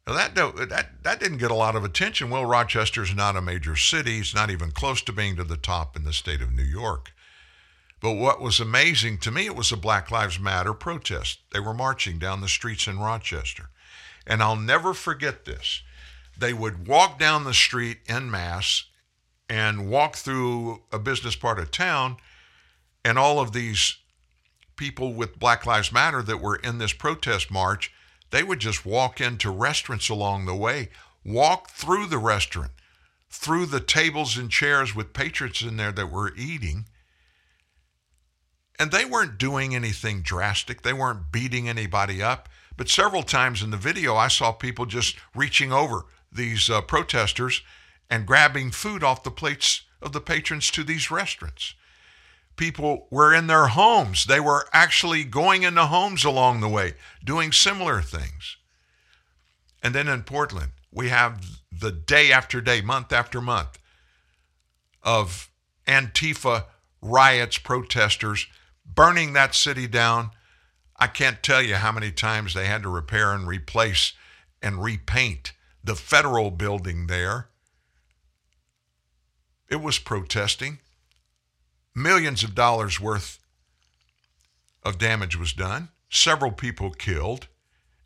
Now 0.06 0.14
that, 0.14 0.34
that, 0.34 1.02
that 1.02 1.20
didn't 1.20 1.38
get 1.38 1.50
a 1.50 1.54
lot 1.54 1.76
of 1.76 1.84
attention. 1.84 2.30
Well, 2.30 2.44
Rochester's 2.44 3.14
not 3.14 3.36
a 3.36 3.42
major 3.42 3.76
city. 3.76 4.18
It's 4.18 4.34
not 4.34 4.50
even 4.50 4.72
close 4.72 5.02
to 5.02 5.12
being 5.12 5.36
to 5.36 5.44
the 5.44 5.56
top 5.56 5.96
in 5.96 6.04
the 6.04 6.12
state 6.12 6.40
of 6.40 6.52
New 6.52 6.62
York. 6.62 7.12
But 8.00 8.12
what 8.12 8.40
was 8.40 8.60
amazing 8.60 9.18
to 9.18 9.30
me, 9.30 9.46
it 9.46 9.54
was 9.54 9.70
a 9.70 9.76
Black 9.76 10.10
Lives 10.10 10.40
Matter 10.40 10.72
protest. 10.72 11.40
They 11.52 11.60
were 11.60 11.74
marching 11.74 12.18
down 12.18 12.40
the 12.40 12.48
streets 12.48 12.86
in 12.86 12.98
Rochester. 12.98 13.68
And 14.26 14.42
I'll 14.42 14.56
never 14.56 14.94
forget 14.94 15.44
this. 15.44 15.82
They 16.36 16.54
would 16.54 16.88
walk 16.88 17.18
down 17.18 17.44
the 17.44 17.52
street 17.52 17.98
en 18.08 18.30
masse 18.30 18.84
and 19.50 19.90
walk 19.90 20.16
through 20.16 20.82
a 20.92 20.98
business 20.98 21.36
part 21.36 21.58
of 21.58 21.70
town, 21.70 22.16
and 23.04 23.18
all 23.18 23.40
of 23.40 23.52
these 23.52 23.96
people 24.76 25.12
with 25.12 25.38
Black 25.38 25.66
Lives 25.66 25.92
Matter 25.92 26.22
that 26.22 26.40
were 26.40 26.56
in 26.56 26.78
this 26.78 26.92
protest 26.92 27.50
march, 27.50 27.92
they 28.30 28.42
would 28.42 28.60
just 28.60 28.86
walk 28.86 29.20
into 29.20 29.50
restaurants 29.50 30.08
along 30.08 30.46
the 30.46 30.54
way, 30.54 30.90
walk 31.24 31.70
through 31.70 32.06
the 32.06 32.18
restaurant, 32.18 32.72
through 33.28 33.66
the 33.66 33.80
tables 33.80 34.36
and 34.36 34.50
chairs 34.50 34.94
with 34.94 35.12
patrons 35.12 35.62
in 35.62 35.76
there 35.76 35.92
that 35.92 36.10
were 36.10 36.34
eating. 36.36 36.86
And 38.78 38.90
they 38.90 39.04
weren't 39.04 39.38
doing 39.38 39.74
anything 39.74 40.22
drastic. 40.22 40.82
They 40.82 40.92
weren't 40.92 41.30
beating 41.30 41.68
anybody 41.68 42.22
up. 42.22 42.48
But 42.76 42.88
several 42.88 43.22
times 43.22 43.62
in 43.62 43.70
the 43.70 43.76
video, 43.76 44.16
I 44.16 44.28
saw 44.28 44.52
people 44.52 44.86
just 44.86 45.16
reaching 45.34 45.70
over 45.72 46.06
these 46.32 46.70
uh, 46.70 46.80
protesters 46.80 47.62
and 48.08 48.26
grabbing 48.26 48.70
food 48.70 49.04
off 49.04 49.22
the 49.22 49.30
plates 49.30 49.82
of 50.00 50.12
the 50.12 50.20
patrons 50.20 50.70
to 50.70 50.82
these 50.82 51.10
restaurants. 51.10 51.74
People 52.60 53.06
were 53.10 53.32
in 53.32 53.46
their 53.46 53.68
homes. 53.68 54.26
They 54.26 54.38
were 54.38 54.66
actually 54.70 55.24
going 55.24 55.62
into 55.62 55.86
homes 55.86 56.24
along 56.24 56.60
the 56.60 56.68
way, 56.68 56.92
doing 57.24 57.52
similar 57.52 58.02
things. 58.02 58.58
And 59.82 59.94
then 59.94 60.08
in 60.08 60.24
Portland, 60.24 60.72
we 60.92 61.08
have 61.08 61.42
the 61.72 61.90
day 61.90 62.30
after 62.30 62.60
day, 62.60 62.82
month 62.82 63.14
after 63.14 63.40
month 63.40 63.78
of 65.02 65.48
Antifa 65.88 66.64
riots, 67.00 67.56
protesters 67.56 68.46
burning 68.84 69.32
that 69.32 69.54
city 69.54 69.86
down, 69.86 70.32
I 70.98 71.06
can't 71.06 71.42
tell 71.42 71.62
you 71.62 71.76
how 71.76 71.92
many 71.92 72.12
times 72.12 72.52
they 72.52 72.66
had 72.66 72.82
to 72.82 72.90
repair 72.90 73.32
and 73.32 73.48
replace 73.48 74.12
and 74.60 74.84
repaint 74.84 75.54
the 75.82 75.96
federal 75.96 76.50
building 76.50 77.06
there. 77.06 77.48
It 79.70 79.80
was 79.80 79.98
protesting. 79.98 80.80
Millions 81.94 82.42
of 82.42 82.54
dollars 82.54 83.00
worth 83.00 83.38
of 84.82 84.98
damage 84.98 85.36
was 85.36 85.52
done. 85.52 85.88
Several 86.08 86.52
people 86.52 86.90
killed 86.90 87.48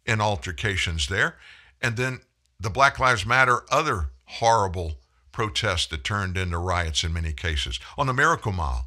in 0.05 0.21
altercations 0.21 1.09
there. 1.09 1.37
And 1.81 1.97
then 1.97 2.21
the 2.59 2.71
Black 2.71 2.99
Lives 2.99 3.27
Matter 3.27 3.63
other 3.71 4.11
horrible 4.25 4.95
protests 5.33 5.87
that 5.87 6.05
turned 6.05 6.37
into 6.37 6.59
riots 6.59 7.05
in 7.05 7.13
many 7.13 7.33
cases. 7.33 7.79
On 7.99 8.07
the 8.07 8.13
Miracle 8.13 8.53
Mile 8.53 8.87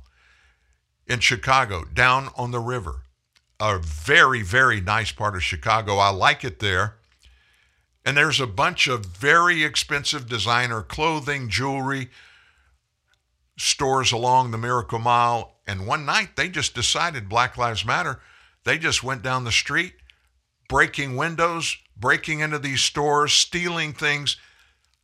in 1.06 1.20
Chicago, 1.20 1.84
down 1.84 2.30
on 2.36 2.52
the 2.52 2.60
river, 2.60 3.04
a 3.60 3.80
very, 3.80 4.42
very 4.42 4.82
nice 4.82 5.12
part 5.12 5.36
of 5.36 5.44
Chicago. 5.44 5.98
I 5.98 6.10
like 6.10 6.44
it 6.44 6.60
there. 6.60 6.96
And 8.06 8.16
there's 8.16 8.40
a 8.40 8.48
bunch 8.48 8.88
of 8.88 9.06
very 9.06 9.64
expensive 9.64 10.30
designer 10.30 10.82
clothing, 10.82 11.50
jewelry 11.50 12.10
stores 13.58 14.12
along 14.12 14.52
the 14.52 14.58
Miracle 14.58 15.00
Mile. 15.00 15.56
And 15.68 15.88
one 15.88 16.06
night 16.06 16.36
they 16.36 16.50
just 16.50 16.74
decided 16.74 17.30
Black 17.30 17.58
Lives 17.58 17.86
Matter. 17.86 18.20
They 18.64 18.78
just 18.78 19.04
went 19.04 19.22
down 19.22 19.44
the 19.44 19.52
street, 19.52 19.94
breaking 20.70 21.16
windows, 21.16 21.78
breaking 21.96 22.40
into 22.40 22.60
these 22.60 22.82
stores, 22.82 23.34
stealing 23.34 23.94
things, 23.94 24.38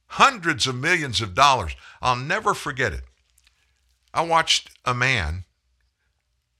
hundreds 0.07 0.67
of 0.67 0.75
millions 0.75 1.21
of 1.21 1.33
dollars. 1.33 1.75
I'll 2.01 2.15
never 2.15 2.53
forget 2.53 2.93
it. 2.93 3.03
I 4.13 4.21
watched 4.21 4.69
a 4.85 4.93
man 4.93 5.45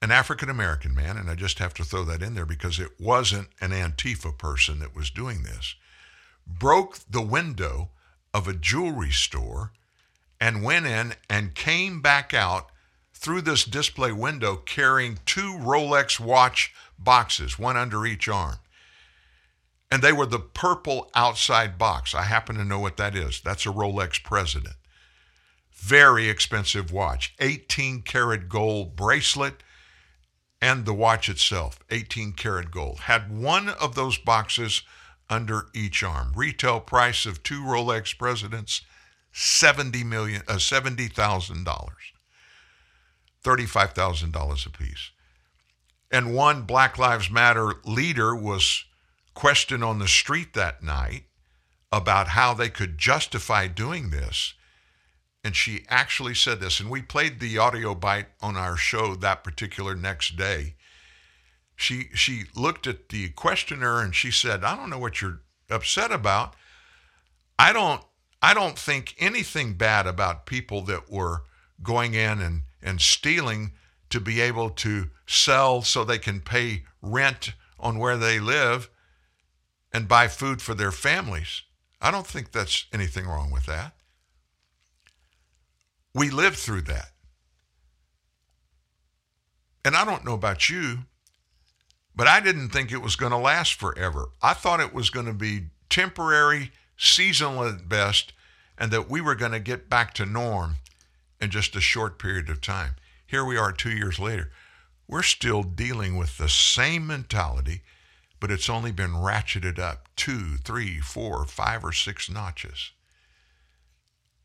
an 0.03 0.11
African 0.11 0.49
American 0.49 0.93
man, 0.93 1.15
and 1.15 1.29
I 1.29 1.35
just 1.35 1.59
have 1.59 1.73
to 1.75 1.85
throw 1.85 2.03
that 2.03 2.21
in 2.21 2.33
there 2.33 2.45
because 2.45 2.77
it 2.77 2.91
wasn't 2.99 3.47
an 3.61 3.71
Antifa 3.71 4.37
person 4.37 4.79
that 4.79 4.93
was 4.93 5.09
doing 5.09 5.43
this, 5.43 5.75
broke 6.45 6.97
the 7.09 7.21
window 7.21 7.91
of 8.33 8.45
a 8.45 8.53
jewelry 8.53 9.11
store 9.11 9.71
and 10.43 10.61
went 10.61 10.85
in 10.85 11.13
and 11.29 11.55
came 11.55 12.01
back 12.01 12.33
out 12.33 12.69
through 13.13 13.39
this 13.39 13.63
display 13.63 14.11
window 14.11 14.57
carrying 14.57 15.17
two 15.25 15.53
Rolex 15.57 16.19
watch 16.19 16.73
boxes, 16.99 17.57
one 17.57 17.77
under 17.77 18.05
each 18.05 18.27
arm. 18.27 18.57
And 19.89 20.01
they 20.01 20.11
were 20.11 20.25
the 20.25 20.39
purple 20.39 21.09
outside 21.15 21.77
box. 21.77 22.13
I 22.13 22.23
happen 22.23 22.57
to 22.57 22.65
know 22.65 22.79
what 22.79 22.97
that 22.97 23.15
is. 23.15 23.39
That's 23.39 23.65
a 23.65 23.69
Rolex 23.69 24.21
President. 24.21 24.75
Very 25.71 26.27
expensive 26.27 26.91
watch. 26.91 27.33
18 27.39 28.01
karat 28.01 28.49
gold 28.49 28.97
bracelet 28.97 29.63
and 30.61 30.85
the 30.85 30.93
watch 30.93 31.29
itself, 31.29 31.79
18 31.89 32.33
karat 32.33 32.69
gold. 32.69 32.99
Had 33.01 33.31
one 33.31 33.69
of 33.69 33.95
those 33.95 34.17
boxes 34.17 34.81
under 35.29 35.67
each 35.73 36.03
arm. 36.03 36.33
Retail 36.35 36.81
price 36.81 37.25
of 37.25 37.43
two 37.43 37.61
Rolex 37.61 38.17
Presidents, 38.17 38.81
70 39.33 40.03
million, 40.03 40.43
uh, 40.47 40.53
$70,000. 40.53 41.65
$35,000 43.43 44.65
apiece. 44.65 45.11
And 46.11 46.33
one 46.33 46.61
Black 46.61 46.97
Lives 46.97 47.29
Matter 47.29 47.73
leader 47.83 48.35
was 48.35 48.85
questioned 49.33 49.83
on 49.83 49.99
the 49.99 50.07
street 50.07 50.53
that 50.53 50.83
night 50.83 51.23
about 51.91 52.29
how 52.29 52.53
they 52.53 52.69
could 52.69 52.97
justify 52.97 53.67
doing 53.67 54.11
this. 54.11 54.53
And 55.43 55.55
she 55.55 55.83
actually 55.89 56.35
said 56.35 56.61
this, 56.61 56.79
and 56.79 56.89
we 56.89 57.01
played 57.01 57.39
the 57.39 57.57
audio 57.57 57.93
bite 57.93 58.27
on 58.41 58.55
our 58.55 58.77
show 58.77 59.15
that 59.15 59.43
particular 59.43 59.93
next 59.95 60.37
day. 60.37 60.75
She 61.75 62.09
she 62.13 62.45
looked 62.55 62.87
at 62.87 63.09
the 63.09 63.29
questioner 63.29 63.99
and 63.99 64.15
she 64.15 64.31
said, 64.31 64.63
"I 64.63 64.75
don't 64.75 64.89
know 64.89 64.99
what 64.99 65.21
you're 65.21 65.41
upset 65.69 66.11
about. 66.11 66.55
I 67.59 67.73
don't 67.73 68.03
I 68.43 68.53
don't 68.53 68.77
think 68.77 69.15
anything 69.19 69.75
bad 69.75 70.05
about 70.05 70.45
people 70.45 70.81
that 70.83 71.09
were 71.09 71.43
going 71.81 72.13
in 72.13 72.41
and 72.41 72.63
and 72.81 72.99
stealing 72.99 73.71
to 74.09 74.19
be 74.19 74.41
able 74.41 74.69
to 74.69 75.09
sell 75.25 75.81
so 75.81 76.03
they 76.03 76.19
can 76.19 76.41
pay 76.41 76.83
rent 77.01 77.53
on 77.79 77.97
where 77.97 78.17
they 78.17 78.39
live 78.39 78.89
and 79.93 80.07
buy 80.07 80.27
food 80.27 80.61
for 80.61 80.73
their 80.73 80.91
families. 80.91 81.63
I 82.01 82.11
don't 82.11 82.27
think 82.27 82.51
that's 82.51 82.85
anything 82.91 83.25
wrong 83.25 83.49
with 83.49 83.65
that. 83.67 83.93
We 86.13 86.29
lived 86.29 86.57
through 86.57 86.81
that. 86.81 87.11
And 89.85 89.95
I 89.95 90.03
don't 90.03 90.25
know 90.25 90.33
about 90.33 90.69
you, 90.69 90.99
but 92.13 92.27
I 92.27 92.41
didn't 92.41 92.69
think 92.69 92.91
it 92.91 93.01
was 93.01 93.15
going 93.15 93.31
to 93.31 93.37
last 93.37 93.75
forever. 93.75 94.29
I 94.41 94.53
thought 94.53 94.81
it 94.81 94.93
was 94.93 95.09
going 95.09 95.25
to 95.25 95.33
be 95.33 95.67
temporary, 95.89 96.71
seasonal 96.97 97.65
at 97.65 97.89
best, 97.89 98.33
and 98.77 98.91
that 98.91 99.09
we 99.09 99.21
were 99.21 99.35
going 99.35 99.51
to 99.51 99.59
get 99.59 99.89
back 99.89 100.13
to 100.15 100.25
norm 100.25 100.77
in 101.39 101.49
just 101.49 101.75
a 101.75 101.81
short 101.81 102.19
period 102.19 102.49
of 102.49 102.61
time. 102.61 102.95
Here 103.25 103.43
we 103.43 103.57
are 103.57 103.71
two 103.71 103.91
years 103.91 104.19
later. 104.19 104.51
We're 105.07 105.23
still 105.23 105.63
dealing 105.63 106.15
with 106.15 106.37
the 106.37 106.49
same 106.49 107.05
mentality, 107.05 107.81
but 108.39 108.51
it's 108.51 108.69
only 108.69 108.91
been 108.91 109.11
ratcheted 109.11 109.79
up 109.79 110.07
two, 110.15 110.57
three, 110.57 110.99
four, 110.99 111.45
five, 111.45 111.83
or 111.83 111.91
six 111.91 112.29
notches. 112.29 112.91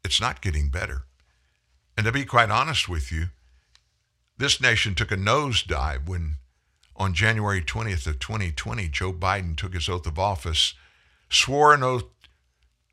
It's 0.05 0.21
not 0.21 0.41
getting 0.41 0.69
better. 0.69 1.05
And 1.97 2.07
to 2.07 2.13
be 2.13 2.25
quite 2.25 2.51
honest 2.51 2.89
with 2.89 3.11
you, 3.13 3.27
this 4.37 4.61
nation 4.61 4.95
took 4.95 5.11
a 5.11 5.17
nosedive 5.17 6.09
when 6.09 6.37
on 6.95 7.15
January 7.15 7.63
20th 7.63 8.07
of 8.07 8.19
2020, 8.19 8.89
Joe 8.89 9.13
Biden 9.13 9.57
took 9.57 9.75
his 9.75 9.89
oath 9.89 10.07
of 10.07 10.19
office, 10.19 10.75
swore 11.31 11.75
an 11.75 11.83
oath 11.83 12.05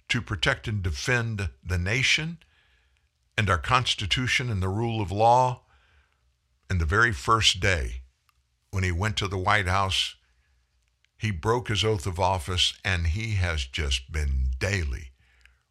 to 0.09 0.21
protect 0.21 0.67
and 0.67 0.81
defend 0.81 1.49
the 1.63 1.77
nation 1.77 2.37
and 3.37 3.49
our 3.49 3.57
Constitution 3.57 4.49
and 4.49 4.61
the 4.61 4.69
rule 4.69 5.01
of 5.01 5.11
law. 5.11 5.61
And 6.69 6.79
the 6.79 6.85
very 6.85 7.11
first 7.11 7.59
day 7.59 8.01
when 8.71 8.83
he 8.83 8.91
went 8.91 9.17
to 9.17 9.27
the 9.27 9.37
White 9.37 9.67
House, 9.67 10.15
he 11.17 11.31
broke 11.31 11.69
his 11.69 11.83
oath 11.83 12.05
of 12.05 12.19
office 12.19 12.73
and 12.83 13.07
he 13.07 13.35
has 13.35 13.65
just 13.65 14.11
been 14.11 14.49
daily 14.59 15.11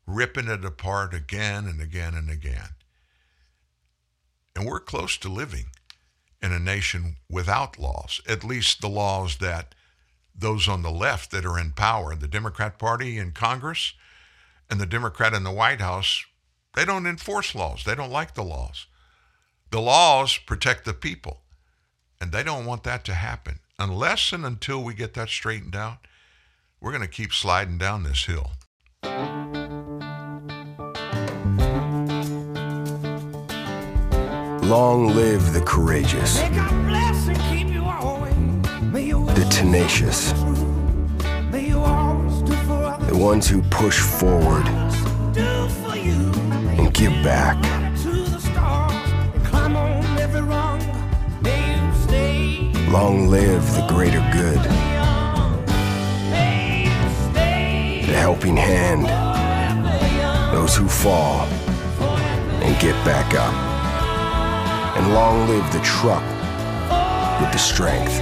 ripping 0.07 0.49
it 0.49 0.65
apart 0.65 1.15
again 1.15 1.67
and 1.67 1.81
again 1.81 2.15
and 2.15 2.31
again. 2.31 2.71
And 4.55 4.67
we're 4.67 4.81
close 4.81 5.17
to 5.19 5.29
living 5.29 5.67
in 6.43 6.53
a 6.53 6.59
nation 6.59 7.17
without 7.31 7.79
laws, 7.79 8.21
at 8.29 8.45
least 8.45 8.81
the 8.81 8.89
laws 8.89 9.39
that 9.39 9.75
those 10.35 10.69
on 10.69 10.83
the 10.83 10.91
left 10.91 11.31
that 11.31 11.47
are 11.47 11.59
in 11.59 11.73
power, 11.73 12.15
the 12.15 12.29
Democrat 12.29 12.79
Party 12.79 13.19
in 13.19 13.33
Congress 13.33 13.95
and 14.71 14.81
the 14.81 14.87
Democrat 14.87 15.35
in 15.35 15.45
the 15.45 15.51
White 15.51 15.81
House, 15.81 16.25
they 16.75 16.85
don't 16.85 17.07
enforce 17.07 17.55
laws. 17.55 17.85
They 17.85 17.95
don't 17.95 18.11
like 18.11 18.35
the 18.35 18.45
laws. 18.45 18.87
The 19.71 19.81
laws 19.81 20.37
protect 20.37 20.85
the 20.85 20.95
people, 20.95 21.43
and 22.21 22.33
they 22.33 22.43
don't 22.43 22.67
want 22.67 22.85
that 22.85 23.05
to 23.07 23.15
happen. 23.15 23.61
Unless 23.79 24.33
and 24.33 24.45
until 24.45 24.83
we 24.83 24.95
get 24.95 25.15
that 25.15 25.29
straightened 25.29 25.75
out, 25.75 25.99
we're 26.81 26.93
going 26.93 27.03
to 27.03 27.09
keep 27.09 27.33
sliding 27.33 27.79
down 27.79 28.03
this 28.03 28.25
hill. 28.25 28.53
Long 34.63 35.09
live 35.15 35.53
the 35.53 35.63
courageous, 35.67 36.39
the 39.35 39.47
tenacious, 39.51 40.33
the 43.15 43.21
ones 43.21 43.49
who 43.49 43.63
push 43.71 44.01
forward 44.01 44.67
and 46.79 46.93
give 46.93 47.13
back. 47.23 47.57
Long 52.91 53.29
live 53.29 53.65
the 53.75 53.87
greater 53.89 54.19
good, 54.33 54.59
the 58.09 58.17
helping 58.17 58.57
hand, 58.57 59.07
those 60.53 60.75
who 60.75 60.89
fall 60.89 61.47
and 62.65 62.81
get 62.81 62.97
back 63.05 63.33
up. 63.35 63.55
And 64.97 65.15
long 65.15 65.47
live 65.47 65.73
the 65.73 65.81
truck 65.81 66.25
with 67.41 67.53
the 67.53 67.59
strength 67.59 68.19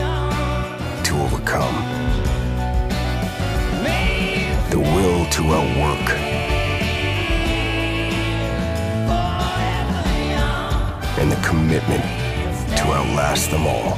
to 1.07 1.15
overcome, 1.23 1.92
to 5.43 5.55
outwork, 5.55 6.11
and 11.19 11.33
the 11.33 11.37
commitment 11.43 12.03
to 12.77 12.85
outlast 12.85 13.51
them 13.51 13.67
all. 13.67 13.97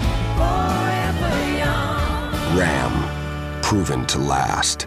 Ram, 2.56 3.62
proven 3.62 4.06
to 4.06 4.18
last. 4.18 4.86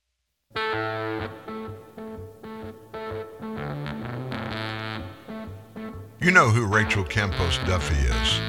You 6.21 6.29
know 6.29 6.49
who 6.49 6.65
Rachel 6.65 7.03
Campos 7.03 7.57
Duffy 7.65 7.95
is. 7.95 8.39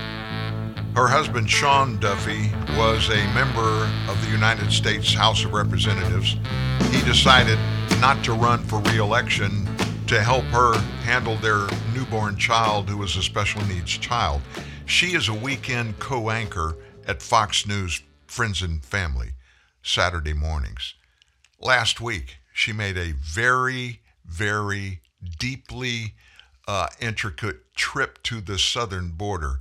Her 0.94 1.08
husband, 1.08 1.48
Sean 1.48 1.98
Duffy, 1.98 2.50
was 2.76 3.08
a 3.08 3.32
member 3.32 3.90
of 4.10 4.22
the 4.22 4.30
United 4.30 4.70
States 4.70 5.14
House 5.14 5.44
of 5.44 5.54
Representatives. 5.54 6.36
He 6.90 7.02
decided 7.02 7.58
not 7.98 8.22
to 8.24 8.34
run 8.34 8.62
for 8.64 8.80
reelection 8.92 9.66
to 10.06 10.22
help 10.22 10.44
her 10.44 10.78
handle 11.04 11.36
their 11.36 11.66
newborn 11.94 12.36
child, 12.36 12.90
who 12.90 12.98
was 12.98 13.16
a 13.16 13.22
special 13.22 13.64
needs 13.64 13.92
child. 13.92 14.42
She 14.84 15.14
is 15.14 15.28
a 15.28 15.34
weekend 15.34 15.98
co 15.98 16.28
anchor 16.28 16.76
at 17.06 17.22
Fox 17.22 17.66
News 17.66 18.02
Friends 18.26 18.60
and 18.60 18.84
Family, 18.84 19.30
Saturday 19.82 20.34
mornings. 20.34 20.94
Last 21.62 22.00
week, 22.00 22.38
she 22.52 22.72
made 22.72 22.98
a 22.98 23.12
very, 23.12 24.00
very 24.26 25.00
deeply 25.38 26.14
uh, 26.66 26.88
intricate 27.00 27.72
trip 27.76 28.20
to 28.24 28.40
the 28.40 28.58
southern 28.58 29.10
border 29.10 29.60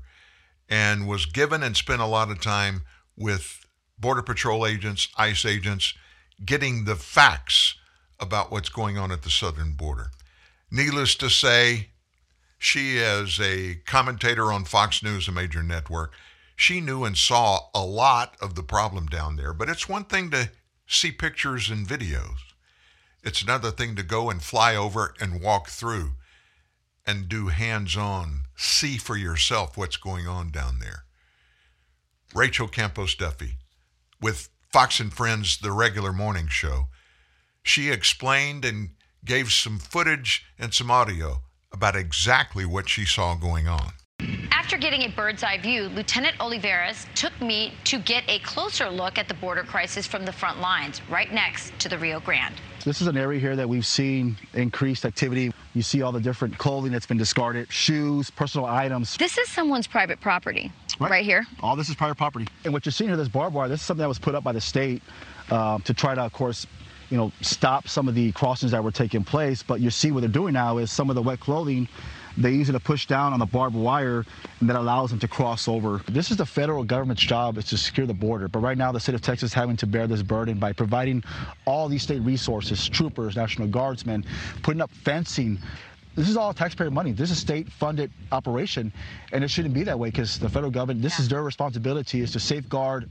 and 0.68 1.08
was 1.08 1.28
given 1.28 1.62
and 1.62 1.78
spent 1.78 2.02
a 2.02 2.08
lot 2.08 2.32
of 2.32 2.42
time 2.42 2.82
with 3.16 3.68
Border 4.00 4.24
Patrol 4.24 4.66
agents, 4.66 5.10
ICE 5.16 5.46
agents, 5.46 5.94
getting 6.44 6.86
the 6.86 6.96
facts 6.96 7.76
about 8.20 8.52
what's 8.52 8.70
going 8.70 8.98
on 8.98 9.12
at 9.12 9.22
the 9.22 9.30
southern 9.30 9.74
border. 9.74 10.10
Needless 10.72 11.14
to 11.16 11.30
say, 11.30 11.90
she, 12.58 12.98
as 12.98 13.40
a 13.40 13.76
commentator 13.86 14.52
on 14.52 14.66
Fox 14.66 15.04
News, 15.04 15.28
a 15.28 15.32
major 15.32 15.62
network, 15.62 16.14
she 16.56 16.82
knew 16.82 17.04
and 17.04 17.16
saw 17.16 17.60
a 17.76 17.86
lot 17.86 18.36
of 18.42 18.56
the 18.56 18.64
problem 18.64 19.06
down 19.06 19.36
there. 19.36 19.54
But 19.54 19.70
it's 19.70 19.88
one 19.88 20.06
thing 20.06 20.32
to 20.32 20.50
see 20.92 21.12
pictures 21.12 21.70
and 21.70 21.88
videos, 21.88 22.38
it's 23.24 23.42
another 23.42 23.72
thing 23.72 23.96
to 23.96 24.04
go 24.04 24.30
and 24.30 24.42
fly 24.42 24.76
over 24.76 25.14
and 25.20 25.42
walk 25.42 25.68
through 25.70 26.12
and 27.06 27.30
do 27.30 27.48
hands 27.48 27.96
on, 27.96 28.44
see 28.56 28.98
for 28.98 29.16
yourself 29.16 29.78
what's 29.78 29.98
going 29.98 30.28
on 30.28 30.52
down 30.52 30.80
there. 30.80 31.06
Rachel 32.34 32.68
Campos 32.68 33.16
Duffy 33.16 33.58
with 34.22 34.50
Fox 34.72 35.00
and 35.00 35.12
Friends, 35.12 35.58
the 35.58 35.72
regular 35.72 36.14
morning 36.14 36.48
show. 36.48 36.88
She 37.64 37.90
explained 37.90 38.64
and 38.64 38.92
gave 39.26 39.52
some 39.52 39.80
footage 39.80 40.46
and 40.58 40.74
some 40.74 40.90
audio 40.90 41.42
about 41.72 41.96
exactly 41.96 42.66
what 42.66 42.90
she 42.90 43.06
saw 43.06 43.36
going 43.36 43.68
on. 43.68 43.94
After 44.52 44.78
getting 44.78 45.02
a 45.02 45.10
bird's 45.10 45.44
eye 45.44 45.58
view, 45.58 45.90
Lieutenant 45.90 46.38
Olivarez 46.38 47.06
took 47.14 47.34
me 47.42 47.74
to 47.86 48.00
get 48.00 48.24
a 48.30 48.40
closer 48.40 48.90
look 48.90 49.18
at 49.18 49.28
the 49.28 49.34
border 49.34 49.64
crisis 49.64 50.08
from 50.08 50.24
the 50.24 50.32
front 50.32 50.62
lines, 50.62 51.02
right 51.10 51.32
next 51.34 51.78
to 51.80 51.90
the 51.90 51.98
Rio 51.98 52.20
Grande. 52.22 52.56
This 52.86 53.02
is 53.02 53.08
an 53.08 53.18
area 53.18 53.40
here 53.40 53.56
that 53.56 53.68
we've 53.68 53.86
seen 53.86 54.38
increased 54.54 55.06
activity. 55.06 55.52
You 55.74 55.82
see 55.82 56.02
all 56.02 56.12
the 56.12 56.22
different 56.22 56.58
clothing 56.58 56.92
that's 56.92 57.06
been 57.06 57.18
discarded, 57.18 57.72
shoes, 57.72 58.30
personal 58.30 58.66
items. 58.66 59.18
This 59.18 59.38
is 59.38 59.50
someone's 59.50 59.88
private 59.88 60.22
property, 60.22 60.72
right, 61.00 61.12
right 61.12 61.26
here. 61.26 61.46
All 61.62 61.76
this 61.76 61.90
is 61.90 61.96
private 61.96 62.16
property. 62.16 62.48
And 62.64 62.74
what 62.74 62.86
you're 62.86 62.94
seeing 62.94 63.10
here, 63.10 63.18
this 63.18 63.28
barbed 63.28 63.54
wire, 63.54 63.68
this 63.68 63.82
is 63.82 63.86
something 63.86 64.02
that 64.02 64.08
was 64.08 64.20
put 64.20 64.36
up 64.36 64.44
by 64.44 64.52
the 64.52 64.62
state 64.62 65.02
uh, 65.50 65.80
to 65.80 65.94
try 65.94 66.16
to, 66.16 66.22
of 66.22 66.34
course, 66.34 66.66
you 67.10 67.18
know, 67.18 67.32
stop 67.42 67.88
some 67.90 68.08
of 68.08 68.16
the 68.16 68.32
crossings 68.32 68.72
that 68.72 68.84
were 68.84 68.92
taking 68.92 69.24
place. 69.24 69.62
But 69.62 69.82
you 69.82 69.90
see 69.90 70.12
what 70.12 70.22
they're 70.22 70.30
doing 70.30 70.54
now 70.54 70.78
is 70.78 70.92
some 70.92 71.10
of 71.10 71.16
the 71.16 71.22
wet 71.22 71.40
clothing 71.42 71.90
they 72.44 72.52
use 72.52 72.70
it 72.70 72.74
to 72.74 72.80
push 72.80 73.06
down 73.06 73.34
on 73.34 73.40
the 73.40 73.46
barbed 73.46 73.76
wire, 73.76 74.26
and 74.60 74.70
that 74.70 74.76
allows 74.76 75.10
them 75.10 75.20
to 75.20 75.28
cross 75.28 75.68
over. 75.68 76.02
This 76.08 76.32
is 76.32 76.38
the 76.38 76.46
federal 76.46 76.84
government's 76.84 77.22
job 77.22 77.58
is 77.58 77.66
to 77.66 77.78
secure 77.78 78.08
the 78.08 78.14
border. 78.14 78.48
But 78.48 78.60
right 78.60 78.78
now, 78.78 78.92
the 78.92 79.00
state 79.00 79.16
of 79.16 79.22
Texas 79.22 79.52
is 79.52 79.54
having 79.54 79.78
to 79.78 79.88
bear 79.88 80.08
this 80.08 80.22
burden 80.22 80.60
by 80.60 80.74
providing 80.74 81.24
all 81.66 81.88
these 81.88 82.04
state 82.04 82.22
resources, 82.22 82.88
troopers, 82.88 83.36
National 83.36 83.68
Guardsmen, 83.68 84.26
putting 84.64 84.82
up 84.82 84.92
fencing. 84.92 85.60
This 86.16 86.28
is 86.28 86.36
all 86.36 86.54
taxpayer 86.54 86.92
money. 86.92 87.14
This 87.14 87.32
is 87.32 87.40
state-funded 87.40 88.12
operation, 88.32 88.92
and 89.32 89.44
it 89.44 89.50
shouldn't 89.50 89.74
be 89.74 89.84
that 89.84 89.98
way 89.98 90.10
because 90.10 90.40
the 90.40 90.50
federal 90.50 90.72
government. 90.72 91.02
This 91.02 91.18
yeah. 91.18 91.24
is 91.24 91.30
their 91.30 91.44
responsibility 91.44 92.22
is 92.22 92.32
to 92.34 92.40
safeguard 92.40 93.10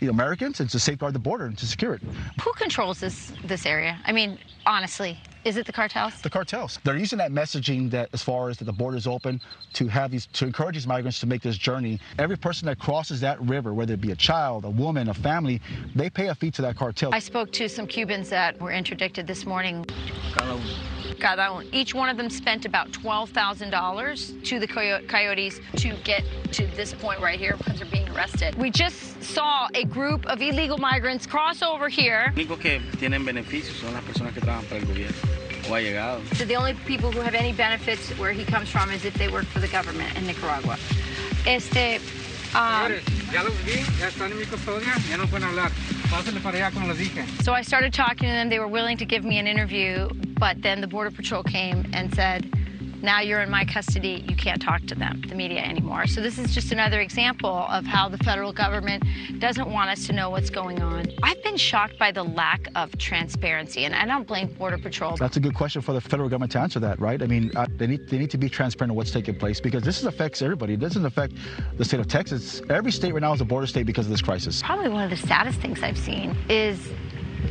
the 0.00 0.06
Americans 0.08 0.60
and 0.60 0.70
to 0.70 0.78
safeguard 0.78 1.12
the 1.12 1.18
border 1.18 1.46
and 1.46 1.58
to 1.58 1.66
secure 1.66 1.94
it. 1.94 2.02
Who 2.42 2.52
controls 2.52 3.00
this 3.00 3.32
this 3.44 3.66
area? 3.66 3.98
I 4.04 4.12
mean, 4.12 4.38
honestly, 4.64 5.18
is 5.44 5.56
it 5.56 5.66
the 5.66 5.72
cartels? 5.72 6.20
The 6.22 6.30
cartels. 6.30 6.78
They're 6.84 6.96
using 6.96 7.18
that 7.18 7.32
messaging 7.32 7.90
that 7.90 8.08
as 8.12 8.22
far 8.22 8.48
as 8.48 8.58
that 8.58 8.64
the 8.64 8.72
border 8.72 8.96
is 8.96 9.06
open 9.06 9.40
to 9.74 9.88
have 9.88 10.10
these 10.10 10.26
to 10.34 10.46
encourage 10.46 10.74
these 10.74 10.86
migrants 10.86 11.20
to 11.20 11.26
make 11.26 11.42
this 11.42 11.56
journey. 11.56 12.00
Every 12.18 12.36
person 12.36 12.66
that 12.66 12.78
crosses 12.78 13.20
that 13.20 13.40
river, 13.40 13.74
whether 13.74 13.94
it 13.94 14.00
be 14.00 14.12
a 14.12 14.16
child, 14.16 14.64
a 14.64 14.70
woman, 14.70 15.08
a 15.08 15.14
family, 15.14 15.60
they 15.94 16.10
pay 16.10 16.28
a 16.28 16.34
fee 16.34 16.50
to 16.52 16.62
that 16.62 16.76
cartel. 16.76 17.14
I 17.14 17.18
spoke 17.18 17.52
to 17.52 17.68
some 17.68 17.86
Cubans 17.86 18.28
that 18.30 18.60
were 18.60 18.72
interdicted 18.72 19.26
this 19.26 19.46
morning. 19.46 19.84
Cada 21.18 21.50
uno. 21.50 21.62
Each 21.72 21.94
one 21.94 22.08
of 22.08 22.16
them 22.16 22.30
spent 22.30 22.64
about 22.64 22.90
$12,000 22.92 24.44
to 24.44 24.60
the 24.60 24.66
coyotes 24.66 25.60
to 25.76 25.96
get 26.04 26.24
to 26.52 26.66
this 26.68 26.94
point 26.94 27.20
right 27.20 27.38
here 27.38 27.56
because 27.56 27.78
they're 27.78 27.90
being 27.90 28.08
arrested. 28.10 28.54
We 28.54 28.70
just 28.70 29.22
saw 29.22 29.68
a 29.74 29.84
group 29.84 30.26
of 30.26 30.40
illegal 30.40 30.78
migrants 30.78 31.26
cross 31.26 31.62
over 31.62 31.88
here. 31.88 32.32
Que 35.68 35.82
tienen 35.82 35.94
beneficios 35.94 36.24
son 36.24 36.24
las 36.24 36.24
personas 36.24 36.24
que 36.24 36.24
trabajan 36.24 36.24
para 36.24 36.24
el 36.24 36.24
gobierno. 36.24 36.36
So 36.36 36.44
the 36.44 36.56
only 36.56 36.74
people 36.86 37.10
who 37.10 37.20
have 37.20 37.34
any 37.34 37.52
benefits 37.52 38.10
where 38.18 38.32
he 38.32 38.44
comes 38.44 38.68
from 38.68 38.90
is 38.90 39.04
if 39.04 39.14
they 39.14 39.28
work 39.28 39.46
for 39.46 39.60
the 39.60 39.68
government 39.68 40.16
in 40.16 40.26
Nicaragua. 40.26 40.76
Este, 41.46 42.00
um, 42.54 42.92
ya 43.32 43.42
los 43.42 43.54
vi, 43.64 43.84
ya 43.98 44.08
están 44.08 44.30
en 44.32 44.38
mi 44.38 44.44
custodia, 44.44 44.94
ya 45.08 45.16
no 45.16 45.26
pueden 45.26 45.44
hablar. 45.48 45.70
Pásenle 46.10 46.40
para 46.40 46.56
allá 46.56 46.70
como 46.72 46.88
les 46.88 46.98
dije. 46.98 47.24
So 47.42 47.52
I 47.52 47.62
started 47.62 47.92
talking 47.92 48.28
to 48.28 48.34
them. 48.34 48.48
They 48.48 48.58
were 48.58 48.68
willing 48.68 48.96
to 48.98 49.04
give 49.04 49.24
me 49.24 49.38
an 49.38 49.46
interview, 49.46 50.08
but 50.38 50.62
then 50.62 50.80
the 50.80 50.86
Border 50.86 51.10
Patrol 51.10 51.42
came 51.42 51.86
and 51.92 52.14
said, 52.14 52.50
now 53.02 53.20
you're 53.20 53.40
in 53.40 53.50
my 53.50 53.64
custody, 53.64 54.24
you 54.28 54.36
can't 54.36 54.60
talk 54.60 54.82
to 54.86 54.94
them, 54.94 55.22
the 55.28 55.34
media 55.34 55.60
anymore. 55.60 56.06
So 56.06 56.20
this 56.20 56.38
is 56.38 56.54
just 56.54 56.72
another 56.72 57.00
example 57.00 57.66
of 57.68 57.86
how 57.86 58.08
the 58.08 58.18
federal 58.18 58.52
government 58.52 59.04
doesn't 59.38 59.70
want 59.70 59.90
us 59.90 60.06
to 60.06 60.12
know 60.12 60.30
what's 60.30 60.50
going 60.50 60.82
on. 60.82 61.06
I've 61.22 61.42
been 61.42 61.56
shocked 61.56 61.98
by 61.98 62.10
the 62.10 62.24
lack 62.24 62.68
of 62.74 62.96
transparency, 62.98 63.84
and 63.84 63.94
I 63.94 64.04
don't 64.04 64.26
blame 64.26 64.48
Border 64.54 64.78
Patrol. 64.78 65.16
That's 65.16 65.36
a 65.36 65.40
good 65.40 65.54
question 65.54 65.82
for 65.82 65.92
the 65.92 66.00
federal 66.00 66.28
government 66.28 66.52
to 66.52 66.60
answer 66.60 66.80
that, 66.80 66.98
right? 67.00 67.22
I 67.22 67.26
mean, 67.26 67.50
uh, 67.56 67.66
they, 67.76 67.86
need, 67.86 68.08
they 68.08 68.18
need 68.18 68.30
to 68.30 68.38
be 68.38 68.48
transparent 68.48 68.90
on 68.90 68.96
what's 68.96 69.10
taking 69.10 69.38
place 69.38 69.60
because 69.60 69.82
this 69.82 70.02
affects 70.04 70.42
everybody. 70.42 70.74
It 70.74 70.80
doesn't 70.80 71.04
affect 71.04 71.34
the 71.76 71.84
state 71.84 72.00
of 72.00 72.08
Texas. 72.08 72.60
Every 72.68 72.92
state 72.92 73.12
right 73.12 73.22
now 73.22 73.32
is 73.32 73.40
a 73.40 73.44
border 73.44 73.66
state 73.66 73.86
because 73.86 74.06
of 74.06 74.10
this 74.10 74.22
crisis. 74.22 74.62
Probably 74.62 74.88
one 74.88 75.04
of 75.04 75.10
the 75.10 75.26
saddest 75.26 75.60
things 75.60 75.82
I've 75.82 75.98
seen 75.98 76.36
is 76.48 76.80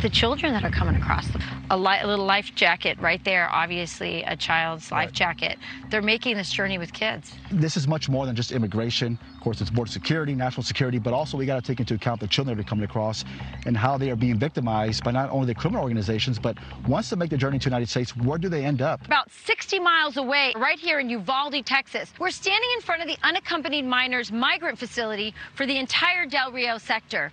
the 0.01 0.09
children 0.09 0.53
that 0.53 0.63
are 0.63 0.69
coming 0.69 0.95
across. 0.95 1.27
A, 1.69 1.77
li- 1.77 1.99
a, 2.01 2.07
little 2.07 2.25
life 2.25 2.53
jacket 2.55 2.97
right 2.99 3.23
there, 3.23 3.49
obviously 3.49 4.23
a 4.23 4.35
child's 4.35 4.91
life 4.91 5.07
right. 5.07 5.13
jacket. 5.13 5.57
They're 5.89 6.01
making 6.01 6.37
this 6.37 6.51
journey 6.51 6.77
with 6.77 6.93
kids. 6.93 7.33
This 7.51 7.77
is 7.77 7.87
much 7.87 8.07
more 8.07 8.25
than 8.25 8.35
just 8.35 8.51
immigration. 8.51 9.17
Of 9.35 9.41
course, 9.41 9.61
it's 9.61 9.69
border 9.69 9.91
security, 9.91 10.35
national 10.35 10.63
security, 10.63 10.99
but 10.99 11.13
also 11.13 11.37
we 11.37 11.45
got 11.45 11.55
to 11.55 11.67
take 11.67 11.79
into 11.79 11.95
account 11.95 12.19
the 12.19 12.27
children 12.27 12.55
that 12.55 12.65
are 12.65 12.67
coming 12.67 12.85
across 12.85 13.25
and 13.65 13.75
how 13.75 13.97
they 13.97 14.09
are 14.09 14.15
being 14.15 14.37
victimized 14.37 15.03
by 15.03 15.11
not 15.11 15.29
only 15.29 15.47
the 15.47 15.55
criminal 15.55 15.81
organizations, 15.81 16.39
but 16.39 16.57
once 16.87 17.09
they 17.09 17.15
make 17.15 17.29
the 17.29 17.37
journey 17.37 17.59
to 17.59 17.69
the 17.69 17.69
United 17.69 17.89
States, 17.89 18.15
where 18.15 18.37
do 18.37 18.49
they 18.49 18.63
end 18.63 18.81
up? 18.81 19.05
About 19.05 19.31
60 19.31 19.79
miles 19.79 20.17
away, 20.17 20.53
right 20.55 20.79
here 20.79 20.99
in 20.99 21.09
Uvalde, 21.09 21.65
Texas. 21.65 22.13
We're 22.19 22.29
standing 22.29 22.69
in 22.75 22.81
front 22.81 23.01
of 23.01 23.07
the 23.07 23.17
unaccompanied 23.23 23.85
minors 23.85 24.31
migrant 24.31 24.77
facility 24.77 25.33
for 25.55 25.65
the 25.65 25.77
entire 25.77 26.25
Del 26.25 26.51
Rio 26.51 26.77
sector. 26.77 27.31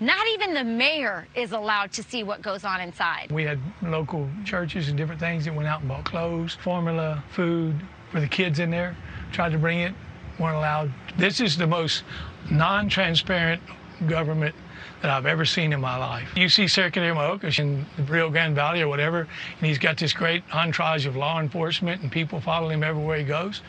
Not 0.00 0.26
even 0.34 0.54
the 0.54 0.64
mayor 0.64 1.28
is 1.34 1.52
allowed 1.52 1.92
to 1.92 2.02
see 2.02 2.22
what 2.24 2.42
goes 2.42 2.64
on 2.64 2.80
inside. 2.80 3.30
We 3.30 3.44
had 3.44 3.58
local 3.82 4.28
churches 4.44 4.88
and 4.88 4.96
different 4.96 5.20
things 5.20 5.44
that 5.44 5.54
went 5.54 5.68
out 5.68 5.80
and 5.80 5.88
bought 5.88 6.04
clothes, 6.04 6.54
formula, 6.54 7.22
food 7.30 7.80
for 8.10 8.20
the 8.20 8.26
kids 8.26 8.58
in 8.58 8.70
there, 8.70 8.96
tried 9.32 9.52
to 9.52 9.58
bring 9.58 9.80
it, 9.80 9.94
weren't 10.38 10.56
allowed. 10.56 10.92
This 11.16 11.40
is 11.40 11.56
the 11.56 11.66
most 11.66 12.04
non 12.50 12.88
transparent 12.88 13.62
government 14.06 14.54
that 15.02 15.10
I've 15.10 15.26
ever 15.26 15.44
seen 15.44 15.72
in 15.72 15.80
my 15.80 15.96
life. 15.96 16.32
You 16.36 16.48
see 16.48 16.68
Secretary 16.68 17.14
Mayorkas 17.14 17.58
in 17.58 17.84
the 17.96 18.02
Rio 18.04 18.30
Grande 18.30 18.54
Valley 18.54 18.82
or 18.82 18.88
whatever, 18.88 19.20
and 19.20 19.66
he's 19.66 19.78
got 19.78 19.98
this 19.98 20.12
great 20.12 20.42
entourage 20.52 21.06
of 21.06 21.16
law 21.16 21.40
enforcement 21.40 22.02
and 22.02 22.10
people 22.10 22.40
following 22.40 22.74
him 22.74 22.84
everywhere 22.84 23.18
he 23.18 23.24
goes. 23.24 23.62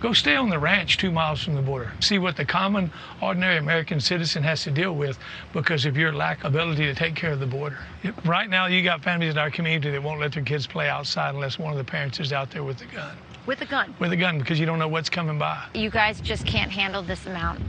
Go 0.00 0.12
stay 0.12 0.36
on 0.36 0.48
the 0.48 0.58
ranch 0.58 0.96
two 0.96 1.10
miles 1.10 1.42
from 1.42 1.56
the 1.56 1.62
border. 1.62 1.90
See 1.98 2.20
what 2.20 2.36
the 2.36 2.44
common, 2.44 2.92
ordinary 3.20 3.56
American 3.56 3.98
citizen 3.98 4.44
has 4.44 4.62
to 4.62 4.70
deal 4.70 4.94
with 4.94 5.18
because 5.52 5.86
of 5.86 5.96
your 5.96 6.12
lack 6.12 6.44
of 6.44 6.54
ability 6.54 6.84
to 6.84 6.94
take 6.94 7.16
care 7.16 7.32
of 7.32 7.40
the 7.40 7.46
border. 7.46 7.78
Right 8.24 8.48
now, 8.48 8.66
you 8.66 8.82
got 8.82 9.02
families 9.02 9.32
in 9.32 9.38
our 9.38 9.50
community 9.50 9.90
that 9.90 10.00
won't 10.00 10.20
let 10.20 10.32
their 10.32 10.44
kids 10.44 10.68
play 10.68 10.88
outside 10.88 11.34
unless 11.34 11.58
one 11.58 11.72
of 11.72 11.78
the 11.78 11.84
parents 11.84 12.20
is 12.20 12.32
out 12.32 12.48
there 12.52 12.62
with 12.62 12.80
a 12.80 12.86
gun. 12.94 13.16
With 13.46 13.60
a 13.60 13.66
gun? 13.66 13.92
With 13.98 14.12
a 14.12 14.16
gun 14.16 14.38
because 14.38 14.60
you 14.60 14.66
don't 14.66 14.78
know 14.78 14.86
what's 14.86 15.10
coming 15.10 15.36
by. 15.36 15.64
You 15.74 15.90
guys 15.90 16.20
just 16.20 16.46
can't 16.46 16.70
handle 16.70 17.02
this 17.02 17.26
amount 17.26 17.60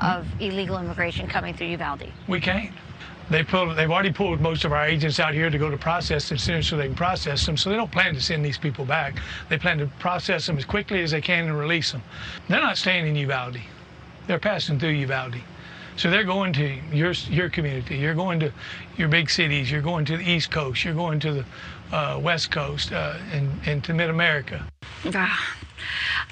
of 0.00 0.28
illegal 0.38 0.78
immigration 0.78 1.26
coming 1.26 1.54
through 1.54 1.68
Uvalde. 1.68 2.12
We 2.28 2.40
can't. 2.40 2.72
They 3.30 3.44
pulled, 3.44 3.76
they've 3.76 3.90
already 3.90 4.12
pulled 4.12 4.40
most 4.40 4.64
of 4.64 4.72
our 4.72 4.86
agents 4.86 5.20
out 5.20 5.34
here 5.34 5.50
to 5.50 5.58
go 5.58 5.70
to 5.70 5.76
process 5.76 6.28
them 6.28 6.38
soon 6.38 6.62
so 6.62 6.76
they 6.76 6.86
can 6.86 6.94
process 6.94 7.44
them. 7.44 7.56
So 7.56 7.70
they 7.70 7.76
don't 7.76 7.92
plan 7.92 8.14
to 8.14 8.20
send 8.20 8.44
these 8.44 8.58
people 8.58 8.84
back. 8.84 9.18
They 9.48 9.58
plan 9.58 9.78
to 9.78 9.86
process 9.98 10.46
them 10.46 10.56
as 10.56 10.64
quickly 10.64 11.02
as 11.02 11.10
they 11.10 11.20
can 11.20 11.46
and 11.46 11.58
release 11.58 11.92
them. 11.92 12.02
They're 12.48 12.60
not 12.60 12.78
staying 12.78 13.06
in 13.06 13.16
Uvalde. 13.16 13.60
They're 14.26 14.38
passing 14.38 14.78
through 14.78 14.90
Uvalde. 14.90 15.40
So 15.96 16.10
they're 16.10 16.24
going 16.24 16.52
to 16.52 16.78
your 16.92 17.12
your 17.28 17.50
community. 17.50 17.96
You're 17.96 18.14
going 18.14 18.38
to 18.40 18.52
your 18.96 19.08
big 19.08 19.28
cities. 19.28 19.68
You're 19.70 19.82
going 19.82 20.04
to 20.04 20.16
the 20.16 20.30
East 20.30 20.50
Coast. 20.50 20.84
You're 20.84 20.94
going 20.94 21.18
to 21.20 21.32
the 21.32 21.44
uh, 21.92 22.20
West 22.22 22.52
Coast 22.52 22.92
uh, 22.92 23.16
and, 23.32 23.50
and 23.66 23.82
to 23.84 23.92
Mid 23.94 24.08
America. 24.08 24.64
Ah, 25.06 25.56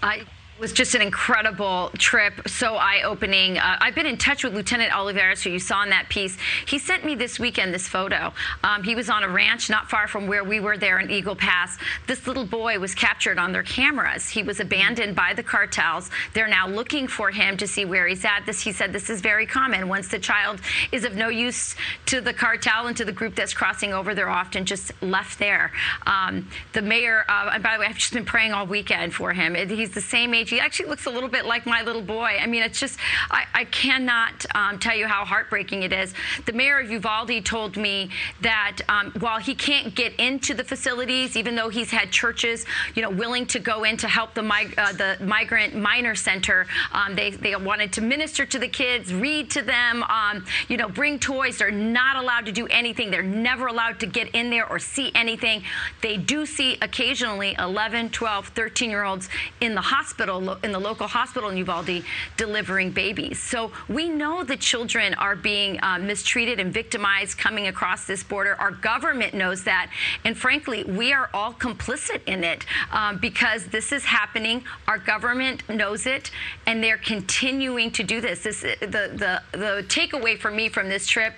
I 0.03 0.23
It 0.57 0.63
was 0.63 0.73
just 0.73 0.95
an 0.95 1.03
incredible 1.03 1.91
trip, 1.99 2.49
so 2.49 2.77
eye 2.77 3.03
opening. 3.03 3.59
Uh, 3.59 3.77
I've 3.79 3.95
been 3.95 4.07
in 4.07 4.17
touch 4.17 4.43
with 4.43 4.55
Lieutenant 4.55 4.91
Olivarez, 4.91 5.43
who 5.43 5.51
you 5.51 5.59
saw 5.59 5.83
in 5.83 5.91
that 5.91 6.09
piece. 6.09 6.39
He 6.67 6.79
sent 6.79 7.05
me 7.05 7.15
this 7.15 7.39
weekend 7.39 7.75
this 7.75 7.87
photo. 7.87 8.33
Um, 8.65 8.83
he 8.83 8.95
was 8.95 9.11
on 9.11 9.23
a 9.23 9.29
ranch 9.29 9.69
not 9.69 9.91
far 9.91 10.09
from 10.09 10.27
where 10.27 10.45
we 10.45 10.61
were 10.61 10.79
there 10.79 10.99
in 10.99 11.11
Eagle 11.11 11.37
Pass. 11.37 11.77
This 12.07 12.27
little 12.27 12.47
boy 12.47 12.79
was 12.79 12.95
captured 12.95 13.37
on 13.39 13.53
their 13.53 13.65
cameras. 13.65 14.31
He 14.31 14.43
was 14.43 14.59
abandoned 14.59 15.15
by 15.15 15.35
the 15.35 15.43
cartels. 15.43 16.09
They're 16.33 16.49
now 16.49 16.67
looking 16.67 17.07
for 17.07 17.31
him 17.31 17.59
to 17.59 17.67
see 17.67 17.85
where 17.85 18.07
he's 18.07 18.25
at. 18.25 18.47
This, 18.47 18.63
he 18.63 18.73
said, 18.73 18.95
this 18.95 19.11
is 19.11 19.21
very 19.21 19.45
common. 19.45 19.91
Once 19.91 20.09
the 20.09 20.19
child 20.19 20.63
is 20.91 21.05
of 21.05 21.17
no 21.17 21.29
use 21.29 21.77
to 22.07 22.23
the 22.23 22.33
cartel 22.33 22.87
and 22.87 22.97
to 22.97 23.05
the 23.05 23.13
group 23.13 23.35
that's 23.35 23.53
crossing 23.53 23.93
over, 23.93 24.15
they're 24.15 24.31
often 24.31 24.65
just 24.65 24.91
left 25.03 25.39
there. 25.39 25.71
Um, 26.07 26.49
the 26.73 26.81
mayor, 26.81 27.27
uh, 27.29 27.51
and 27.53 27.63
by 27.63 27.75
the 27.75 27.81
way, 27.81 27.87
I've 27.89 27.99
just 27.99 28.15
been 28.15 28.25
praying 28.25 28.55
all 28.55 28.67
weekend 28.67 29.13
for 29.13 29.35
him. 29.35 29.55
He's 29.55 29.91
the 29.91 30.01
same 30.01 30.33
age. 30.33 30.46
He 30.49 30.61
actually 30.61 30.89
looks 30.89 31.07
a 31.07 31.11
little 31.11 31.29
bit 31.29 31.45
like 31.45 31.67
my 31.67 31.83
little 31.83 32.03
boy. 32.03 32.39
I 32.41 32.47
mean, 32.47 32.63
it's 32.63 32.81
just, 32.81 32.99
I, 33.31 33.45
I 33.55 33.65
cannot 33.65 34.47
um, 34.55 34.79
tell 34.79 34.97
you 34.97 35.07
how 35.07 35.25
heartbreaking 35.25 35.83
it 35.83 35.93
is. 35.93 36.15
The 36.45 36.53
mayor 36.53 36.81
of 36.81 36.91
Uvalde 36.91 37.45
told 37.45 37.77
me 37.77 38.11
that 38.43 38.79
um, 38.89 39.13
while 39.21 39.39
he 39.39 39.55
can't 39.55 39.95
get 39.95 40.15
into 40.17 40.55
the 40.55 40.65
facilities, 40.65 41.37
even 41.37 41.57
though 41.57 41.69
he's 41.69 41.91
had 41.91 42.11
churches, 42.11 42.65
you 42.95 43.03
know, 43.03 43.11
willing 43.11 43.47
to 43.47 43.59
go 43.59 43.85
in 43.85 43.97
to 43.99 44.09
help 44.09 44.35
the, 44.35 44.43
mig- 44.43 44.75
uh, 44.79 44.93
the 44.93 45.17
migrant 45.25 45.75
minor 45.75 46.15
center, 46.15 46.67
um, 46.93 47.15
they, 47.15 47.31
they 47.31 47.55
wanted 47.57 47.93
to 47.95 48.01
minister 48.01 48.47
to 48.47 48.59
the 48.59 48.69
kids, 48.69 49.13
read 49.13 49.51
to 49.51 49.63
them, 49.63 50.03
um, 50.05 50.45
you 50.69 50.77
know, 50.77 50.89
bring 50.89 51.19
toys. 51.19 51.59
They're 51.59 51.71
not 51.71 52.17
allowed 52.17 52.47
to 52.47 52.53
do 52.53 52.67
anything. 52.69 53.11
They're 53.11 53.23
never 53.23 53.67
allowed 53.67 54.01
to 54.01 54.07
get 54.07 54.35
in 54.35 54.51
there 54.51 54.69
or 54.69 54.79
see 54.79 55.11
anything. 55.15 55.63
They 56.03 56.17
do 56.17 56.47
see 56.47 56.77
occasionally 56.83 57.55
11, 57.59 58.11
12, 58.11 58.49
13 58.49 58.91
year 58.91 59.05
olds 59.05 59.29
in 59.61 59.75
the 59.75 59.81
hospital, 59.81 60.36
in 60.63 60.73
the 60.73 60.79
local 60.79 61.07
hospital 61.07 61.51
in 61.51 61.57
Uvalde, 61.57 62.03
delivering 62.37 62.91
babies. 62.91 63.43
So 63.43 63.73
we 63.89 64.09
know 64.09 64.45
that 64.45 64.61
children 64.61 65.15
are 65.15 65.37
being 65.37 65.79
uh, 65.83 65.99
mistreated 65.99 66.61
and 66.61 66.73
victimized 66.73 67.39
coming 67.39 67.67
across 67.69 68.07
this 68.07 68.23
border. 68.23 68.55
Our 68.57 68.71
government 68.71 69.35
knows 69.35 69.65
that. 69.65 69.91
And 70.25 70.37
frankly, 70.37 70.85
we 70.85 71.13
are 71.13 71.31
all 71.33 71.53
complicit 71.53 72.23
in 72.27 72.45
it 72.45 72.65
um, 72.93 73.19
because 73.19 73.67
this 73.67 73.93
is 73.93 74.05
happening. 74.05 74.65
Our 74.89 74.99
government 74.99 75.69
knows 75.69 76.07
it, 76.07 76.31
and 76.67 76.83
they're 76.83 76.99
continuing 76.99 77.91
to 77.93 78.03
do 78.03 78.21
this. 78.21 78.43
this 78.43 78.61
the, 78.61 78.77
the, 78.81 79.43
the 79.53 79.85
takeaway 79.89 80.39
for 80.39 80.51
me 80.51 80.69
from 80.69 80.89
this 80.89 81.07
trip, 81.07 81.35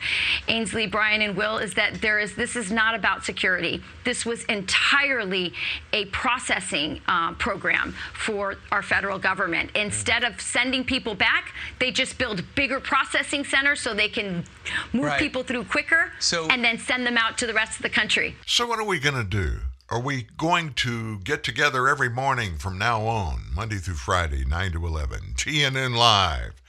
Ainsley, 0.49 0.87
Brian, 0.87 1.23
and 1.23 1.37
Will, 1.37 1.59
is 1.59 1.75
that 1.75 2.01
there 2.01 2.19
is 2.19 2.35
this 2.35 2.57
is 2.57 2.71
not 2.71 2.95
about 2.95 3.25
security. 3.25 3.83
This 4.05 4.25
was 4.25 4.45
entirely 4.45 5.53
a 5.93 6.07
processing 6.07 7.01
uh, 7.07 7.33
program 7.35 7.95
for 8.15 8.57
our 8.73 8.83
federal 8.89 9.19
government. 9.19 9.69
Mm-hmm. 9.73 9.87
Instead 9.87 10.25
of 10.25 10.41
sending 10.41 10.83
people 10.85 11.15
back, 11.15 11.53
they 11.79 11.91
just 11.91 12.19
build 12.19 12.43
bigger 12.55 12.81
processing 12.81 13.45
centers 13.45 13.81
so 13.81 13.95
they 13.95 14.09
can 14.09 14.45
move 14.93 15.05
Right. 15.05 15.19
people 15.21 15.43
through 15.43 15.65
quicker 15.65 16.13
So- 16.19 16.49
and 16.49 16.65
then 16.65 16.79
send 16.79 17.07
them 17.07 17.17
out 17.19 17.39
to 17.39 17.47
the 17.47 17.55
rest 17.55 17.77
of 17.77 17.83
the 17.83 17.91
country. 17.91 18.37
So, 18.47 18.67
what 18.67 18.79
are 18.79 18.85
we 18.85 18.99
going 18.99 19.15
to 19.17 19.25
do? 19.25 19.61
Are 19.91 20.01
we 20.01 20.25
going 20.37 20.75
to 20.75 21.19
get 21.21 21.43
together 21.43 21.89
every 21.89 22.11
morning 22.11 22.59
from 22.59 22.77
now 22.77 23.07
on, 23.07 23.45
Monday 23.55 23.77
through 23.79 23.95
Friday, 23.95 24.45
9 24.45 24.73
to 24.73 24.87
11, 24.87 25.35
TNN 25.37 25.95
Live, 25.97 26.61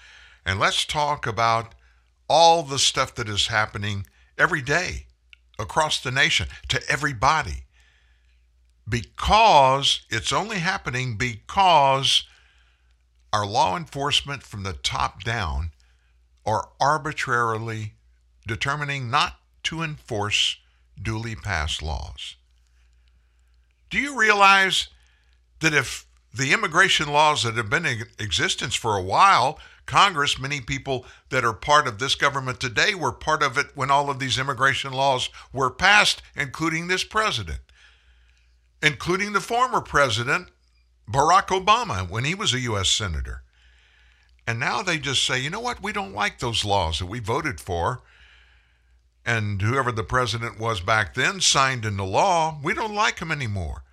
and 0.45 0.57
let's 0.59 0.85
talk 0.85 1.27
about 1.27 1.75
all 2.29 2.63
the 2.63 2.79
stuff 2.79 3.13
that 3.15 3.27
is 3.27 3.47
happening 3.47 4.05
every 4.37 4.61
day 4.61 5.07
across 5.57 5.99
the 5.99 6.11
nation 6.11 6.47
to 6.69 6.81
everybody? 6.89 7.65
Because 8.89 10.01
it's 10.09 10.33
only 10.33 10.57
happening 10.57 11.15
because 11.15 12.23
our 13.31 13.45
law 13.45 13.77
enforcement 13.77 14.43
from 14.43 14.63
the 14.63 14.73
top 14.73 15.23
down 15.23 15.71
are 16.45 16.69
arbitrarily 16.81 17.93
determining 18.47 19.11
not 19.11 19.35
to 19.63 19.83
enforce 19.83 20.57
duly 21.01 21.35
passed 21.35 21.83
laws. 21.83 22.35
Do 23.89 23.99
you 23.99 24.19
realize 24.19 24.87
that 25.59 25.73
if 25.73 26.05
the 26.33 26.53
immigration 26.53 27.11
laws 27.11 27.43
that 27.43 27.55
have 27.55 27.69
been 27.69 27.85
in 27.85 28.03
existence 28.19 28.75
for 28.75 28.95
a 28.95 29.03
while, 29.03 29.59
Congress, 29.85 30.39
many 30.39 30.61
people 30.61 31.05
that 31.29 31.43
are 31.43 31.53
part 31.53 31.87
of 31.87 31.97
this 31.97 32.15
government 32.15 32.59
today 32.59 32.93
were 32.93 33.11
part 33.11 33.41
of 33.41 33.57
it 33.57 33.67
when 33.75 33.89
all 33.89 34.09
of 34.09 34.19
these 34.19 34.37
immigration 34.37 34.93
laws 34.93 35.29
were 35.51 35.71
passed, 35.71 36.21
including 36.35 36.87
this 36.87 37.03
president, 37.03 37.59
including 38.81 39.33
the 39.33 39.41
former 39.41 39.81
president, 39.81 40.49
Barack 41.09 41.47
Obama, 41.47 42.09
when 42.09 42.23
he 42.23 42.35
was 42.35 42.53
a 42.53 42.59
U.S. 42.61 42.89
Senator. 42.89 43.43
And 44.47 44.59
now 44.59 44.81
they 44.81 44.97
just 44.97 45.25
say, 45.25 45.39
you 45.39 45.49
know 45.49 45.59
what, 45.59 45.83
we 45.83 45.93
don't 45.93 46.13
like 46.13 46.39
those 46.39 46.65
laws 46.65 46.99
that 46.99 47.05
we 47.05 47.19
voted 47.19 47.59
for 47.59 48.01
and 49.29 49.61
whoever 49.61 49.91
the 49.91 50.03
president 50.03 50.59
was 50.59 50.81
back 50.81 51.13
then 51.13 51.39
signed 51.39 51.85
into 51.85 52.03
law, 52.03 52.59
we 52.63 52.73
don't 52.73 52.95
like 52.95 53.19
him 53.19 53.31
anymore. 53.31 53.83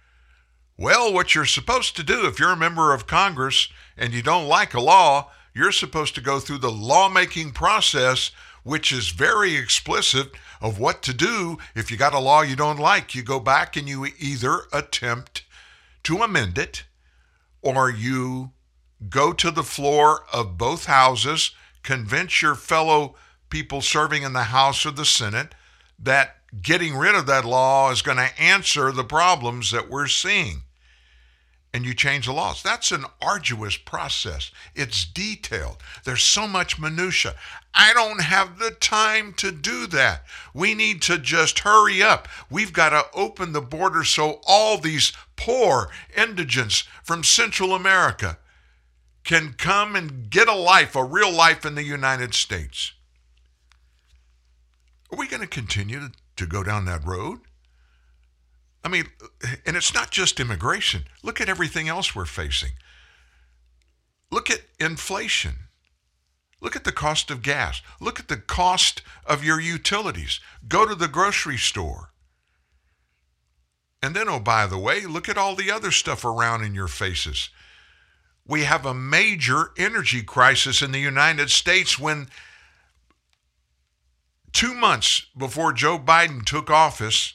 Well, 0.78 1.12
what 1.12 1.34
you're 1.34 1.44
supposed 1.44 1.94
to 1.96 2.02
do 2.02 2.26
if 2.26 2.38
you're 2.38 2.52
a 2.52 2.56
member 2.56 2.94
of 2.94 3.06
Congress 3.06 3.68
and 3.98 4.14
you 4.14 4.22
don't 4.22 4.48
like 4.48 4.72
a 4.72 4.80
law, 4.80 5.30
you're 5.54 5.72
supposed 5.72 6.14
to 6.14 6.22
go 6.22 6.38
through 6.38 6.58
the 6.58 6.70
lawmaking 6.70 7.52
process, 7.52 8.30
which 8.62 8.92
is 8.92 9.10
very 9.10 9.56
explicit 9.56 10.32
of 10.60 10.78
what 10.78 11.02
to 11.02 11.14
do 11.14 11.58
if 11.74 11.90
you 11.90 11.96
got 11.96 12.14
a 12.14 12.18
law 12.18 12.42
you 12.42 12.56
don't 12.56 12.78
like. 12.78 13.14
You 13.14 13.22
go 13.22 13.40
back 13.40 13.76
and 13.76 13.88
you 13.88 14.06
either 14.18 14.62
attempt 14.72 15.44
to 16.04 16.18
amend 16.18 16.58
it 16.58 16.84
or 17.62 17.90
you 17.90 18.52
go 19.08 19.32
to 19.32 19.50
the 19.50 19.62
floor 19.62 20.24
of 20.32 20.56
both 20.56 20.86
houses, 20.86 21.50
convince 21.82 22.40
your 22.42 22.54
fellow 22.54 23.14
people 23.50 23.80
serving 23.80 24.22
in 24.22 24.32
the 24.32 24.44
House 24.44 24.86
or 24.86 24.90
the 24.90 25.04
Senate 25.04 25.54
that 25.98 26.36
getting 26.62 26.96
rid 26.96 27.14
of 27.14 27.26
that 27.26 27.44
law 27.44 27.90
is 27.90 28.02
going 28.02 28.18
to 28.18 28.40
answer 28.40 28.92
the 28.92 29.04
problems 29.04 29.70
that 29.70 29.90
we're 29.90 30.06
seeing. 30.06 30.62
And 31.76 31.84
you 31.84 31.92
change 31.92 32.24
the 32.24 32.32
laws. 32.32 32.62
That's 32.62 32.90
an 32.90 33.04
arduous 33.20 33.76
process. 33.76 34.50
It's 34.74 35.04
detailed. 35.04 35.76
There's 36.04 36.22
so 36.22 36.48
much 36.48 36.78
minutia. 36.78 37.34
I 37.74 37.92
don't 37.92 38.22
have 38.22 38.58
the 38.58 38.70
time 38.70 39.34
to 39.34 39.52
do 39.52 39.86
that. 39.88 40.24
We 40.54 40.72
need 40.72 41.02
to 41.02 41.18
just 41.18 41.58
hurry 41.58 42.02
up. 42.02 42.28
We've 42.48 42.72
got 42.72 42.90
to 42.90 43.04
open 43.12 43.52
the 43.52 43.60
border 43.60 44.04
so 44.04 44.40
all 44.46 44.78
these 44.78 45.12
poor 45.36 45.90
indigents 46.16 46.84
from 47.04 47.22
Central 47.22 47.74
America 47.74 48.38
can 49.22 49.52
come 49.52 49.94
and 49.94 50.30
get 50.30 50.48
a 50.48 50.54
life, 50.54 50.96
a 50.96 51.04
real 51.04 51.30
life 51.30 51.66
in 51.66 51.74
the 51.74 51.84
United 51.84 52.32
States. 52.32 52.92
Are 55.12 55.18
we 55.18 55.28
going 55.28 55.42
to 55.42 55.46
continue 55.46 56.08
to, 56.36 56.46
go 56.46 56.62
down 56.62 56.86
that 56.86 57.04
road? 57.04 57.40
I 58.86 58.88
mean, 58.88 59.06
and 59.66 59.76
it's 59.76 59.92
not 59.92 60.12
just 60.12 60.38
immigration. 60.38 61.06
Look 61.24 61.40
at 61.40 61.48
everything 61.48 61.88
else 61.88 62.14
we're 62.14 62.24
facing. 62.24 62.70
Look 64.30 64.48
at 64.48 64.60
inflation. 64.78 65.54
Look 66.60 66.76
at 66.76 66.84
the 66.84 66.92
cost 66.92 67.28
of 67.32 67.42
gas. 67.42 67.82
Look 68.00 68.20
at 68.20 68.28
the 68.28 68.36
cost 68.36 69.02
of 69.26 69.42
your 69.42 69.60
utilities. 69.60 70.38
Go 70.68 70.86
to 70.86 70.94
the 70.94 71.08
grocery 71.08 71.56
store. 71.56 72.12
And 74.00 74.14
then, 74.14 74.28
oh, 74.28 74.38
by 74.38 74.68
the 74.68 74.78
way, 74.78 75.04
look 75.04 75.28
at 75.28 75.36
all 75.36 75.56
the 75.56 75.72
other 75.72 75.90
stuff 75.90 76.24
around 76.24 76.62
in 76.62 76.72
your 76.72 76.86
faces. 76.86 77.48
We 78.46 78.62
have 78.62 78.86
a 78.86 78.94
major 78.94 79.72
energy 79.76 80.22
crisis 80.22 80.80
in 80.80 80.92
the 80.92 81.00
United 81.00 81.50
States 81.50 81.98
when 81.98 82.28
two 84.52 84.74
months 84.74 85.26
before 85.36 85.72
Joe 85.72 85.98
Biden 85.98 86.44
took 86.44 86.70
office, 86.70 87.34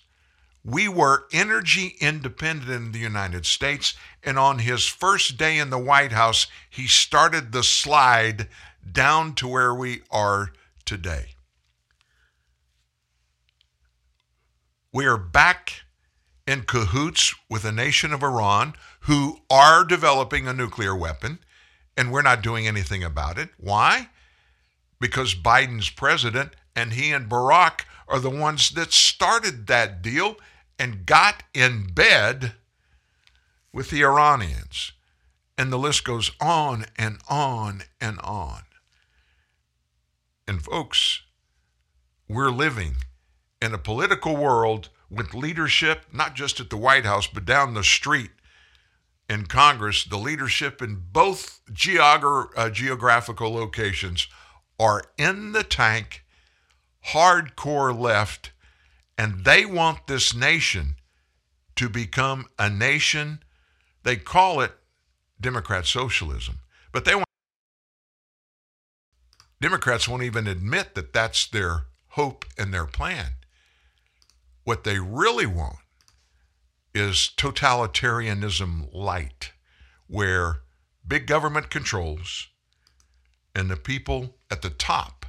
we 0.64 0.88
were 0.88 1.26
energy 1.32 1.96
independent 2.00 2.70
in 2.70 2.92
the 2.92 3.00
United 3.00 3.46
States. 3.46 3.96
And 4.24 4.38
on 4.38 4.60
his 4.60 4.86
first 4.86 5.38
day 5.38 5.58
in 5.58 5.70
the 5.70 5.80
White 5.80 6.12
House, 6.12 6.48
he 6.70 6.88
started 6.88 7.52
the 7.52 7.64
slide 7.64 8.48
down 8.90 9.34
to 9.36 9.48
where 9.48 9.74
we 9.74 10.02
are 10.12 10.52
today. 10.86 11.36
We 14.94 15.06
are 15.06 15.18
back 15.18 15.84
in 16.46 16.64
cahoots 16.64 17.34
with 17.50 17.64
a 17.64 17.72
nation 17.72 18.12
of 18.12 18.24
Iran, 18.24 18.74
who 19.02 19.40
are 19.50 19.84
developing 19.84 20.48
a 20.48 20.54
nuclear 20.54 20.96
weapon, 20.96 21.40
and 21.96 22.12
we're 22.12 22.22
not 22.22 22.44
doing 22.44 22.68
anything 22.68 23.04
about 23.04 23.38
it. 23.38 23.50
Why? 23.58 24.10
Because 25.00 25.34
Biden's 25.34 25.90
president 25.90 26.56
and 26.76 26.94
he 26.94 27.12
and 27.12 27.30
Barack 27.30 27.86
are 28.08 28.20
the 28.20 28.30
ones 28.30 28.72
that 28.72 28.92
started 28.92 29.68
that 29.68 30.02
deal 30.02 30.36
and 30.82 31.06
got 31.06 31.44
in 31.54 31.94
bed 31.94 32.54
with 33.72 33.92
the 33.92 34.04
Iranians. 34.04 34.94
And 35.56 35.72
the 35.72 35.78
list 35.78 36.04
goes 36.04 36.32
on 36.42 36.86
and 36.98 37.20
on 37.30 37.84
and 38.02 38.20
on. 38.22 38.64
And 40.48 40.60
folks, 40.60 41.22
we're 42.28 42.50
living 42.50 42.96
in 43.62 43.76
a 43.76 43.78
political 43.78 44.36
world 44.36 44.90
with 45.08 45.36
leadership, 45.36 46.06
not 46.12 46.34
just 46.34 46.60
at 46.60 46.72
the 46.72 46.78
White 46.78 47.06
House, 47.06 47.28
but 47.28 47.46
down 47.46 47.76
the 47.76 47.84
street 47.84 48.32
in 49.30 49.46
Congress, 49.46 50.04
the 50.04 50.18
leadership 50.18 50.82
in 50.82 51.04
both 51.12 51.62
uh, 51.70 52.70
geographical 52.72 53.54
locations 53.54 54.28
are 54.80 55.04
in 55.20 55.52
the 55.52 55.64
tank, 55.64 56.26
hardcore 57.10 57.96
left, 57.96 58.50
and 59.18 59.46
they 59.46 59.66
want 59.66 60.08
this 60.08 60.34
nation 60.34 60.96
to 61.76 61.90
become 61.90 62.48
a 62.58 62.70
nation. 62.70 63.44
They 64.04 64.16
call 64.16 64.62
it 64.62 64.74
Democrat 65.40 65.86
socialism, 65.86 66.60
but 66.92 67.06
they 67.06 67.16
want. 67.16 67.26
Democrats 69.60 70.08
won't 70.08 70.24
even 70.24 70.48
admit 70.48 70.96
that 70.96 71.14
that's 71.14 71.48
their 71.48 71.86
hope 72.10 72.46
and 72.58 72.74
their 72.74 72.86
plan. 72.86 73.34
What 74.64 74.84
they 74.84 75.00
really 75.00 75.46
want 75.46 75.78
is 76.94 77.32
totalitarianism 77.38 78.94
light, 78.94 79.52
where 80.08 80.62
big 81.08 81.26
government 81.28 81.70
controls 81.70 82.48
and 83.56 83.70
the 83.70 83.78
people 83.78 84.36
at 84.50 84.62
the 84.62 84.70
top 84.70 85.26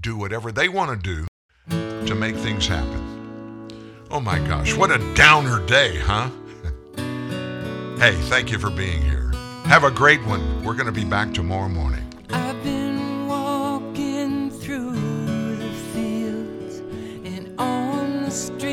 do 0.00 0.16
whatever 0.16 0.50
they 0.50 0.68
want 0.68 0.90
to 0.90 0.96
do 0.96 1.29
to 1.70 2.14
make 2.14 2.36
things 2.36 2.66
happen. 2.66 3.68
Oh 4.10 4.20
my 4.20 4.38
gosh, 4.40 4.74
what 4.74 4.90
a 4.90 4.98
downer 5.14 5.64
day, 5.66 5.98
huh? 5.98 6.28
hey, 7.98 8.14
thank 8.28 8.50
you 8.50 8.58
for 8.58 8.70
being 8.70 9.02
here. 9.02 9.30
Have 9.64 9.84
a 9.84 9.90
great 9.90 10.22
one. 10.24 10.64
We're 10.64 10.74
going 10.74 10.86
to 10.86 10.92
be 10.92 11.04
back 11.04 11.32
tomorrow 11.32 11.68
morning. 11.68 12.04
I've 12.30 12.62
been 12.64 13.28
walking 13.28 14.50
through 14.50 14.92
the 15.56 15.72
fields 15.92 16.78
and 17.24 17.54
on 17.58 18.24
the 18.24 18.30
streets 18.30 18.69